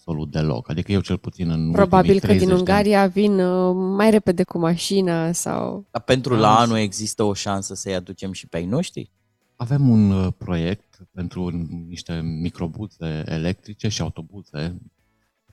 absolut 0.00 0.30
deloc. 0.30 0.70
Adică 0.70 0.92
eu 0.92 1.00
cel 1.00 1.18
puțin 1.18 1.50
în 1.50 1.70
Probabil 1.70 2.12
ultimii 2.12 2.20
că 2.20 2.26
din 2.26 2.36
30 2.36 2.46
de 2.46 2.52
ani- 2.52 2.58
Ungaria 2.58 3.06
vin 3.06 3.38
uh, 3.38 3.74
mai 3.96 4.10
repede 4.10 4.42
cu 4.42 4.58
mașina 4.58 5.32
sau... 5.32 5.86
Dar 5.90 6.02
pentru 6.02 6.34
la 6.34 6.58
anul 6.58 6.76
există 6.76 7.22
o 7.22 7.34
șansă 7.34 7.74
să-i 7.74 7.94
aducem 7.94 8.32
și 8.32 8.46
pe 8.46 8.56
ai 8.56 8.66
noștri? 8.66 9.10
Avem 9.56 9.88
un 9.88 10.10
uh, 10.10 10.32
proiect 10.38 10.98
pentru 11.12 11.68
niște 11.88 12.20
microbuze 12.20 13.22
electrice 13.26 13.88
și 13.88 14.00
autobuze 14.00 14.80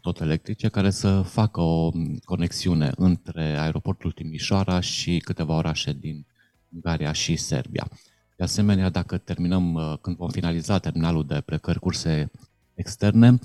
tot 0.01 0.19
electrice 0.19 0.67
care 0.67 0.89
să 0.89 1.21
facă 1.21 1.61
o 1.61 1.91
conexiune 2.23 2.91
între 2.95 3.59
aeroportul 3.59 4.11
Timișoara 4.11 4.79
și 4.79 5.17
câteva 5.17 5.55
orașe 5.55 5.93
din 5.99 6.25
Ungaria 6.73 7.11
și 7.11 7.35
Serbia. 7.35 7.87
De 8.35 8.43
asemenea, 8.43 8.89
dacă 8.89 9.17
terminăm, 9.17 9.73
uh, 9.73 9.93
când 10.01 10.15
vom 10.15 10.29
finaliza 10.29 10.79
terminalul 10.79 11.25
de 11.25 11.41
plecări 11.45 11.79
curse 11.79 12.31
externe, 12.73 13.39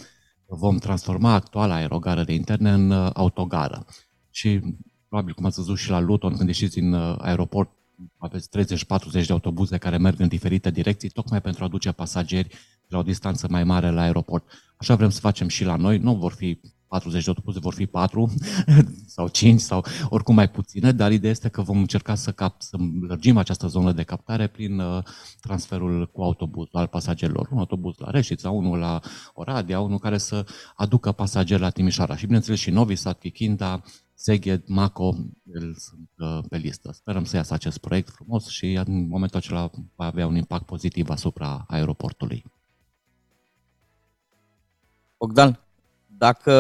vom 0.55 0.77
transforma 0.77 1.33
actuala 1.33 1.75
aerogară 1.75 2.25
de 2.25 2.33
interne 2.33 2.71
în 2.71 2.91
uh, 2.91 3.11
autogară. 3.13 3.87
Și 4.31 4.61
probabil, 5.09 5.35
cum 5.35 5.45
ați 5.45 5.57
văzut 5.57 5.79
și 5.79 5.91
la 5.91 6.01
Luton, 6.01 6.37
când 6.37 6.49
ieșiți 6.49 6.75
din 6.75 6.93
uh, 6.93 7.17
aeroport, 7.19 7.71
aveți 8.17 8.49
30-40 8.59 9.27
de 9.27 9.33
autobuze 9.33 9.79
care 9.79 9.97
merg 9.97 10.21
în 10.21 10.29
diferite 10.29 10.71
direcții, 10.71 11.09
tocmai 11.09 11.41
pentru 11.41 11.65
a 11.65 11.69
duce 11.69 11.93
pasageri 11.93 12.55
la 12.89 12.99
o 12.99 13.03
distanță 13.03 13.47
mai 13.51 13.65
mare 13.65 13.91
la 13.91 14.03
aeroport. 14.03 14.45
Așa 14.77 14.95
vrem 14.95 15.11
să 15.11 15.21
facem 15.21 15.49
și 15.49 15.65
la 15.65 15.77
noi. 15.77 15.99
Nu 15.99 16.17
vor 16.17 16.33
fi 16.33 16.61
40 16.93 17.25
de 17.25 17.29
autobuze, 17.29 17.59
vor 17.59 17.75
fi 17.75 17.87
4 17.87 18.33
sau 19.17 19.29
5 19.29 19.61
sau 19.61 19.85
oricum 20.09 20.35
mai 20.35 20.49
puține, 20.49 20.93
dar 20.93 21.13
ideea 21.13 21.33
este 21.33 21.49
că 21.49 21.63
vom 21.63 21.79
încerca 21.79 22.15
să, 22.15 22.33
cap, 22.33 22.61
să 22.61 22.77
lărgim 23.01 23.37
această 23.37 23.67
zonă 23.67 23.93
de 23.93 24.03
captare 24.03 24.47
prin 24.47 24.79
uh, 24.79 25.03
transferul 25.41 26.11
cu 26.11 26.23
autobuz 26.23 26.69
al 26.73 26.87
pasagerilor. 26.87 27.49
Un 27.53 27.59
autobuz 27.59 27.95
la 27.99 28.11
Reșița, 28.11 28.51
unul 28.51 28.79
la 28.79 29.01
Oradea, 29.35 29.81
unul 29.81 29.99
care 29.99 30.19
să 30.19 30.47
aducă 30.77 31.13
pasageri 31.13 31.61
la 31.61 31.71
Timișoara. 31.71 32.17
Și 32.17 32.25
bineînțeles 32.25 32.61
și 32.61 32.71
Novi 32.71 32.95
Sad, 32.95 33.19
Chichinda, 33.19 33.83
Seged, 34.15 34.63
Maco, 34.67 35.17
el 35.55 35.75
sunt 35.79 36.11
uh, 36.17 36.39
pe 36.49 36.57
listă. 36.57 36.93
Sperăm 36.93 37.25
să 37.25 37.37
iasă 37.37 37.55
acest 37.55 37.79
proiect 37.79 38.11
frumos 38.11 38.49
și 38.49 38.73
în 38.85 39.09
momentul 39.09 39.39
acela 39.39 39.71
va 39.97 40.05
avea 40.05 40.27
un 40.27 40.37
impact 40.37 40.67
pozitiv 40.67 41.11
asupra 41.11 41.65
aeroportului. 41.69 42.45
Bogdan, 45.19 45.61
dacă 46.23 46.55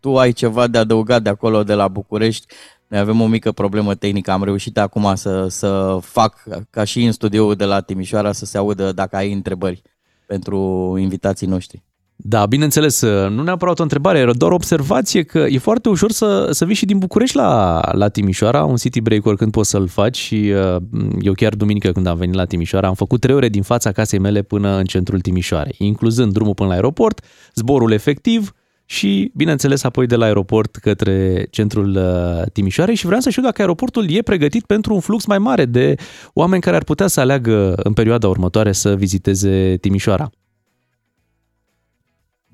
tu 0.00 0.18
ai 0.18 0.32
ceva 0.32 0.66
de 0.66 0.78
adăugat 0.78 1.22
de 1.22 1.28
acolo, 1.28 1.62
de 1.62 1.74
la 1.74 1.88
București, 1.88 2.46
noi 2.88 3.00
avem 3.00 3.20
o 3.20 3.26
mică 3.26 3.52
problemă 3.52 3.94
tehnică. 3.94 4.30
Am 4.30 4.44
reușit 4.44 4.78
acum 4.78 5.14
să, 5.14 5.46
să 5.48 5.98
fac, 6.00 6.42
ca 6.70 6.84
și 6.84 7.04
în 7.04 7.12
studioul 7.12 7.54
de 7.54 7.64
la 7.64 7.80
Timișoara, 7.80 8.32
să 8.32 8.44
se 8.44 8.58
audă 8.58 8.92
dacă 8.92 9.16
ai 9.16 9.32
întrebări 9.32 9.82
pentru 10.26 10.58
invitații 10.98 11.46
noștri. 11.46 11.82
Da, 12.16 12.46
bineînțeles, 12.46 13.00
nu 13.28 13.42
neapărat 13.42 13.78
o 13.78 13.82
întrebare, 13.82 14.18
era 14.18 14.32
doar 14.32 14.50
o 14.50 14.54
observație 14.54 15.22
că 15.22 15.38
e 15.38 15.58
foarte 15.58 15.88
ușor 15.88 16.10
să, 16.10 16.48
să 16.50 16.64
vii 16.64 16.74
și 16.74 16.84
din 16.84 16.98
București 16.98 17.36
la, 17.36 17.80
la 17.92 18.08
Timișoara, 18.08 18.64
un 18.64 18.76
city 18.76 19.00
break 19.00 19.26
oricând 19.26 19.52
poți 19.52 19.70
să-l 19.70 19.88
faci 19.88 20.16
și 20.16 20.52
uh, 20.54 20.76
eu 21.20 21.32
chiar 21.32 21.54
duminică 21.54 21.92
când 21.92 22.06
am 22.06 22.16
venit 22.16 22.34
la 22.34 22.44
Timișoara 22.44 22.88
am 22.88 22.94
făcut 22.94 23.20
trei 23.20 23.34
ore 23.34 23.48
din 23.48 23.62
fața 23.62 23.92
casei 23.92 24.18
mele 24.18 24.42
până 24.42 24.76
în 24.76 24.84
centrul 24.84 25.20
Timișoarei, 25.20 25.74
incluzând 25.78 26.32
drumul 26.32 26.54
până 26.54 26.68
la 26.68 26.74
aeroport, 26.74 27.24
zborul 27.54 27.92
efectiv 27.92 28.52
și, 28.92 29.30
bineînțeles, 29.34 29.82
apoi 29.82 30.06
de 30.06 30.16
la 30.16 30.24
aeroport 30.24 30.76
către 30.76 31.46
centrul 31.50 31.96
uh, 31.96 32.50
Timișoarei 32.52 32.94
și 32.94 33.06
vreau 33.06 33.20
să 33.20 33.30
știu 33.30 33.42
dacă 33.42 33.60
aeroportul 33.60 34.10
e 34.10 34.22
pregătit 34.22 34.64
pentru 34.64 34.94
un 34.94 35.00
flux 35.00 35.26
mai 35.26 35.38
mare 35.38 35.64
de 35.64 35.94
oameni 36.32 36.62
care 36.62 36.76
ar 36.76 36.84
putea 36.84 37.06
să 37.06 37.20
aleagă 37.20 37.74
în 37.74 37.92
perioada 37.92 38.28
următoare 38.28 38.72
să 38.72 38.96
viziteze 38.96 39.76
Timișoara. 39.76 40.30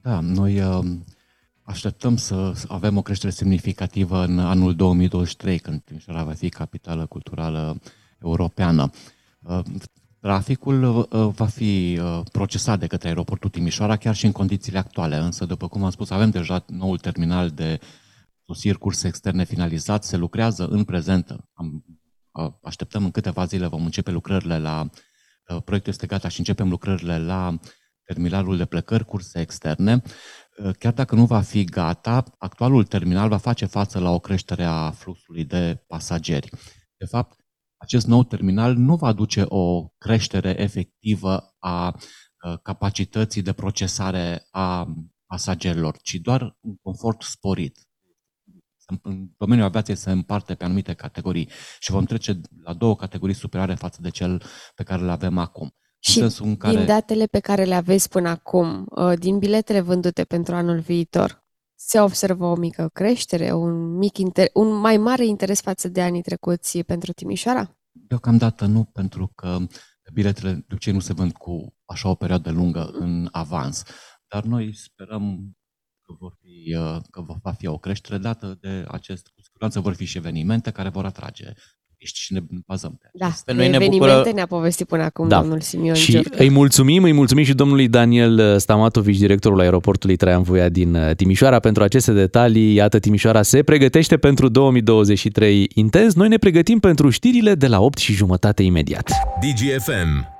Da, 0.03 0.21
noi 0.21 0.61
uh, 0.61 0.85
așteptăm 1.63 2.17
să 2.17 2.53
avem 2.69 2.97
o 2.97 3.03
creștere 3.03 3.33
semnificativă 3.33 4.25
în 4.25 4.39
anul 4.39 4.75
2023, 4.75 5.59
când 5.59 5.83
Timișoara 5.85 6.23
va 6.23 6.33
fi 6.33 6.49
capitală 6.49 7.07
culturală 7.07 7.81
europeană. 8.23 8.91
Uh, 10.21 10.31
Traficul 10.31 10.83
uh, 10.85 11.29
va 11.35 11.47
fi 11.47 11.99
uh, 12.03 12.21
procesat 12.33 12.79
de 12.79 12.87
către 12.87 13.09
aeroportul 13.09 13.51
Timișoara 13.51 13.97
chiar 13.97 14.15
și 14.15 14.27
în 14.27 14.33
condițiile 14.33 14.79
actuale, 14.79 15.17
însă, 15.17 15.45
după 15.45 15.69
cum 15.69 15.85
am 15.85 15.91
spus, 15.91 16.11
avem 16.11 16.31
deja 16.31 16.65
noul 16.67 16.99
terminal 16.99 17.51
de 17.51 17.81
sosiri 18.47 18.79
curse 18.79 19.09
externe 19.09 19.45
finalizat, 19.45 20.05
se 20.05 20.17
lucrează 20.17 20.67
în 20.67 20.85
prezent. 20.85 21.37
Am, 21.53 21.85
uh, 22.33 22.53
așteptăm 22.63 23.05
în 23.05 23.11
câteva 23.11 23.45
zile, 23.45 23.67
vom 23.67 23.85
începe 23.85 24.11
lucrările 24.11 24.59
la, 24.59 24.89
proiectul 25.65 25.93
este 25.93 26.07
gata 26.07 26.29
și 26.29 26.39
începem 26.39 26.69
lucrările 26.69 27.19
la 27.19 27.59
terminalul 28.05 28.57
de 28.57 28.65
plecări 28.65 29.05
curse 29.05 29.41
externe. 29.41 30.03
Chiar 30.79 30.93
dacă 30.93 31.15
nu 31.15 31.25
va 31.25 31.41
fi 31.41 31.65
gata, 31.65 32.25
actualul 32.39 32.85
terminal 32.85 33.29
va 33.29 33.37
face 33.37 33.67
față 33.67 33.99
la 33.99 34.11
o 34.11 34.19
creștere 34.19 34.65
a 34.65 34.91
fluxului 34.91 35.45
de 35.45 35.85
pasageri. 35.87 36.51
De 36.97 37.05
fapt, 37.05 37.38
acest 37.79 38.07
nou 38.07 38.25
terminal 38.25 38.75
nu 38.75 38.97
va 38.97 39.13
duce 39.13 39.45
o 39.49 39.89
creștere 39.99 40.55
efectivă 40.59 41.57
a 41.59 41.95
capacității 42.63 43.43
de 43.43 43.53
procesare 43.53 44.47
a 44.51 44.95
pasagerilor, 45.27 45.97
ci 45.97 46.15
doar 46.15 46.57
un 46.61 46.77
confort 46.77 47.23
sporit. 47.23 47.79
În 49.03 49.29
domeniul 49.37 49.67
aviației 49.67 49.97
se 49.97 50.11
împarte 50.11 50.55
pe 50.55 50.65
anumite 50.65 50.95
categorii 50.95 51.51
și 51.79 51.91
vom 51.91 52.05
trece 52.05 52.41
la 52.63 52.75
două 52.75 52.97
categorii 52.97 53.35
superioare 53.35 53.75
față 53.75 53.99
de 54.03 54.11
cel 54.11 54.43
pe 54.75 54.83
care 54.83 55.03
le 55.03 55.11
avem 55.11 55.39
acum. 55.39 55.71
Și 55.99 56.21
în 56.21 56.31
în 56.39 56.57
care... 56.57 56.77
din 56.77 56.87
datele 56.87 57.27
pe 57.27 57.41
care 57.41 57.65
le 57.65 57.75
aveți 57.75 58.09
până 58.09 58.29
acum, 58.29 58.87
din 59.19 59.39
biletele 59.39 59.81
vândute 59.81 60.25
pentru 60.25 60.55
anul 60.55 60.79
viitor, 60.79 61.47
se 61.81 62.01
observă 62.01 62.45
o 62.45 62.57
mică 62.57 62.89
creștere, 62.93 63.53
un, 63.53 63.97
mic 63.97 64.19
inter- 64.19 64.53
un 64.53 64.75
mai 64.75 64.97
mare 64.97 65.27
interes 65.27 65.61
față 65.61 65.89
de 65.89 66.03
anii 66.03 66.23
trecuți 66.23 66.79
pentru 66.79 67.13
Timișoara? 67.13 67.79
Deocamdată 67.91 68.67
nu, 68.67 68.85
pentru 68.85 69.33
că 69.35 69.59
biletele 70.13 70.53
de 70.53 70.65
obicei 70.71 70.93
nu 70.93 71.01
se 71.01 71.13
vând 71.13 71.33
cu 71.33 71.77
așa 71.85 72.09
o 72.09 72.15
perioadă 72.15 72.51
lungă 72.51 72.91
în 72.93 73.29
avans. 73.33 73.83
Dar 74.29 74.45
noi 74.45 74.75
sperăm 74.75 75.57
că, 76.01 76.13
vor 76.19 76.37
fi, 76.41 76.77
că 77.11 77.23
va 77.43 77.53
fi 77.53 77.67
o 77.67 77.79
creștere 77.79 78.19
dată 78.19 78.59
de 78.61 78.85
acest, 78.89 79.29
cu 79.29 79.41
siguranță 79.43 79.81
vor 79.81 79.95
fi 79.95 80.05
și 80.05 80.17
evenimente 80.17 80.71
care 80.71 80.89
vor 80.89 81.05
atrage 81.05 81.53
și 81.99 82.33
ne 82.33 82.41
bazăm 82.67 82.99
pe 83.01 83.09
Da, 83.13 83.33
pe 83.45 83.53
noi 83.53 83.67
evenimente 83.67 84.07
ne, 84.07 84.13
bucură... 84.13 84.31
ne-a 84.35 84.47
povestit 84.47 84.87
până 84.87 85.03
acum 85.03 85.29
da. 85.29 85.41
domnul 85.41 85.61
Simion 85.61 85.95
Și 85.95 86.11
Giurcă. 86.11 86.43
îi 86.43 86.51
mulțumim, 86.51 87.03
îi 87.03 87.13
mulțumim 87.13 87.45
și 87.45 87.55
domnului 87.55 87.89
Daniel 87.89 88.59
Stamatovici, 88.59 89.19
directorul 89.19 89.61
aeroportului 89.61 90.17
Traian 90.17 90.43
Voia 90.43 90.69
din 90.69 90.99
Timișoara 91.17 91.59
pentru 91.59 91.83
aceste 91.83 92.13
detalii. 92.13 92.75
Iată, 92.75 92.99
Timișoara 92.99 93.43
se 93.43 93.63
pregătește 93.63 94.17
pentru 94.17 94.49
2023 94.49 95.71
intens. 95.75 96.15
Noi 96.15 96.29
ne 96.29 96.37
pregătim 96.37 96.79
pentru 96.79 97.11
știrile 97.11 97.55
de 97.55 97.67
la 97.67 97.81
8 97.81 97.99
și 97.99 98.13
jumătate 98.13 98.63
imediat. 98.63 99.11
DGFM 99.41 100.38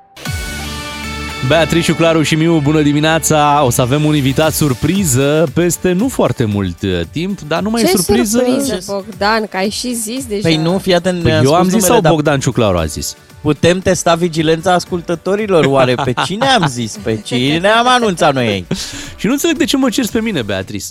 Beatrice, 1.47 1.95
Claru 1.95 2.23
și 2.23 2.35
Miu, 2.35 2.61
bună 2.61 2.83
dimineața! 2.83 3.63
O 3.65 3.71
să 3.71 3.81
avem 3.81 4.05
un 4.05 4.15
invitat 4.15 4.53
surpriză 4.53 5.49
peste 5.55 5.93
nu 5.93 6.09
foarte 6.09 6.45
mult 6.45 6.83
uh, 6.83 7.01
timp, 7.11 7.41
dar 7.41 7.63
nu 7.63 7.71
mai 7.71 7.83
Ce 7.83 7.89
e 7.89 7.97
surpriză. 7.97 8.39
surpriză, 8.39 8.83
Bogdan, 8.87 9.47
că 9.47 9.57
ai 9.57 9.69
și 9.71 9.95
zis 9.95 10.25
deja. 10.27 10.41
Păi 10.49 10.57
nu, 10.57 10.79
fii 10.79 10.95
atent, 10.95 11.23
Păi 11.23 11.31
ne-a 11.31 11.41
eu 11.41 11.45
spus 11.45 11.57
am 11.57 11.65
zis 11.65 11.73
numele, 11.73 11.93
sau 11.93 12.01
dar 12.01 12.13
Bogdan 12.13 12.41
Ciuclaru 12.41 12.77
a 12.79 12.85
zis? 12.85 13.17
Putem 13.41 13.79
testa 13.81 14.15
vigilența 14.15 14.73
ascultătorilor? 14.73 15.65
Oare 15.65 15.95
pe 15.95 16.13
cine 16.25 16.47
am 16.47 16.67
zis? 16.69 16.99
Pe 17.03 17.21
cine 17.25 17.69
am 17.69 17.89
anunțat 17.89 18.35
noi 18.35 18.47
ei? 18.47 18.67
Și 19.19 19.27
nu 19.27 19.33
înțeleg 19.33 19.57
de 19.57 19.65
ce 19.65 19.77
mă 19.77 19.89
cerți 19.89 20.13
pe 20.13 20.21
mine, 20.21 20.43
Beatrice. 20.43 20.87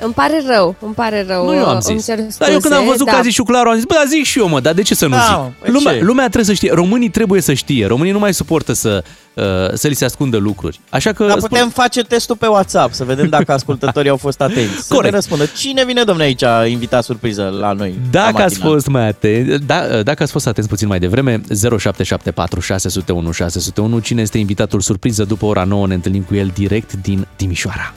Îmi 0.00 0.12
pare 0.12 0.42
rău, 0.46 0.74
îmi 0.80 0.94
pare 0.94 1.24
rău. 1.28 1.44
Nu 1.46 1.54
eu 1.54 1.66
am 1.66 1.80
îmi 1.88 1.96
zis. 1.98 2.04
cer 2.06 2.18
Dar 2.38 2.50
eu 2.50 2.58
când 2.58 2.72
am 2.72 2.78
scuze, 2.78 2.90
văzut 2.90 3.06
da. 3.06 3.12
că 3.12 3.18
a 3.18 3.22
zis 3.22 3.34
Ciuclaru, 3.34 3.68
am 3.68 3.74
zis, 3.74 3.84
bă, 3.84 3.94
dar 3.94 4.06
zic 4.06 4.24
și 4.24 4.38
eu, 4.38 4.48
mă, 4.48 4.60
dar 4.60 4.74
de 4.74 4.82
ce 4.82 4.94
să 4.94 5.06
nu 5.06 5.10
Da, 5.16 5.42
zic? 5.48 5.60
păi 5.62 5.70
Lumea, 5.72 5.92
ce? 5.92 6.02
lumea 6.04 6.24
trebuie 6.24 6.44
să 6.44 6.52
știe, 6.52 6.72
românii 6.72 7.08
trebuie 7.08 7.40
să 7.40 7.52
știe, 7.52 7.86
românii 7.86 8.12
nu 8.12 8.18
mai 8.18 8.34
suportă 8.34 8.72
să, 8.72 9.04
uh, 9.34 9.44
să 9.74 9.88
li 9.88 9.94
se 9.94 10.04
ascundă 10.04 10.36
lucruri. 10.36 10.80
Așa 10.90 11.12
că... 11.12 11.26
Dar 11.26 11.36
spun- 11.38 11.48
putem 11.48 11.68
face 11.68 12.02
testul 12.02 12.36
pe 12.36 12.46
WhatsApp 12.46 12.92
să 12.94 13.04
vedem 13.04 13.28
dacă 13.28 13.52
ascultătorii 13.52 14.10
au 14.10 14.16
fost 14.16 14.40
atenți. 14.40 14.76
Să 14.86 14.94
Corect. 14.94 15.12
ne 15.12 15.18
răspundă. 15.18 15.44
Cine 15.56 15.84
vine, 15.84 16.02
domne, 16.02 16.22
aici, 16.22 16.42
invitat 16.68 17.04
surpriză 17.04 17.56
la 17.60 17.72
noi? 17.72 17.98
Dacă 18.10 18.38
la 18.38 18.44
ați 18.44 18.52
matinal? 18.54 18.72
fost 18.72 18.86
mai 18.86 19.06
atent, 19.08 19.54
da, 19.66 20.02
dacă 20.02 20.22
ați 20.22 20.32
fost 20.32 20.46
atenți 20.46 20.68
puțin 20.68 20.88
mai 20.88 20.98
devreme, 20.98 21.40
0774 21.78 22.60
601 22.60 23.30
601, 23.30 23.98
cine 23.98 24.22
este 24.22 24.38
invitatul 24.38 24.80
surpriză 24.80 25.24
după 25.24 25.44
ora 25.46 25.64
9, 25.64 25.86
ne 25.86 25.94
întâlnim 25.94 26.22
cu 26.22 26.34
el 26.34 26.50
direct 26.54 26.92
din 26.92 27.26
Timișoara. 27.36 27.92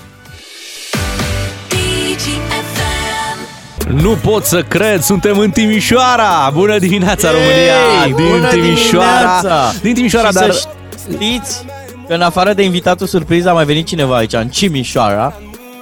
Nu 3.93 4.09
pot 4.11 4.45
să 4.45 4.61
cred, 4.61 5.01
suntem 5.01 5.37
în 5.37 5.49
Timișoara! 5.49 6.49
Bună 6.53 6.77
dimineața, 6.77 7.29
România! 7.31 8.05
Ei, 8.05 8.13
din 8.13 8.25
bună 8.29 8.47
Timișoara! 8.47 9.39
dimineața! 9.41 9.71
Din 9.81 9.93
Timișoara, 9.93 10.27
Și 10.27 10.33
dar... 10.33 10.51
să 10.51 10.67
știți 11.11 11.65
că 12.07 12.13
în 12.13 12.21
afară 12.21 12.53
de 12.53 12.63
invitatul 12.63 13.07
surpriză 13.07 13.49
a 13.49 13.53
mai 13.53 13.65
venit 13.65 13.85
cineva 13.85 14.15
aici, 14.15 14.33
în 14.33 14.47
Timișoara. 14.47 15.33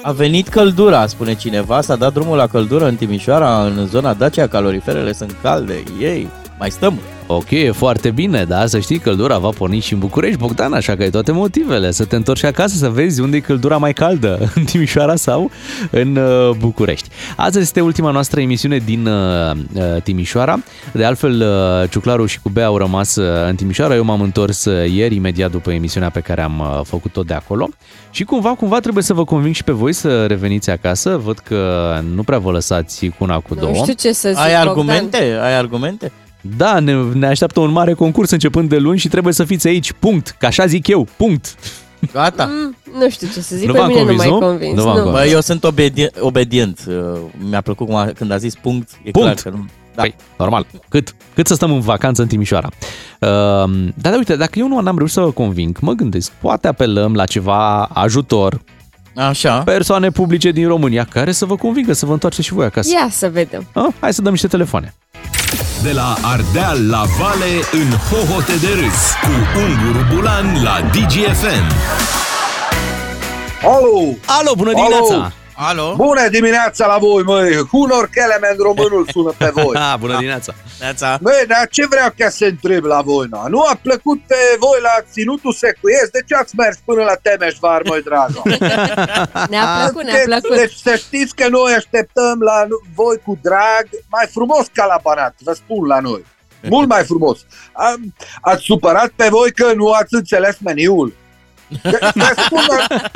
A 0.01 0.11
venit 0.11 0.47
căldura, 0.47 1.07
spune 1.07 1.33
cineva, 1.33 1.81
s-a 1.81 1.95
dat 1.95 2.13
drumul 2.13 2.37
la 2.37 2.47
căldură 2.47 2.85
în 2.87 2.95
Timișoara, 2.95 3.61
în 3.61 3.87
zona 3.87 4.13
Dacia, 4.13 4.47
caloriferele 4.47 5.13
sunt 5.13 5.35
calde. 5.41 5.83
Ei, 6.01 6.27
mai 6.59 6.71
stăm. 6.71 6.99
Ok, 7.29 7.51
e 7.51 7.71
foarte 7.71 8.09
bine, 8.11 8.43
da, 8.43 8.65
să 8.65 8.79
știi, 8.79 8.97
căldura 8.99 9.37
va 9.37 9.49
porni 9.49 9.79
și 9.79 9.93
în 9.93 9.99
București, 9.99 10.37
Bogdan, 10.37 10.73
așa 10.73 10.95
că 10.95 11.01
ai 11.03 11.09
toate 11.09 11.31
motivele 11.31 11.91
să 11.91 12.05
te 12.05 12.15
întorci 12.15 12.43
acasă 12.43 12.75
să 12.75 12.89
vezi 12.89 13.21
unde 13.21 13.37
e 13.37 13.39
căldura 13.39 13.77
mai 13.77 13.93
caldă, 13.93 14.39
în 14.55 14.63
Timișoara 14.63 15.15
sau 15.15 15.51
în 15.91 16.15
uh, 16.15 16.55
București. 16.57 17.09
Astăzi 17.35 17.63
este 17.63 17.81
ultima 17.81 18.11
noastră 18.11 18.41
emisiune 18.41 18.77
din 18.77 19.05
uh, 19.07 19.51
uh, 19.73 20.01
Timișoara. 20.03 20.59
De 20.93 21.03
altfel, 21.03 21.41
uh, 21.41 21.89
Ciuclaru 21.89 22.25
și 22.25 22.39
cu 22.39 22.49
Bea 22.49 22.65
au 22.65 22.77
rămas 22.77 23.15
uh, 23.15 23.47
în 23.47 23.55
Timișoara. 23.55 23.95
Eu 23.95 24.03
m-am 24.03 24.21
întors 24.21 24.65
uh, 24.65 24.91
ieri, 24.91 25.15
imediat 25.15 25.51
după 25.51 25.71
emisiunea 25.71 26.09
pe 26.09 26.19
care 26.19 26.41
am 26.41 26.59
uh, 26.59 26.79
făcut-o 26.83 27.21
de 27.21 27.33
acolo. 27.33 27.69
Și 28.11 28.23
cumva, 28.23 28.49
cumva 28.49 28.79
trebuie 28.79 29.03
să 29.03 29.13
vă 29.13 29.23
conving 29.23 29.55
și 29.55 29.63
pe 29.63 29.71
voi 29.71 29.93
să 29.93 30.25
reveniți 30.25 30.69
acasă. 30.69 31.17
Văd 31.23 31.37
că 31.37 31.93
nu 32.15 32.23
prea 32.23 32.37
vă 32.37 32.51
lăsați 32.51 33.05
cu 33.05 33.23
una 33.23 33.39
cu 33.39 33.55
două. 33.55 33.71
Nu 33.71 33.81
știu 33.81 33.93
ce 33.93 34.11
să 34.11 34.29
zic, 34.29 34.37
Ai 34.37 34.45
Bogdan. 34.45 34.67
argumente? 34.67 35.37
Ai 35.41 35.57
argumente? 35.57 36.11
Da, 36.41 36.79
ne, 36.79 36.93
ne 37.03 37.27
așteaptă 37.27 37.59
un 37.59 37.71
mare 37.71 37.93
concurs 37.93 38.29
începând 38.29 38.69
de 38.69 38.77
luni 38.77 38.97
și 38.97 39.07
trebuie 39.07 39.33
să 39.33 39.43
fiți 39.43 39.67
aici, 39.67 39.91
punct. 39.91 40.35
Că 40.39 40.45
așa 40.45 40.65
zic 40.65 40.88
eu, 40.88 41.07
punct. 41.17 41.55
Gata. 42.13 42.45
Mm, 42.45 42.75
nu 42.99 43.09
știu 43.09 43.27
ce 43.33 43.41
să 43.41 43.55
zic, 43.55 43.67
Nu 43.67 43.73
pe 43.73 43.79
v-am 43.79 43.88
mine 43.88 43.99
convins, 43.99 44.23
nu 44.23 44.29
nu? 44.29 44.38
mai 44.39 44.47
convins. 44.49 44.75
Nu 44.77 44.83
v-am 44.83 44.97
nu. 44.97 45.03
convins. 45.03 45.23
Bă, 45.25 45.29
eu 45.31 45.41
sunt 45.41 45.63
obedient. 45.63 46.13
obedient. 46.19 46.79
Uh, 46.88 46.95
Mi-a 47.49 47.61
plăcut 47.61 47.85
cum 47.85 47.95
a, 47.95 48.05
când 48.05 48.31
a 48.31 48.38
zis 48.38 48.55
punct. 48.55 48.89
E 49.03 49.11
Punct. 49.11 49.39
clar 49.39 49.53
că 49.53 49.59
nu. 49.59 49.65
Da. 49.95 50.01
Păi, 50.01 50.15
normal. 50.38 50.65
Cât, 50.89 51.15
cât 51.33 51.47
să 51.47 51.53
stăm 51.53 51.71
în 51.71 51.79
vacanță 51.79 52.21
în 52.21 52.27
Timișoara. 52.27 52.69
Uh, 53.19 53.29
dar 53.95 54.13
uite, 54.17 54.35
dacă 54.35 54.59
eu 54.59 54.67
nu 54.67 54.77
am 54.77 54.97
reușit 54.97 55.15
să 55.15 55.21
vă 55.21 55.31
conving, 55.31 55.77
mă 55.81 55.91
gândesc, 55.93 56.31
poate 56.31 56.67
apelăm 56.67 57.13
la 57.13 57.25
ceva 57.25 57.83
ajutor, 57.83 58.61
Așa. 59.15 59.57
persoane 59.63 60.09
publice 60.09 60.51
din 60.51 60.67
România 60.67 61.07
care 61.09 61.31
să 61.31 61.45
vă 61.45 61.55
convingă 61.55 61.93
să 61.93 62.05
vă 62.05 62.13
întoarceți 62.13 62.47
și 62.47 62.53
voi 62.53 62.65
acasă. 62.65 62.89
Ia 62.93 63.07
să 63.11 63.29
vedem. 63.29 63.67
Ah, 63.73 63.88
hai 63.99 64.13
să 64.13 64.21
dăm 64.21 64.31
niște 64.31 64.47
telefoane. 64.47 64.93
De 65.83 65.91
la 65.91 66.15
Ardeal 66.21 66.89
la 66.89 67.03
Vale 67.19 67.53
în 67.71 67.91
hohote 68.09 68.55
de 68.61 68.67
râs 68.67 68.99
cu 69.21 69.59
Unguru 69.59 70.05
Bulan 70.15 70.63
la 70.63 70.81
DGFM. 70.91 71.65
Alo! 73.63 74.15
Alo, 74.25 74.51
bună 74.55 74.69
Alo! 74.69 74.79
dimineața! 74.79 75.13
Alo? 75.13 75.31
Bună 75.95 76.27
dimineața 76.29 76.87
la 76.87 76.97
voi, 76.97 77.23
măi! 77.23 77.55
Hunor 77.55 78.09
Kelemen 78.13 78.55
românul 78.57 79.07
sună 79.11 79.33
pe 79.37 79.49
voi. 79.53 79.75
Ah, 79.91 79.93
bună 79.99 80.13
dimineața! 80.15 80.53
Neața. 80.79 81.17
Băi, 81.21 81.43
dar 81.47 81.67
ce 81.71 81.87
vreau 81.87 82.13
ca 82.17 82.29
să 82.29 82.45
întreb 82.45 82.83
la 82.83 83.01
voi, 83.01 83.27
na? 83.29 83.47
Nu 83.47 83.61
a 83.61 83.79
plăcut 83.81 84.19
pe 84.27 84.35
voi 84.59 84.79
la 84.81 84.95
ținutul 85.11 85.53
secuiesc? 85.53 86.11
De 86.11 86.19
ce 86.27 86.35
ați 86.35 86.55
mers 86.55 86.77
până 86.85 87.03
la 87.03 87.15
Temeșvar, 87.21 87.81
măi, 87.85 88.01
dragă? 88.01 88.41
Ne-a 89.49 89.65
plăcut, 89.83 90.03
ne-a 90.03 90.13
Deci- 90.15 90.25
plăcut. 90.25 90.55
Deci 90.55 90.73
să 90.73 90.95
știți 90.95 91.35
că 91.35 91.47
noi 91.47 91.73
așteptăm 91.73 92.39
la 92.39 92.67
voi 92.95 93.17
cu 93.25 93.39
drag 93.41 93.85
mai 94.09 94.25
frumos 94.31 94.65
ca 94.73 94.85
la 94.85 94.99
Banat, 95.03 95.35
vă 95.43 95.53
spun 95.53 95.87
la 95.87 95.99
noi. 95.99 96.25
Mult 96.69 96.87
mai 96.87 97.03
frumos. 97.03 97.39
Am, 97.73 98.13
ați 98.41 98.63
supărat 98.63 99.09
pe 99.15 99.27
voi 99.29 99.51
că 99.51 99.73
nu 99.73 99.91
ați 99.91 100.13
înțeles 100.13 100.57
meniul. 100.63 101.13
De- 101.84 101.99
vă 102.13 102.34
spun, 102.45 102.61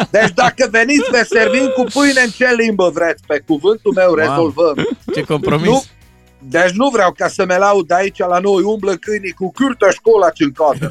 deci 0.10 0.32
dacă 0.34 0.68
veniți, 0.72 1.10
vă 1.12 1.26
servim 1.30 1.72
cu 1.76 1.84
pâine 1.94 2.22
în 2.22 2.30
ce 2.30 2.54
limbă 2.58 2.90
vreți. 2.94 3.24
Pe 3.28 3.44
cuvântul 3.48 3.94
meu 3.96 4.14
rezolvăm. 4.14 4.88
Ce 5.14 5.22
compromis. 5.24 5.68
Nu, 5.70 5.84
deci 6.44 6.72
nu 6.72 6.90
vreau 6.90 7.12
ca 7.18 7.28
să 7.28 7.46
me 7.46 7.58
laud 7.58 7.92
aici 7.92 8.18
la 8.18 8.40
noi, 8.40 8.62
umblă 8.64 8.94
câinii 8.94 9.32
cu 9.32 9.52
cârtă 9.52 9.90
școala 9.92 10.30
în 10.38 10.52
cadă. 10.52 10.90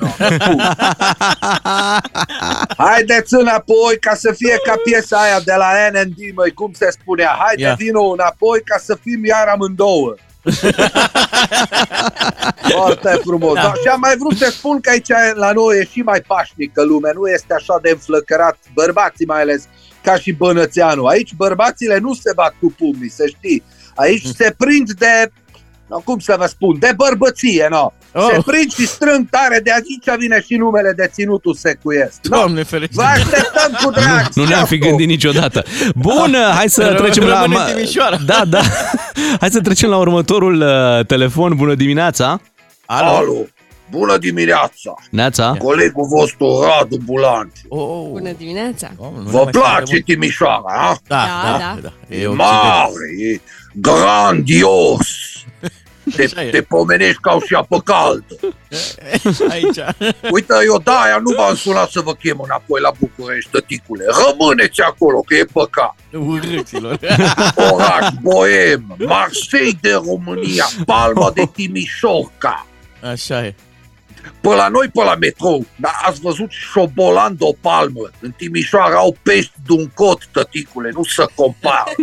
Haideți 2.77 3.35
înapoi 3.35 3.99
ca 4.01 4.15
să 4.15 4.33
fie 4.37 4.57
ca 4.65 4.75
piesa 4.85 5.17
aia 5.17 5.41
de 5.41 5.55
la 5.57 5.71
NND, 5.93 6.17
măi, 6.35 6.53
cum 6.53 6.73
se 6.73 6.89
spunea. 7.01 7.37
Haide, 7.39 7.63
Ia. 7.63 7.75
vină 7.75 8.01
înapoi 8.13 8.63
ca 8.65 8.79
să 8.79 8.99
fim 9.03 9.25
iar 9.25 9.47
amândouă. 9.49 10.15
Foarte 12.77 13.21
frumos. 13.25 13.55
Da. 13.55 13.73
Și 13.83 13.89
am 13.93 14.01
mai 14.01 14.17
vrut 14.17 14.37
să 14.37 14.51
spun 14.51 14.81
că 14.81 14.91
aici 14.91 15.09
la 15.35 15.53
noi 15.53 15.79
e 15.79 15.85
și 15.85 16.01
mai 16.01 16.21
pașnică 16.21 16.83
lumea, 16.83 17.13
nu 17.15 17.27
este 17.27 17.55
așa 17.55 17.79
de 17.83 17.91
înflăcărat, 17.91 18.59
bărbații 18.75 19.27
mai 19.27 19.41
ales, 19.41 19.69
ca 20.03 20.17
și 20.17 20.33
Bănățeanu. 20.33 21.05
Aici 21.05 21.35
bărbațile 21.35 21.99
nu 21.99 22.15
se 22.15 22.33
bat 22.35 22.55
cu 22.61 22.75
pumnii, 22.79 23.11
să 23.11 23.27
știi. 23.27 23.63
Aici 23.95 24.27
se 24.27 24.55
prind 24.57 24.91
de, 24.91 25.33
no, 25.91 25.99
cum 26.05 26.19
să 26.19 26.35
vă 26.39 26.47
spun, 26.47 26.77
de 26.79 26.93
bărbăție, 26.97 27.67
no. 27.71 27.93
Oh. 28.15 28.29
Se 28.33 28.41
prind 28.47 28.73
și 28.73 28.87
strâng 28.87 29.29
tare, 29.31 29.61
de 29.65 29.71
aici 29.73 30.19
vine 30.21 30.43
și 30.47 30.55
numele 30.57 30.93
de 30.97 31.11
ținutul 31.13 31.55
secuiesc. 31.55 32.19
No. 32.23 32.37
Doamne 32.37 32.63
ferește. 32.63 32.95
Vă 32.97 33.03
așteptăm 33.03 33.79
cu 33.85 33.91
drag! 33.91 34.27
Nu 34.35 34.45
ne-am 34.45 34.65
fi 34.65 34.79
Ceapă! 34.79 34.87
gândit 34.89 35.07
niciodată. 35.07 35.65
Bun, 35.95 36.37
hai 36.57 36.69
să 36.69 36.83
Rămân- 36.83 36.97
trecem 36.97 37.25
la... 37.25 37.41
rămân 37.41 37.63
în 37.69 37.75
Timișoara. 37.75 38.17
Da, 38.27 38.43
da. 38.49 38.61
Hai 39.41 39.51
să 39.51 39.61
trecem 39.61 39.91
la 39.91 39.97
următorul 39.97 40.61
uh, 40.61 41.07
telefon. 41.07 41.55
Bună 41.57 41.75
dimineața! 41.75 42.41
Alo? 42.87 43.09
Alo! 43.17 43.35
Bună 43.91 44.17
dimineața! 44.19 44.95
Neața! 45.11 45.55
Colegul 45.59 46.07
vostru 46.07 46.61
Radu 46.63 46.97
Bulanci. 47.05 47.59
Oh, 47.69 47.81
oh. 47.81 48.09
Bună 48.11 48.33
dimineața. 48.39 48.91
Doamne, 48.99 49.19
nu 49.19 49.25
ne 49.25 49.31
Vă 49.31 49.37
mai 49.43 49.43
suntem 49.53 49.61
place 49.61 49.93
mult. 49.93 50.05
Timișoara, 50.05 50.63
a? 50.67 50.97
Da, 51.07 51.17
Da, 51.45 51.59
da, 51.59 51.59
da. 51.59 51.79
da. 52.09 52.15
E 52.17 52.23
E 52.23 52.27
mare, 52.27 53.09
e 53.33 53.41
grandios. 53.75 55.09
Te, 56.17 56.25
Așa 56.25 56.43
e. 56.43 56.51
te 56.51 56.63
pomenești 56.63 57.21
ca 57.21 57.39
și 57.47 57.55
apă 57.55 57.81
caldă. 57.81 58.25
Occident. 59.25 59.51
Aici. 59.51 59.79
Uite, 60.31 60.55
eu 60.65 60.79
de 60.85 60.91
aia 61.05 61.19
nu 61.19 61.35
v-am 61.37 61.55
sunat 61.55 61.91
să 61.91 62.01
vă 62.01 62.15
chem 62.15 62.41
înapoi 62.45 62.81
la 62.81 62.93
București, 62.99 63.51
tăticule. 63.51 64.05
Rămâneți 64.27 64.81
acolo, 64.81 65.21
că 65.21 65.35
e 65.35 65.45
păcat. 65.53 65.95
Urâților. 66.13 66.99
Oraș, 67.73 68.09
Boem, 68.21 68.97
Marseille 68.99 69.79
de 69.81 69.93
România, 69.93 70.69
Palma 70.87 71.31
de 71.35 71.43
Timișorca. 71.55 72.67
Așa 73.03 73.45
e. 73.45 73.55
Pe 74.41 74.49
la 74.49 74.69
noi, 74.69 74.89
pe 74.89 75.03
la 75.05 75.15
metrou, 75.15 75.67
dar 75.77 75.93
ați 76.03 76.21
văzut 76.21 76.51
șobolan 76.51 77.37
de 77.37 77.45
o 77.45 77.53
palmă. 77.61 78.11
În 78.21 78.31
Timișoara 78.37 78.97
au 78.97 79.17
pești 79.23 79.53
de 79.67 79.73
un 79.73 79.87
cot, 79.95 80.29
tăticule, 80.33 80.91
nu 80.95 81.05
să 81.05 81.31
compară. 81.35 81.93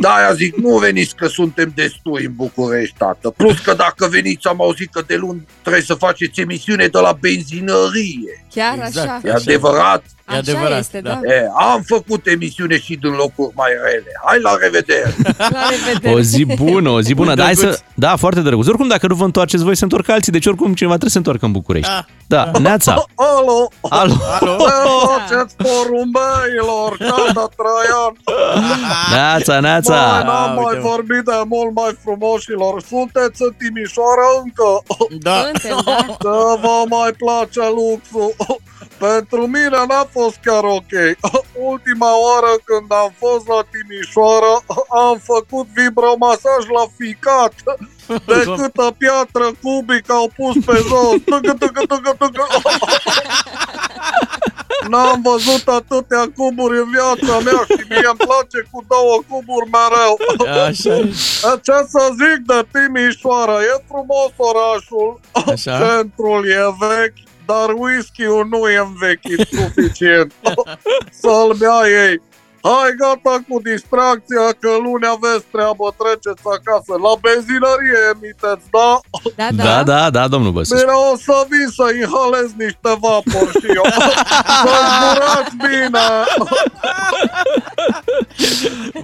Da, 0.00 0.32
zic, 0.34 0.56
nu 0.56 0.78
veniți 0.78 1.14
că 1.14 1.26
suntem 1.26 1.72
destui 1.74 2.24
în 2.24 2.34
București, 2.34 2.94
tată. 2.98 3.30
Plus 3.30 3.58
că 3.58 3.74
dacă 3.74 4.06
veniți, 4.06 4.46
am 4.46 4.60
auzit 4.60 4.92
că 4.92 5.02
de 5.06 5.16
luni 5.16 5.46
trebuie 5.60 5.82
să 5.82 5.94
faceți 5.94 6.40
emisiune 6.40 6.86
de 6.86 6.98
la 6.98 7.12
benzinărie. 7.12 8.41
Chiar 8.54 8.74
Exact. 8.86 9.08
așa. 9.08 9.20
E 9.24 9.32
adevărat? 9.32 10.02
E 10.32 10.36
adevărat, 10.36 10.66
Așa 10.68 10.76
este, 10.78 11.00
da. 11.00 11.10
da. 11.22 11.34
E, 11.34 11.48
am 11.58 11.82
făcut 11.86 12.26
emisiune 12.26 12.78
și 12.78 12.96
din 12.96 13.10
locuri 13.10 13.52
mai 13.54 13.70
rele. 13.84 14.12
Hai 14.26 14.40
la 14.40 14.56
revedere! 14.60 15.14
La 15.58 15.68
revedere. 15.70 16.14
O 16.14 16.20
zi 16.20 16.44
bună, 16.44 16.88
o 16.90 17.00
zi 17.00 17.14
bună. 17.14 17.30
Un 17.30 17.36
Da, 17.36 17.42
hai 17.44 17.54
drăguț. 17.54 17.74
să... 17.76 17.82
da, 17.94 18.16
foarte 18.16 18.40
drăguț. 18.40 18.66
Oricum, 18.66 18.88
dacă 18.88 19.06
nu 19.06 19.14
vă 19.14 19.24
întoarceți 19.24 19.62
voi, 19.64 19.76
se 19.76 19.84
întorc 19.84 20.08
alții. 20.08 20.32
Deci, 20.32 20.46
oricum, 20.46 20.74
cineva 20.74 20.96
trebuie 20.96 21.10
să 21.10 21.12
se 21.12 21.18
întoarcă 21.18 21.44
în 21.44 21.52
București. 21.52 21.90
Da. 22.26 22.50
Da, 22.52 22.58
Neața! 22.58 22.92
Alo! 23.36 23.68
Alo! 23.88 24.14
Alo? 24.40 24.58
Faceți 25.12 25.54
porumbeilor, 25.56 26.90
ca 26.98 27.16
de 27.36 27.44
Traian! 27.58 28.12
Neața, 29.12 29.52
Mai 29.52 29.60
Neața! 29.60 30.22
n-am 30.24 30.54
mai 30.54 30.74
uite. 30.74 30.88
vorbit 30.88 31.22
de 31.24 31.38
mult 31.54 31.74
mai 31.74 31.92
frumoșilor. 32.02 32.74
Sunteți 32.92 33.42
în 33.46 33.52
Timișoara 33.58 34.28
încă. 34.42 34.68
Da. 35.28 35.38
Suntem, 35.44 35.78
da. 35.90 35.98
Să 36.26 36.58
vă 36.64 36.76
mai 36.96 37.10
place 37.22 37.62
luxul. 37.78 38.30
Pentru 38.98 39.46
mine 39.46 39.78
n-a 39.88 40.08
fost 40.10 40.38
chiar 40.44 40.64
ok. 40.64 40.92
Ultima 41.70 42.10
oară 42.26 42.52
când 42.64 42.92
am 42.92 43.12
fost 43.18 43.46
la 43.48 43.60
Timișoara, 43.70 44.54
am 45.06 45.16
făcut 45.24 45.66
vibromasaj 45.74 46.62
la 46.76 46.84
ficat. 46.98 47.54
De 48.26 48.38
câtă 48.56 48.94
piatră 48.98 49.46
cubică 49.62 50.12
au 50.12 50.30
pus 50.36 50.54
pe 50.66 50.76
jos. 50.88 51.16
Tâcă, 51.24 51.52
tâcă, 51.58 51.82
tâcă, 51.86 52.14
tâcă. 52.18 52.46
N-am 54.88 55.20
văzut 55.22 55.68
atâtea 55.68 56.24
cuburi 56.36 56.78
în 56.78 56.90
viața 56.90 57.38
mea 57.38 57.62
și 57.68 57.84
mie 57.88 58.08
îmi 58.12 58.24
place 58.28 58.58
cu 58.70 58.84
două 58.88 59.16
cuburi 59.28 59.70
mereu. 59.76 60.14
Așa 60.66 60.96
e. 60.96 61.12
Ce 61.66 61.76
să 61.92 62.02
zic 62.20 62.38
de 62.50 62.60
Timișoara, 62.72 63.58
e 63.60 63.84
frumos 63.88 64.32
orașul, 64.36 65.20
Așa. 65.32 65.78
centrul 65.78 66.42
e 66.48 66.64
vechi, 66.78 67.20
dar 67.52 67.68
whisky-ul 67.82 68.46
nu 68.50 68.60
e 68.68 68.78
învechit 68.88 69.40
suficient. 69.60 70.30
Să-l 71.22 71.50
bea 71.58 71.80
ei. 72.06 72.16
Hai 72.70 72.90
gata 73.02 73.34
cu 73.48 73.56
distracția 73.70 74.46
că 74.62 74.70
luni 74.84 75.06
aveți 75.16 75.46
treabă, 75.54 75.86
treceți 76.00 76.44
acasă. 76.56 76.92
La 77.04 77.12
benzinărie 77.24 78.00
emiteți, 78.14 78.66
da? 78.76 78.90
Da, 79.40 79.48
da. 79.58 79.64
Da, 79.68 79.78
da, 79.92 80.02
da, 80.16 80.24
domnul 80.34 80.52
Băsescu. 80.56 80.78
Bine, 80.80 80.96
o 81.12 81.16
să 81.26 81.36
vin 81.52 81.68
să 81.78 81.86
inhalez 82.02 82.50
niște 82.64 82.90
vapor 83.04 83.46
și 83.60 83.68
eu. 83.78 83.86
Să 84.64 84.74
zburați 84.92 85.54
bine! 85.66 86.06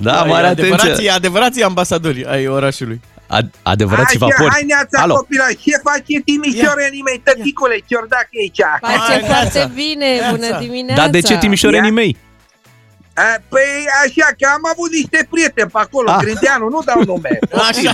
Da, 0.06 0.16
mare 0.22 0.46
atenție. 0.46 0.74
adevărații, 0.74 1.10
adevărații 1.10 1.62
ambasadori 1.62 2.26
ai 2.26 2.46
orașului. 2.46 3.00
Ad- 3.36 3.50
adevărații 3.62 4.18
Așa, 4.20 4.26
vapori. 4.26 4.52
hai 4.52 4.64
neața 4.66 5.00
Alo. 5.02 5.14
copila, 5.14 5.44
ce 5.64 5.76
face 5.82 6.20
Timișorenii 6.24 7.02
mei, 7.02 7.20
tăticule, 7.24 7.76
ciordac 7.86 8.28
e 8.30 8.38
aici? 8.40 8.60
Face 8.80 8.96
Hai, 9.12 9.22
foarte 9.26 9.58
Neața. 9.58 9.70
bine, 9.74 10.06
bună 10.30 10.40
Neața. 10.46 10.58
dimineața. 10.58 11.02
Dar 11.02 11.10
de 11.10 11.20
ce 11.20 11.38
timișorenii 11.38 11.90
mei? 11.90 12.16
A, 13.14 13.22
Păi 13.48 13.70
așa, 14.04 14.26
că 14.38 14.48
am 14.54 14.62
avut 14.72 14.90
niște 14.92 15.26
prieteni 15.30 15.70
pe 15.70 15.78
acolo, 15.78 16.10
Ah. 16.10 16.18
Grindeanu, 16.20 16.68
nu 16.68 16.80
dau 16.84 17.02
nume. 17.04 17.38
Așa. 17.68 17.92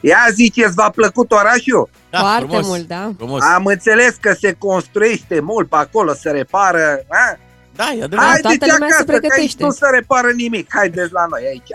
Ia 0.00 0.18
ziceți, 0.32 0.74
v-a 0.74 0.90
plăcut 0.90 1.32
orașul? 1.32 1.88
Da, 2.10 2.18
Foarte 2.18 2.44
frumos. 2.46 2.66
mult, 2.66 2.86
da. 2.86 3.10
Frumos. 3.16 3.42
Am 3.42 3.64
înțeles 3.64 4.16
că 4.20 4.32
se 4.40 4.54
construiește 4.58 5.40
mult 5.40 5.68
pe 5.68 5.76
acolo, 5.76 6.14
se 6.14 6.30
repară. 6.30 7.00
A? 7.08 7.38
Da, 7.76 7.92
e 7.98 8.02
adevărat. 8.02 8.30
Haideți 8.30 8.58
toată 8.58 8.72
lumea 8.72 8.88
se 8.88 9.02
acasă, 9.02 9.04
că 9.04 9.12
aici 9.12 9.30
pregătește. 9.30 9.64
nu 9.64 9.70
se 9.70 9.86
repară 9.90 10.30
nimic. 10.30 10.66
Haideți 10.78 11.12
la 11.12 11.26
noi 11.30 11.42
aici. 11.52 11.72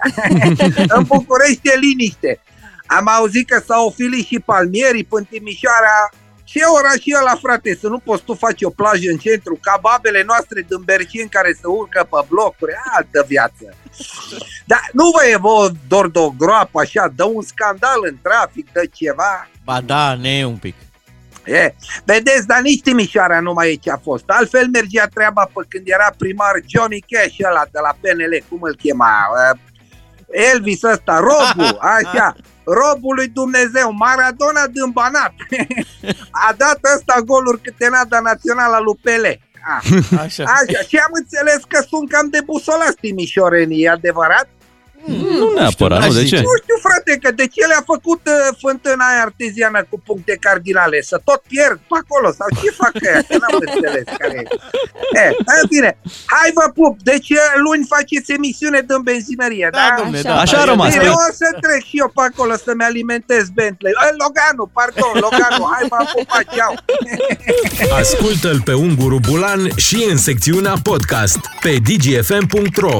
în 0.97 1.04
București 1.04 1.68
e 1.68 1.78
liniște. 1.78 2.39
Am 2.86 3.08
auzit 3.08 3.49
că 3.49 3.62
s-au 3.66 3.86
ofilit 3.88 4.26
și 4.26 4.39
palmierii 4.39 5.04
până 5.04 5.26
Timișoara. 5.30 6.10
Ce 6.43 6.60
oraș 6.78 7.02
e 7.06 7.18
ăla, 7.22 7.36
frate, 7.41 7.78
să 7.82 7.88
nu 7.88 7.99
poți 7.99 8.24
tu 8.24 8.34
face 8.34 8.66
o 8.66 8.70
plajă 8.70 9.10
în 9.12 9.18
centru, 9.18 9.60
ca 9.62 9.80
babele 9.82 10.24
noastre 10.24 10.66
din 10.68 10.82
Bercin 10.84 11.28
care 11.28 11.52
se 11.54 11.68
urcă 11.68 12.08
pe 12.10 12.18
blocuri, 12.30 12.74
altă 12.97 13.26
viață. 13.28 13.66
Dar 14.66 14.89
nu 14.93 15.10
vă 15.16 15.26
e 15.26 15.38
vă 15.38 15.72
dor 15.88 16.10
de 16.10 16.20
o 16.20 16.30
groapă 16.30 16.80
așa, 16.80 17.14
dă 17.16 17.24
un 17.24 17.41
scandal 17.41 17.99
în 18.10 18.18
trafic, 18.22 18.72
dă 18.72 18.82
ceva. 18.93 19.47
Ba 19.64 19.82
da, 19.82 20.16
ne 20.16 20.38
e 20.38 20.45
un 20.45 20.58
pic. 20.58 20.76
E, 21.52 21.76
vedeți, 22.06 22.47
dar 22.47 22.62
nici 22.62 22.82
Timișoara 22.82 23.39
nu 23.39 23.54
mai 23.54 23.72
e 23.72 23.76
ce 23.76 23.91
a 23.91 23.97
fost. 23.97 24.24
Altfel 24.28 24.68
mergea 24.72 25.08
treaba 25.08 25.49
pe 25.54 25.62
când 25.70 25.84
era 25.88 26.14
primar 26.18 26.54
Johnny 26.68 27.04
Cash 27.08 27.38
ăla 27.49 27.64
de 27.72 27.80
la 27.82 27.97
PNL, 28.02 28.43
cum 28.49 28.60
îl 28.62 28.76
chema? 28.76 29.12
Uh, 29.54 29.60
Elvis 30.52 30.84
ăsta, 30.84 31.20
Robu, 31.20 31.78
așa. 31.97 32.36
Robul 32.64 33.16
lui 33.16 33.28
Dumnezeu, 33.28 33.91
Maradona 33.91 34.68
din 34.68 34.89
Banat. 34.91 35.34
A 36.47 36.54
dat 36.58 36.80
ăsta 36.95 37.22
goluri 37.26 37.62
câte 37.62 37.88
n-a 37.89 38.06
dat 38.06 38.22
naționala 38.22 38.80
lui 38.80 38.99
Pele. 39.04 39.39
A, 39.68 39.82
Așa. 40.24 40.43
așa. 40.43 40.80
Și 40.88 40.97
am 40.97 41.12
înțeles 41.12 41.62
că 41.68 41.84
sunt 41.88 42.10
cam 42.10 42.28
de 42.30 42.39
busolați 42.45 42.95
timișorenii, 43.02 43.84
e 43.84 43.89
adevărat? 43.89 44.47
Nu 45.39 45.47
neapărat, 45.58 45.99
n-aș 45.99 46.08
nu, 46.08 46.14
de 46.14 46.24
zice. 46.24 46.36
ce? 46.36 46.41
Nu 46.49 46.54
știu, 46.62 46.78
frate, 46.88 47.12
că 47.24 47.30
de 47.41 47.45
ce 47.54 47.62
le-a 47.72 47.84
făcut 47.93 48.22
uh, 48.36 48.38
fântâna 48.64 49.04
aia 49.12 49.22
arteziană 49.28 49.80
cu 49.89 49.97
puncte 50.10 50.34
cardinale? 50.45 50.97
Să 51.12 51.18
tot 51.30 51.41
pierd 51.52 51.80
pe 51.89 51.95
acolo? 52.04 52.28
Sau 52.39 52.47
ce 52.62 52.70
fac 52.82 52.93
ăia? 53.08 53.22
Că 53.28 53.36
n-am 53.41 53.56
înțeles 53.66 54.06
care 54.22 54.36
e. 54.41 54.45
E, 55.24 55.26
în 55.62 55.68
fine, 55.74 55.91
hai 56.36 56.49
vă 56.60 56.66
pup. 56.80 56.93
Deci 57.12 57.30
uh, 57.41 57.45
luni 57.66 57.84
faceți 57.93 58.30
emisiune 58.38 58.80
din 58.89 59.02
benzinărie, 59.10 59.68
da? 59.72 59.78
Da, 59.82 59.89
domne, 60.02 60.20
Așa. 60.22 60.30
da. 60.32 60.39
Așa 60.45 60.58
a 60.64 60.66
rămas. 60.74 60.89
Bine, 60.91 61.04
Păi- 61.10 61.18
o 61.28 61.30
să 61.41 61.47
trec 61.66 61.82
și 61.89 61.95
eu 62.04 62.10
pe 62.16 62.22
acolo 62.30 62.54
să-mi 62.66 62.84
alimentez 62.89 63.45
Bentley. 63.58 63.93
Eh, 64.06 64.14
Loganu, 64.24 64.64
pardon, 64.78 65.14
Loganu, 65.26 65.64
hai 65.74 65.84
m-am 65.91 66.08
pupat, 66.16 66.45
ceau. 66.56 66.74
Ascultă-l 68.02 68.60
pe 68.68 68.74
Unguru 68.86 69.18
Bulan 69.30 69.62
și 69.76 69.97
în 70.12 70.18
secțiunea 70.18 70.76
podcast 70.89 71.39
pe 71.64 71.72
dgfm.ro 71.88 72.97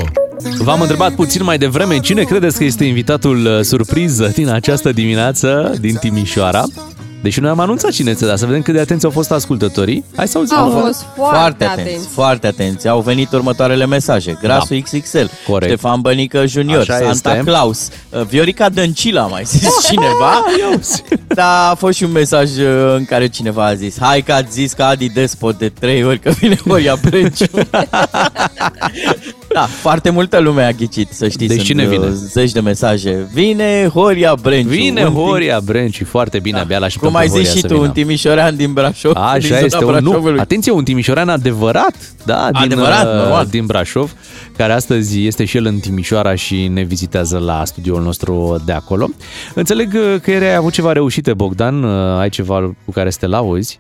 V-am 0.60 0.82
întrebat 0.82 1.14
puțin 1.14 1.44
mai 1.44 1.58
devreme 1.58 2.00
cine 2.00 2.24
credeți 2.24 2.58
că 2.58 2.64
este 2.64 2.84
invitatul 2.86 3.46
uh, 3.46 3.60
surpriză 3.62 4.32
din 4.34 4.50
această 4.50 4.92
dimineață 4.92 5.74
din 5.80 5.96
Timișoara. 5.96 6.64
Deși 7.22 7.40
noi 7.40 7.50
am 7.50 7.60
anunțat 7.60 7.92
cine 7.92 8.10
este, 8.12 8.26
dar 8.26 8.38
să 8.38 8.46
vedem 8.46 8.62
cât 8.62 8.74
de 8.74 8.80
atenți 8.80 9.06
au 9.06 9.12
fost 9.12 9.32
ascultătorii. 9.32 10.04
Hai 10.16 10.28
să 10.28 10.38
auzim. 10.38 10.58
Au 10.58 10.68
uh, 10.76 10.82
fost 10.82 11.06
foarte, 11.16 11.36
Foarte 11.36 11.64
atenți, 11.66 11.90
atenți. 11.90 12.08
foarte 12.08 12.48
atenți. 12.48 12.88
Au 12.88 13.02
venit 13.02 13.32
următoarele 13.32 13.86
mesaje. 13.86 14.38
Grasul 14.42 14.82
XXL, 14.82 15.18
Da. 15.18 15.26
Corect. 15.48 15.72
Ștefan 15.72 16.02
Bănică 16.02 16.46
Junior, 16.46 16.80
Așa 16.80 16.96
Santa 16.98 17.32
este. 17.32 17.44
Claus, 17.50 17.88
uh, 18.10 18.22
Viorica 18.22 18.70
Dăncilă, 18.70 19.20
a 19.22 19.26
mai 19.26 19.44
zis 19.46 19.70
cineva. 19.90 20.44
Dar 21.40 21.70
a 21.72 21.76
fost 21.76 21.98
și 21.98 22.04
un 22.04 22.12
mesaj 22.12 22.50
uh, 22.58 22.94
în 22.96 23.06
care 23.06 23.28
cineva 23.28 23.66
a 23.66 23.74
zis 23.74 23.96
Hai 24.00 24.22
că 24.22 24.32
ați 24.34 24.52
zis 24.52 24.74
că 24.74 24.84
Adi 24.84 25.10
Despot 25.10 25.58
de 25.58 25.70
trei 25.80 26.04
ori 26.04 26.20
că 26.20 26.30
vine 26.30 26.58
Horia 26.68 26.98
Brenciu. 27.10 27.46
da, 29.54 29.62
foarte 29.62 30.10
multă 30.10 30.40
lume 30.40 30.64
a 30.64 30.72
ghicit, 30.72 31.12
să 31.12 31.28
știți. 31.28 31.48
Deci 31.48 31.56
Sunt, 31.56 31.68
cine 31.68 31.84
uh, 31.84 31.90
vine? 31.90 32.10
Zeci 32.10 32.52
de 32.52 32.60
mesaje. 32.60 33.30
Vine 33.34 33.88
Horia 33.94 34.36
Brenciu. 34.42 34.70
Vine 34.70 35.04
Un 35.04 35.10
tim- 35.12 35.14
Horia 35.16 35.60
Brenciu, 35.64 36.06
foarte 36.06 36.40
bine, 36.40 36.60
abia 36.60 36.80
l 36.80 36.86
Cum 37.00 37.16
ai 37.16 37.28
zis 37.28 37.56
și 37.56 37.62
tu, 37.62 37.82
un 37.82 37.92
timișorean 37.92 38.56
din 38.56 38.74
Brașov. 38.74 39.14
din 39.14 39.22
Așa 39.22 39.40
zona 39.48 39.60
este, 39.60 39.84
un, 39.86 39.92
nu, 39.94 40.00
Brașovului. 40.10 40.40
atenție, 40.40 40.72
un 40.72 40.84
timișorean 40.84 41.30
adevărat, 41.30 41.94
da, 42.26 42.50
din, 42.52 42.62
Adevărat, 42.62 43.06
uh, 43.06 43.14
normal. 43.22 43.46
din 43.46 43.66
Brașov, 43.66 44.14
care 44.58 44.74
astăzi 44.74 45.26
este 45.26 45.46
și 45.46 45.58
el 45.58 45.66
în 45.66 45.80
Timișoara 45.80 46.36
și 46.36 46.68
ne 46.68 46.82
vizitează 46.84 47.38
la 47.38 47.66
studioul 47.66 48.02
nostru 48.02 48.62
de 48.66 48.72
acolo. 48.72 49.08
Înțeleg 49.54 49.94
uh, 49.94 50.16
că 50.22 50.32
ieri 50.32 50.46
ai 50.46 50.56
avut 50.56 50.74
ceva 50.74 50.92
reușite, 50.92 51.34
Bogdan, 51.34 51.84
uh, 51.84 52.20
ai 52.20 52.30
ceva 52.30 52.74
cu 52.86 52.92
care 52.92 53.10
să 53.10 53.18
te 53.20 53.28
lauzi. 53.28 53.80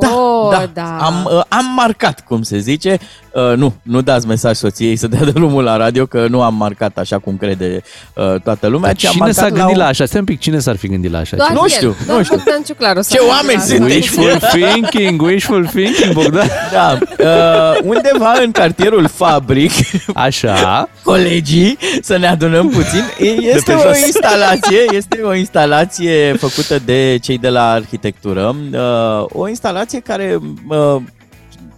Da, 0.00 0.08
Oh, 0.08 0.50
da, 0.50 0.70
da. 0.74 0.96
Am, 1.00 1.28
uh, 1.34 1.42
am 1.48 1.64
marcat, 1.76 2.24
cum 2.28 2.42
se 2.42 2.58
zice. 2.58 2.98
Uh, 3.34 3.56
nu, 3.56 3.74
nu 3.82 4.00
dați 4.00 4.26
mesaj 4.26 4.56
soției 4.56 4.96
să 4.96 5.06
dea 5.08 5.20
drumul 5.24 5.62
la 5.64 5.76
radio, 5.76 6.06
că 6.06 6.26
nu 6.28 6.42
am 6.42 6.54
marcat 6.54 6.98
așa 6.98 7.18
cum 7.18 7.36
crede 7.36 7.82
uh, 8.14 8.40
toată 8.44 8.66
lumea. 8.66 8.86
Dar 8.86 8.96
ci 8.96 9.04
am 9.04 9.10
cine 9.12 9.24
marcat 9.24 9.44
s-a 9.44 9.48
gândit 9.50 9.76
la, 9.76 9.82
un- 9.84 9.88
așa? 9.88 10.04
Stai 10.04 10.20
un 10.20 10.26
pic, 10.26 10.40
cine 10.40 10.58
s-ar 10.58 10.76
fi 10.76 10.88
gândit 10.88 11.10
la 11.10 11.18
așa? 11.18 11.36
Doar 11.36 11.50
Nu 11.52 11.60
el, 11.62 11.68
știu, 11.68 11.96
doar 12.06 12.18
nu 12.18 12.24
știu. 12.24 12.36
Bogdan 12.36 12.62
Ciuclaru 12.62 13.00
s-a 13.00 13.08
Ce 13.14 13.16
gândit 13.18 13.34
oameni 13.34 13.58
la 13.58 13.64
sunt 13.64 13.80
asta. 13.80 13.94
Wishful 13.94 14.38
thinking, 14.60 15.22
wishful 15.22 15.66
thinking, 15.66 16.12
Bogdan. 16.12 16.48
Da, 16.72 16.98
uh, 17.18 17.78
undeva 17.82 18.32
în 18.44 18.50
cartierul 18.50 19.06
Fabric, 19.08 19.70
Așa. 20.14 20.88
colegii, 21.02 21.78
să 22.02 22.16
ne 22.16 22.26
adunăm 22.26 22.68
puțin, 22.68 23.02
este 23.40 23.72
pe 23.72 23.78
o 23.78 23.80
jos. 23.80 24.06
instalație, 24.06 24.78
este 24.92 25.20
o 25.22 25.34
instalație 25.34 26.36
făcută 26.38 26.78
de 26.84 27.18
cei 27.22 27.38
de 27.38 27.48
la 27.48 27.70
arhitectură, 27.70 28.56
uh, 28.72 29.24
o 29.28 29.48
instalație 29.48 30.00
care 30.00 30.38
uh, 30.68 30.96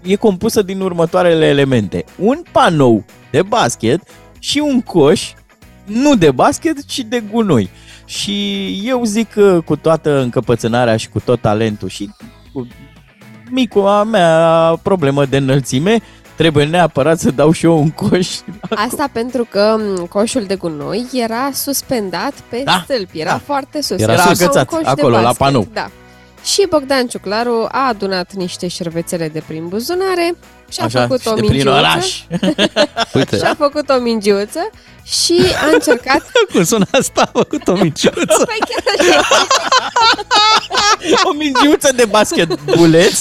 e 0.03 0.17
compusă 0.17 0.63
din 0.63 0.81
următoarele 0.81 1.47
elemente. 1.47 2.05
Un 2.17 2.43
panou 2.53 3.05
de 3.31 3.43
basket 3.43 4.01
și 4.39 4.59
un 4.59 4.81
coș, 4.81 5.33
nu 5.85 6.15
de 6.15 6.31
basket, 6.31 6.85
ci 6.85 6.99
de 6.99 7.23
gunoi. 7.31 7.71
Și 8.05 8.67
eu 8.85 9.05
zic 9.05 9.31
că 9.31 9.61
cu 9.65 9.77
toată 9.77 10.21
încăpățânarea 10.21 10.97
și 10.97 11.09
cu 11.09 11.21
tot 11.21 11.41
talentul 11.41 11.89
și 11.89 12.11
cu 12.53 12.67
mica 13.51 14.05
mea 14.05 14.79
problemă 14.83 15.25
de 15.25 15.37
înălțime, 15.37 16.03
trebuie 16.37 16.65
neapărat 16.65 17.19
să 17.19 17.31
dau 17.31 17.53
și 17.53 17.65
eu 17.65 17.79
un 17.79 17.91
coș. 17.91 18.29
Asta 18.71 19.09
pentru 19.13 19.47
că 19.51 19.77
m, 19.79 20.07
coșul 20.07 20.43
de 20.43 20.55
gunoi 20.55 21.07
era 21.13 21.51
suspendat 21.53 22.33
pe 22.49 22.63
Da, 22.65 22.81
stâlpi, 22.85 23.21
era 23.21 23.31
da. 23.31 23.41
foarte 23.45 23.83
sus. 23.83 24.01
Era 24.01 24.15
ca 24.15 24.23
sus. 24.23 24.39
un 24.39 24.45
agățat, 24.45 24.67
coș 24.67 24.81
de 24.83 24.89
acolo, 24.89 25.15
la 25.17 25.23
basket, 25.23 25.39
panou. 25.39 25.69
Da. 25.73 25.91
Și 26.45 26.67
Bogdan 26.69 27.07
Ciuclaru 27.07 27.67
a 27.71 27.87
adunat 27.89 28.33
niște 28.33 28.69
șervețele 28.69 29.29
de 29.29 29.43
prin 29.47 29.69
buzunare 29.69 30.35
și 30.73 30.81
a 30.81 30.85
Așa, 30.85 31.01
făcut 31.01 31.21
și 31.21 31.29
o 31.29 31.35
de 31.35 31.41
prin 31.41 31.51
mingiuță. 31.53 31.77
oraș. 31.79 32.21
Uite, 33.15 33.37
Și 33.37 33.43
a 33.43 33.55
făcut 33.55 33.89
o 33.89 33.99
mingiuță 33.99 34.71
și 35.05 35.43
a 35.63 35.67
încercat... 35.73 36.31
cum 36.53 36.65
sună 36.65 36.87
asta? 36.91 37.23
A 37.23 37.31
făcut 37.39 37.69
o 37.69 37.73
minciuță. 37.75 38.43
Păi 38.45 38.59
chiar 38.69 38.83
așa. 38.99 39.29
o 41.29 41.33
mingiuță 41.33 41.93
de 41.97 42.05
basketbuleț 42.05 43.21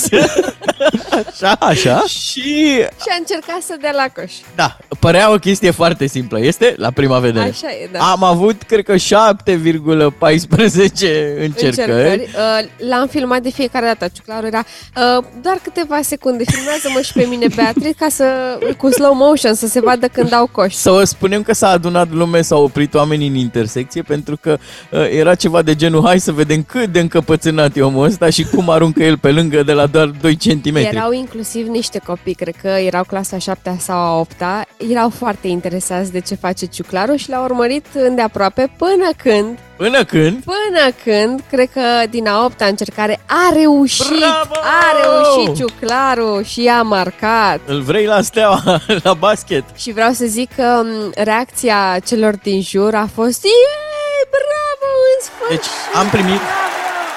Așa. 1.29 1.51
Așa? 1.59 2.03
Și, 2.07 2.75
Și 2.75 3.07
a 3.09 3.15
încercat 3.17 3.61
să 3.65 3.75
dea 3.81 3.91
la 3.91 4.05
coș. 4.21 4.33
da, 4.55 4.77
părea 4.99 5.31
o 5.31 5.35
chestie 5.35 5.71
foarte 5.71 6.07
simplă. 6.07 6.39
Este 6.39 6.73
la 6.77 6.91
prima 6.91 7.19
vedere. 7.19 7.49
Așa 7.49 7.71
e, 7.71 7.89
da. 7.91 7.99
Am 8.11 8.23
avut, 8.23 8.61
cred 8.61 8.83
că, 8.85 8.95
7,14 8.95 8.99
încercări. 11.39 12.21
Uh, 12.21 12.87
L-am 12.89 13.07
filmat 13.07 13.41
de 13.41 13.49
fiecare 13.49 13.85
dată. 13.85 14.07
Ciuclaru 14.15 14.45
era 14.45 14.63
uh, 15.17 15.23
doar 15.41 15.59
câteva 15.63 15.99
secunde. 16.01 16.43
Filmează-mă 16.43 17.01
și 17.01 17.13
pe 17.13 17.23
mine, 17.29 17.40
Beatrice, 17.55 17.93
ca 17.99 18.07
să, 18.09 18.25
cu 18.77 18.89
slow 18.89 19.13
motion, 19.13 19.53
să 19.53 19.67
se 19.67 19.79
vadă 19.79 20.07
când 20.07 20.29
dau 20.29 20.47
coș. 20.51 20.73
Să 20.73 20.91
o 20.91 21.05
spunem 21.05 21.41
că 21.43 21.53
s-a 21.53 21.69
adunat 21.69 22.11
lume, 22.11 22.41
s-au 22.41 22.63
oprit 22.63 22.93
oamenii 22.93 23.27
în 23.27 23.35
intersecție 23.35 24.01
pentru 24.01 24.37
că 24.41 24.57
uh, 24.91 24.99
era 25.09 25.35
ceva 25.35 25.61
de 25.61 25.75
genul 25.75 26.05
hai 26.05 26.19
să 26.19 26.31
vedem 26.31 26.63
cât 26.63 26.85
de 26.91 26.99
încăpățânat 26.99 27.75
e 27.75 27.81
omul 27.81 28.05
ăsta 28.05 28.29
și 28.29 28.43
cum 28.43 28.69
aruncă 28.69 29.03
el 29.03 29.17
pe 29.17 29.31
lângă 29.31 29.63
de 29.63 29.73
la 29.73 29.85
doar 29.85 30.07
2 30.07 30.35
cm. 30.35 30.75
Erau 30.75 31.11
inclusiv 31.11 31.67
niște 31.67 31.99
copii, 32.05 32.33
cred 32.33 32.55
că 32.61 32.67
erau 32.67 33.03
clasa 33.03 33.37
7 33.37 33.77
sau 33.79 33.97
a 33.97 34.19
8 34.19 34.29
erau 34.89 35.09
foarte 35.09 35.47
interesați 35.47 36.11
de 36.11 36.19
ce 36.19 36.35
face 36.35 36.65
Ciuclaru 36.65 37.15
și 37.15 37.29
l-au 37.29 37.43
urmărit 37.43 37.85
îndeaproape 37.93 38.71
până 38.77 39.09
când, 39.17 39.57
Până 39.77 40.03
când 40.03 40.43
până 40.43 40.91
când, 41.03 41.41
cred 41.49 41.69
că 41.73 41.81
din 42.09 42.27
a 42.27 42.43
8 42.45 42.61
încercare 42.61 43.19
a 43.25 43.53
reușit, 43.53 44.07
Bravo! 44.19 44.53
a 44.63 45.01
reușit 45.01 45.55
Ciuclaru 45.55 46.41
și 46.41 46.67
a 46.67 46.81
marcat. 46.81 47.59
îl 47.65 47.81
vrei 47.81 48.05
la 48.05 48.21
steaua, 48.21 48.81
la 49.03 49.13
basket. 49.13 49.63
Și 49.75 49.91
vreau 49.91 50.11
să 50.11 50.25
zic 50.25 50.55
că 50.55 50.81
m, 50.83 51.11
reacția 51.15 51.99
celor 52.05 52.35
din 52.35 52.61
jur 52.61 52.95
a 52.95 53.07
fost 53.13 53.43
Iei, 53.43 54.27
bravo, 54.29 54.91
în 55.15 55.25
sfârșit! 55.25 55.61
Deci 55.61 55.95
am 55.99 56.07
primit, 56.09 56.41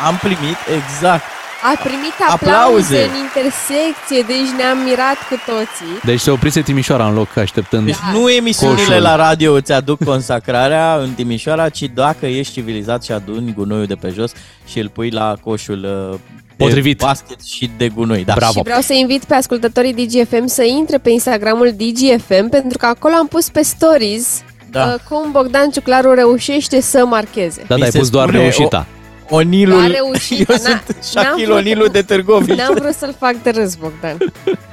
am 0.07 0.17
primit 0.17 0.57
exact. 0.77 1.25
A 1.73 1.79
primit 1.83 2.17
aplauze, 2.29 2.55
Aplauze. 2.55 2.97
în 3.03 3.15
intersecție, 3.27 4.21
deci 4.27 4.51
ne-am 4.57 4.79
mirat 4.79 5.19
cu 5.29 5.37
toții. 5.47 5.95
Deci 6.05 6.21
se 6.21 6.31
oprise 6.31 6.61
Timișoara 6.61 7.07
în 7.09 7.15
loc 7.15 7.37
așteptând. 7.37 7.85
Deci 7.87 7.97
nu 8.13 8.31
emisiunile 8.31 8.85
Coșul. 8.85 9.03
la 9.03 9.17
radio 9.17 9.53
îți 9.53 9.73
aduc 9.73 10.05
consacrarea 10.05 10.95
în 10.97 11.11
Timișoara, 11.11 11.69
ci 11.69 11.83
dacă 11.95 12.27
ești 12.27 12.53
civilizat 12.53 13.05
și 13.05 13.13
aduni 13.13 13.53
gunoiul 13.57 13.87
de 13.87 13.95
pe 13.95 14.09
jos 14.15 14.33
și 14.67 14.79
îl 14.79 14.89
pui 14.89 15.11
la 15.11 15.35
coșul 15.45 16.09
uh, 16.13 16.19
de 16.57 16.65
Potrivit. 16.65 16.99
basket 16.99 17.41
și 17.43 17.71
de 17.77 17.89
gunoi. 17.89 18.25
Da. 18.25 18.33
Bravo. 18.37 18.53
Și 18.53 18.63
vreau 18.65 18.81
să 18.81 18.93
invit 18.93 19.25
pe 19.25 19.35
ascultătorii 19.35 19.95
DGFM 19.95 20.47
să 20.47 20.63
intre 20.63 20.99
pe 20.99 21.11
Instagramul 21.11 21.75
DGFM 21.77 22.49
pentru 22.49 22.79
că 22.79 22.87
acolo 22.87 23.15
am 23.15 23.27
pus 23.27 23.49
pe 23.49 23.63
stories 23.63 24.43
Da. 24.71 24.85
uh, 24.85 24.95
cum 25.09 25.31
Bogdan 25.33 25.71
Ciuclaru 25.71 26.15
reușește 26.15 26.81
să 26.81 27.05
marcheze. 27.07 27.65
Da, 27.67 27.75
Mi 27.75 27.81
da, 27.81 27.87
ai 27.87 27.91
se 27.93 27.99
pus 27.99 28.11
doar 28.11 28.27
spune 28.29 28.43
reușita. 28.43 28.87
Onilul, 29.29 29.81
A 29.81 29.87
reușit, 29.87 30.39
eu 30.39 30.45
n-a- 30.49 30.57
sunt 30.57 30.65
n-am 30.87 30.97
Shaquille 31.01 31.45
vrut- 31.47 31.59
Onilul 31.59 31.89
de 31.93 32.03
Târgoviște. 32.03 32.55
N-am 32.63 32.75
vrut 32.81 32.95
să-l 32.95 33.15
fac 33.19 33.35
de 33.43 33.51
râs, 33.51 33.75
Bogdan. 33.75 34.17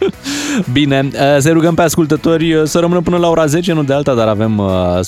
Bine, 0.74 1.08
uh, 1.14 1.20
să 1.40 1.50
rugăm 1.52 1.74
pe 1.76 1.82
ascultători 1.82 2.54
uh, 2.54 2.64
să 2.68 2.80
rămână 2.80 3.02
până 3.02 3.18
la 3.18 3.30
ora 3.30 3.46
10, 3.46 3.74
nu 3.74 3.84
de 3.84 3.94
alta, 3.94 4.14
dar 4.14 4.28
avem 4.28 4.58
uh, 4.58 4.66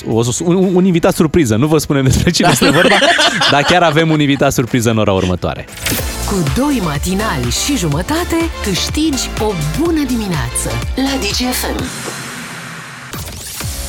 o, 0.09 0.21
un, 0.45 0.69
un 0.73 0.85
invitat 0.85 1.15
surpriză. 1.15 1.55
Nu 1.55 1.67
vă 1.67 1.77
spunem 1.77 2.03
despre 2.03 2.31
cine 2.31 2.49
este 2.51 2.69
vorba, 2.69 2.95
dar 3.51 3.61
chiar 3.61 3.81
avem 3.83 4.09
un 4.11 4.19
invitat 4.19 4.53
surpriză 4.53 4.89
în 4.89 4.97
ora 4.97 5.11
următoare. 5.11 5.65
Cu 6.27 6.43
doi 6.57 6.81
matinali 6.83 7.49
și 7.65 7.77
jumătate 7.77 8.35
câștigi 8.63 9.29
o 9.39 9.51
bună 9.79 10.03
dimineață 10.07 10.69
la 10.95 11.17
DGFM. 11.19 11.83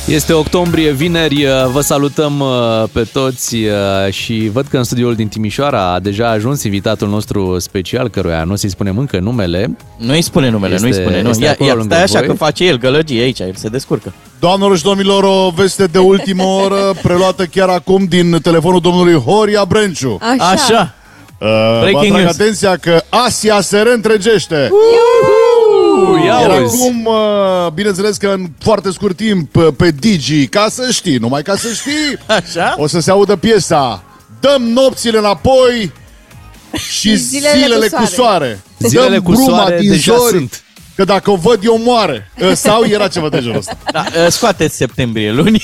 Este 0.07 0.33
octombrie, 0.33 0.91
vineri, 0.91 1.45
uh, 1.45 1.51
vă 1.71 1.81
salutăm 1.81 2.39
uh, 2.39 2.83
pe 2.91 3.03
toți 3.13 3.55
uh, 3.55 3.71
și 4.13 4.49
văd 4.53 4.65
că 4.67 4.77
în 4.77 4.83
studioul 4.83 5.15
din 5.15 5.27
Timișoara 5.27 5.93
a 5.93 5.99
deja 5.99 6.29
ajuns 6.29 6.63
invitatul 6.63 7.07
nostru 7.07 7.59
special, 7.59 8.09
căruia 8.09 8.43
nu 8.43 8.55
să-i 8.55 8.69
spunem 8.69 8.97
încă 8.97 9.19
numele. 9.19 9.75
Nu-i 9.97 10.21
spune 10.21 10.49
numele, 10.49 10.73
Este- 10.73 10.85
nu-i 10.87 10.95
spune. 10.97 11.21
Nu. 11.21 11.29
este 11.29 11.43
Ia, 11.43 11.51
acolo 11.51 11.69
ia, 11.69 11.75
lângă 11.75 11.93
stai 11.93 12.03
așa 12.03 12.19
voi. 12.19 12.27
că 12.27 12.33
face 12.33 12.65
el 12.65 12.77
gălăgie 12.77 13.21
aici, 13.21 13.39
el 13.39 13.53
se 13.55 13.67
descurcă. 13.67 14.13
Doamnelor 14.39 14.77
și 14.77 14.83
domnilor, 14.83 15.23
o 15.23 15.51
veste 15.55 15.85
de 15.85 15.97
ultimă 15.99 16.43
oră 16.43 16.93
preluată 17.03 17.45
chiar 17.45 17.69
acum 17.69 18.05
din 18.09 18.39
telefonul 18.41 18.79
domnului 18.79 19.13
Horia 19.13 19.65
Brenciu. 19.67 20.17
Așa. 20.21 20.49
Așa. 20.49 20.93
Uh, 21.39 21.47
vă 21.47 21.77
Breaking 21.81 22.05
atrag 22.13 22.23
news. 22.25 22.39
atenția 22.39 22.77
că 22.77 23.01
Asia 23.09 23.61
se 23.61 23.77
reîntregește. 23.77 24.69
Ia 26.25 26.39
Iar 26.39 26.61
uzi. 26.61 26.75
acum, 26.83 27.05
uh, 27.05 27.71
bineînțeles 27.73 28.17
că 28.17 28.27
în 28.27 28.45
foarte 28.59 28.91
scurt 28.91 29.15
timp 29.15 29.55
uh, 29.55 29.67
pe 29.77 29.91
Digi, 29.99 30.47
ca 30.47 30.67
să 30.69 30.91
știi, 30.91 31.17
numai 31.17 31.41
ca 31.41 31.55
să 31.55 31.67
știi, 31.73 32.17
Așa? 32.37 32.75
o 32.77 32.87
să 32.87 32.99
se 32.99 33.11
audă 33.11 33.35
piesa 33.35 34.03
Dăm 34.39 34.61
nopțile 34.63 35.17
înapoi 35.17 35.91
și 36.99 37.15
Zilele 37.15 37.59
zilele, 37.61 37.87
cu 37.87 37.95
cu 37.95 38.05
soare. 38.05 38.13
soare. 38.15 38.61
Zilele 38.79 39.09
Dăm 39.09 39.23
cu 39.23 39.31
bruma 39.31 39.45
soare 39.47 39.79
din 39.79 39.89
deja 39.89 40.15
zori, 40.17 40.29
sunt. 40.37 40.63
Că 40.95 41.03
dacă 41.03 41.31
o 41.31 41.35
văd 41.35 41.59
eu 41.63 41.79
moare. 41.83 42.31
Uh, 42.41 42.51
Sau 42.65 42.83
era 42.85 43.07
ceva 43.07 43.29
de 43.29 43.41
genul 43.41 43.57
ăsta. 43.57 43.77
Da, 43.91 44.03
uh, 44.23 44.27
scoateți 44.29 44.75
septembrie 44.75 45.31
luni. 45.31 45.63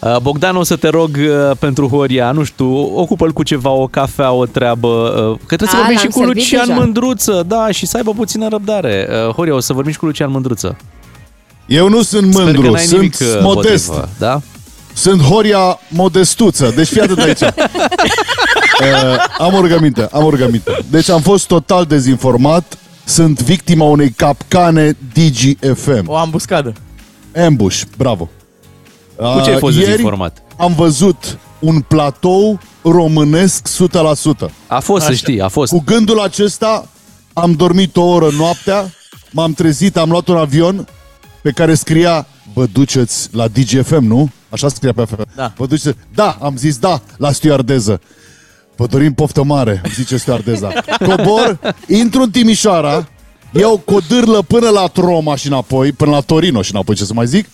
Uh, 0.00 0.16
Bogdan, 0.22 0.56
o 0.56 0.62
să 0.62 0.76
te 0.76 0.88
rog 0.88 1.10
uh, 1.18 1.56
pentru 1.58 1.88
Horia, 1.88 2.30
nu 2.30 2.44
știu, 2.44 2.98
ocupă-l 2.98 3.32
cu 3.32 3.42
ceva, 3.42 3.70
o 3.70 3.86
cafea, 3.86 4.32
o 4.32 4.46
treabă, 4.46 4.88
uh, 4.88 5.38
că 5.46 5.56
trebuie 5.56 5.68
să 5.68 5.76
A, 5.76 5.78
vorbim 5.78 5.96
și 5.96 6.02
l-am 6.02 6.12
cu 6.12 6.18
servit 6.18 6.34
Lucian 6.36 6.66
deja. 6.66 6.78
Mândruță, 6.78 7.44
da, 7.46 7.70
și 7.70 7.86
să 7.86 7.96
aibă 7.96 8.12
puțină 8.12 8.48
răbdare. 8.48 9.08
Uh, 9.10 9.34
Horia, 9.34 9.54
o 9.54 9.60
să 9.60 9.72
vorbim 9.72 9.92
și 9.92 9.98
cu 9.98 10.04
Lucian 10.04 10.30
Mândruță. 10.30 10.76
Eu 11.66 11.88
nu 11.88 12.02
sunt 12.02 12.32
Sper 12.32 12.44
că 12.44 12.50
mândru, 12.50 12.70
n-ai 12.72 12.82
sunt 12.82 13.00
nimic 13.00 13.16
uh, 13.20 13.26
modest. 13.40 13.88
împotrivă, 13.88 14.08
da? 14.18 14.40
Sunt 14.92 15.22
Horia 15.22 15.78
Modestuță. 15.88 16.72
Deci 16.76 16.88
fii 16.88 17.00
atât 17.00 17.18
aici. 17.18 17.40
uh, 17.40 17.48
am 19.46 19.54
o 19.54 19.60
rugăminte, 19.60 20.08
am 20.12 20.24
o 20.24 20.30
rugăminte. 20.30 20.70
Deci 20.90 21.08
am 21.08 21.20
fost 21.20 21.46
total 21.46 21.84
dezinformat. 21.84 22.78
Sunt 23.06 23.42
victima 23.42 23.84
unei 23.84 24.10
capcane 24.10 24.96
DGFM. 25.12 26.08
O 26.08 26.16
ambuscadă. 26.16 26.72
Ambush, 27.46 27.82
bravo. 27.96 28.28
Cu 29.16 29.40
ce 29.44 29.48
ai 29.48 29.54
Uh, 29.54 29.58
fost 29.58 29.76
ieri 29.76 29.88
dezinformat? 29.90 30.42
am 30.56 30.72
văzut 30.74 31.38
un 31.58 31.80
platou 31.80 32.60
românesc 32.82 33.68
100%. 33.68 34.50
A 34.66 34.80
fost, 34.80 35.04
să 35.04 35.12
știi, 35.14 35.40
a 35.40 35.48
fost. 35.48 35.72
Cu 35.72 35.82
gândul 35.86 36.20
acesta 36.20 36.88
am 37.32 37.52
dormit 37.52 37.96
o 37.96 38.02
oră 38.02 38.28
noaptea, 38.38 38.90
m-am 39.30 39.52
trezit, 39.52 39.96
am 39.96 40.10
luat 40.10 40.28
un 40.28 40.36
avion 40.36 40.88
pe 41.42 41.50
care 41.50 41.74
scria 41.74 42.26
Vă 42.54 42.66
duceți 42.72 43.28
la 43.32 43.48
DGFM, 43.48 44.04
nu? 44.04 44.28
Așa 44.48 44.68
scria 44.68 44.92
pe 44.92 45.04
FM. 45.04 45.26
Da. 45.34 45.52
Vă 45.56 45.66
duceți? 45.66 45.96
Da, 46.14 46.36
am 46.40 46.56
zis 46.56 46.78
da 46.78 47.00
la 47.16 47.32
stewardeză. 47.32 48.00
Vă 48.76 48.86
dorim 48.86 49.14
poftă 49.14 49.42
mare, 49.42 49.82
zice 49.94 50.16
stewardeza. 50.16 50.72
Cobor, 51.06 51.74
intru 51.88 52.22
în 52.22 52.30
Timișoara, 52.30 53.08
iau 53.52 53.78
codârlă 53.78 54.42
până 54.42 54.68
la 54.68 54.86
Troma 54.86 55.36
și 55.36 55.46
înapoi, 55.46 55.92
până 55.92 56.10
la 56.10 56.20
Torino 56.20 56.62
și 56.62 56.70
înapoi, 56.72 56.94
ce 56.94 57.04
să 57.04 57.14
mai 57.14 57.26
zic. 57.26 57.48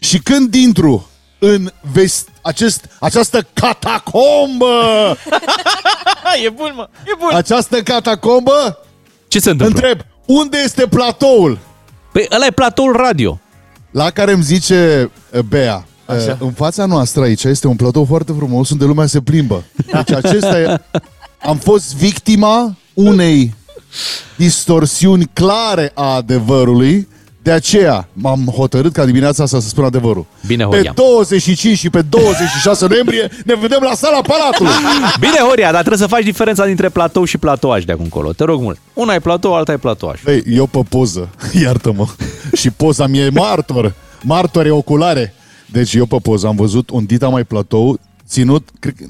Și 0.00 0.18
când 0.18 0.54
intru 0.54 1.08
în 1.38 1.72
vest, 1.92 2.28
acest, 2.42 2.84
această 3.00 3.46
catacombă, 3.52 5.16
e 6.44 6.48
bun, 6.48 6.72
mă, 6.76 6.88
e 7.04 7.10
bun. 7.18 7.34
această 7.36 7.82
catacombă, 7.82 8.78
Ce 9.28 9.38
se 9.40 9.50
întâmplă? 9.50 9.88
întreb, 9.88 10.06
unde 10.26 10.58
este 10.64 10.86
platoul? 10.86 11.58
Păi 12.12 12.26
ăla 12.30 12.46
e 12.46 12.50
platoul 12.50 12.92
radio. 12.96 13.40
La 13.90 14.10
care 14.10 14.32
îmi 14.32 14.42
zice 14.42 15.10
uh, 15.32 15.40
Bea, 15.40 15.74
uh, 15.76 15.82
Așa. 16.08 16.36
în 16.40 16.50
fața 16.52 16.86
noastră 16.86 17.22
aici 17.22 17.44
este 17.44 17.66
un 17.66 17.76
platou 17.76 18.04
foarte 18.04 18.32
frumos 18.36 18.70
unde 18.70 18.84
lumea 18.84 19.06
se 19.06 19.20
plimbă. 19.20 19.64
Deci 19.92 20.10
acesta 20.12 20.60
e... 20.60 20.80
Am 21.42 21.56
fost 21.56 21.94
victima 21.94 22.76
unei 22.94 23.54
distorsiuni 24.36 25.30
clare 25.32 25.90
a 25.94 26.14
adevărului, 26.14 27.08
de 27.42 27.50
aceea 27.50 28.08
m-am 28.12 28.52
hotărât 28.56 28.92
ca 28.92 29.04
dimineața 29.04 29.42
asta 29.42 29.60
să 29.60 29.68
spun 29.68 29.84
adevărul. 29.84 30.26
Bine, 30.46 30.64
Pe 30.64 30.76
Horia. 30.76 30.92
25 30.94 31.78
și 31.78 31.90
pe 31.90 32.02
26 32.02 32.86
noiembrie 32.86 33.30
ne 33.44 33.54
vedem 33.54 33.78
la 33.82 33.94
sala 33.94 34.20
Palatului. 34.20 34.72
Bine, 35.20 35.38
Horia, 35.48 35.70
dar 35.70 35.78
trebuie 35.80 35.98
să 35.98 36.06
faci 36.14 36.24
diferența 36.24 36.66
dintre 36.66 36.88
platou 36.88 37.24
și 37.24 37.38
platouaj 37.38 37.84
de 37.84 37.92
acum 37.92 38.04
încolo. 38.04 38.32
Te 38.32 38.44
rog 38.44 38.60
mult. 38.60 38.78
Una 38.94 39.14
e 39.14 39.18
platou, 39.18 39.54
alta 39.54 39.72
e 39.72 39.76
platouaj. 39.76 40.20
Băi, 40.24 40.42
eu 40.46 40.66
pe 40.66 40.80
poză, 40.88 41.28
iartă-mă. 41.64 42.06
Și 42.52 42.70
poza 42.70 43.06
mie 43.06 43.22
e 43.24 43.30
martor. 43.30 43.94
Martor 44.22 44.66
e 44.66 44.70
oculare. 44.70 45.34
Deci 45.72 45.94
eu 45.94 46.06
pe 46.06 46.16
poză 46.22 46.46
am 46.46 46.56
văzut 46.56 46.90
un 46.90 47.04
dita 47.04 47.28
mai 47.28 47.44
platou 47.44 47.98
ținut, 48.26 48.68
cred 48.80 48.94
că... 48.94 49.04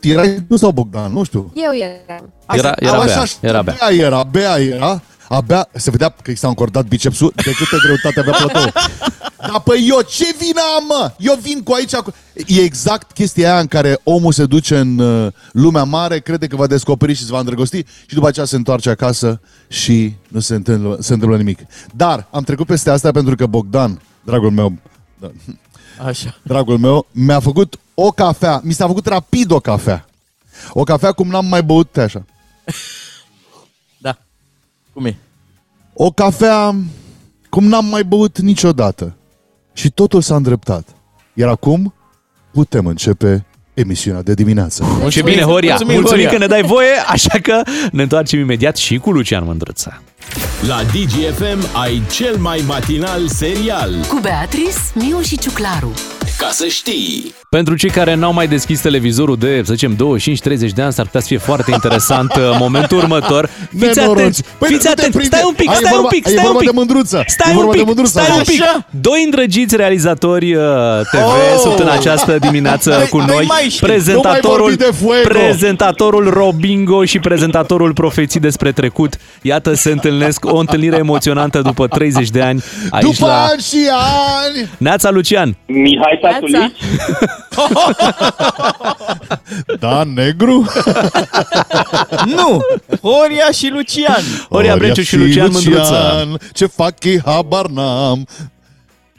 Tu 0.00 0.08
erai 0.08 0.44
tu 0.48 0.56
sau 0.56 0.70
Bogdan, 0.70 1.12
nu 1.12 1.22
știu. 1.22 1.52
Eu 1.54 1.70
eram. 1.74 2.32
Era, 2.48 2.72
era 2.78 2.92
Așa, 2.92 3.04
bea, 3.04 3.20
așa, 3.20 3.38
era 3.40 3.62
bea. 3.62 3.76
Bea 3.78 4.04
era, 4.06 4.22
bea 4.22 4.58
era. 4.58 5.02
Abia 5.28 5.68
se 5.72 5.90
vedea 5.90 6.14
că 6.22 6.30
i 6.30 6.34
s-a 6.34 6.48
încordat 6.48 6.86
bicepsul 6.86 7.32
de 7.36 7.50
câtă 7.50 7.76
greutate 7.82 8.20
avea 8.20 8.32
platou. 8.32 8.72
Dar 9.38 9.60
păi 9.64 9.86
eu 9.88 10.00
ce 10.00 10.24
vină 10.38 10.60
am, 10.76 10.84
mă? 10.88 11.12
Eu 11.18 11.38
vin 11.42 11.62
cu 11.62 11.72
aici... 11.72 11.94
Cu... 11.94 12.14
E 12.46 12.60
exact 12.60 13.12
chestia 13.12 13.50
aia 13.52 13.60
în 13.60 13.66
care 13.66 14.00
omul 14.02 14.32
se 14.32 14.46
duce 14.46 14.78
în 14.78 14.98
uh, 14.98 15.32
lumea 15.52 15.84
mare, 15.84 16.18
crede 16.18 16.46
că 16.46 16.56
va 16.56 16.66
descoperi 16.66 17.14
și 17.14 17.24
se 17.24 17.32
va 17.32 17.38
îndrăgosti 17.38 17.84
și 18.06 18.14
după 18.14 18.26
aceea 18.26 18.46
se 18.46 18.56
întoarce 18.56 18.90
acasă 18.90 19.40
și 19.68 20.14
nu 20.28 20.40
se 20.40 20.54
întâmplă, 20.54 20.96
se 21.00 21.12
întâmplă 21.12 21.36
nimic. 21.36 21.58
Dar 21.94 22.28
am 22.30 22.42
trecut 22.42 22.66
peste 22.66 22.90
asta 22.90 23.10
pentru 23.10 23.36
că 23.36 23.46
Bogdan, 23.46 24.00
dragul 24.24 24.50
meu, 24.50 24.72
da, 25.20 25.30
Așa. 26.06 26.38
dragul 26.42 26.78
meu, 26.78 27.06
mi-a 27.10 27.40
făcut 27.40 27.78
o 27.94 28.10
cafea, 28.10 28.60
mi 28.64 28.72
s-a 28.72 28.86
făcut 28.86 29.06
rapid 29.06 29.50
o 29.50 29.60
cafea. 29.60 30.06
O 30.70 30.82
cafea 30.82 31.12
cum 31.12 31.28
n-am 31.28 31.46
mai 31.46 31.62
băut 31.62 31.96
așa. 31.96 32.24
Da. 33.98 34.18
Cum 34.92 35.04
e? 35.04 35.16
O 35.94 36.10
cafea 36.10 36.74
cum 37.48 37.64
n-am 37.64 37.84
mai 37.84 38.04
băut 38.04 38.38
niciodată. 38.38 39.14
Și 39.72 39.90
totul 39.90 40.20
s-a 40.20 40.36
îndreptat. 40.36 40.88
Iar 41.34 41.48
acum 41.48 41.94
putem 42.52 42.86
începe 42.86 43.44
emisiunea 43.74 44.22
de 44.22 44.34
dimineață. 44.34 44.84
Ce 45.10 45.22
bine, 45.22 45.40
Horia! 45.42 45.68
Mulțumim, 45.68 45.94
Mulțumim 45.94 46.24
Horia. 46.24 46.30
că 46.30 46.38
ne 46.38 46.46
dai 46.46 46.62
voie, 46.62 46.92
așa 47.06 47.38
că 47.42 47.62
ne 47.92 48.02
întoarcem 48.02 48.38
imediat 48.40 48.76
și 48.76 48.98
cu 48.98 49.10
Lucian 49.10 49.44
Mândruță. 49.44 50.02
La 50.66 50.82
DGFM 50.82 51.76
ai 51.76 52.02
cel 52.10 52.36
mai 52.36 52.64
matinal 52.66 53.28
serial. 53.28 54.04
Cu 54.08 54.18
Beatrice, 54.20 54.78
Miu 54.94 55.20
și 55.20 55.38
Ciuclaru. 55.38 55.92
Ca 56.38 56.48
să 56.50 56.66
știi! 56.66 57.34
Pentru 57.50 57.76
cei 57.76 57.90
care 57.90 58.14
n-au 58.14 58.32
mai 58.32 58.46
deschis 58.48 58.80
televizorul 58.80 59.36
de, 59.36 59.62
să 59.64 59.72
zicem, 59.74 59.94
25-30 59.96 59.98
de 60.74 60.82
ani, 60.82 60.92
s-ar 60.92 61.04
putea 61.04 61.20
să 61.20 61.26
fie 61.26 61.38
foarte 61.38 61.70
interesant 61.72 62.32
uh, 62.36 62.56
momentul 62.58 62.98
următor. 62.98 63.48
Fiți 63.78 63.98
Nenoroci. 63.98 64.18
atenți, 64.20 64.42
Păi 64.58 64.68
fiți 64.68 64.72
nu 64.72 64.78
te 64.78 64.88
atenți, 65.00 65.16
prinde. 65.18 65.36
stai 65.36 65.46
un 65.48 65.54
pic, 65.54 65.68
Ai, 65.68 65.74
e 65.74 65.78
stai 65.78 65.90
un 65.92 65.96
vorba- 66.00 66.08
pic, 66.08 66.26
e 66.26 66.30
stai 66.30 66.38
un 66.44 66.44
vorba 66.46 66.58
pic. 66.58 66.70
de 66.70 66.74
mândruță. 66.76 67.22
Stai 67.26 67.50
E 67.50 67.54
un 67.54 67.56
vorba 67.56 67.72
de 67.72 67.78
pic, 67.78 67.86
mândruță 67.86 68.10
stai 68.18 68.26
un 68.34 68.40
acum. 68.40 68.52
pic. 68.54 68.62
Așa. 68.62 68.86
Doi 69.00 69.22
îndrăgiți 69.24 69.76
realizatori 69.76 70.54
uh, 70.54 70.62
TV 71.10 71.20
Oh! 71.22 71.58
sunt 71.60 71.78
în 71.78 71.88
această 71.88 72.38
dimineață 72.38 72.90
Doi- 72.90 73.08
cu 73.08 73.16
doi 73.16 73.26
noi. 73.26 73.44
maestri. 73.46 73.86
Prezentatorul, 73.86 74.56
Nu 74.58 74.62
mai 74.64 74.76
vorbi 74.76 74.76
de 74.76 75.04
Fuego. 75.04 75.28
prezentatorul 75.28 76.30
Robingo 76.30 77.04
și 77.04 77.18
prezentatorul 77.18 77.92
Profeții 77.92 78.40
despre 78.40 78.72
trecut. 78.72 79.14
Iată, 79.42 79.74
se 79.74 79.90
întâlnesc 79.90 80.44
o 80.44 80.56
întâlnire 80.56 80.96
emoționantă 80.96 81.60
după 81.60 81.86
30 81.86 82.30
de 82.30 82.40
ani 82.42 82.62
aici 82.90 83.04
După 83.04 83.26
la... 83.26 83.42
ani 83.44 83.60
și 83.60 83.78
ani! 83.90 84.68
Neața 84.78 85.10
Lucian! 85.10 85.56
Mihai 85.66 86.18
Neața. 86.22 86.72
Tatulici, 87.48 87.92
Da, 89.80 90.02
negru? 90.14 90.66
Nu! 92.36 92.58
Horia 93.02 93.50
și 93.52 93.68
Lucian. 93.72 94.22
Horia 94.50 94.76
Brenciu 94.76 95.02
și 95.02 95.16
Lucian 95.16 95.50
Mândruță. 95.50 96.28
Ce 96.52 96.66
fac 96.66 97.04
ei, 97.04 97.20
habar 97.24 97.66
n-am. 97.66 98.26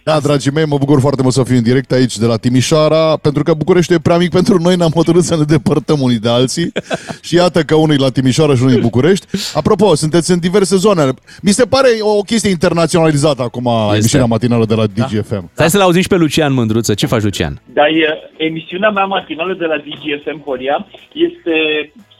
Da, 0.03 0.19
dragii 0.19 0.51
mei, 0.51 0.65
mă 0.65 0.77
bucur 0.77 0.99
foarte 0.99 1.21
mult 1.21 1.33
să 1.33 1.43
fiu 1.43 1.55
în 1.55 1.63
direct 1.63 1.91
aici 1.91 2.17
de 2.17 2.25
la 2.25 2.37
Timișoara, 2.37 3.17
pentru 3.17 3.43
că 3.43 3.53
Bucureștiul 3.53 3.97
e 3.97 4.01
prea 4.01 4.17
mic 4.17 4.29
pentru 4.29 4.57
noi, 4.57 4.75
ne-am 4.75 4.91
hotărât 4.95 5.23
să 5.23 5.35
ne 5.35 5.43
depărtăm 5.43 6.01
unii 6.01 6.19
de 6.19 6.29
alții. 6.29 6.71
și 7.27 7.35
iată 7.35 7.61
că 7.61 7.75
unul 7.75 7.95
e 7.95 7.97
la 7.97 8.09
Timișoara 8.09 8.55
și 8.55 8.61
unul 8.61 8.73
e 8.73 8.75
în 8.75 8.81
București. 8.81 9.25
Apropo, 9.53 9.95
sunteți 9.95 10.31
în 10.31 10.39
diverse 10.39 10.75
zone. 10.75 11.03
Mi 11.41 11.51
se 11.51 11.65
pare 11.65 11.87
o 11.99 12.21
chestie 12.21 12.49
internaționalizată 12.49 13.41
acum 13.41 13.69
emisiunea 13.93 14.27
matinală 14.27 14.65
de 14.65 14.73
la 14.73 14.85
DGFM. 14.85 15.49
Stai 15.53 15.69
să-l 15.69 15.81
auzim 15.81 16.01
și 16.01 16.07
pe 16.07 16.15
Lucian 16.15 16.53
Mândruță. 16.53 16.93
Ce 16.93 17.05
faci, 17.05 17.21
Lucian? 17.21 17.61
dar 17.73 17.87
e, 17.87 18.07
emisiunea 18.37 18.89
mea 18.89 19.05
matinală 19.05 19.53
de 19.53 19.65
la 19.65 19.77
DGFM 19.77 20.41
Horia 20.45 20.87
este 21.13 21.53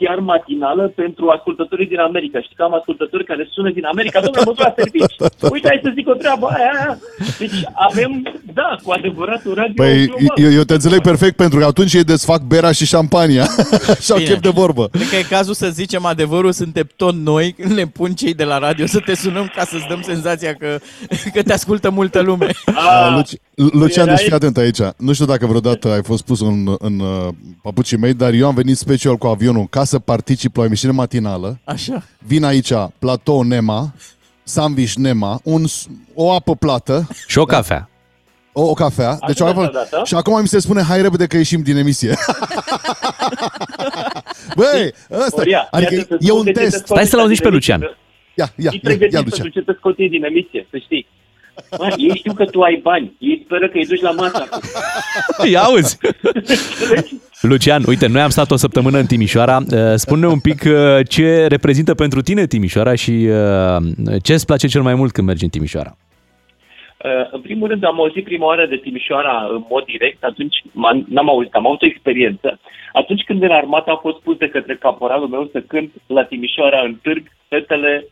chiar 0.04 0.20
matinală 0.20 0.84
pentru 1.02 1.24
ascultătorii 1.30 1.88
din 1.94 2.00
America. 2.00 2.38
Știi 2.42 2.56
că 2.56 2.64
am 2.64 2.74
ascultători 2.80 3.26
care 3.32 3.44
sună 3.52 3.70
din 3.78 3.86
America, 3.86 4.20
domnule, 4.22 4.44
mă 4.46 4.52
duc 4.52 4.64
la 4.68 4.74
servici. 4.82 5.16
Uite, 5.56 5.68
hai 5.68 5.80
să 5.84 5.92
zic 5.98 6.08
o 6.10 6.14
treabă 6.14 6.46
aia, 6.56 6.72
aia. 6.80 6.98
Deci 7.40 7.58
avem, 7.90 8.12
da, 8.54 8.70
cu 8.84 8.92
adevărat 8.92 9.42
un 9.46 9.54
radio 9.54 9.84
Păi, 9.84 10.06
global. 10.06 10.38
eu, 10.44 10.52
eu 10.52 10.64
te 10.64 10.74
înțeleg 10.74 11.02
perfect 11.02 11.36
pentru 11.36 11.60
că 11.60 11.66
atunci 11.66 11.94
ei 11.94 12.04
desfac 12.04 12.42
berea 12.42 12.72
și 12.72 12.86
șampania 12.86 13.46
și 14.04 14.12
au 14.12 14.18
Bine. 14.18 14.30
chef 14.30 14.40
de 14.40 14.50
vorbă. 14.50 14.88
Cred 14.92 15.10
că 15.10 15.16
e 15.16 15.22
cazul 15.38 15.54
să 15.54 15.68
zicem 15.70 16.06
adevărul, 16.06 16.52
suntem 16.52 16.88
tot 16.96 17.16
noi, 17.16 17.52
când 17.52 17.72
ne 17.80 17.86
pun 17.86 18.12
cei 18.14 18.34
de 18.34 18.44
la 18.44 18.58
radio 18.58 18.86
să 18.86 19.00
te 19.00 19.16
sunăm 19.16 19.52
ca 19.56 19.64
să-ți 19.64 19.88
dăm 19.88 20.02
senzația 20.02 20.54
că, 20.54 20.80
că 21.34 21.42
te 21.44 21.54
ascultă 21.54 21.90
multă 21.90 22.22
lume. 22.22 22.48
A, 22.76 23.10
Luci, 23.16 23.34
Lucian, 23.56 24.06
erai- 24.08 24.16
deci 24.16 24.26
fii 24.26 24.34
atent 24.36 24.58
aici. 24.58 24.78
Nu 24.98 25.14
știu 25.14 25.26
dacă 25.26 25.46
vreodată 25.46 25.92
ai 25.92 26.04
fost 26.04 26.24
pus 26.26 26.42
în, 26.42 26.76
în 26.80 27.00
uh, 27.00 27.28
papucii 27.62 27.98
mei, 27.98 28.14
dar 28.14 28.34
eu 28.34 28.48
am 28.48 28.54
venit 28.56 28.78
special 28.78 29.16
cu 29.18 29.28
avionul 29.28 29.68
ca 29.68 29.84
să 29.84 30.00
particip 30.00 30.56
la 30.56 30.62
o 30.62 30.66
emisiune 30.66 30.94
matinală. 30.94 31.60
Așa. 31.64 32.04
Vin 32.26 32.44
aici, 32.44 32.72
platou 33.00 33.42
Nema, 33.42 33.94
sandwich 34.44 34.94
Nema, 34.94 35.40
un, 35.44 35.68
s- 35.68 35.88
o 36.14 36.32
apă 36.32 36.56
plată, 36.56 37.08
Și 37.28 37.38
o 37.38 37.46
cafea. 37.46 37.90
o, 38.52 38.62
o 38.70 38.74
cafea. 38.74 39.18
Deci 39.28 39.40
o 39.40 39.46
Atât 39.46 39.58
apă, 39.58 39.70
deodată? 39.72 40.02
și 40.06 40.16
acum 40.16 40.42
mi 40.42 40.48
se 40.48 40.60
spune, 40.60 40.82
hai 40.82 41.02
repede 41.02 41.26
că 41.26 41.38
ieșim 41.38 41.62
din 41.62 41.78
emisie. 41.78 42.16
Băi, 44.56 44.94
ăsta, 45.12 45.36
Horia, 45.36 45.68
adică 45.72 45.94
iată 45.94 46.06
să 46.10 46.18
e 46.20 46.26
spun 46.26 46.38
un 46.38 46.44
de 46.44 46.52
ce 46.52 46.58
te 46.60 46.64
test. 46.64 46.76
scoți 46.76 46.92
Stai 46.94 47.06
să-l 47.08 47.20
auzim 47.20 47.36
și 47.36 47.42
pe 47.42 47.48
din 47.48 47.54
Lucian. 47.56 47.82
emisie. 47.82 47.98
Ia, 48.36 48.46
ia, 48.46 48.52
Fii 48.56 48.64
ia, 48.66 48.72
ia, 48.74 48.80
pregătit 48.84 49.14
Lucian. 49.14 49.24
pentru 49.24 49.50
ce 49.50 49.62
te 49.72 49.74
scoți 49.80 50.02
ei 50.02 50.10
din 50.10 50.24
emisie, 50.24 50.68
să 50.72 50.78
știi. 50.78 51.08
Mă, 51.78 51.94
ei 51.98 52.12
știu 52.16 52.34
că 52.34 52.46
tu 52.46 52.62
ai 52.62 52.80
bani. 52.84 53.14
Ei 53.20 53.42
speră 53.46 53.68
că 53.70 53.78
îi 53.78 53.86
duci 53.86 54.02
la 54.02 54.12
masă. 54.12 54.48
acum. 54.52 54.60
Ia 55.52 55.62
auzi! 55.62 55.98
Lucian, 57.42 57.84
uite, 57.88 58.08
noi 58.08 58.22
am 58.22 58.30
stat 58.30 58.52
o 58.52 58.56
săptămână 58.56 58.98
în 58.98 59.06
Timișoara. 59.06 59.58
Uh, 59.58 59.94
Spune 59.96 60.28
un 60.28 60.40
pic 60.40 60.62
uh, 60.66 61.00
ce 61.10 61.46
reprezintă 61.48 61.94
pentru 61.96 62.22
tine 62.22 62.46
Timișoara 62.48 62.96
și 62.96 63.12
uh, 63.12 63.78
ce 64.24 64.34
îți 64.34 64.46
place 64.46 64.68
cel 64.68 64.82
mai 64.82 64.94
mult 64.96 65.12
când 65.12 65.28
mergi 65.28 65.44
în 65.44 65.50
Timișoara. 65.50 65.98
Uh, 67.06 67.32
În 67.32 67.42
primul 67.42 67.68
rând, 67.68 67.84
am 67.86 68.00
auzit 68.00 68.24
prima 68.24 68.46
oară 68.46 68.66
de 68.66 68.76
Timișoara 68.76 69.48
în 69.52 69.64
mod 69.70 69.86
direct, 69.86 70.24
atunci 70.24 70.56
m-am- 70.72 71.06
n-am 71.10 71.30
auzit, 71.30 71.54
am 71.54 71.66
avut 71.68 71.82
o 71.82 71.86
experiență. 71.86 72.60
Atunci 72.94 73.24
când 73.24 73.44
în 73.44 73.52
armată 73.52 73.92
a 73.92 73.96
fost 73.96 74.18
spus 74.20 74.38
de 74.38 74.48
către 74.50 74.76
caporalul 74.76 75.28
meu 75.28 75.50
să 75.52 75.62
cânt 75.68 75.92
la 76.08 76.24
Timișoara 76.24 76.80
în 76.82 76.96
târg, 77.02 77.24
fetele, 77.48 78.06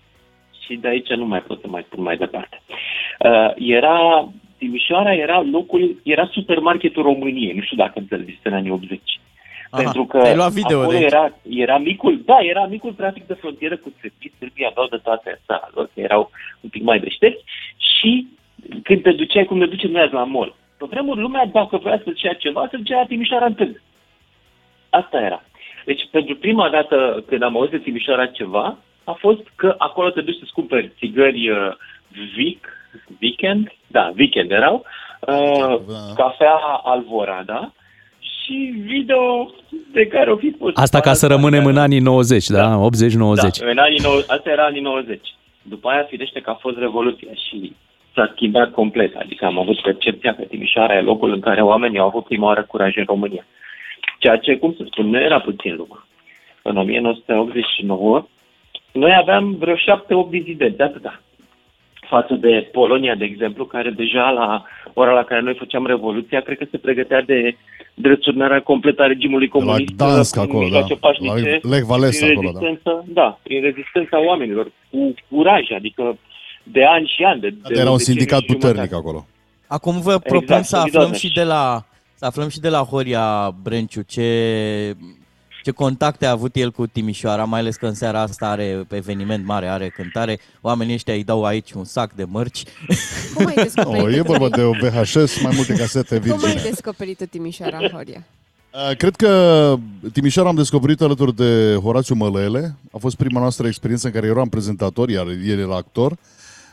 și 0.66 0.76
de 0.82 0.88
aici 0.88 1.08
nu 1.10 1.26
mai 1.26 1.40
pot 1.48 1.60
să 1.62 1.68
mai 1.70 1.86
spun 1.88 2.04
mai 2.04 2.18
departe. 2.18 2.62
Uh, 3.26 3.54
Era, 3.56 4.28
Timișoara 4.58 5.14
era 5.14 5.42
locul, 5.52 6.00
era 6.04 6.30
supermarketul 6.32 7.04
României, 7.04 7.54
nu 7.54 7.62
știu 7.62 7.78
dacă 7.78 7.94
înțelegeți, 7.96 8.40
în 8.44 8.54
anii 8.54 8.72
80. 8.72 9.20
Aha, 9.70 9.82
Pentru 9.84 10.06
că 10.06 10.18
ai 10.18 10.36
luat 10.36 10.52
video 10.52 10.78
acolo 10.80 10.98
de 10.98 11.04
aici. 11.04 11.12
era, 11.12 11.34
era 11.50 11.78
micul, 11.78 12.22
da, 12.26 12.38
era 12.42 12.66
micul 12.66 12.94
trafic 12.94 13.28
de 13.28 13.34
frontieră 13.34 13.78
cu 13.78 13.94
Sârbia. 14.00 14.32
Sârbia 14.40 14.68
aveau 14.68 14.88
de 14.88 15.00
toate 15.04 15.38
astea, 15.40 15.70
lor, 15.74 15.90
că 15.94 16.00
erau 16.00 16.32
un 16.62 16.70
pic 16.70 16.84
mai 16.84 17.00
deștepți 17.00 17.44
și 18.00 18.28
când 18.84 19.02
te 19.02 19.12
duceai, 19.12 19.46
cum 19.46 19.58
ne 19.58 19.66
ducem 19.66 19.92
noi 19.92 20.02
azi 20.02 20.14
la 20.14 20.24
mall. 20.24 20.56
Pe 20.78 20.86
vremuri, 20.90 21.20
lumea, 21.20 21.46
dacă 21.46 21.78
vrea 21.78 22.02
să-ți 22.04 22.26
ia 22.26 22.34
ceva, 22.34 22.68
să 22.70 22.78
ducea 22.78 23.00
la 23.00 23.06
Timișoara 23.06 23.46
în 23.46 23.54
târg. 23.54 23.82
Asta 24.90 25.22
era. 25.22 25.44
Deci, 25.86 26.08
pentru 26.12 26.36
prima 26.36 26.70
dată 26.70 27.24
când 27.28 27.42
am 27.42 27.56
auzit 27.56 27.72
de 27.72 27.78
Timișoara 27.78 28.26
ceva, 28.26 28.78
a 29.04 29.12
fost 29.12 29.42
că 29.56 29.76
acolo 29.78 30.10
te 30.10 30.22
duci 30.22 30.38
să-ți 30.38 30.54
cumperi 30.54 30.92
țigări 30.98 31.50
uh, 31.50 31.72
Vic, 32.36 32.81
Weekend, 33.22 33.72
da, 33.88 34.12
Weekend 34.18 34.52
erau, 34.52 34.86
uh, 35.20 35.80
Da. 35.88 36.24
cafea 36.24 36.54
Alvorada 36.84 37.74
și 38.20 38.74
video 38.78 39.52
de 39.94 40.08
care 40.08 40.32
o 40.32 40.36
fi 40.38 40.52
spus. 40.56 40.72
Asta 40.76 41.00
ca 41.00 41.14
să 41.14 41.28
rămânem 41.28 41.66
în 41.66 41.78
anii 41.78 42.00
90, 42.00 42.48
da? 42.48 42.78
80-90. 42.78 43.58
Da, 43.60 43.70
în 43.70 43.78
anii 43.78 44.00
90, 44.04 44.30
asta 44.30 44.50
era 44.50 44.66
anii 44.66 44.82
90. 44.82 45.20
După 45.62 45.90
aia, 45.90 46.04
firește 46.04 46.40
că 46.40 46.50
a 46.50 46.54
fost 46.54 46.78
Revoluția 46.78 47.32
și 47.50 47.76
s-a 48.16 48.32
schimbat 48.34 48.72
complet. 48.72 49.16
Adică 49.16 49.46
am 49.46 49.60
avut 49.60 49.82
percepția 49.82 50.36
că 50.36 50.42
Timișoara 50.42 50.98
e 50.98 51.02
locul 51.02 51.34
în 51.34 51.40
care 51.40 51.62
oamenii 51.62 52.00
au 52.00 52.08
avut 52.08 52.24
prima 52.26 52.46
oară 52.46 52.64
curaj 52.64 52.96
în 52.96 53.04
România. 53.08 53.46
Ceea 54.20 54.38
ce, 54.38 54.58
cum 54.58 54.74
să 54.78 54.84
spun, 54.92 55.10
nu 55.10 55.20
era 55.20 55.40
puțin 55.40 55.76
lucru. 55.76 56.06
În 56.62 56.78
1989, 56.78 58.26
noi 58.92 59.16
aveam 59.20 59.56
vreo 59.60 59.76
șapte-opt 59.76 60.30
dizidenți, 60.30 60.82
atâta. 60.82 61.22
Față 62.14 62.34
de 62.34 62.70
Polonia, 62.72 63.16
de 63.16 63.26
exemplu, 63.26 63.66
care 63.66 63.90
deja 63.90 64.30
la 64.30 64.66
ora 64.94 65.14
la 65.20 65.24
care 65.24 65.42
noi 65.42 65.56
făceam 65.62 65.86
Revoluția, 65.86 66.42
cred 66.42 66.58
că 66.58 66.66
se 66.72 66.78
pregătea 66.78 67.22
de 67.22 67.58
drepturnarea 67.94 68.62
completă 68.62 69.02
a 69.02 69.08
regimului 69.08 69.48
De 69.48 69.54
la 69.54 69.60
comunist. 69.60 69.94
Gdansk 69.94 70.32
prin 70.32 70.44
acolo, 70.44 70.60
da. 70.60 70.66
mijloace 70.66 70.96
pașnice, 70.96 71.60
La 71.62 71.70
Lech 71.70 71.90
Walesa 71.90 72.26
prin 72.26 72.38
acolo, 72.38 72.52
da. 72.52 72.60
rezistență, 72.60 73.04
da. 73.20 73.40
prin 73.44 73.62
rezistența 73.62 74.18
oamenilor, 74.30 74.72
cu 74.92 75.14
curaj, 75.30 75.66
adică 75.76 76.18
de 76.64 76.84
ani 76.86 77.12
și 77.16 77.24
ani. 77.24 77.40
De, 77.42 77.50
de 77.50 77.58
Era 77.62 77.92
un 77.92 77.98
decenii 77.98 78.00
sindicat 78.00 78.40
și 78.42 78.46
jumătate. 78.46 78.68
puternic 78.68 78.94
acolo. 78.94 79.26
Acum 79.68 80.02
vă 80.02 80.16
propun 80.18 80.58
Exact, 80.58 80.66
să 80.66 80.76
aflăm 80.76 80.92
solidarność. 80.92 81.26
și 81.26 81.34
de 81.34 81.44
la 81.44 81.86
să 82.20 82.26
aflăm 82.26 82.50
și 82.50 82.60
de 82.60 82.70
la 82.70 82.78
Horia 82.92 83.56
Brenciu 83.64 84.02
ce 84.02 84.28
ce 85.64 85.72
contacte 85.72 86.26
a 86.26 86.32
avut 86.32 86.56
el 86.56 86.72
cu 86.72 86.88
Timișoara, 86.88 87.44
mai 87.44 87.60
ales 87.60 87.76
că 87.76 87.86
în 87.86 87.94
seara 87.94 88.22
asta 88.22 88.48
are 88.48 88.86
eveniment 88.90 89.46
mare, 89.46 89.68
are 89.68 89.90
cântare. 89.90 90.40
Oamenii 90.62 90.94
ăștia 90.94 91.14
îi 91.14 91.24
dau 91.24 91.46
aici 91.46 91.72
un 91.72 91.84
sac 91.86 92.14
de 92.14 92.24
mărci. 92.24 92.64
Cum 93.36 93.46
ai 93.46 93.54
descoperit? 93.56 94.04
Oh, 94.04 94.14
e 94.16 94.22
vorba 94.22 94.50
de 94.50 94.62
o 94.62 94.72
VHS, 94.72 95.42
mai 95.42 95.54
multe 95.56 95.74
casete 95.74 96.20
Cum 96.20 96.32
ai 96.32 96.38
virgine. 96.38 96.62
descoperit 96.70 97.18
tu 97.18 97.26
Timișoara, 97.26 97.78
Horia? 97.92 98.24
Uh, 98.90 98.96
Cred 98.98 99.16
că 99.16 99.76
Timișoara 100.14 100.50
am 100.50 100.56
descoperit 100.56 101.02
alături 101.02 101.36
de 101.36 101.76
Horațiu 101.84 102.16
Mălele. 102.16 102.76
A 102.92 102.98
fost 102.98 103.16
prima 103.16 103.40
noastră 103.40 103.68
experiență 103.68 104.08
în 104.08 104.14
care 104.14 104.26
eu 104.26 104.32
eram 104.32 104.50
prezentator, 104.50 105.10
iar 105.10 105.28
el 105.28 105.60
era 105.60 105.76
actor. 105.76 106.12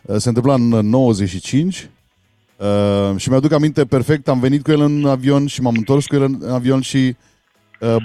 Uh, 0.03 0.17
Se 0.17 0.29
întâmpla 0.29 0.55
în 0.55 0.69
95 0.69 1.89
uh, 2.57 2.67
și 3.17 3.29
mi-aduc 3.29 3.53
aminte 3.53 3.85
perfect, 3.85 4.29
am 4.29 4.41
venit 4.41 4.63
cu 4.63 4.71
el 4.71 4.81
în 4.81 5.07
avion 5.07 5.47
și 5.47 5.61
m-am 5.61 5.75
întors 5.77 6.07
cu 6.07 6.15
el 6.15 6.23
în 6.23 6.51
avion 6.51 6.81
și 6.81 6.97
uh, 6.97 7.15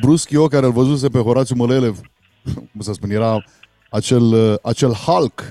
brusc 0.01 0.29
eu, 0.31 0.47
care 0.47 0.65
îl 0.65 0.71
văzuse 0.71 1.09
pe 1.09 1.19
Horațiu 1.19 1.55
Mălele, 1.55 1.87
cum 2.71 2.81
să 2.81 2.93
spun, 2.93 3.11
era 3.11 3.43
acel, 3.89 4.21
uh, 4.23 4.55
acel 4.61 4.91
Hulk 4.93 5.41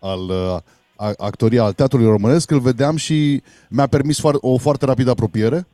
al 0.00 0.20
uh, 0.20 0.56
a- 0.96 1.12
actoria 1.16 1.62
al 1.62 1.72
teatrului 1.72 2.06
românesc, 2.06 2.50
îl 2.50 2.60
vedeam 2.60 2.96
și 2.96 3.42
mi-a 3.68 3.86
permis 3.86 4.18
foar- 4.20 4.38
o 4.40 4.56
foarte 4.56 4.84
rapidă 4.84 5.10
apropiere. 5.10 5.66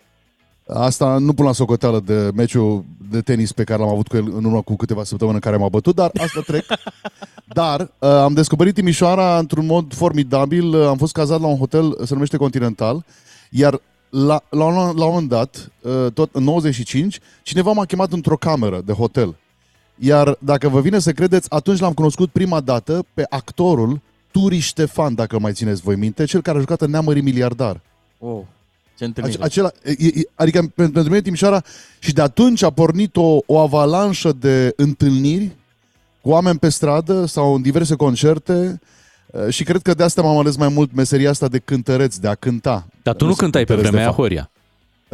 Asta 0.69 1.19
nu 1.19 1.33
pun 1.33 1.45
la 1.45 1.53
socoteală 1.53 2.01
de 2.01 2.31
meciul 2.35 2.85
de 3.11 3.21
tenis 3.21 3.53
pe 3.53 3.65
care 3.65 3.81
l-am 3.81 3.91
avut 3.91 4.09
cu 4.09 4.17
el 4.17 4.33
în 4.37 4.45
urmă 4.45 4.63
cu 4.63 4.77
câteva 4.77 5.05
săptămâni 5.05 5.35
în 5.37 5.41
care 5.43 5.57
m-a 5.57 5.69
bătut, 5.69 5.95
dar 5.95 6.11
asta 6.21 6.41
trec. 6.47 6.65
Dar 7.45 7.81
uh, 7.81 8.09
am 8.09 8.33
descoperit 8.33 8.75
Timișoara 8.75 9.39
într-un 9.39 9.67
mod 9.67 9.95
formidabil. 9.95 10.75
Uh, 10.75 10.87
Am 10.87 10.97
fost 10.97 11.13
cazat 11.13 11.41
la 11.41 11.47
un 11.47 11.57
hotel, 11.59 11.97
se 12.05 12.13
numește 12.15 12.37
Continental, 12.37 13.05
iar 13.51 13.81
la, 14.11 14.43
la, 14.49 14.65
un, 14.65 14.75
la 14.75 15.05
un 15.05 15.13
moment 15.13 15.29
dat, 15.29 15.71
uh, 15.81 16.13
tot 16.13 16.35
în 16.35 16.43
95, 16.43 17.19
cineva 17.43 17.73
m-a 17.73 17.85
chemat 17.85 18.13
într-o 18.13 18.37
cameră 18.37 18.83
de 18.85 18.93
hotel. 18.93 19.37
Iar 19.95 20.37
dacă 20.39 20.69
vă 20.69 20.81
vine 20.81 20.99
să 20.99 21.13
credeți, 21.13 21.53
atunci 21.53 21.79
l-am 21.79 21.93
cunoscut 21.93 22.31
prima 22.31 22.61
dată 22.61 23.05
pe 23.15 23.27
actorul 23.29 24.01
Turi 24.31 24.59
Ștefan, 24.59 25.15
dacă 25.15 25.35
îl 25.35 25.41
mai 25.41 25.53
țineți 25.53 25.83
voi 25.83 25.97
minte, 25.97 26.25
cel 26.25 26.43
care 26.43 26.57
a 26.57 26.61
jucat 26.61 26.81
în 26.81 26.91
Neamării 26.91 27.23
Miliardar. 27.23 27.81
Oh, 28.19 28.41
ce 28.97 29.05
întâlnire. 29.05 29.37
Ace- 29.43 29.45
Acela, 29.45 29.71
e, 29.85 30.21
e, 30.21 30.29
adică 30.35 30.59
pentru, 30.59 30.93
pentru 30.93 31.11
mine 31.11 31.21
Timișoara 31.21 31.63
și 31.99 32.13
de 32.13 32.21
atunci 32.21 32.63
a 32.63 32.71
pornit 32.71 33.17
o, 33.17 33.39
o 33.47 33.59
avalanșă 33.59 34.33
de 34.33 34.73
întâlniri 34.77 35.57
cu 36.21 36.29
oameni 36.29 36.59
pe 36.59 36.69
stradă 36.69 37.27
sau 37.27 37.55
în 37.55 37.63
diverse 37.63 37.95
concerte 37.95 38.53
uh, 38.53 38.89
și 39.49 39.65
cred 39.65 39.83
că 39.83 39.95
de 39.95 40.03
asta 40.03 40.23
m-am 40.23 40.39
ales 40.39 40.57
mai 40.57 40.69
mult 40.69 40.95
meseria 40.95 41.31
asta 41.31 41.49
de 41.49 41.59
cântăreț, 41.59 42.17
de 42.17 42.29
a 42.29 42.35
cânta. 42.35 42.87
Dar 43.03 43.15
tu 43.15 43.25
nu 43.25 43.31
sunt 43.31 43.43
cântai 43.43 43.65
pe 43.65 43.67
cântăreț, 43.75 43.91
vremea 43.91 43.91
de 43.91 43.99
aia, 43.99 44.07
fapt. 44.07 44.19
Horia. 44.19 44.51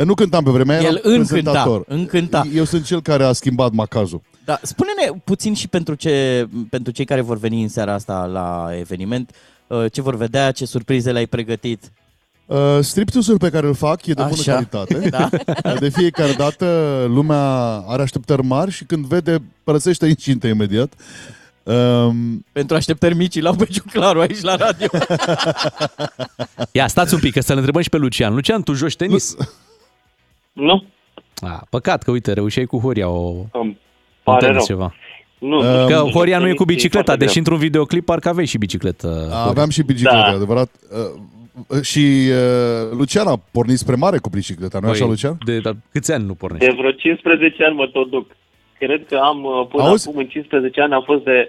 Nu 0.05 0.15
cântam 0.15 0.45
pe 0.45 0.51
vremea 0.51 0.79
aia, 0.79 0.89
El 0.89 1.01
eram 1.05 1.11
încânta, 1.13 1.33
prezentator. 1.33 1.85
încânta. 1.89 2.43
Eu 2.55 2.65
sunt 2.65 2.85
cel 2.85 3.03
care 3.03 3.25
a 3.25 3.33
schimbat 3.33 3.73
macazul. 3.73 4.23
Da, 4.45 4.59
spune-ne 4.63 5.19
puțin 5.25 5.55
și 5.55 5.69
pentru, 5.69 5.95
ce, 5.95 6.47
pentru 6.71 6.93
cei 6.93 7.05
care 7.05 7.21
vor 7.21 7.39
veni 7.39 7.63
în 7.63 7.69
seara 7.69 7.93
asta 7.93 8.25
la 8.25 8.69
eveniment, 8.79 9.31
uh, 9.67 9.85
ce 9.93 10.03
vor 10.03 10.17
vedea, 10.17 10.51
ce 10.51 10.65
surprize 10.65 11.13
le-ai 11.13 11.27
pregătit. 11.27 11.93
Uh, 12.47 12.79
striptease-ul 12.81 13.39
pe 13.39 13.51
care 13.51 13.67
îl 13.67 13.75
fac 13.75 14.07
e 14.07 14.13
de 14.13 14.23
bună 14.23 14.35
Așa. 14.41 14.53
calitate. 14.53 15.09
Da. 15.11 15.29
De 15.79 15.89
fiecare 15.89 16.33
dată 16.33 16.67
lumea 17.09 17.39
are 17.87 18.03
așteptări 18.03 18.43
mari 18.43 18.71
și 18.71 18.85
când 18.85 19.05
vede, 19.07 19.43
părăsește 19.65 20.07
incintă 20.07 20.47
imediat. 20.47 20.93
Um, 21.65 22.45
Pentru 22.53 22.77
așteptări 22.77 23.15
mici, 23.15 23.41
la 23.41 23.51
Beciu 23.53 23.83
Claru 23.93 24.21
aici 24.21 24.41
la 24.41 24.57
radio. 24.57 24.87
Ia, 26.73 26.87
stați 26.87 27.15
un 27.15 27.21
pic, 27.21 27.33
că 27.33 27.41
să-l 27.41 27.57
întrebăm 27.57 27.83
și 27.83 27.89
pe 27.89 27.97
Lucian. 27.97 28.35
Lucian, 28.35 28.63
tu 28.63 28.73
joci 28.73 28.97
tenis? 28.97 29.37
Nu, 30.53 30.85
A, 31.41 31.67
păcat 31.71 32.03
că, 32.03 32.11
uite, 32.11 32.33
reușeai 32.33 32.65
cu 32.65 32.79
Horia 32.79 33.09
o, 33.09 33.29
îmi 33.31 33.47
un 33.53 33.77
pare 34.23 34.39
tenis 34.47 34.57
rău. 34.57 34.65
ceva. 34.67 34.95
Nu, 35.39 35.57
Uh, 35.59 35.87
Că 35.87 35.99
nu, 36.05 36.11
Horia 36.11 36.39
nu 36.39 36.49
e 36.49 36.55
cu 36.55 36.65
tenis 36.65 36.75
bicicleta, 36.77 37.05
foarte 37.05 37.25
deși 37.25 37.33
greu. 37.41 37.43
într-un 37.45 37.69
videoclip 37.69 38.05
parcă 38.05 38.29
aveai 38.29 38.47
și 38.47 38.59
bicicletă. 38.59 39.07
Horia. 39.09 39.37
aveam 39.37 39.69
și 39.69 39.83
bicicletă, 39.83 40.17
Da. 40.17 40.35
adevărat. 40.35 40.71
Uh, 41.69 41.81
și 41.83 41.99
uh, 42.31 42.91
Lucian 42.97 43.27
a 43.27 43.41
pornit 43.51 43.79
spre 43.79 43.95
mare 43.95 44.19
cu 44.19 44.29
bicicleta, 44.29 44.79
nu 44.83 44.89
așa, 44.89 44.99
Păi, 44.99 45.09
Lucian? 45.09 45.39
De, 45.45 45.59
de, 45.59 45.71
câți 45.93 46.13
ani 46.13 46.25
nu 46.25 46.35
pornești? 46.35 46.67
De 46.67 46.75
vreo 46.79 46.91
15 46.91 47.65
ani 47.65 47.75
mă 47.77 47.87
tot 47.87 48.11
duc. 48.11 48.31
Cred 48.79 49.07
că 49.07 49.17
am, 49.17 49.45
uh, 49.45 49.67
până 49.71 49.83
Auzi? 49.83 50.09
acum, 50.09 50.19
în 50.21 50.27
15 50.27 50.81
ani, 50.81 50.93
am 50.93 51.03
fost 51.03 51.25
de 51.25 51.49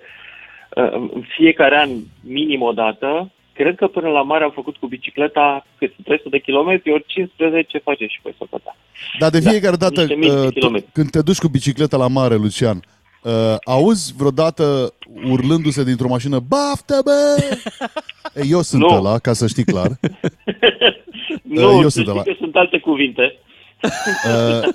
uh, 0.75 0.91
în 0.91 1.23
fiecare 1.37 1.77
an 1.77 1.89
minim 2.23 2.61
o 2.61 2.71
dată. 2.71 3.31
Cred 3.53 3.75
că 3.75 3.87
până 3.87 4.07
la 4.09 4.21
mare 4.21 4.43
am 4.43 4.51
făcut 4.51 4.75
cu 4.77 4.87
bicicleta 4.87 5.65
cât 5.77 5.93
300 6.03 6.29
de 6.29 6.39
kilometri, 6.39 6.91
ori 6.91 7.03
15 7.07 7.77
face 7.77 8.05
și 8.05 8.19
voi 8.23 8.35
să 8.37 8.45
Dar 9.19 9.29
de 9.29 9.39
Da, 9.39 9.49
fiecare 9.49 9.75
dată, 9.75 9.99
niște 9.99 10.15
mii 10.15 10.29
de 10.29 10.35
uh, 10.45 10.53
kilometri. 10.53 10.85
tu- 10.87 10.91
când 10.93 11.09
te 11.09 11.21
duci 11.21 11.37
cu 11.39 11.47
bicicleta 11.47 11.97
la 11.97 12.07
mare, 12.07 12.35
Lucian, 12.35 12.79
uh, 13.23 13.31
auzi 13.65 14.13
vreodată 14.17 14.93
urlându-se 15.29 15.83
dintr-o 15.83 16.07
mașină, 16.07 16.39
baftă, 16.47 17.01
bă! 17.03 17.43
Ei, 18.41 18.49
eu 18.51 18.61
sunt 18.61 18.81
Nu. 18.81 18.95
ăla, 18.95 19.17
ca 19.19 19.33
să 19.33 19.47
știi 19.47 19.63
clar. 19.63 19.87
Nu, 21.41 21.61
eu 21.61 21.81
să 21.81 21.89
sunt 21.89 21.91
știi 21.91 22.09
ăla. 22.11 22.21
că 22.21 22.33
sunt 22.39 22.55
alte 22.55 22.79
cuvinte. 22.79 23.35
Uh, 23.81 24.67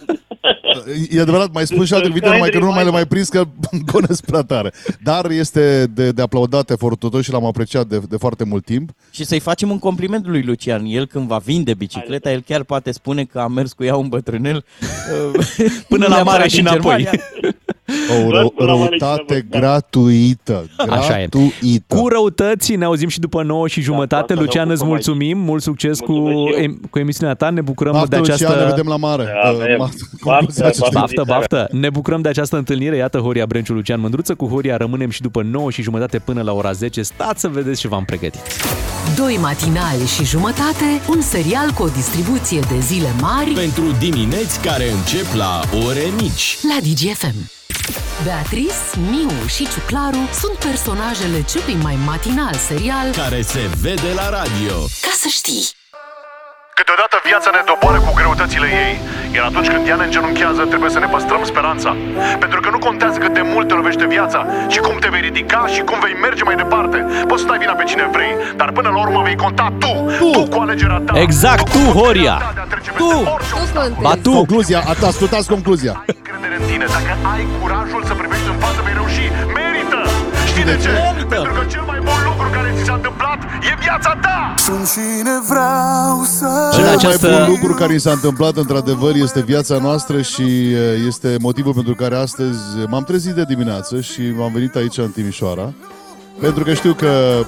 e 1.10 1.20
adevărat, 1.20 1.52
mai 1.52 1.66
spun 1.66 1.85
și 1.85 1.94
alte 1.94 2.06
cuvinte, 2.06 2.28
numai 2.28 2.51
că 2.51 2.59
nu 2.59 2.66
mai 2.66 2.85
le 2.85 2.90
mai 2.90 3.06
prins 3.06 3.28
că 3.28 3.44
gonesc 3.93 4.24
prea 4.24 4.43
tare. 4.43 4.72
Dar 5.02 5.31
este 5.31 5.86
de, 5.86 6.12
de 6.12 6.22
aplaudat 6.22 6.70
efortul 6.70 7.10
tău 7.10 7.20
și 7.20 7.32
l-am 7.32 7.44
apreciat 7.44 7.86
de, 7.86 8.01
de 8.09 8.16
foarte 8.16 8.44
mult 8.44 8.64
timp. 8.64 8.90
și 9.10 9.24
să-i 9.24 9.39
facem 9.39 9.70
un 9.70 9.78
compliment 9.78 10.27
lui 10.27 10.43
Lucian. 10.43 10.85
El 10.85 11.06
când 11.06 11.27
va 11.27 11.39
vinde 11.39 11.74
bicicleta, 11.74 12.31
el 12.31 12.40
chiar 12.40 12.62
poate 12.62 12.93
spune 12.93 13.24
că 13.24 13.40
a 13.40 13.47
mers 13.47 13.72
cu 13.72 13.85
ea 13.85 13.97
un 13.97 14.09
bătrânel 14.09 14.64
uh, 15.35 15.47
Până 15.89 16.06
la 16.06 16.22
mare 16.22 16.22
neapărat 16.22 16.48
și 16.48 16.56
din 16.56 16.66
înapoi. 16.66 17.09
Germania. 18.09 18.27
O 18.27 18.31
rău, 18.39 18.51
Până 18.51 18.71
la 18.71 18.77
mare 18.77 18.95
și 18.97 18.99
răutate 19.01 19.33
înapoi, 19.35 19.47
da. 19.51 19.59
gratuită. 19.59 20.69
Așa 20.77 21.21
e. 21.21 21.27
Gratuită. 21.31 21.95
Cu 21.97 22.09
răutăți, 22.09 22.75
ne 22.75 22.85
auzim 22.85 23.09
și 23.09 23.21
după 23.21 23.43
9 23.43 23.69
și 23.69 23.81
jumătate. 23.81 24.15
asta 24.23 24.35
ne 24.35 24.41
Lucian, 24.41 24.71
îți 24.71 24.81
ocupăm 24.83 24.95
aici. 24.97 25.07
mulțumim. 25.07 25.39
Mult 25.39 25.62
succes 25.62 25.99
cu, 26.01 26.12
Mulțumesc 26.12 26.57
și 26.57 26.62
eu. 26.65 26.71
em- 26.71 26.91
cu 26.91 26.99
emisiunea 26.99 27.35
ta. 27.35 27.51
Ne 27.51 27.61
bucurăm 27.61 27.93
Baftă, 27.93 28.09
de 28.09 28.17
această... 28.17 28.45
Lucian, 28.47 28.62
ne 28.65 28.69
vedem 28.71 28.87
la 28.87 28.97
mare. 28.97 29.25
Da, 29.43 29.51
Uh, 29.51 29.57
avem. 29.61 29.75
ma- 29.75 29.79
Baftă, 29.79 30.21
concluzia 30.23 30.67
acestei- 30.67 30.91
Baftă, 30.93 31.23
baftă! 31.27 31.69
Ne 31.71 31.91
bucurăm 31.91 32.21
de 32.21 32.29
această 32.29 32.57
întâlnire. 32.57 32.97
Iată 32.97 33.19
Horia 33.19 33.47
Brenciu, 33.47 33.73
Lucian 33.73 34.01
Mândruță. 34.01 34.35
Cu 34.35 34.47
Horia 34.47 34.77
rămânem 34.77 35.11
și 35.11 35.21
după 35.21 35.43
9 35.43 35.71
și 35.71 35.83
jumătate 35.83 36.19
până 36.19 36.43
la 36.43 36.53
ora 36.53 36.73
10. 36.73 37.03
Stați 37.03 37.41
să 37.41 37.49
vedeți 37.49 37.81
ce 37.81 37.89
v-am 37.89 38.05
pregătit. 38.05 38.41
Doi 39.17 39.39
matinali 39.41 40.07
și 40.17 40.25
jumătate, 40.25 40.85
un 41.11 41.21
serial 41.21 41.71
cu 41.75 41.83
o 41.83 41.89
distribuție 41.89 42.59
de 42.61 42.79
zile 42.81 43.09
mari 43.21 43.51
Pentru 43.51 43.83
dimineți 43.99 44.61
care 44.61 44.85
încep 44.91 45.27
la 45.37 45.61
ore 45.87 46.03
mici. 46.21 46.57
la 46.62 46.77
DGFM. 46.83 47.60
Beatrice, 48.24 48.74
Miu 49.11 49.47
și 49.47 49.69
Ciuclaru 49.69 50.28
sunt 50.40 50.59
personajele 50.59 51.43
celui 51.43 51.74
mai 51.74 51.98
matinal 52.05 52.55
serial 52.55 53.11
Care 53.11 53.43
se 53.43 53.70
vede 53.81 54.12
la 54.15 54.28
radio. 54.28 54.77
Ca 55.01 55.12
să 55.16 55.28
știi. 55.28 55.80
Câteodată 56.81 57.16
viața 57.31 57.51
ne 57.57 57.62
doboară 57.70 57.98
cu 58.07 58.12
greutățile 58.19 58.69
ei, 58.85 58.93
iar 59.36 59.44
atunci 59.51 59.69
când 59.73 59.82
ea 59.90 59.97
ne 60.01 60.05
îngenunchează, 60.09 60.62
trebuie 60.73 60.90
să 60.97 60.98
ne 61.05 61.09
păstrăm 61.15 61.43
speranța. 61.51 61.90
Pentru 62.43 62.59
că 62.61 62.69
nu 62.74 62.78
contează 62.78 63.19
cât 63.24 63.32
de 63.39 63.44
mult 63.52 63.66
te 63.69 63.74
lovește 63.81 64.05
viața 64.16 64.40
și 64.73 64.78
cum 64.86 64.97
te 65.02 65.09
vei 65.15 65.20
ridica 65.28 65.61
și 65.74 65.81
cum 65.89 65.98
vei 66.05 66.15
merge 66.27 66.43
mai 66.48 66.57
departe. 66.62 66.98
Poți 67.28 67.40
să 67.43 67.47
dai 67.51 67.59
vina 67.65 67.74
pe 67.81 67.85
cine 67.90 68.05
vrei, 68.16 68.32
dar 68.61 68.69
până 68.78 68.89
la 68.94 68.98
urmă 69.05 69.20
vei 69.27 69.36
conta 69.44 69.66
tu, 69.82 69.93
tu, 70.19 70.31
tu 70.36 70.43
cu 70.52 70.59
alegerea 70.65 71.01
ta. 71.07 71.12
Exact, 71.27 71.61
cu 71.61 71.69
tu, 71.69 71.78
puterea 71.78 72.01
Horia. 72.02 72.36
ta 72.44 72.51
de 72.59 72.62
a 72.66 72.69
trece 72.73 72.90
Tu. 73.01 73.05
peste 73.07 73.31
orice 73.36 73.51
Tu 73.52 73.57
obstacol. 73.62 73.93
contezi. 73.94 74.07
Ba 74.07 74.15
tu! 74.27 74.32
Concluzia, 74.40 74.81
at- 74.93 75.05
ascultați 75.12 75.48
concluzia. 75.55 75.93
Ai 76.02 76.15
încredere 76.20 76.55
în 76.61 76.65
tine, 76.70 76.86
dacă 76.97 77.11
ai 77.32 77.43
curajul 77.61 78.02
să 78.11 78.15
privești 78.20 78.48
în 78.52 78.59
față, 78.65 78.78
vei 78.86 78.94
reuși. 79.01 79.24
Merită! 79.59 80.01
Știi 80.51 80.65
de 80.70 80.74
de 80.74 80.82
ce? 80.85 80.90
ce? 81.19 81.24
Pentru 81.35 81.52
că 81.59 81.62
cel 81.74 81.85
mai 81.90 81.98
bun 82.07 82.09
lucru 82.11 82.11
care 82.11 82.19
ți 82.19 82.19
s-a 82.91 82.97
întâmplat 82.97 83.39
e 83.43 83.77
viața 83.81 84.19
ta! 84.23 84.55
Sunt 84.57 84.91
cine 84.93 85.31
vreau 85.49 86.23
să 86.25 86.71
În 86.73 86.79
Cel 86.79 86.97
această- 86.97 87.29
mai 87.31 87.45
bun 87.45 87.49
lucru 87.51 87.75
care 87.75 87.93
mi 87.93 88.01
s-a 88.01 88.11
întâmplat, 88.11 88.57
într-adevăr, 88.57 89.15
este 89.15 89.41
viața 89.43 89.79
noastră 89.79 90.23
și 90.23 90.41
uh, 90.43 91.07
este 91.07 91.37
motivul 91.41 91.75
pentru 91.75 91.95
care 91.95 92.17
astăzi 92.17 92.59
m-am 92.89 93.03
trezit 93.05 93.33
de 93.35 93.45
dimineață 93.49 94.01
și 94.01 94.21
m-am 94.37 94.53
venit 94.53 94.75
aici 94.77 94.99
în 94.99 95.11
Timișoara. 95.11 95.73
Pentru 96.41 96.65
că 96.65 96.75
știu 96.75 96.93
că 96.95 97.45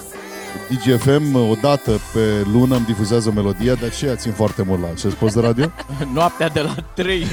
DGFM 0.68 1.34
o 1.34 1.54
dată 1.60 1.90
pe 2.12 2.46
lună 2.52 2.76
îmi 2.76 2.84
difuzează 2.84 3.32
melodia, 3.34 3.74
de 3.74 3.86
aceea 3.86 4.14
țin 4.14 4.32
foarte 4.32 4.62
mult 4.66 4.80
la 4.80 4.86
acest 4.94 5.14
post 5.14 5.34
de 5.34 5.40
radio. 5.40 5.72
Noaptea 6.14 6.48
de 6.48 6.60
la 6.60 6.74
3. 6.94 7.26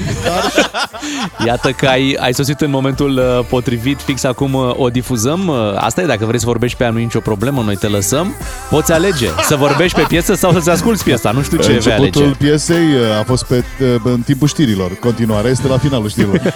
Iată 1.46 1.70
că 1.70 1.86
ai, 1.86 2.16
ai 2.20 2.34
sosit 2.34 2.60
în 2.60 2.70
momentul 2.70 3.16
uh, 3.16 3.44
potrivit, 3.48 4.00
fix 4.00 4.24
acum 4.24 4.54
uh, 4.54 4.70
o 4.76 4.88
difuzăm. 4.88 5.46
Uh, 5.48 5.56
Asta 5.76 6.00
e, 6.02 6.06
dacă 6.06 6.24
vrei 6.24 6.38
să 6.40 6.46
vorbești 6.46 6.76
pe 6.76 6.84
ea, 6.84 6.90
nu 6.90 6.98
e 6.98 7.02
nicio 7.02 7.20
problemă, 7.20 7.62
noi 7.62 7.76
te 7.76 7.86
lăsăm. 7.86 8.34
Poți 8.70 8.92
alege 8.92 9.28
să 9.42 9.56
vorbești 9.56 9.98
pe 10.00 10.04
piesă 10.08 10.34
sau 10.34 10.52
să-ți 10.52 10.70
asculti 10.70 11.02
piesa, 11.02 11.30
nu 11.30 11.42
știu 11.42 11.56
ce 11.58 11.66
vei 11.66 11.74
Începutul 11.76 12.22
alege. 12.22 12.36
piesei 12.38 12.76
uh, 12.94 13.18
a 13.20 13.22
fost 13.22 13.44
pe, 13.44 13.64
uh, 13.80 14.00
în 14.04 14.20
timpul 14.20 14.48
știrilor. 14.48 14.94
Continuarea 14.98 15.50
este 15.50 15.66
la 15.68 15.78
finalul 15.78 16.08
știrilor. 16.08 16.40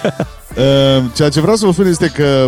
Uh, 0.55 1.03
Ceea 1.15 1.29
ce 1.29 1.41
vreau 1.41 1.55
să 1.55 1.65
vă 1.65 1.71
spun 1.71 1.87
este 1.87 2.07
că 2.07 2.47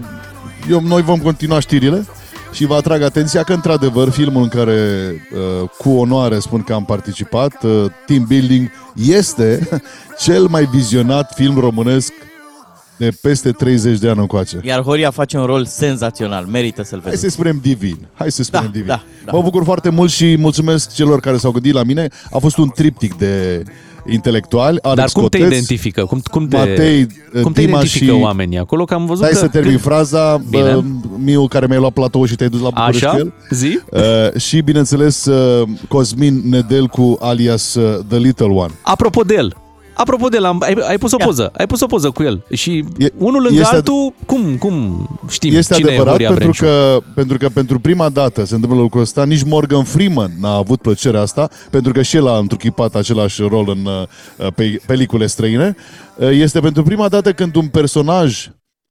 eu, 0.70 0.82
noi 0.84 1.02
vom 1.02 1.20
continua 1.20 1.60
știrile 1.60 2.06
și 2.52 2.66
vă 2.66 2.76
atrag 2.76 3.02
atenția 3.02 3.44
că, 3.44 3.54
într-adevăr, 3.54 4.10
filmul 4.10 4.42
în 4.42 4.48
care 4.50 5.12
uh, 5.62 5.70
cu 5.78 5.90
onoare 5.90 6.40
spun 6.40 6.62
că 6.62 6.74
am 6.74 6.86
participat, 6.86 7.64
uh, 7.64 7.86
Team 8.06 8.26
Building, 8.28 8.70
este 8.96 9.70
cel 10.26 10.48
mai 10.48 10.66
vizionat 10.66 11.34
film 11.36 11.60
românesc 11.60 12.12
de 12.98 13.12
peste 13.22 13.52
30 13.52 14.00
de 14.00 14.10
ani 14.10 14.20
încoace. 14.20 14.60
Iar 14.64 14.82
Horia 14.82 15.12
face 15.12 15.38
un 15.38 15.46
rol 15.46 15.66
senzațional, 15.66 16.46
merită 16.46 16.84
să-l 16.84 17.00
Hai 17.02 17.10
vezi. 17.10 17.22
să 17.24 17.30
spunem 17.30 17.60
divin. 17.62 18.08
Hai 18.14 18.32
să 18.32 18.44
spunem 18.44 18.66
Da, 18.66 18.72
divin. 18.72 18.88
da, 18.88 19.04
da. 19.26 19.32
Mă 19.32 19.42
bucur 19.42 19.64
foarte 19.64 19.90
mult 19.90 20.12
și 20.12 20.36
mulțumesc 20.40 20.94
celor 20.94 21.20
care 21.20 21.38
s-au 21.38 21.52
gândit 21.52 21.74
la 21.74 21.84
mine. 21.84 22.08
A 22.32 22.38
fost 22.38 22.58
un 22.58 22.70
triptic 22.70 23.18
de 23.18 23.64
intelectuali. 24.12 24.78
Alex 24.82 24.98
Dar 24.98 25.10
cum 25.22 25.28
te 25.30 25.38
Coteț, 25.38 25.52
identifică? 25.54 26.06
Cum, 26.06 26.22
cum 26.32 26.48
te, 26.48 26.56
Matei, 26.58 27.08
cum 27.42 27.52
te 27.52 27.62
Dima 27.62 27.78
identifică 27.78 28.14
și- 28.14 28.20
oamenii 28.22 28.58
acolo? 28.58 28.86
Că 28.86 28.94
am 28.94 29.06
văzut 29.06 29.24
Stai 29.24 29.32
că... 29.34 29.38
să 29.38 29.48
termin 29.48 29.70
când- 29.70 29.82
fraza. 29.84 30.38
Bine. 30.50 30.64
Bă, 30.74 30.84
Miu, 31.18 31.48
care 31.48 31.66
mi-ai 31.66 31.80
luat 31.80 31.94
platou 31.94 32.26
și 32.26 32.36
te-ai 32.36 32.50
dus 32.50 32.62
la 32.62 32.70
București 32.70 33.06
Așa? 33.06 33.14
cu 33.14 33.20
el. 33.20 33.34
Zi? 33.50 33.80
Uh, 33.92 34.40
și, 34.42 34.62
bineînțeles, 34.62 35.26
uh, 35.26 35.68
Cosmin 35.88 36.42
Nedelcu 36.50 37.18
alias 37.22 37.74
uh, 37.76 38.00
The 38.08 38.18
Little 38.18 38.46
One. 38.46 38.72
Apropo 38.82 39.22
de 39.22 39.34
el, 39.36 39.56
Apropo 39.98 40.28
de 40.28 40.36
el, 40.38 40.46
am, 40.46 40.62
ai, 40.62 40.78
ai 40.88 40.98
pus 40.98 41.12
o 41.12 41.18
poză, 41.18 41.52
ai 41.58 41.66
pus 41.68 41.82
o 41.82 41.86
poză 41.86 42.12
cu 42.12 42.24
el 42.24 42.44
și 42.52 42.86
E- 42.98 43.08
unul 43.18 43.42
lângă 43.42 43.60
este- 43.60 43.76
altul, 43.76 44.14
cum, 44.26 44.58
cum 44.58 45.08
știm 45.30 45.56
Este 45.56 45.74
cine 45.74 45.88
adevărat 45.88 46.20
e 46.20 46.24
Horia 46.24 46.28
pentru 46.28 46.46
Brenciu? 46.50 46.66
că, 46.66 47.00
pentru 47.16 47.38
că 47.38 47.50
pentru 47.50 47.80
prima 47.80 48.10
dată 48.10 48.46
se 48.46 48.54
întâmplă 48.56 48.80
lucrul 48.80 49.02
ăsta, 49.02 49.26
nici 49.26 49.44
Morgan 49.44 49.84
Freeman 49.84 50.32
n-a 50.40 50.56
avut 50.56 50.82
plăcerea 50.82 51.22
asta, 51.22 51.50
pentru 51.70 51.92
că 51.92 52.02
și 52.02 52.16
el 52.16 52.28
a 52.28 52.38
întruchipat 52.38 52.96
același 52.96 53.42
rol 53.42 53.70
în 53.70 53.86
uh, 53.86 54.48
pe, 54.56 54.82
pelicule 54.86 55.28
străine. 55.28 55.76
Uh, 56.16 56.30
Este 56.32 56.60
pentru 56.60 56.84
prima 56.84 57.08
dată 57.08 57.34
când 57.34 57.56
un 57.56 57.68
personaj 57.68 58.48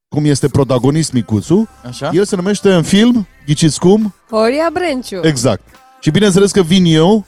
cum 0.09 0.25
este 0.25 0.49
protagonist 0.49 1.13
micuțul, 1.13 1.69
Așa? 1.89 2.11
el 2.15 2.25
se 2.25 2.37
numește 2.37 2.73
în 2.73 2.83
film, 2.83 3.27
ghiciți 3.47 3.79
cum? 3.81 4.15
Horia 4.31 4.69
Brenciu. 4.73 5.21
Exact. 5.23 5.63
Și 6.01 6.11
bineînțeles 6.11 6.51
că 6.51 6.63
vin 6.63 6.85
eu 6.85 7.25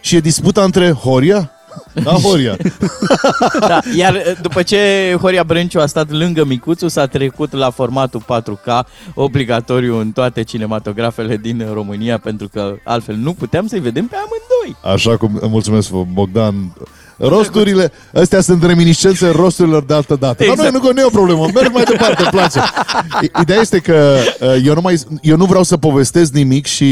și 0.00 0.16
e 0.16 0.20
disputa 0.20 0.62
între 0.64 0.90
Horia? 0.92 1.50
Da, 2.02 2.10
Horia. 2.10 2.56
Da, 3.68 3.78
iar 3.96 4.14
uh, 4.14 4.40
după 4.42 4.62
ce 4.62 5.14
Horia 5.20 5.44
Brânciu 5.44 5.80
a 5.80 5.86
stat 5.86 6.10
lângă 6.10 6.44
Micuțu, 6.44 6.88
s-a 6.88 7.06
trecut 7.06 7.52
la 7.52 7.70
formatul 7.70 8.22
4K, 8.22 8.86
obligatoriu 9.14 9.98
în 9.98 10.12
toate 10.12 10.42
cinematografele 10.42 11.36
din 11.36 11.66
România, 11.72 12.18
pentru 12.18 12.48
că 12.48 12.76
altfel 12.84 13.14
nu 13.14 13.32
puteam 13.32 13.66
să-i 13.66 13.80
vedem 13.80 14.06
pe 14.06 14.16
amândoi. 14.16 14.92
Așa 14.94 15.16
cum, 15.16 15.40
mulțumesc, 15.50 15.90
Bogdan. 15.90 16.54
Rosturile, 17.18 17.92
astea 18.14 18.40
sunt 18.40 18.64
reminiscențe 18.64 19.28
rosturilor 19.30 19.82
de 19.84 19.94
altă 19.94 20.16
dată. 20.20 20.42
Exact. 20.42 20.58
Dar 20.58 20.66
Exact. 20.66 20.82
nu, 20.84 20.88
nu, 20.88 20.94
nu 20.94 21.00
e 21.00 21.04
o 21.04 21.08
problemă, 21.08 21.46
merg 21.54 21.72
mai 21.72 21.82
departe, 21.84 22.22
îmi 22.22 22.30
place. 22.30 22.60
I- 23.22 23.30
Ideea 23.40 23.60
este 23.60 23.78
că 23.78 24.16
uh, 24.40 24.48
eu 24.64 24.74
nu, 24.74 24.80
mai, 24.80 25.00
eu 25.22 25.36
nu 25.36 25.44
vreau 25.44 25.62
să 25.62 25.76
povestesc 25.76 26.32
nimic 26.32 26.66
și 26.66 26.84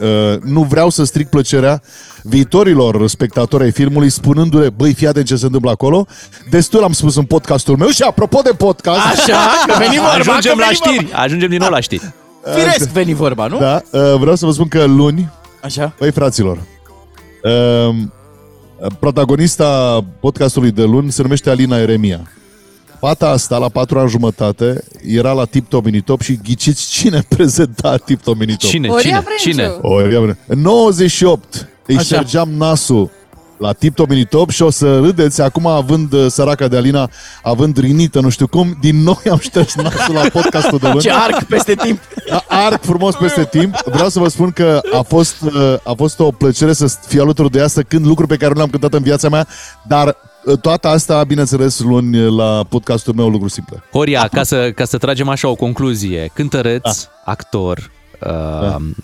uh, 0.00 0.38
nu 0.42 0.62
vreau 0.62 0.90
să 0.90 1.04
stric 1.04 1.28
plăcerea 1.28 1.82
viitorilor 2.22 3.08
spectatori 3.08 3.62
ai 3.64 3.70
filmului 3.72 4.10
spunându-le, 4.10 4.70
băi, 4.70 4.92
fii 4.94 5.06
atent 5.06 5.26
ce 5.26 5.36
se 5.36 5.44
întâmplă 5.44 5.70
acolo. 5.70 6.06
Destul 6.50 6.82
am 6.84 6.92
spus 6.92 7.16
în 7.16 7.24
podcastul 7.24 7.76
meu 7.76 7.88
și 7.88 8.02
apropo 8.02 8.40
de 8.44 8.50
podcast... 8.56 8.98
Așa, 8.98 9.38
că 9.66 9.74
veni 9.78 9.96
vorba, 9.96 10.32
Ajungem 10.32 10.52
că 10.56 10.58
la 10.58 10.64
veni 10.66 10.74
știri, 10.76 11.12
ajungem 11.12 11.48
din 11.48 11.58
nou 11.58 11.68
la 11.70 11.80
știri. 11.80 12.12
vorba. 12.44 12.58
Firesc 12.60 12.88
veni 12.88 13.14
vorba, 13.14 13.46
nu? 13.46 13.58
Da, 13.58 13.82
uh, 13.90 14.00
vreau 14.18 14.36
să 14.36 14.46
vă 14.46 14.52
spun 14.52 14.68
că 14.68 14.84
luni, 14.84 15.28
Așa. 15.62 15.94
băi 15.98 16.10
fraților, 16.10 16.56
uh, 17.42 17.94
protagonista 18.98 20.00
podcastului 20.20 20.70
de 20.70 20.82
luni 20.82 21.12
se 21.12 21.22
numește 21.22 21.50
Alina 21.50 21.78
Eremia. 21.78 22.30
Fata 23.00 23.28
asta, 23.28 23.58
la 23.58 23.68
patru 23.68 23.98
ani 23.98 24.10
jumătate, 24.10 24.84
era 25.06 25.32
la 25.32 25.44
Tip 25.44 25.68
Top 25.68 25.84
Minitop 25.84 26.20
și 26.20 26.38
ghiciți 26.44 26.90
cine 26.90 27.22
prezenta 27.36 27.96
Tip 27.96 28.22
Top 28.22 28.38
Minitop? 28.38 28.70
Cine, 28.70 28.88
Horia 28.88 29.02
cine, 29.02 29.22
Brenciu. 29.24 29.50
cine? 29.50 29.66
O, 29.80 30.00
ia 30.00 30.20
bine. 30.20 30.38
În 30.46 30.60
98 30.60 31.68
îi 31.86 31.94
Așa. 31.94 32.04
ștergeam 32.04 32.48
nasul 32.50 33.10
la 33.58 33.72
Tip 33.72 33.94
Top 33.94 34.08
Minitop 34.08 34.50
și 34.50 34.62
o 34.62 34.70
să 34.70 34.98
râdeți 34.98 35.40
acum 35.42 35.66
având 35.66 36.12
uh, 36.12 36.26
săraca 36.28 36.68
de 36.68 36.76
Alina, 36.76 37.10
având 37.42 37.78
rinită, 37.78 38.20
nu 38.20 38.28
știu 38.28 38.46
cum, 38.46 38.76
din 38.80 39.02
nou 39.02 39.20
i-am 39.26 39.38
șters 39.38 39.74
nasul 39.74 40.14
la 40.14 40.28
podcastul 40.32 40.78
de 40.78 40.86
luni. 40.88 41.00
Ce 41.00 41.10
arc 41.12 41.42
peste 41.44 41.74
timp. 41.74 42.00
A- 42.30 42.44
Arc 42.48 42.82
frumos 42.84 43.14
peste 43.14 43.44
timp. 43.44 43.76
Vreau 43.84 44.08
să 44.08 44.18
vă 44.18 44.28
spun 44.28 44.50
că 44.50 44.80
a 44.92 45.00
fost, 45.00 45.36
uh, 45.42 45.74
a 45.84 45.92
fost 45.96 46.20
o 46.20 46.30
plăcere 46.30 46.72
să 46.72 46.94
fiu 47.06 47.22
alături 47.22 47.50
de 47.50 47.58
ea, 47.58 47.66
să 47.66 47.82
cânt 47.82 48.04
lucruri 48.04 48.28
pe 48.28 48.36
care 48.36 48.50
nu 48.50 48.56
le-am 48.56 48.70
cântat 48.70 48.92
în 48.94 49.02
viața 49.02 49.28
mea, 49.28 49.46
dar 49.86 50.16
uh, 50.44 50.58
toată 50.58 50.88
asta, 50.88 51.24
bineînțeles, 51.24 51.78
luni 51.80 52.36
la 52.36 52.64
podcastul 52.68 53.14
meu, 53.14 53.28
lucruri 53.28 53.52
simple. 53.52 53.82
Horia, 53.92 54.28
ca 54.32 54.42
să, 54.42 54.70
ca 54.74 54.84
să 54.84 54.98
tragem 54.98 55.28
așa 55.28 55.48
o 55.48 55.54
concluzie, 55.54 56.30
cântăreț, 56.34 56.82
Da. 56.82 56.92
actor, 57.24 57.90
uh, 58.26 58.30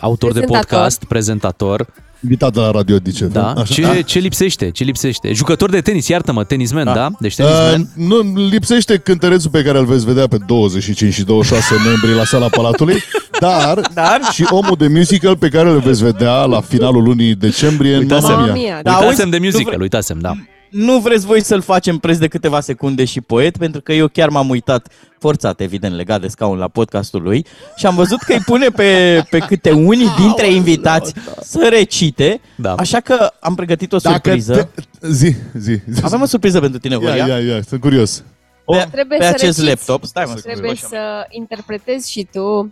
autor 0.01 0.33
de 0.33 0.39
Prezentator. 0.39 0.57
podcast, 0.59 1.05
prezentator, 1.05 1.87
Invitat 2.23 2.53
de 2.53 2.61
la 2.61 2.70
Radio 2.70 2.99
Dice. 2.99 3.24
da? 3.24 3.55
Ce, 3.69 4.03
ce 4.05 4.19
lipsește? 4.19 4.70
Ce 4.70 4.85
lipsește? 4.85 5.32
Jucător 5.32 5.70
de 5.70 5.81
tenis, 5.81 6.09
iartă-mă, 6.09 6.44
tenismen, 6.44 6.85
da? 6.85 7.11
Deci 7.20 7.35
tenismen. 7.35 7.81
Uh, 7.81 7.86
nu, 8.07 8.47
lipsește 8.49 8.97
cântărețul 8.99 9.51
pe 9.51 9.62
care 9.62 9.78
îl 9.78 9.85
veți 9.85 10.05
vedea 10.05 10.27
pe 10.27 10.36
25 10.47 11.12
și 11.15 11.24
26 11.24 11.74
membri 11.89 12.15
la 12.15 12.24
sala 12.24 12.49
Palatului, 12.49 13.03
dar, 13.40 13.81
Dar? 13.94 14.20
și 14.32 14.44
omul 14.51 14.74
de 14.78 14.89
musical 14.89 15.36
pe 15.36 15.49
care 15.49 15.69
îl 15.69 15.78
veți 15.81 16.03
vedea 16.03 16.44
la 16.44 16.61
finalul 16.61 17.03
lunii 17.03 17.35
decembrie 17.35 17.94
în 17.94 18.01
Uitasem. 18.01 18.28
Mamma 18.28 18.39
Mamma 18.40 18.53
Mia. 18.55 18.62
mia. 18.62 18.81
Da, 18.82 18.90
Uitasem 18.90 19.09
auzi, 19.19 19.31
de 19.31 19.39
nu 19.39 19.44
musical, 19.44 19.65
vre- 19.73 19.82
uitasem, 19.82 20.19
da. 20.20 20.32
Nu 20.73 20.99
vreți 20.99 21.27
voi 21.27 21.43
să-l 21.43 21.61
facem 21.61 21.99
preț 21.99 22.16
de 22.16 22.28
câteva 22.28 22.61
secunde 22.61 23.05
și 23.05 23.20
poet, 23.20 23.57
pentru 23.57 23.81
că 23.81 23.93
eu 23.93 24.09
chiar 24.09 24.28
m-am 24.28 24.49
uitat 24.49 24.89
forțat, 25.19 25.61
evident, 25.61 25.94
legat 25.94 26.20
de 26.20 26.27
scaun 26.28 26.59
la 26.59 26.69
podcastul 26.69 27.23
lui 27.23 27.47
și 27.77 27.86
am 27.86 27.94
văzut 27.94 28.19
că 28.19 28.32
îi 28.32 28.40
pune 28.44 28.69
pe, 28.69 29.23
pe 29.31 29.39
câte 29.39 29.70
unii 29.73 30.09
dintre 30.16 30.47
invitați 30.53 31.15
să 31.40 31.69
recite, 31.70 32.40
Da. 32.57 32.74
așa 32.74 33.01
că 33.01 33.31
am 33.40 33.55
pregătit 33.55 33.93
o 33.93 33.97
Dacă 33.97 34.15
surpriză. 34.23 34.70
te... 34.74 34.82
Zi, 35.09 35.35
zi. 35.59 35.78
zi. 35.90 36.05
Avem 36.05 36.20
o 36.23 36.24
surpriză 36.27 36.61
pentru 36.61 36.78
tine, 36.78 36.94
Ia, 36.94 37.01
Horia. 37.09 37.27
ia, 37.27 37.39
ia, 37.39 37.62
sunt 37.69 37.81
curios. 37.81 38.24
Pe, 38.66 38.89
Trebuie 38.90 39.19
pe 39.19 39.24
să 39.24 39.31
acest 39.31 39.59
reciți. 39.59 39.65
laptop. 39.86 40.05
Stai 40.05 40.24
mă, 40.27 40.35
Trebuie 40.35 40.74
scuze, 40.74 40.86
să 40.94 41.27
interpretezi 41.28 42.11
și 42.11 42.27
tu 42.32 42.43
uh, 42.43 42.66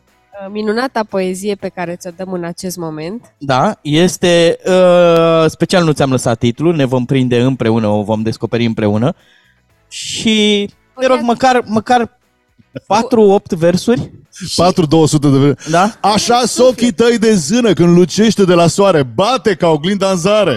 minunata 0.51 1.05
poezie 1.09 1.55
pe 1.55 1.69
care 1.69 1.97
ți-o 1.97 2.11
dăm 2.17 2.33
în 2.33 2.45
acest 2.45 2.77
moment. 2.77 3.35
Da, 3.39 3.79
este 3.83 4.59
uh, 4.67 5.51
special 5.51 5.85
nu 5.85 5.93
ți-am 5.93 6.11
lăsat 6.11 6.39
titlul, 6.39 6.77
ne 6.77 6.85
vom 6.85 7.05
prinde 7.05 7.41
împreună, 7.41 7.87
o 7.87 8.03
vom 8.03 8.23
descoperi 8.23 8.65
împreună. 8.65 9.15
Și 9.89 10.69
te 11.01 11.07
rog 11.07 11.19
măcar 11.21 11.63
măcar 11.67 12.19
4-8 13.55 13.59
versuri. 13.59 14.13
4200 14.57 15.29
de 15.29 15.37
vreme. 15.37 15.55
Da? 15.71 15.91
Așa 16.01 16.43
s 16.45 16.59
ochii 16.59 16.93
tăi 16.93 17.19
de 17.19 17.35
zână 17.35 17.73
când 17.73 17.97
lucește 17.97 18.45
de 18.45 18.55
la 18.55 18.67
soare, 18.67 19.03
bate 19.03 19.55
ca 19.55 19.69
oglinda 19.69 20.11
în 20.11 20.17
zare. 20.17 20.57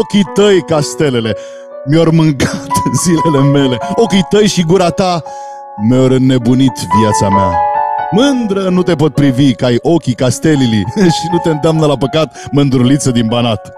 Ochii 0.00 0.30
tăi 0.34 0.62
ca 0.62 0.80
stelele, 0.80 1.36
mi-au 1.86 2.10
mâncat 2.12 2.66
zilele 3.02 3.50
mele. 3.50 3.78
Ochii 3.94 4.26
tăi 4.28 4.46
și 4.46 4.62
gura 4.62 4.90
ta 4.90 5.22
mi-au 5.88 6.04
înnebunit 6.04 6.72
viața 7.00 7.28
mea. 7.28 7.71
Mândră 8.12 8.68
nu 8.68 8.82
te 8.82 8.94
pot 8.94 9.14
privi, 9.14 9.54
că 9.54 9.64
ai 9.64 9.78
ochii 9.82 10.14
ca 10.14 10.28
stelili 10.28 10.84
și 11.16 11.26
nu 11.32 11.38
te 11.42 11.48
îndeamnă 11.48 11.86
la 11.86 11.96
păcat 11.96 12.48
mândruliță 12.50 13.10
din 13.10 13.26
banat. 13.26 13.72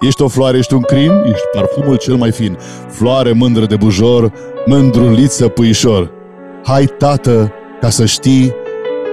Ești 0.00 0.22
o 0.22 0.28
floare, 0.28 0.58
ești 0.58 0.74
un 0.74 0.80
crin, 0.80 1.10
ești 1.24 1.46
parfumul 1.52 1.96
cel 1.96 2.14
mai 2.14 2.32
fin. 2.32 2.58
Floare 2.88 3.32
mândră 3.32 3.66
de 3.66 3.76
bujor, 3.76 4.32
mândruliță 4.66 5.48
puișor. 5.48 6.10
Hai, 6.64 6.84
tată, 6.84 7.52
ca 7.80 7.90
să 7.90 8.04
știi 8.04 8.54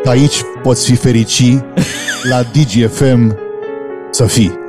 că 0.04 0.10
aici 0.10 0.42
poți 0.62 0.86
fi 0.86 0.96
fericit 0.96 1.64
la 2.30 2.42
DGFM 2.42 3.38
să 4.10 4.26
fii. 4.26 4.60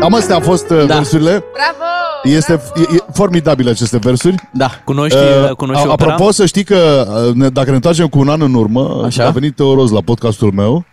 Cam 0.00 0.14
astea 0.14 0.34
au 0.34 0.40
fost 0.40 0.66
da. 0.66 0.84
versurile. 0.84 1.44
Bravo! 1.52 1.91
Este 2.22 2.60
e, 2.74 2.80
e 2.80 2.98
formidabile 3.12 3.70
aceste 3.70 3.96
versuri. 3.98 4.34
Da. 4.52 4.70
Cunoști, 4.84 5.16
Uh, 5.18 5.50
cunoști 5.56 5.86
a- 5.86 5.92
opera? 5.92 6.12
Apropo, 6.12 6.30
să 6.32 6.46
știi 6.46 6.64
că 6.64 7.06
uh, 7.28 7.34
ne- 7.34 7.48
dacă 7.48 7.68
ne 7.68 7.74
întoarcem 7.74 8.06
cu 8.06 8.18
un 8.18 8.28
an 8.28 8.40
în 8.40 8.54
urmă, 8.54 9.02
Așa. 9.04 9.26
a 9.26 9.30
venit 9.30 9.56
Teo 9.56 9.74
Roz 9.74 9.90
la 9.90 10.00
podcastul 10.00 10.52
meu, 10.52 10.84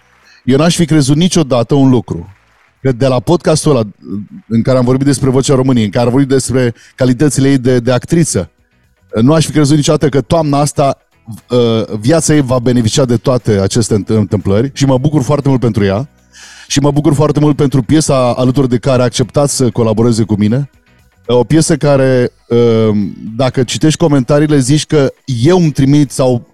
eu 0.43 0.57
n-aș 0.57 0.75
fi 0.75 0.85
crezut 0.85 1.15
niciodată 1.15 1.73
un 1.75 1.89
lucru. 1.89 2.29
Că 2.81 2.91
de 2.91 3.07
la 3.07 3.19
podcastul 3.19 3.71
ăla 3.71 3.79
uh, 3.79 4.19
în 4.47 4.61
care 4.61 4.77
am 4.77 4.85
vorbit 4.85 5.05
despre 5.05 5.29
Vocea 5.29 5.55
României, 5.55 5.85
în 5.85 5.91
care 5.91 6.05
am 6.05 6.11
vorbit 6.11 6.29
despre 6.29 6.73
calitățile 6.95 7.49
ei 7.49 7.57
de, 7.57 7.79
de 7.79 7.91
actriță, 7.91 8.49
uh, 9.15 9.21
nu 9.23 9.33
aș 9.33 9.45
fi 9.45 9.51
crezut 9.51 9.75
niciodată 9.75 10.09
că 10.09 10.21
toamna 10.21 10.59
asta 10.59 10.97
uh, 11.49 11.97
viața 11.99 12.33
ei 12.33 12.41
va 12.41 12.59
beneficia 12.59 13.05
de 13.05 13.17
toate 13.17 13.51
aceste 13.51 13.93
înt- 14.03 14.07
întâmplări 14.07 14.71
și 14.73 14.85
mă 14.85 14.97
bucur 14.97 15.21
foarte 15.21 15.47
mult 15.49 15.59
pentru 15.61 15.83
ea 15.85 16.07
și 16.67 16.79
mă 16.79 16.91
bucur 16.91 17.13
foarte 17.13 17.39
mult 17.39 17.55
pentru 17.55 17.81
piesa 17.81 18.33
alături 18.33 18.69
de 18.69 18.77
care 18.77 19.01
a 19.01 19.05
acceptat 19.05 19.49
să 19.49 19.69
colaboreze 19.69 20.23
cu 20.23 20.35
mine. 20.37 20.69
O 21.31 21.43
piesă 21.43 21.77
care, 21.77 22.31
uh, 22.47 22.57
dacă 23.35 23.63
citești 23.63 23.99
comentariile, 23.99 24.59
zici 24.59 24.85
că 24.85 25.13
eu 25.25 25.57
îmi 25.57 25.71
trimit 25.71 26.11
sau 26.11 26.47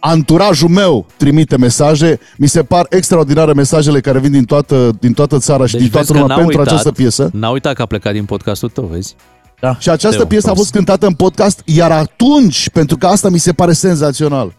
anturajul 0.00 0.68
meu 0.68 1.06
trimite 1.16 1.56
mesaje. 1.56 2.20
Mi 2.36 2.46
se 2.46 2.62
par 2.62 2.86
extraordinare 2.90 3.52
mesajele 3.52 4.00
care 4.00 4.18
vin 4.18 4.30
din 4.30 4.44
toată, 4.44 4.90
din 5.00 5.12
toată 5.12 5.38
țara 5.38 5.66
și 5.66 5.72
Deci 5.72 5.82
din 5.82 5.90
toată 5.90 6.06
vezi 6.06 6.18
că 6.18 6.18
lumea 6.20 6.36
n-a 6.36 6.42
pentru 6.42 6.58
uitat, 6.58 6.72
această 6.72 6.92
piesă. 6.92 7.30
N-a 7.32 7.50
uitat 7.50 7.74
că 7.74 7.82
a 7.82 7.86
plecat 7.86 8.12
din 8.12 8.24
podcastul 8.24 8.68
tău, 8.68 8.84
vezi? 8.84 9.14
Da. 9.60 9.76
Și 9.78 9.90
această 9.90 10.16
Teo, 10.16 10.26
piesă 10.26 10.50
a 10.50 10.54
fost 10.54 10.70
cântată 10.70 11.06
în 11.06 11.14
podcast, 11.14 11.62
iar 11.64 11.90
atunci, 11.90 12.68
pentru 12.68 12.96
că 12.96 13.06
asta 13.06 13.28
mi 13.28 13.38
se 13.38 13.52
pare 13.52 13.72
senzațional. 13.72 14.54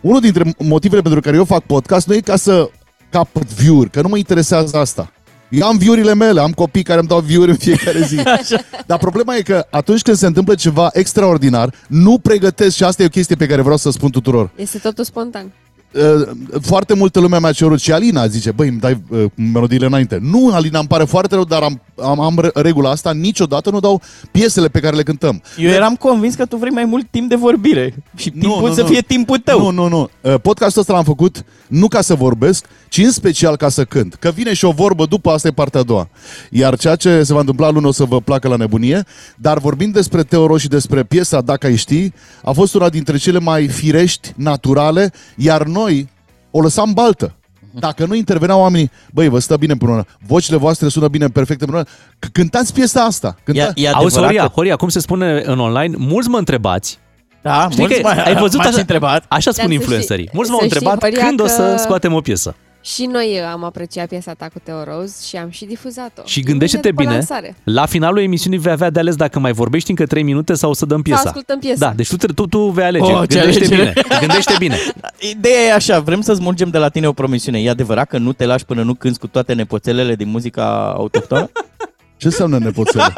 Unul 0.00 0.20
dintre 0.20 0.54
motivele 0.58 1.02
pentru 1.02 1.20
care 1.20 1.36
eu 1.36 1.44
fac 1.44 1.62
podcast 1.62 2.06
nu 2.06 2.14
e 2.14 2.20
ca 2.20 2.36
să 2.36 2.70
capăt 3.10 3.52
view 3.52 3.86
că 3.90 4.00
nu 4.00 4.08
mă 4.08 4.16
interesează 4.16 4.76
asta. 4.76 5.12
Eu 5.58 5.66
am 5.66 5.76
view 5.76 6.14
mele, 6.14 6.40
am 6.40 6.52
copii 6.52 6.82
care 6.82 6.98
îmi 6.98 7.08
dau 7.08 7.20
view 7.20 7.42
în 7.42 7.56
fiecare 7.56 8.00
zi. 8.00 8.16
Dar 8.86 8.98
problema 8.98 9.36
e 9.36 9.42
că 9.42 9.66
atunci 9.70 10.02
când 10.02 10.16
se 10.16 10.26
întâmplă 10.26 10.54
ceva 10.54 10.90
extraordinar, 10.92 11.74
nu 11.88 12.18
pregătesc, 12.18 12.76
și 12.76 12.84
asta 12.84 13.02
e 13.02 13.06
o 13.06 13.08
chestie 13.08 13.36
pe 13.36 13.46
care 13.46 13.62
vreau 13.62 13.76
să 13.76 13.90
spun 13.90 14.10
tuturor. 14.10 14.50
Este 14.56 14.78
totul 14.78 15.04
spontan. 15.04 15.52
Uh, 15.92 16.28
foarte 16.60 16.94
multă 16.94 17.20
lume 17.20 17.38
mi-a 17.40 17.52
cerut 17.52 17.80
și 17.80 17.92
Alina 17.92 18.26
zice, 18.26 18.50
băi, 18.52 18.68
îmi 18.68 18.78
dai 18.78 19.02
uh, 19.08 19.24
melodiile 19.52 19.86
înainte. 19.86 20.18
Nu, 20.22 20.50
Alina, 20.52 20.78
îmi 20.78 20.88
pare 20.88 21.04
foarte 21.04 21.34
rău, 21.34 21.44
dar 21.44 21.62
am, 21.62 21.80
am, 22.02 22.20
am 22.20 22.38
re- 22.38 22.50
regula 22.54 22.90
asta, 22.90 23.12
niciodată 23.12 23.70
nu 23.70 23.80
dau 23.80 24.02
piesele 24.30 24.68
pe 24.68 24.80
care 24.80 24.96
le 24.96 25.02
cântăm. 25.02 25.42
Eu 25.56 25.70
eram 25.70 25.94
convins 25.94 26.34
că 26.34 26.44
tu 26.44 26.56
vrei 26.56 26.72
mai 26.72 26.84
mult 26.84 27.06
timp 27.10 27.28
de 27.28 27.34
vorbire 27.34 27.94
și 28.16 28.30
timpul 28.30 28.68
nu, 28.68 28.74
să 28.74 28.80
nu. 28.80 28.86
fie 28.86 29.00
timpul 29.00 29.38
tău. 29.38 29.60
Nu, 29.60 29.70
nu, 29.70 29.88
nu. 29.88 30.08
Uh, 30.20 30.34
Podcastul 30.42 30.80
ăsta 30.80 30.92
l-am 30.92 31.04
făcut 31.04 31.44
nu 31.66 31.88
ca 31.88 32.00
să 32.00 32.14
vorbesc, 32.14 32.66
ci 32.88 32.98
în 32.98 33.10
special 33.10 33.56
ca 33.56 33.68
să 33.68 33.84
cânt. 33.84 34.14
Că 34.14 34.30
vine 34.30 34.52
și 34.52 34.64
o 34.64 34.70
vorbă 34.70 35.06
după, 35.06 35.30
asta 35.30 35.48
e 35.48 35.50
partea 35.50 35.80
a 35.80 35.82
doua. 35.82 36.08
Iar 36.50 36.76
ceea 36.76 36.96
ce 36.96 37.22
se 37.22 37.32
va 37.32 37.40
întâmpla 37.40 37.70
luni 37.70 37.86
o 37.86 37.92
să 37.92 38.04
vă 38.04 38.20
placă 38.20 38.48
la 38.48 38.56
nebunie, 38.56 39.04
dar 39.36 39.58
vorbind 39.58 39.92
despre 39.92 40.22
Teoro 40.22 40.56
și 40.56 40.68
despre 40.68 41.02
piesa 41.02 41.40
Dacă 41.40 41.66
ai 41.66 41.76
ști, 41.76 42.12
a 42.44 42.52
fost 42.52 42.74
una 42.74 42.88
dintre 42.88 43.16
cele 43.16 43.38
mai 43.38 43.68
firești, 43.68 44.32
naturale, 44.36 45.12
iar 45.36 45.62
noi 45.66 46.08
o 46.50 46.60
lăsam 46.60 46.92
baltă. 46.92 47.34
Dacă 47.78 48.04
nu 48.06 48.14
interveneau 48.14 48.60
oamenii, 48.60 48.90
băi, 49.12 49.28
vă 49.28 49.38
stă 49.38 49.56
bine 49.56 49.72
împreună, 49.72 50.04
vocile 50.26 50.56
voastre 50.56 50.88
sună 50.88 51.08
bine, 51.08 51.26
perfect 51.28 51.60
împreună, 51.60 51.86
C- 51.86 52.32
cântați 52.32 52.72
piesa 52.72 53.04
asta. 53.04 53.36
Cânta... 53.44 53.60
E, 53.62 53.72
e 53.74 53.88
Auzi, 53.88 53.96
adevărat 54.06 54.24
Horia, 54.26 54.42
că... 54.42 54.48
Horia, 54.54 54.76
cum 54.76 54.88
se 54.88 54.98
spune 54.98 55.42
în 55.44 55.58
online, 55.58 55.94
mulți 55.98 56.28
mă 56.28 56.38
întrebați 56.38 56.98
Da, 57.42 57.66
Știi 57.70 57.80
mulți 57.82 58.00
că 58.00 58.08
m- 58.14 58.24
ai 58.24 58.34
văzut 58.34 58.56
m-ați 58.56 58.68
așa, 58.70 58.80
întrebat. 58.80 59.24
Așa 59.28 59.50
spun 59.50 59.64
Dar 59.66 59.66
să 59.66 59.72
influencerii. 59.80 60.24
știi- 60.24 60.34
Mulți 60.36 60.50
să 60.50 60.56
m-au 60.56 60.66
știi, 60.68 60.76
întrebat 60.80 61.02
Horia, 61.10 61.26
când 61.26 61.40
o 61.40 61.46
să 61.46 61.72
că- 61.74 61.76
scoatem 61.82 62.12
o 62.12 62.20
piesă. 62.20 62.54
Și 62.84 63.06
noi 63.06 63.40
am 63.52 63.64
apreciat 63.64 64.08
piesa 64.08 64.32
ta 64.32 64.48
cu 64.52 64.58
Teo 64.62 64.82
Rose 64.84 65.14
și 65.28 65.36
am 65.36 65.50
și 65.50 65.64
difuzat-o. 65.64 66.22
Și 66.24 66.40
gândește-te 66.42 66.88
Imediat 66.88 67.06
după 67.14 67.24
bine, 67.26 67.38
lansare. 67.38 67.56
la 67.64 67.86
finalul 67.86 68.22
emisiunii 68.22 68.58
vei 68.58 68.72
avea 68.72 68.90
de 68.90 68.98
ales 68.98 69.16
dacă 69.16 69.38
mai 69.38 69.52
vorbești 69.52 69.90
încă 69.90 70.06
3 70.06 70.22
minute 70.22 70.54
sau 70.54 70.72
să 70.72 70.86
dăm 70.86 71.02
piesa. 71.02 71.22
ascultăm 71.24 71.58
piesa. 71.58 71.86
Da, 71.86 71.92
deci 71.96 72.08
tu, 72.08 72.16
tu, 72.16 72.46
tu 72.46 72.58
vei 72.58 72.84
alege. 72.84 73.12
Oh, 73.12 73.28
ce 73.28 73.38
gândește 73.38 73.64
alegere. 73.64 73.92
bine. 73.92 74.18
Gândește 74.20 74.54
bine. 74.58 74.76
Ideea 75.36 75.60
e 75.62 75.72
așa, 75.72 76.00
vrem 76.00 76.20
să 76.20 76.34
smulgem 76.34 76.68
de 76.68 76.78
la 76.78 76.88
tine 76.88 77.06
o 77.06 77.12
promisiune. 77.12 77.60
E 77.60 77.70
adevărat 77.70 78.08
că 78.08 78.18
nu 78.18 78.32
te 78.32 78.46
lași 78.46 78.64
până 78.64 78.82
nu 78.82 78.94
cânti 78.94 79.18
cu 79.18 79.26
toate 79.26 79.52
nepoțelele 79.52 80.14
din 80.14 80.28
muzica 80.28 80.92
autohtonă? 80.96 81.50
Ce 82.16 82.26
înseamnă 82.26 82.58
nepoțele? 82.58 83.12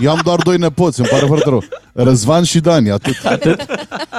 Eu 0.00 0.10
am 0.10 0.20
doar 0.24 0.40
doi 0.40 0.56
nepoți, 0.58 1.00
îmi 1.00 1.08
pare 1.08 1.26
foarte 1.26 1.48
rău. 1.48 1.64
Răzvan 1.92 2.42
și 2.42 2.60
Dani, 2.60 2.90
atât. 2.90 3.16
Atât? 3.24 3.66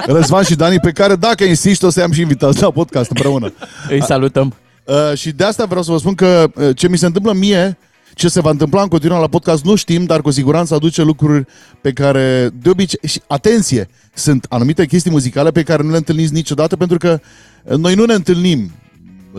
Răzvan 0.05 0.43
și 0.43 0.55
Dani, 0.55 0.79
pe 0.79 0.91
care 0.91 1.15
dacă 1.15 1.43
insiști 1.43 1.85
o 1.85 1.89
să 1.89 1.99
i-am 1.99 2.11
și 2.11 2.21
invitați 2.21 2.61
la 2.61 2.71
podcast 2.71 3.09
împreună. 3.09 3.53
Îi 3.89 4.03
salutăm. 4.03 4.53
Uh, 4.89 5.17
și 5.17 5.31
de 5.31 5.43
asta 5.43 5.65
vreau 5.65 5.83
să 5.83 5.91
vă 5.91 5.97
spun 5.97 6.15
că 6.15 6.51
uh, 6.55 6.75
ce 6.75 6.87
mi 6.87 6.97
se 6.97 7.05
întâmplă 7.05 7.33
mie, 7.33 7.77
ce 8.13 8.27
se 8.27 8.41
va 8.41 8.49
întâmpla 8.49 8.81
în 8.81 8.87
continuare 8.87 9.21
la 9.21 9.27
podcast, 9.27 9.63
nu 9.63 9.75
știm, 9.75 10.05
dar 10.05 10.21
cu 10.21 10.31
siguranță 10.31 10.73
aduce 10.73 11.01
lucruri 11.01 11.45
pe 11.81 11.91
care, 11.91 12.49
de 12.61 12.69
obicei, 12.69 12.99
și 13.07 13.21
atenție, 13.27 13.89
sunt 14.13 14.45
anumite 14.49 14.85
chestii 14.85 15.11
muzicale 15.11 15.51
pe 15.51 15.63
care 15.63 15.83
nu 15.83 15.89
le 15.89 15.97
întâlniți 15.97 16.33
niciodată, 16.33 16.75
pentru 16.75 16.97
că 16.97 17.19
uh, 17.63 17.77
noi 17.77 17.95
nu 17.95 18.05
ne 18.05 18.13
întâlnim 18.13 18.71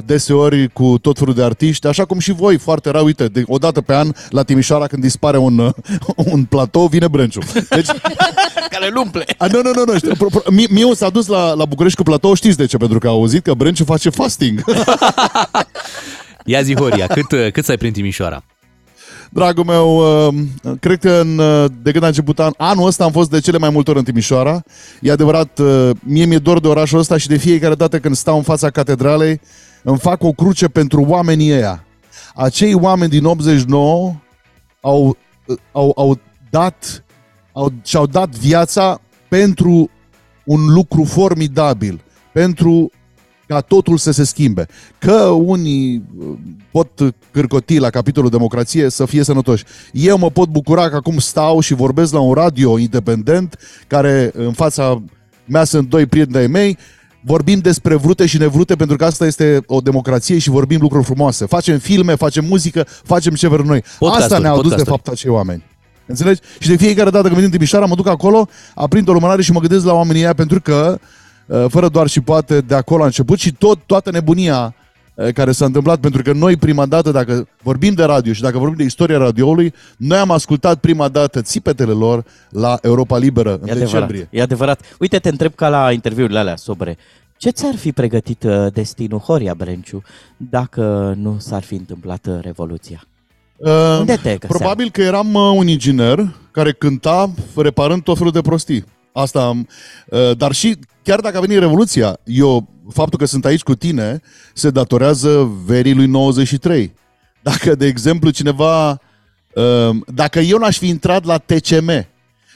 deseori 0.04 0.68
cu 0.72 0.98
tot 0.98 1.18
felul 1.18 1.34
de 1.34 1.42
artiști, 1.42 1.86
așa 1.86 2.04
cum 2.04 2.18
și 2.18 2.32
voi, 2.32 2.58
foarte 2.58 2.90
rar, 2.90 3.02
uite, 3.02 3.26
de, 3.26 3.42
o 3.46 3.58
dată 3.58 3.80
pe 3.80 3.94
an 3.94 4.12
la 4.28 4.42
Timișoara 4.42 4.86
când 4.86 5.02
dispare 5.02 5.38
un, 5.38 5.58
uh, 5.58 5.72
un 6.32 6.44
platou, 6.44 6.86
vine 6.86 7.08
Brânciu. 7.08 7.40
Deci, 7.68 7.86
Care 8.70 8.88
îl 8.88 8.96
umple. 8.96 9.24
a, 9.38 9.46
nu, 9.46 9.60
nu, 9.62 9.70
nu, 9.74 9.92
nu. 9.92 9.96
Știu, 9.96 10.14
pro, 10.14 10.28
pro, 10.28 10.40
mie, 10.50 10.66
mie 10.70 10.94
s-a 10.94 11.10
dus 11.10 11.26
la, 11.26 11.52
la 11.52 11.64
București 11.64 11.96
cu 11.96 12.02
platou, 12.02 12.34
știți 12.34 12.56
de 12.56 12.66
ce? 12.66 12.76
Pentru 12.76 12.98
că 12.98 13.06
a 13.06 13.10
auzit 13.10 13.42
că 13.42 13.54
Brânciu 13.54 13.84
face 13.84 14.10
fasting. 14.10 14.64
Ia 16.44 16.62
zi, 16.62 16.76
Horia, 16.76 17.06
cât, 17.06 17.52
cât 17.52 17.64
să 17.64 17.70
ai 17.70 17.76
prin 17.76 17.92
Timișoara? 17.92 18.44
Dragul 19.32 19.64
meu, 19.64 19.96
uh, 20.26 20.34
cred 20.80 20.98
că 20.98 21.10
în, 21.10 21.38
uh, 21.38 21.64
de 21.82 21.90
când 21.90 22.04
a 22.04 22.06
început 22.06 22.38
an, 22.38 22.52
anul 22.56 22.86
ăsta 22.86 23.04
am 23.04 23.10
fost 23.10 23.30
de 23.30 23.40
cele 23.40 23.58
mai 23.58 23.70
multe 23.70 23.90
ori 23.90 23.98
în 23.98 24.04
Timișoara. 24.04 24.62
E 25.00 25.10
adevărat, 25.10 25.58
uh, 25.58 25.90
mie 26.00 26.24
mi-e 26.24 26.38
dor 26.38 26.60
de 26.60 26.68
orașul 26.68 26.98
ăsta 26.98 27.16
și 27.16 27.28
de 27.28 27.36
fiecare 27.36 27.74
dată 27.74 27.98
când 27.98 28.16
stau 28.16 28.36
în 28.36 28.42
fața 28.42 28.70
catedralei, 28.70 29.40
îmi 29.82 29.98
fac 29.98 30.22
o 30.22 30.32
cruce 30.32 30.68
pentru 30.68 31.04
oamenii 31.08 31.52
ăia. 31.52 31.84
Acei 32.34 32.74
oameni 32.74 33.10
din 33.10 33.24
89 33.24 34.14
au, 34.80 35.16
uh, 35.46 35.56
au, 35.72 35.92
au 35.96 36.18
dat, 36.50 37.04
au, 37.52 37.72
și-au 37.84 38.06
dat 38.06 38.28
viața 38.28 39.00
pentru 39.28 39.90
un 40.44 40.72
lucru 40.72 41.04
formidabil, 41.04 42.00
pentru 42.32 42.90
ca 43.46 43.60
totul 43.60 43.96
să 43.96 44.10
se 44.10 44.24
schimbe. 44.24 44.66
Că 44.98 45.22
unii 45.24 46.02
uh, 46.18 46.26
pot 46.70 47.14
cârcoti 47.30 47.78
la 47.78 47.90
capitolul 47.90 48.30
democrație 48.30 48.88
să 48.88 49.06
fie 49.06 49.22
sănătoși. 49.22 49.64
Eu 49.92 50.18
mă 50.18 50.30
pot 50.30 50.48
bucura 50.48 50.88
că 50.88 50.96
acum 50.96 51.18
stau 51.18 51.60
și 51.60 51.74
vorbesc 51.74 52.12
la 52.12 52.20
un 52.20 52.32
radio 52.32 52.78
independent, 52.78 53.58
care 53.86 54.30
în 54.34 54.52
fața 54.52 55.02
mea 55.44 55.64
sunt 55.64 55.88
doi 55.88 56.06
prieteni 56.06 56.38
ai 56.38 56.46
mei, 56.46 56.78
vorbim 57.20 57.58
despre 57.58 57.94
vrute 57.94 58.26
și 58.26 58.38
nevrute, 58.38 58.76
pentru 58.76 58.96
că 58.96 59.04
asta 59.04 59.26
este 59.26 59.62
o 59.66 59.80
democrație 59.80 60.38
și 60.38 60.50
vorbim 60.50 60.80
lucruri 60.80 61.04
frumoase. 61.04 61.46
Facem 61.46 61.78
filme, 61.78 62.14
facem 62.14 62.44
muzică, 62.44 62.86
facem 63.04 63.34
ce 63.34 63.48
vrem 63.48 63.66
noi. 63.66 63.82
Podcasturi, 63.98 64.32
Asta 64.32 64.38
ne-au 64.38 64.54
dus 64.62 64.62
de 64.62 64.68
podcasturi. 64.68 64.96
fapt 64.96 65.08
acei 65.08 65.30
oameni. 65.30 65.64
Înțelegi? 66.06 66.40
Și 66.58 66.68
de 66.68 66.76
fiecare 66.76 67.10
dată 67.10 67.22
când 67.22 67.34
vin 67.34 67.44
în 67.44 67.50
Timișoara, 67.50 67.86
mă 67.86 67.94
duc 67.94 68.08
acolo, 68.08 68.48
aprind 68.74 69.08
o 69.08 69.12
lumânare 69.12 69.42
și 69.42 69.52
mă 69.52 69.60
gândesc 69.60 69.84
la 69.84 69.92
oamenii 69.92 70.22
ăia 70.22 70.34
pentru 70.34 70.60
că, 70.60 70.98
uh, 71.46 71.64
fără 71.68 71.88
doar 71.88 72.06
și 72.06 72.20
poate, 72.20 72.60
de 72.60 72.74
acolo 72.74 73.02
a 73.02 73.06
început 73.06 73.38
și 73.38 73.52
tot, 73.52 73.78
toată 73.86 74.10
nebunia 74.10 74.64
uh, 74.64 74.79
care 75.34 75.52
s-a 75.52 75.64
întâmplat, 75.64 76.00
pentru 76.00 76.22
că 76.22 76.32
noi 76.32 76.56
prima 76.56 76.86
dată, 76.86 77.10
dacă 77.10 77.48
vorbim 77.62 77.94
de 77.94 78.04
radio 78.04 78.32
și 78.32 78.40
dacă 78.42 78.58
vorbim 78.58 78.76
de 78.76 78.84
istoria 78.84 79.18
radioului, 79.18 79.74
noi 79.96 80.18
am 80.18 80.30
ascultat 80.30 80.78
prima 80.80 81.08
dată 81.08 81.42
țipetele 81.42 81.92
lor 81.92 82.24
la 82.50 82.78
Europa 82.82 83.18
Liberă 83.18 83.50
în 83.60 83.68
E 83.68 83.70
adevărat, 83.70 83.90
decembrie. 83.92 84.28
e 84.30 84.42
adevărat. 84.42 84.80
Uite, 84.98 85.18
te 85.18 85.28
întreb 85.28 85.54
ca 85.54 85.68
la 85.68 85.92
interviurile 85.92 86.38
alea 86.38 86.56
sobre. 86.56 86.96
Ce 87.36 87.50
ți-ar 87.50 87.76
fi 87.76 87.92
pregătit 87.92 88.42
uh, 88.42 88.66
destinul 88.72 89.18
Horia 89.18 89.54
Brenciu 89.54 90.02
dacă 90.36 91.14
nu 91.16 91.36
s-ar 91.38 91.62
fi 91.62 91.74
întâmplat 91.74 92.26
uh, 92.26 92.38
Revoluția? 92.40 93.04
Uh, 93.56 93.96
Unde 93.98 94.12
te 94.14 94.36
găseam? 94.36 94.58
Probabil 94.58 94.90
că 94.90 95.02
eram 95.02 95.34
uh, 95.34 95.52
un 95.56 95.68
inginer 95.68 96.34
care 96.50 96.72
cânta 96.72 97.30
reparând 97.56 98.02
tot 98.02 98.16
felul 98.16 98.32
de 98.32 98.40
prostii. 98.40 98.84
Asta 99.12 99.42
am. 99.44 99.68
Uh, 100.06 100.36
dar 100.36 100.52
și 100.52 100.76
chiar 101.02 101.20
dacă 101.20 101.36
a 101.36 101.40
venit 101.40 101.58
Revoluția, 101.58 102.18
eu, 102.24 102.68
faptul 102.92 103.18
că 103.18 103.24
sunt 103.24 103.44
aici 103.44 103.62
cu 103.62 103.74
tine, 103.74 104.20
se 104.54 104.70
datorează 104.70 105.50
verii 105.64 105.94
lui 105.94 106.06
93. 106.06 106.92
Dacă, 107.42 107.74
de 107.74 107.86
exemplu, 107.86 108.30
cineva... 108.30 108.90
uh, 109.54 109.96
Dacă 110.06 110.38
eu 110.38 110.58
n-aș 110.58 110.78
fi 110.78 110.88
intrat 110.88 111.24
la 111.24 111.38
TCM 111.38 112.06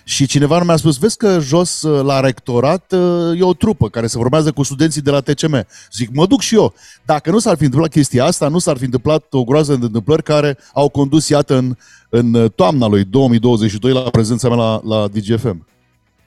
și 0.04 0.26
cineva 0.26 0.58
nu 0.58 0.64
mi-a 0.64 0.76
spus, 0.76 0.98
vezi 0.98 1.16
că 1.16 1.38
jos 1.40 1.82
uh, 1.82 2.04
la 2.04 2.20
rectorat 2.20 2.92
uh, 2.92 3.40
e 3.40 3.42
o 3.42 3.54
trupă 3.54 3.88
care 3.88 4.06
se 4.06 4.18
formează 4.18 4.52
cu 4.52 4.62
studenții 4.62 5.00
de 5.00 5.10
la 5.10 5.20
TCM. 5.20 5.66
Zic, 5.92 6.08
mă 6.12 6.26
duc 6.26 6.40
și 6.40 6.54
eu. 6.54 6.74
Dacă 7.04 7.30
nu 7.30 7.38
s-ar 7.38 7.56
fi 7.56 7.64
întâmplat 7.64 7.90
chestia 7.90 8.24
asta, 8.24 8.48
nu 8.48 8.58
s-ar 8.58 8.76
fi 8.76 8.84
întâmplat 8.84 9.26
o 9.30 9.44
groază 9.44 9.74
de 9.74 9.84
întâmplări 9.84 10.22
care 10.22 10.58
au 10.72 10.88
condus, 10.88 11.28
iată, 11.28 11.56
în, 11.56 11.76
în 12.08 12.48
toamna 12.54 12.86
lui 12.86 13.04
2022 13.04 13.92
la 13.92 14.00
prezența 14.00 14.48
mea 14.48 14.56
la, 14.56 14.80
la 14.84 15.08
DGFM. 15.08 15.66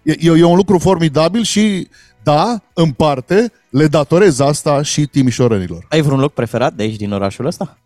E, 0.04 0.16
e, 0.20 0.32
e 0.38 0.44
un 0.44 0.56
lucru 0.56 0.78
formidabil 0.78 1.44
și, 1.44 1.88
da, 2.34 2.62
în 2.74 2.92
parte, 2.92 3.52
le 3.70 3.88
datorez 3.88 4.40
asta 4.40 4.82
și 4.82 5.06
timișorenilor. 5.06 5.86
Ai 5.90 6.02
vreun 6.02 6.20
loc 6.20 6.34
preferat 6.34 6.74
de 6.74 6.84
aici, 6.84 6.96
din 6.96 7.12
orașul 7.12 7.46
ăsta? 7.46 7.78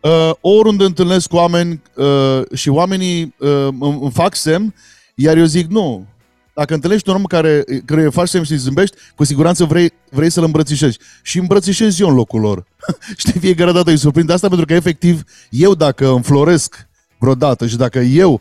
Uh, 0.00 0.30
oriunde 0.40 0.84
întâlnesc 0.84 1.32
oameni 1.32 1.82
uh, 1.94 2.42
și 2.54 2.68
oamenii 2.68 3.34
uh, 3.38 3.66
îmi, 3.80 3.98
îmi 4.00 4.10
fac 4.12 4.34
semn, 4.34 4.74
iar 5.14 5.36
eu 5.36 5.44
zic 5.44 5.66
nu. 5.70 6.06
Dacă 6.54 6.74
întâlnești 6.74 7.08
un 7.08 7.14
om 7.14 7.22
care, 7.22 7.64
care 7.84 8.02
îi 8.02 8.12
faci 8.12 8.28
semn 8.28 8.44
și 8.44 8.52
îi 8.52 8.58
zâmbești, 8.58 8.96
cu 9.16 9.24
siguranță 9.24 9.64
vrei, 9.64 9.92
vrei 10.10 10.30
să-l 10.30 10.44
îmbrățișezi. 10.44 10.98
Și 11.22 11.38
îmbrățișez 11.38 12.00
eu 12.00 12.08
în 12.08 12.14
locul 12.14 12.40
lor. 12.40 12.64
Știi, 13.16 13.40
fiecare 13.40 13.72
dată 13.72 13.90
îi 13.90 13.96
surprind 13.96 14.30
asta 14.30 14.48
pentru 14.48 14.66
că, 14.66 14.74
efectiv, 14.74 15.22
eu 15.50 15.74
dacă 15.74 16.08
înfloresc 16.08 16.86
vreodată 17.18 17.66
și 17.66 17.76
dacă 17.76 17.98
eu 17.98 18.32
uh, 18.32 18.40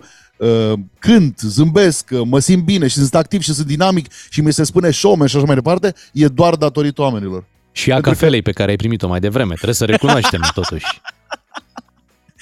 cânt, 0.99 1.39
zâmbesc, 1.39 2.09
uh, 2.11 2.21
mă 2.25 2.39
simt 2.39 2.63
bine 2.63 2.87
și 2.87 2.95
sunt 2.95 3.15
activ 3.15 3.41
și 3.41 3.53
sunt 3.53 3.67
dinamic 3.67 4.05
și 4.29 4.41
mi 4.41 4.53
se 4.53 4.63
spune 4.63 4.91
showman 4.91 5.27
și 5.27 5.35
așa 5.35 5.45
mai 5.45 5.55
departe, 5.55 5.93
e 6.13 6.27
doar 6.27 6.55
datorită 6.55 7.01
oamenilor. 7.01 7.45
Și 7.71 7.91
a 7.91 8.01
cafelei 8.01 8.41
pe 8.41 8.51
care 8.51 8.69
ai 8.69 8.75
primit-o 8.75 9.07
mai 9.07 9.19
devreme. 9.19 9.53
Trebuie 9.53 9.73
să 9.75 9.85
recunoaștem 9.85 10.41
totuși. 10.53 10.85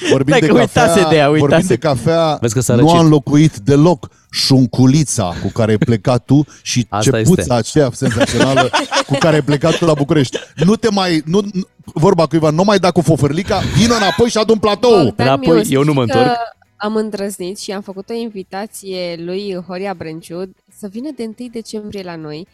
Vorbim 0.10 0.32
Hai 0.32 0.42
de 0.42 0.48
că 0.48 0.54
uitase 0.54 0.88
cafea, 1.00 1.10
de 1.10 1.16
ea, 1.16 1.28
vorbim 1.28 1.46
uitase. 1.46 1.68
de 1.68 1.78
cafea, 1.78 2.38
Vezi 2.42 2.54
că 2.54 2.60
s-a 2.60 2.74
nu 2.76 2.80
răcit. 2.80 2.96
a 2.96 3.00
înlocuit 3.00 3.58
deloc 3.58 4.10
șunculița 4.32 5.34
cu 5.42 5.48
care 5.52 5.72
ai 5.72 5.78
plecat 5.78 6.26
tu 6.26 6.46
și 6.62 6.86
Asta 6.90 7.18
cepuța 7.18 7.42
este. 7.42 7.54
aceea 7.54 7.90
senzațională 7.94 8.70
cu 9.08 9.16
care 9.20 9.36
ai 9.36 9.42
plecat 9.42 9.78
tu 9.78 9.86
la 9.86 9.94
București. 9.94 10.38
Nu 10.56 10.76
te 10.76 10.90
mai, 10.92 11.22
nu, 11.26 11.42
nu- 11.54 11.68
vorba 11.94 12.26
cuiva, 12.26 12.50
nu 12.50 12.64
mai 12.64 12.78
da 12.80 12.92
cu 12.92 13.02
fofărlica, 13.02 13.58
vină 13.78 13.96
înapoi 13.96 14.30
și 14.30 14.38
adu-mi 14.38 14.60
platou. 14.60 15.04
Bogdan 15.04 15.28
Înapoi, 15.28 15.56
Miu, 15.62 15.64
eu 15.70 15.84
nu 15.84 15.94
mă 15.94 16.02
știi 16.02 16.14
că 16.14 16.20
întorc. 16.20 16.38
Am 16.78 16.96
îndrăznit 16.96 17.60
și 17.60 17.72
am 17.72 17.82
făcut 17.82 18.10
o 18.10 18.14
invitație 18.14 19.16
lui 19.20 19.56
Horia 19.68 19.94
Brânciu 19.94 20.56
să 20.80 20.88
vină 20.92 21.10
de 21.16 21.24
1 21.40 21.50
decembrie 21.52 22.02
la 22.04 22.16
noi. 22.16 22.48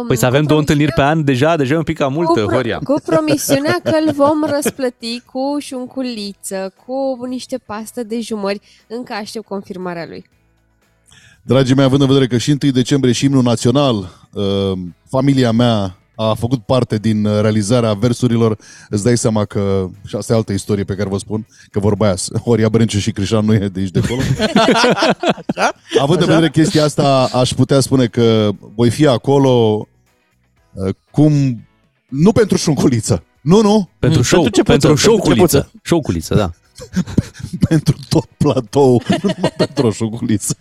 Um, 0.00 0.06
Păi 0.06 0.16
să 0.16 0.26
avem 0.26 0.40
cu 0.40 0.46
două 0.46 0.60
întâlniri 0.60 0.92
promisiunea- 0.92 1.14
pe 1.14 1.18
an, 1.20 1.24
deja, 1.24 1.56
deja 1.56 1.74
e 1.74 1.76
un 1.76 1.82
pic 1.82 1.96
cam 1.96 2.12
mult, 2.12 2.26
cu, 2.26 2.32
pro- 2.32 2.44
Horia. 2.54 2.78
cu 2.78 3.00
promisiunea 3.04 3.78
că 3.84 3.92
îl 4.06 4.12
vom 4.12 4.44
răsplăti 4.44 5.20
cu 5.20 5.56
șunculiță, 5.58 6.72
cu 6.86 7.24
niște 7.28 7.58
pastă 7.58 8.02
de 8.02 8.20
jumări. 8.20 8.60
Încă 8.88 9.12
aștept 9.12 9.44
confirmarea 9.46 10.06
lui. 10.08 10.24
Dragii 11.42 11.74
mei, 11.74 11.84
având 11.84 12.00
în 12.00 12.06
vedere 12.06 12.26
că 12.26 12.36
și 12.38 12.50
1 12.62 12.72
decembrie 12.72 13.12
și 13.12 13.24
imnul 13.24 13.42
național, 13.42 13.96
uh, 14.32 14.72
familia 15.08 15.50
mea 15.52 15.96
a 16.16 16.34
făcut 16.34 16.64
parte 16.64 16.98
din 16.98 17.24
uh, 17.24 17.40
realizarea 17.40 17.92
versurilor, 17.92 18.58
îți 18.88 19.04
dai 19.04 19.18
seama 19.18 19.44
că, 19.44 19.88
și 20.06 20.16
asta 20.16 20.32
e 20.32 20.36
altă 20.36 20.52
istorie 20.52 20.84
pe 20.84 20.94
care 20.94 21.08
vă 21.08 21.18
spun, 21.18 21.46
că 21.70 21.78
vorba 21.78 22.06
aia, 22.06 22.14
Horia 22.44 22.68
Brenciu 22.68 22.98
și 22.98 23.10
Crișan 23.10 23.44
nu 23.44 23.54
e 23.54 23.68
de 23.68 23.80
aici 23.80 23.90
de 23.90 24.00
acolo. 24.04 24.20
Având 26.02 26.20
în 26.20 26.26
vedere 26.26 26.50
chestia 26.50 26.84
asta, 26.84 27.28
aș 27.32 27.52
putea 27.52 27.80
spune 27.80 28.06
că 28.06 28.50
voi 28.74 28.90
fi 28.90 29.06
acolo 29.06 29.86
uh, 30.72 30.94
cum... 31.10 31.60
Nu 32.08 32.32
pentru 32.32 32.56
șunculiță. 32.56 33.22
Nu, 33.40 33.60
nu. 33.60 33.88
Pentru 33.98 34.22
show, 34.22 34.42
pentru 34.42 34.62
cepuță, 34.62 34.86
pentru 34.86 35.02
show 35.02 35.14
pentru 35.14 35.34
culiță. 35.34 35.70
Show 35.82 36.00
culiță, 36.00 36.34
da. 36.34 36.50
pentru 37.68 37.96
tot 38.08 38.26
platou, 38.36 39.02
nu 39.22 39.30
numai 39.34 39.52
pentru 39.56 39.86
o 39.86 39.90
șunculiță. 39.90 40.56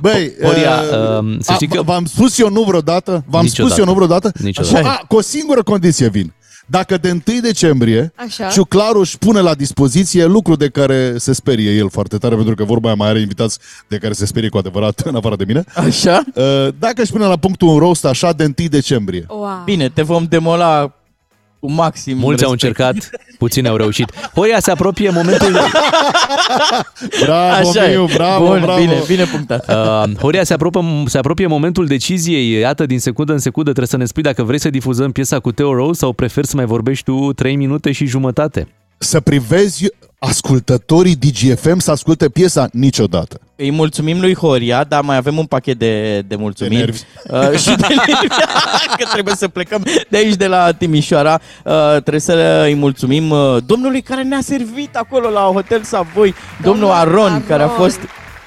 Băi, 0.00 0.32
Horia, 0.42 0.80
uh, 0.80 1.18
um, 1.18 1.40
să 1.40 1.50
a, 1.52 1.54
știi 1.54 1.68
că- 1.68 1.82
v-am 1.82 2.04
spus 2.04 2.38
eu 2.38 2.50
nu 2.50 2.62
vreodată? 2.62 3.24
V-am 3.26 3.42
Niciodată. 3.42 3.74
spus 3.74 3.78
eu 3.78 3.84
nu 3.84 3.94
vreodată? 3.94 4.32
Niciodată. 4.42 4.76
Așa, 4.78 4.88
a, 4.90 5.04
cu 5.08 5.16
o 5.16 5.20
singură 5.20 5.62
condiție 5.62 6.08
vin. 6.08 6.32
Dacă 6.66 6.96
de 6.96 7.10
1 7.10 7.40
decembrie 7.40 8.12
Așa. 8.16 8.46
Ciuclaru 8.48 8.98
își 9.00 9.18
pune 9.18 9.40
la 9.40 9.54
dispoziție 9.54 10.24
lucru 10.24 10.56
de 10.56 10.68
care 10.68 11.18
se 11.18 11.32
sperie 11.32 11.70
el 11.70 11.90
foarte 11.90 12.16
tare, 12.18 12.34
pentru 12.34 12.54
că 12.54 12.64
vorba 12.64 12.86
aia 12.86 12.96
mai 12.96 13.08
are 13.08 13.20
invitați 13.20 13.58
de 13.88 13.96
care 13.98 14.12
se 14.12 14.26
sperie 14.26 14.48
cu 14.48 14.58
adevărat, 14.58 15.00
în 15.04 15.14
afară 15.14 15.36
de 15.36 15.44
mine. 15.46 15.64
Așa? 15.74 16.22
Uh, 16.34 16.68
Dacă 16.78 17.02
își 17.02 17.12
pune 17.12 17.24
la 17.24 17.36
punctul 17.36 17.68
un 17.68 17.78
roast 17.78 18.04
așa 18.04 18.32
de 18.32 18.44
1 18.58 18.68
decembrie. 18.68 19.24
Wow. 19.28 19.62
Bine, 19.64 19.88
te 19.88 20.02
vom 20.02 20.24
demola 20.28 20.94
cu 21.60 21.70
maxim 21.72 22.16
Mulți 22.18 22.44
au 22.44 22.50
respect. 22.50 22.78
încercat, 22.78 23.10
puțini 23.38 23.68
au 23.68 23.76
reușit. 23.76 24.12
Horia, 24.34 24.60
se 24.60 24.70
apropie 24.70 25.10
momentul... 25.10 25.52
Bravo, 27.24 27.68
Așa 27.68 27.90
e. 27.90 27.96
Miu, 27.96 28.04
bravo, 28.14 28.46
Bun, 28.46 28.60
bravo. 28.60 28.80
bine, 28.80 29.02
bine 29.06 29.24
punctat. 29.24 29.68
Uh, 29.68 30.16
Horia, 30.18 30.44
se 30.44 30.52
apropie, 30.52 30.80
se 31.06 31.18
apropie 31.18 31.46
momentul 31.46 31.86
deciziei. 31.86 32.50
Iată, 32.58 32.86
din 32.86 32.98
secundă 33.00 33.32
în 33.32 33.38
secundă 33.38 33.68
trebuie 33.70 33.90
să 33.90 33.96
ne 33.96 34.04
spui 34.04 34.22
dacă 34.22 34.42
vrei 34.42 34.58
să 34.60 34.70
difuzăm 34.70 35.12
piesa 35.12 35.38
cu 35.40 35.52
Theo 35.52 35.74
Rose 35.74 35.98
sau 35.98 36.12
preferi 36.12 36.46
să 36.46 36.56
mai 36.56 36.64
vorbești 36.64 37.04
tu 37.04 37.32
3 37.32 37.56
minute 37.56 37.92
și 37.92 38.06
jumătate. 38.06 38.68
Să 38.98 39.20
privezi 39.20 39.86
ascultătorii 40.22 41.16
DGFM 41.16 41.78
să 41.78 41.90
asculte 41.90 42.28
piesa 42.28 42.68
niciodată. 42.72 43.40
Îi 43.56 43.70
mulțumim 43.70 44.20
lui 44.20 44.34
Horia, 44.34 44.84
dar 44.84 45.02
mai 45.02 45.16
avem 45.16 45.38
un 45.38 45.44
pachet 45.46 45.78
de, 45.78 46.20
de 46.20 46.36
mulțumiri. 46.36 46.92
De 47.24 47.32
nervi. 47.32 47.52
Uh, 47.52 47.58
și 47.58 47.76
de 47.76 47.86
nervi. 47.88 48.26
că 48.98 49.04
trebuie 49.12 49.34
să 49.34 49.48
plecăm 49.48 49.82
de 50.08 50.16
aici, 50.16 50.34
de 50.34 50.46
la 50.46 50.72
Timișoara. 50.72 51.40
Uh, 51.64 51.72
trebuie 51.90 52.20
să 52.20 52.62
îi 52.66 52.74
mulțumim 52.74 53.30
uh, 53.30 53.56
domnului 53.66 54.02
care 54.02 54.22
ne-a 54.22 54.40
servit 54.40 54.96
acolo 54.96 55.28
la 55.28 55.40
Hotel 55.40 55.82
Savoy, 55.82 56.34
domnul, 56.62 56.80
Domnul 56.80 56.90
Aron, 56.90 57.30
Aron. 57.30 57.44
care 57.46 57.62
a 57.62 57.68
fost 57.68 58.00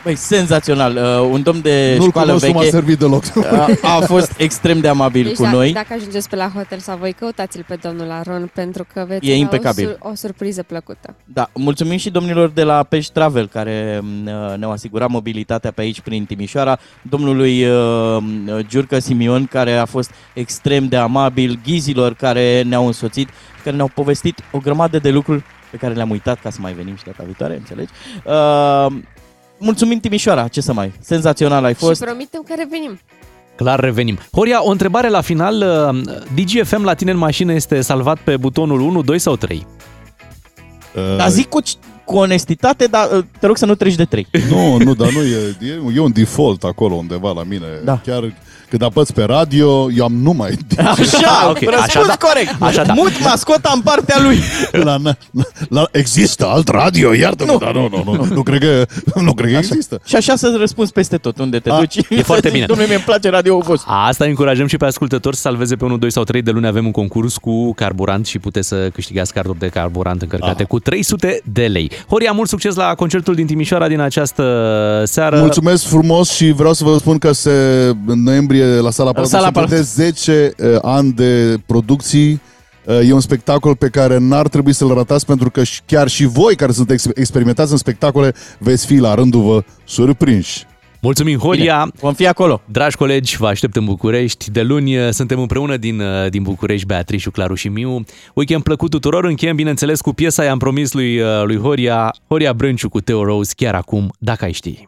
Băi, 0.04 0.16
senzațional. 0.16 0.96
Uh, 0.96 1.30
un 1.32 1.42
domn 1.44 1.62
de 1.62 1.96
Nu-l 1.98 2.08
școală 2.10 2.26
cunosc, 2.28 2.46
nu 2.46 2.52
m-a 2.54 2.60
veche. 2.60 2.72
servit 2.72 3.00
deloc. 3.00 3.24
A, 3.52 3.68
a 3.96 4.00
fost 4.14 4.34
extrem 4.38 4.80
de 4.80 4.88
amabil 4.88 5.24
Deci 5.24 5.36
cu 5.36 5.44
dacă, 5.44 5.56
noi. 5.56 5.72
dacă 5.74 5.94
ajungeți 5.94 6.30
pe 6.30 6.36
la 6.36 6.52
hotel 6.56 6.80
sau 6.80 6.98
voi, 6.98 7.12
căutați-l 7.14 7.66
pe 7.68 7.78
domnul 7.82 8.12
Aron 8.12 8.52
pentru 8.54 8.86
că 8.94 9.06
veți 9.08 9.26
E 9.26 9.30
avea 9.30 9.36
impecabil. 9.42 9.86
O, 9.86 9.90
sur- 9.90 10.12
o 10.12 10.16
surpriză 10.16 10.64
plăcută. 10.64 11.16
Da, 11.26 11.50
mulțumim 11.54 11.98
și 11.98 12.10
domnilor 12.10 12.50
de 12.50 12.64
la 12.64 12.84
Pești 12.84 13.12
Travel 13.12 13.48
care 13.48 14.02
uh, 14.26 14.58
ne-au 14.58 14.72
asigurat 14.72 15.10
mobilitatea 15.10 15.72
pe 15.72 15.82
aici 15.82 16.02
prin 16.02 16.26
Timișoara, 16.26 16.80
domnului 17.02 17.66
uh, 17.66 18.18
Giurcă 18.68 19.00
Simion 19.00 19.46
care 19.46 19.74
a 19.74 19.86
fost 19.86 20.12
extrem 20.34 20.88
de 20.88 20.98
amabil, 20.98 21.60
ghizilor 21.66 22.14
care 22.14 22.62
ne-au 22.62 22.86
însoțit, 22.86 23.30
care 23.64 23.76
ne-au 23.76 23.92
povestit 23.94 24.40
o 24.52 24.58
grămadă 24.58 25.00
de 25.00 25.10
lucruri 25.10 25.44
pe 25.72 25.78
care 25.80 25.94
le-am 25.94 26.10
uitat 26.10 26.40
ca 26.42 26.50
să 26.50 26.58
mai 26.62 26.74
venim 26.74 26.96
și 26.96 27.04
data 27.04 27.24
viitoare, 27.26 27.56
înțelegi? 27.56 27.92
Uh, 28.24 28.94
mulțumim 29.64 30.00
Timișoara, 30.00 30.48
ce 30.48 30.62
să 30.62 30.74
mai, 30.74 30.92
senzațional 31.00 31.64
ai 31.64 31.74
fost. 31.74 32.02
Și 32.02 32.08
promitem 32.08 32.42
că 32.48 32.54
revenim. 32.58 33.00
Clar 33.56 33.80
revenim. 33.80 34.20
Horia, 34.32 34.64
o 34.64 34.70
întrebare 34.70 35.10
la 35.10 35.22
final. 35.22 35.64
uh, 35.96 36.02
DGFM 36.36 36.84
la 36.84 36.94
tine 36.94 37.12
în 37.12 37.18
mașină 37.18 37.54
este 37.54 37.82
salvat 37.82 38.18
pe 38.20 38.38
butonul 38.38 38.80
1, 38.80 39.02
2 39.02 39.20
sau 39.20 39.36
3? 39.36 39.68
Uh, 40.96 41.18
Dar 41.18 41.30
zic 41.30 41.50
cu, 41.50 41.60
cu 42.06 42.16
onestitate, 42.18 42.86
dar 42.86 43.10
uh, 43.12 43.24
te 43.40 43.46
rog 43.46 43.58
să 43.58 43.66
nu 43.66 43.76
treci 43.76 43.96
de 43.96 44.06
3. 44.06 44.28
Nu, 44.50 44.78
nu, 44.78 44.94
dar 44.94 45.12
nu 45.12 45.22
e, 45.22 45.56
e, 45.62 45.82
e 45.96 46.00
un 46.00 46.12
default 46.14 46.64
acolo 46.64 46.96
undeva 46.96 47.32
la 47.32 47.44
mine. 47.44 47.66
Da. 47.84 48.02
Chiar 48.06 48.34
când 48.78 48.86
apăți 48.86 49.14
pe 49.14 49.24
radio, 49.24 49.92
eu 49.92 50.04
am 50.04 50.14
numai 50.14 50.50
Așa, 50.78 51.42
ok, 51.44 51.50
okay, 51.50 51.68
răspuns 51.70 51.96
așa 51.96 52.06
da. 52.08 52.16
corect. 52.28 52.56
Așa 52.60 52.84
da. 52.84 52.94
Mut 52.94 53.12
mascota 53.24 53.72
în 53.76 53.82
partea 53.82 54.16
lui. 54.22 54.40
la, 54.88 54.98
la, 55.04 55.14
la, 55.70 55.88
există 55.92 56.46
alt 56.48 56.68
radio, 56.68 57.14
iartă-mă, 57.14 57.52
Nu. 57.52 57.58
dar 57.58 57.74
nu, 57.74 57.90
nu, 57.92 58.04
nu, 58.14 58.26
nu, 58.34 58.44
cred 58.50 58.60
că, 58.60 58.86
nu 59.22 59.34
cred 59.34 59.52
că 59.52 59.58
există. 59.58 60.00
Și 60.06 60.16
așa 60.16 60.36
să 60.36 60.56
răspunzi 60.60 60.92
peste 60.92 61.18
tot 61.18 61.40
unde 61.40 61.60
te 61.60 61.70
A, 61.70 61.78
duci. 61.80 61.96
e 62.10 62.22
foarte 62.22 62.50
bine. 62.50 62.66
Domnule, 62.66 62.88
mi-e 62.90 62.98
place 63.06 63.30
radio 63.30 63.58
vostru. 63.58 63.92
Asta 64.08 64.26
încurajăm 64.26 64.68
și 64.68 64.78
pe 64.78 64.86
ascultători 64.86 65.36
să 65.36 65.42
salveze 65.42 65.76
pe 65.76 65.86
1, 65.86 65.98
2 65.98 66.12
sau 66.12 66.24
3 66.24 66.42
de 66.42 66.52
luni. 66.52 66.68
Avem 66.68 66.86
un 66.86 66.92
concurs 66.92 67.38
cu 67.38 67.74
carburant 67.74 68.26
și 68.26 68.40
puteți 68.40 68.68
să 68.68 68.90
câștigați 68.94 69.34
carduri 69.34 69.60
de 69.60 69.68
carburant 69.68 70.22
încărcate 70.22 70.62
Ah. 70.62 70.68
cu 70.68 70.80
300 70.80 71.42
de 71.44 71.66
lei. 71.66 71.92
Horia, 72.10 72.32
mult 72.32 72.50
succes 72.50 72.76
la 72.76 72.94
concertul 72.96 73.36
din 73.36 73.46
Timișoara 73.46 73.88
din 73.88 74.00
această 74.00 74.44
seară. 75.06 75.40
Mulțumesc 75.40 75.86
frumos 75.88 76.30
și 76.32 76.52
vreau 76.52 76.74
să 76.74 76.84
vă 76.84 76.98
spun 76.98 77.18
că 77.18 77.32
se, 77.32 77.52
în 78.06 78.24
noiembrie 78.24 78.63
la 78.64 78.90
Sala 78.92 79.12
Palatului 79.12 79.28
Sala 79.30 79.46
se 79.46 79.52
Palatului. 79.52 79.78
de 79.78 79.84
10 79.84 80.52
uh, 80.58 80.78
ani 80.82 81.12
de 81.12 81.58
producții. 81.66 82.42
Uh, 82.86 83.00
E 83.08 83.14
un 83.14 83.20
spectacol 83.20 83.76
pe 83.76 83.88
care 83.90 84.18
n-ar 84.18 84.48
trebui 84.48 84.74
să-l 84.74 84.94
ratați 84.94 85.26
pentru 85.26 85.50
că 85.50 85.64
și- 85.64 85.82
chiar 85.86 86.08
și 86.08 86.26
voi 86.26 86.56
care 86.56 86.72
sunt 86.72 86.92
ex- 86.92 87.08
experimentați 87.16 87.72
în 87.72 87.78
spectacole 87.78 88.34
veți 88.60 88.86
fi 88.86 88.96
la 88.98 89.14
rândul 89.14 89.42
vă 89.42 89.64
surprinși. 89.86 90.66
Mulțumim, 91.02 91.38
Horia. 91.38 91.80
Bine, 91.84 91.92
vom 92.00 92.14
fi 92.14 92.28
acolo. 92.28 92.62
Dragi 92.66 92.96
colegi, 92.96 93.38
vă 93.38 93.48
aștept 93.48 93.76
în 93.76 93.86
București. 93.86 94.52
De 94.52 94.62
luni 94.62 94.98
uh, 94.98 95.10
suntem 95.10 95.40
împreună 95.40 95.78
din, 95.78 96.00
uh, 96.00 96.30
din 96.30 96.44
București, 96.44 96.86
Beatrice, 96.86 97.30
Claru 97.30 97.54
și 97.54 97.68
Miu. 97.68 98.04
Weekend 98.34 98.64
plăcut 98.64 98.90
tuturor. 98.90 99.24
Încheiem, 99.26 99.56
bineînțeles, 99.56 100.02
cu 100.02 100.14
piesa 100.14 100.44
i-am 100.44 100.58
promis 100.58 100.94
lui, 100.94 101.20
uh, 101.20 101.28
lui 101.44 101.58
Horia, 101.58 102.16
Horia 102.28 102.54
Brânciu 102.54 102.90
cu 102.90 103.02
Theo 103.02 103.24
Rose, 103.24 103.54
chiar 103.56 103.76
acum, 103.76 104.14
dacă 104.20 104.46
ai 104.46 104.52
ști. 104.52 104.88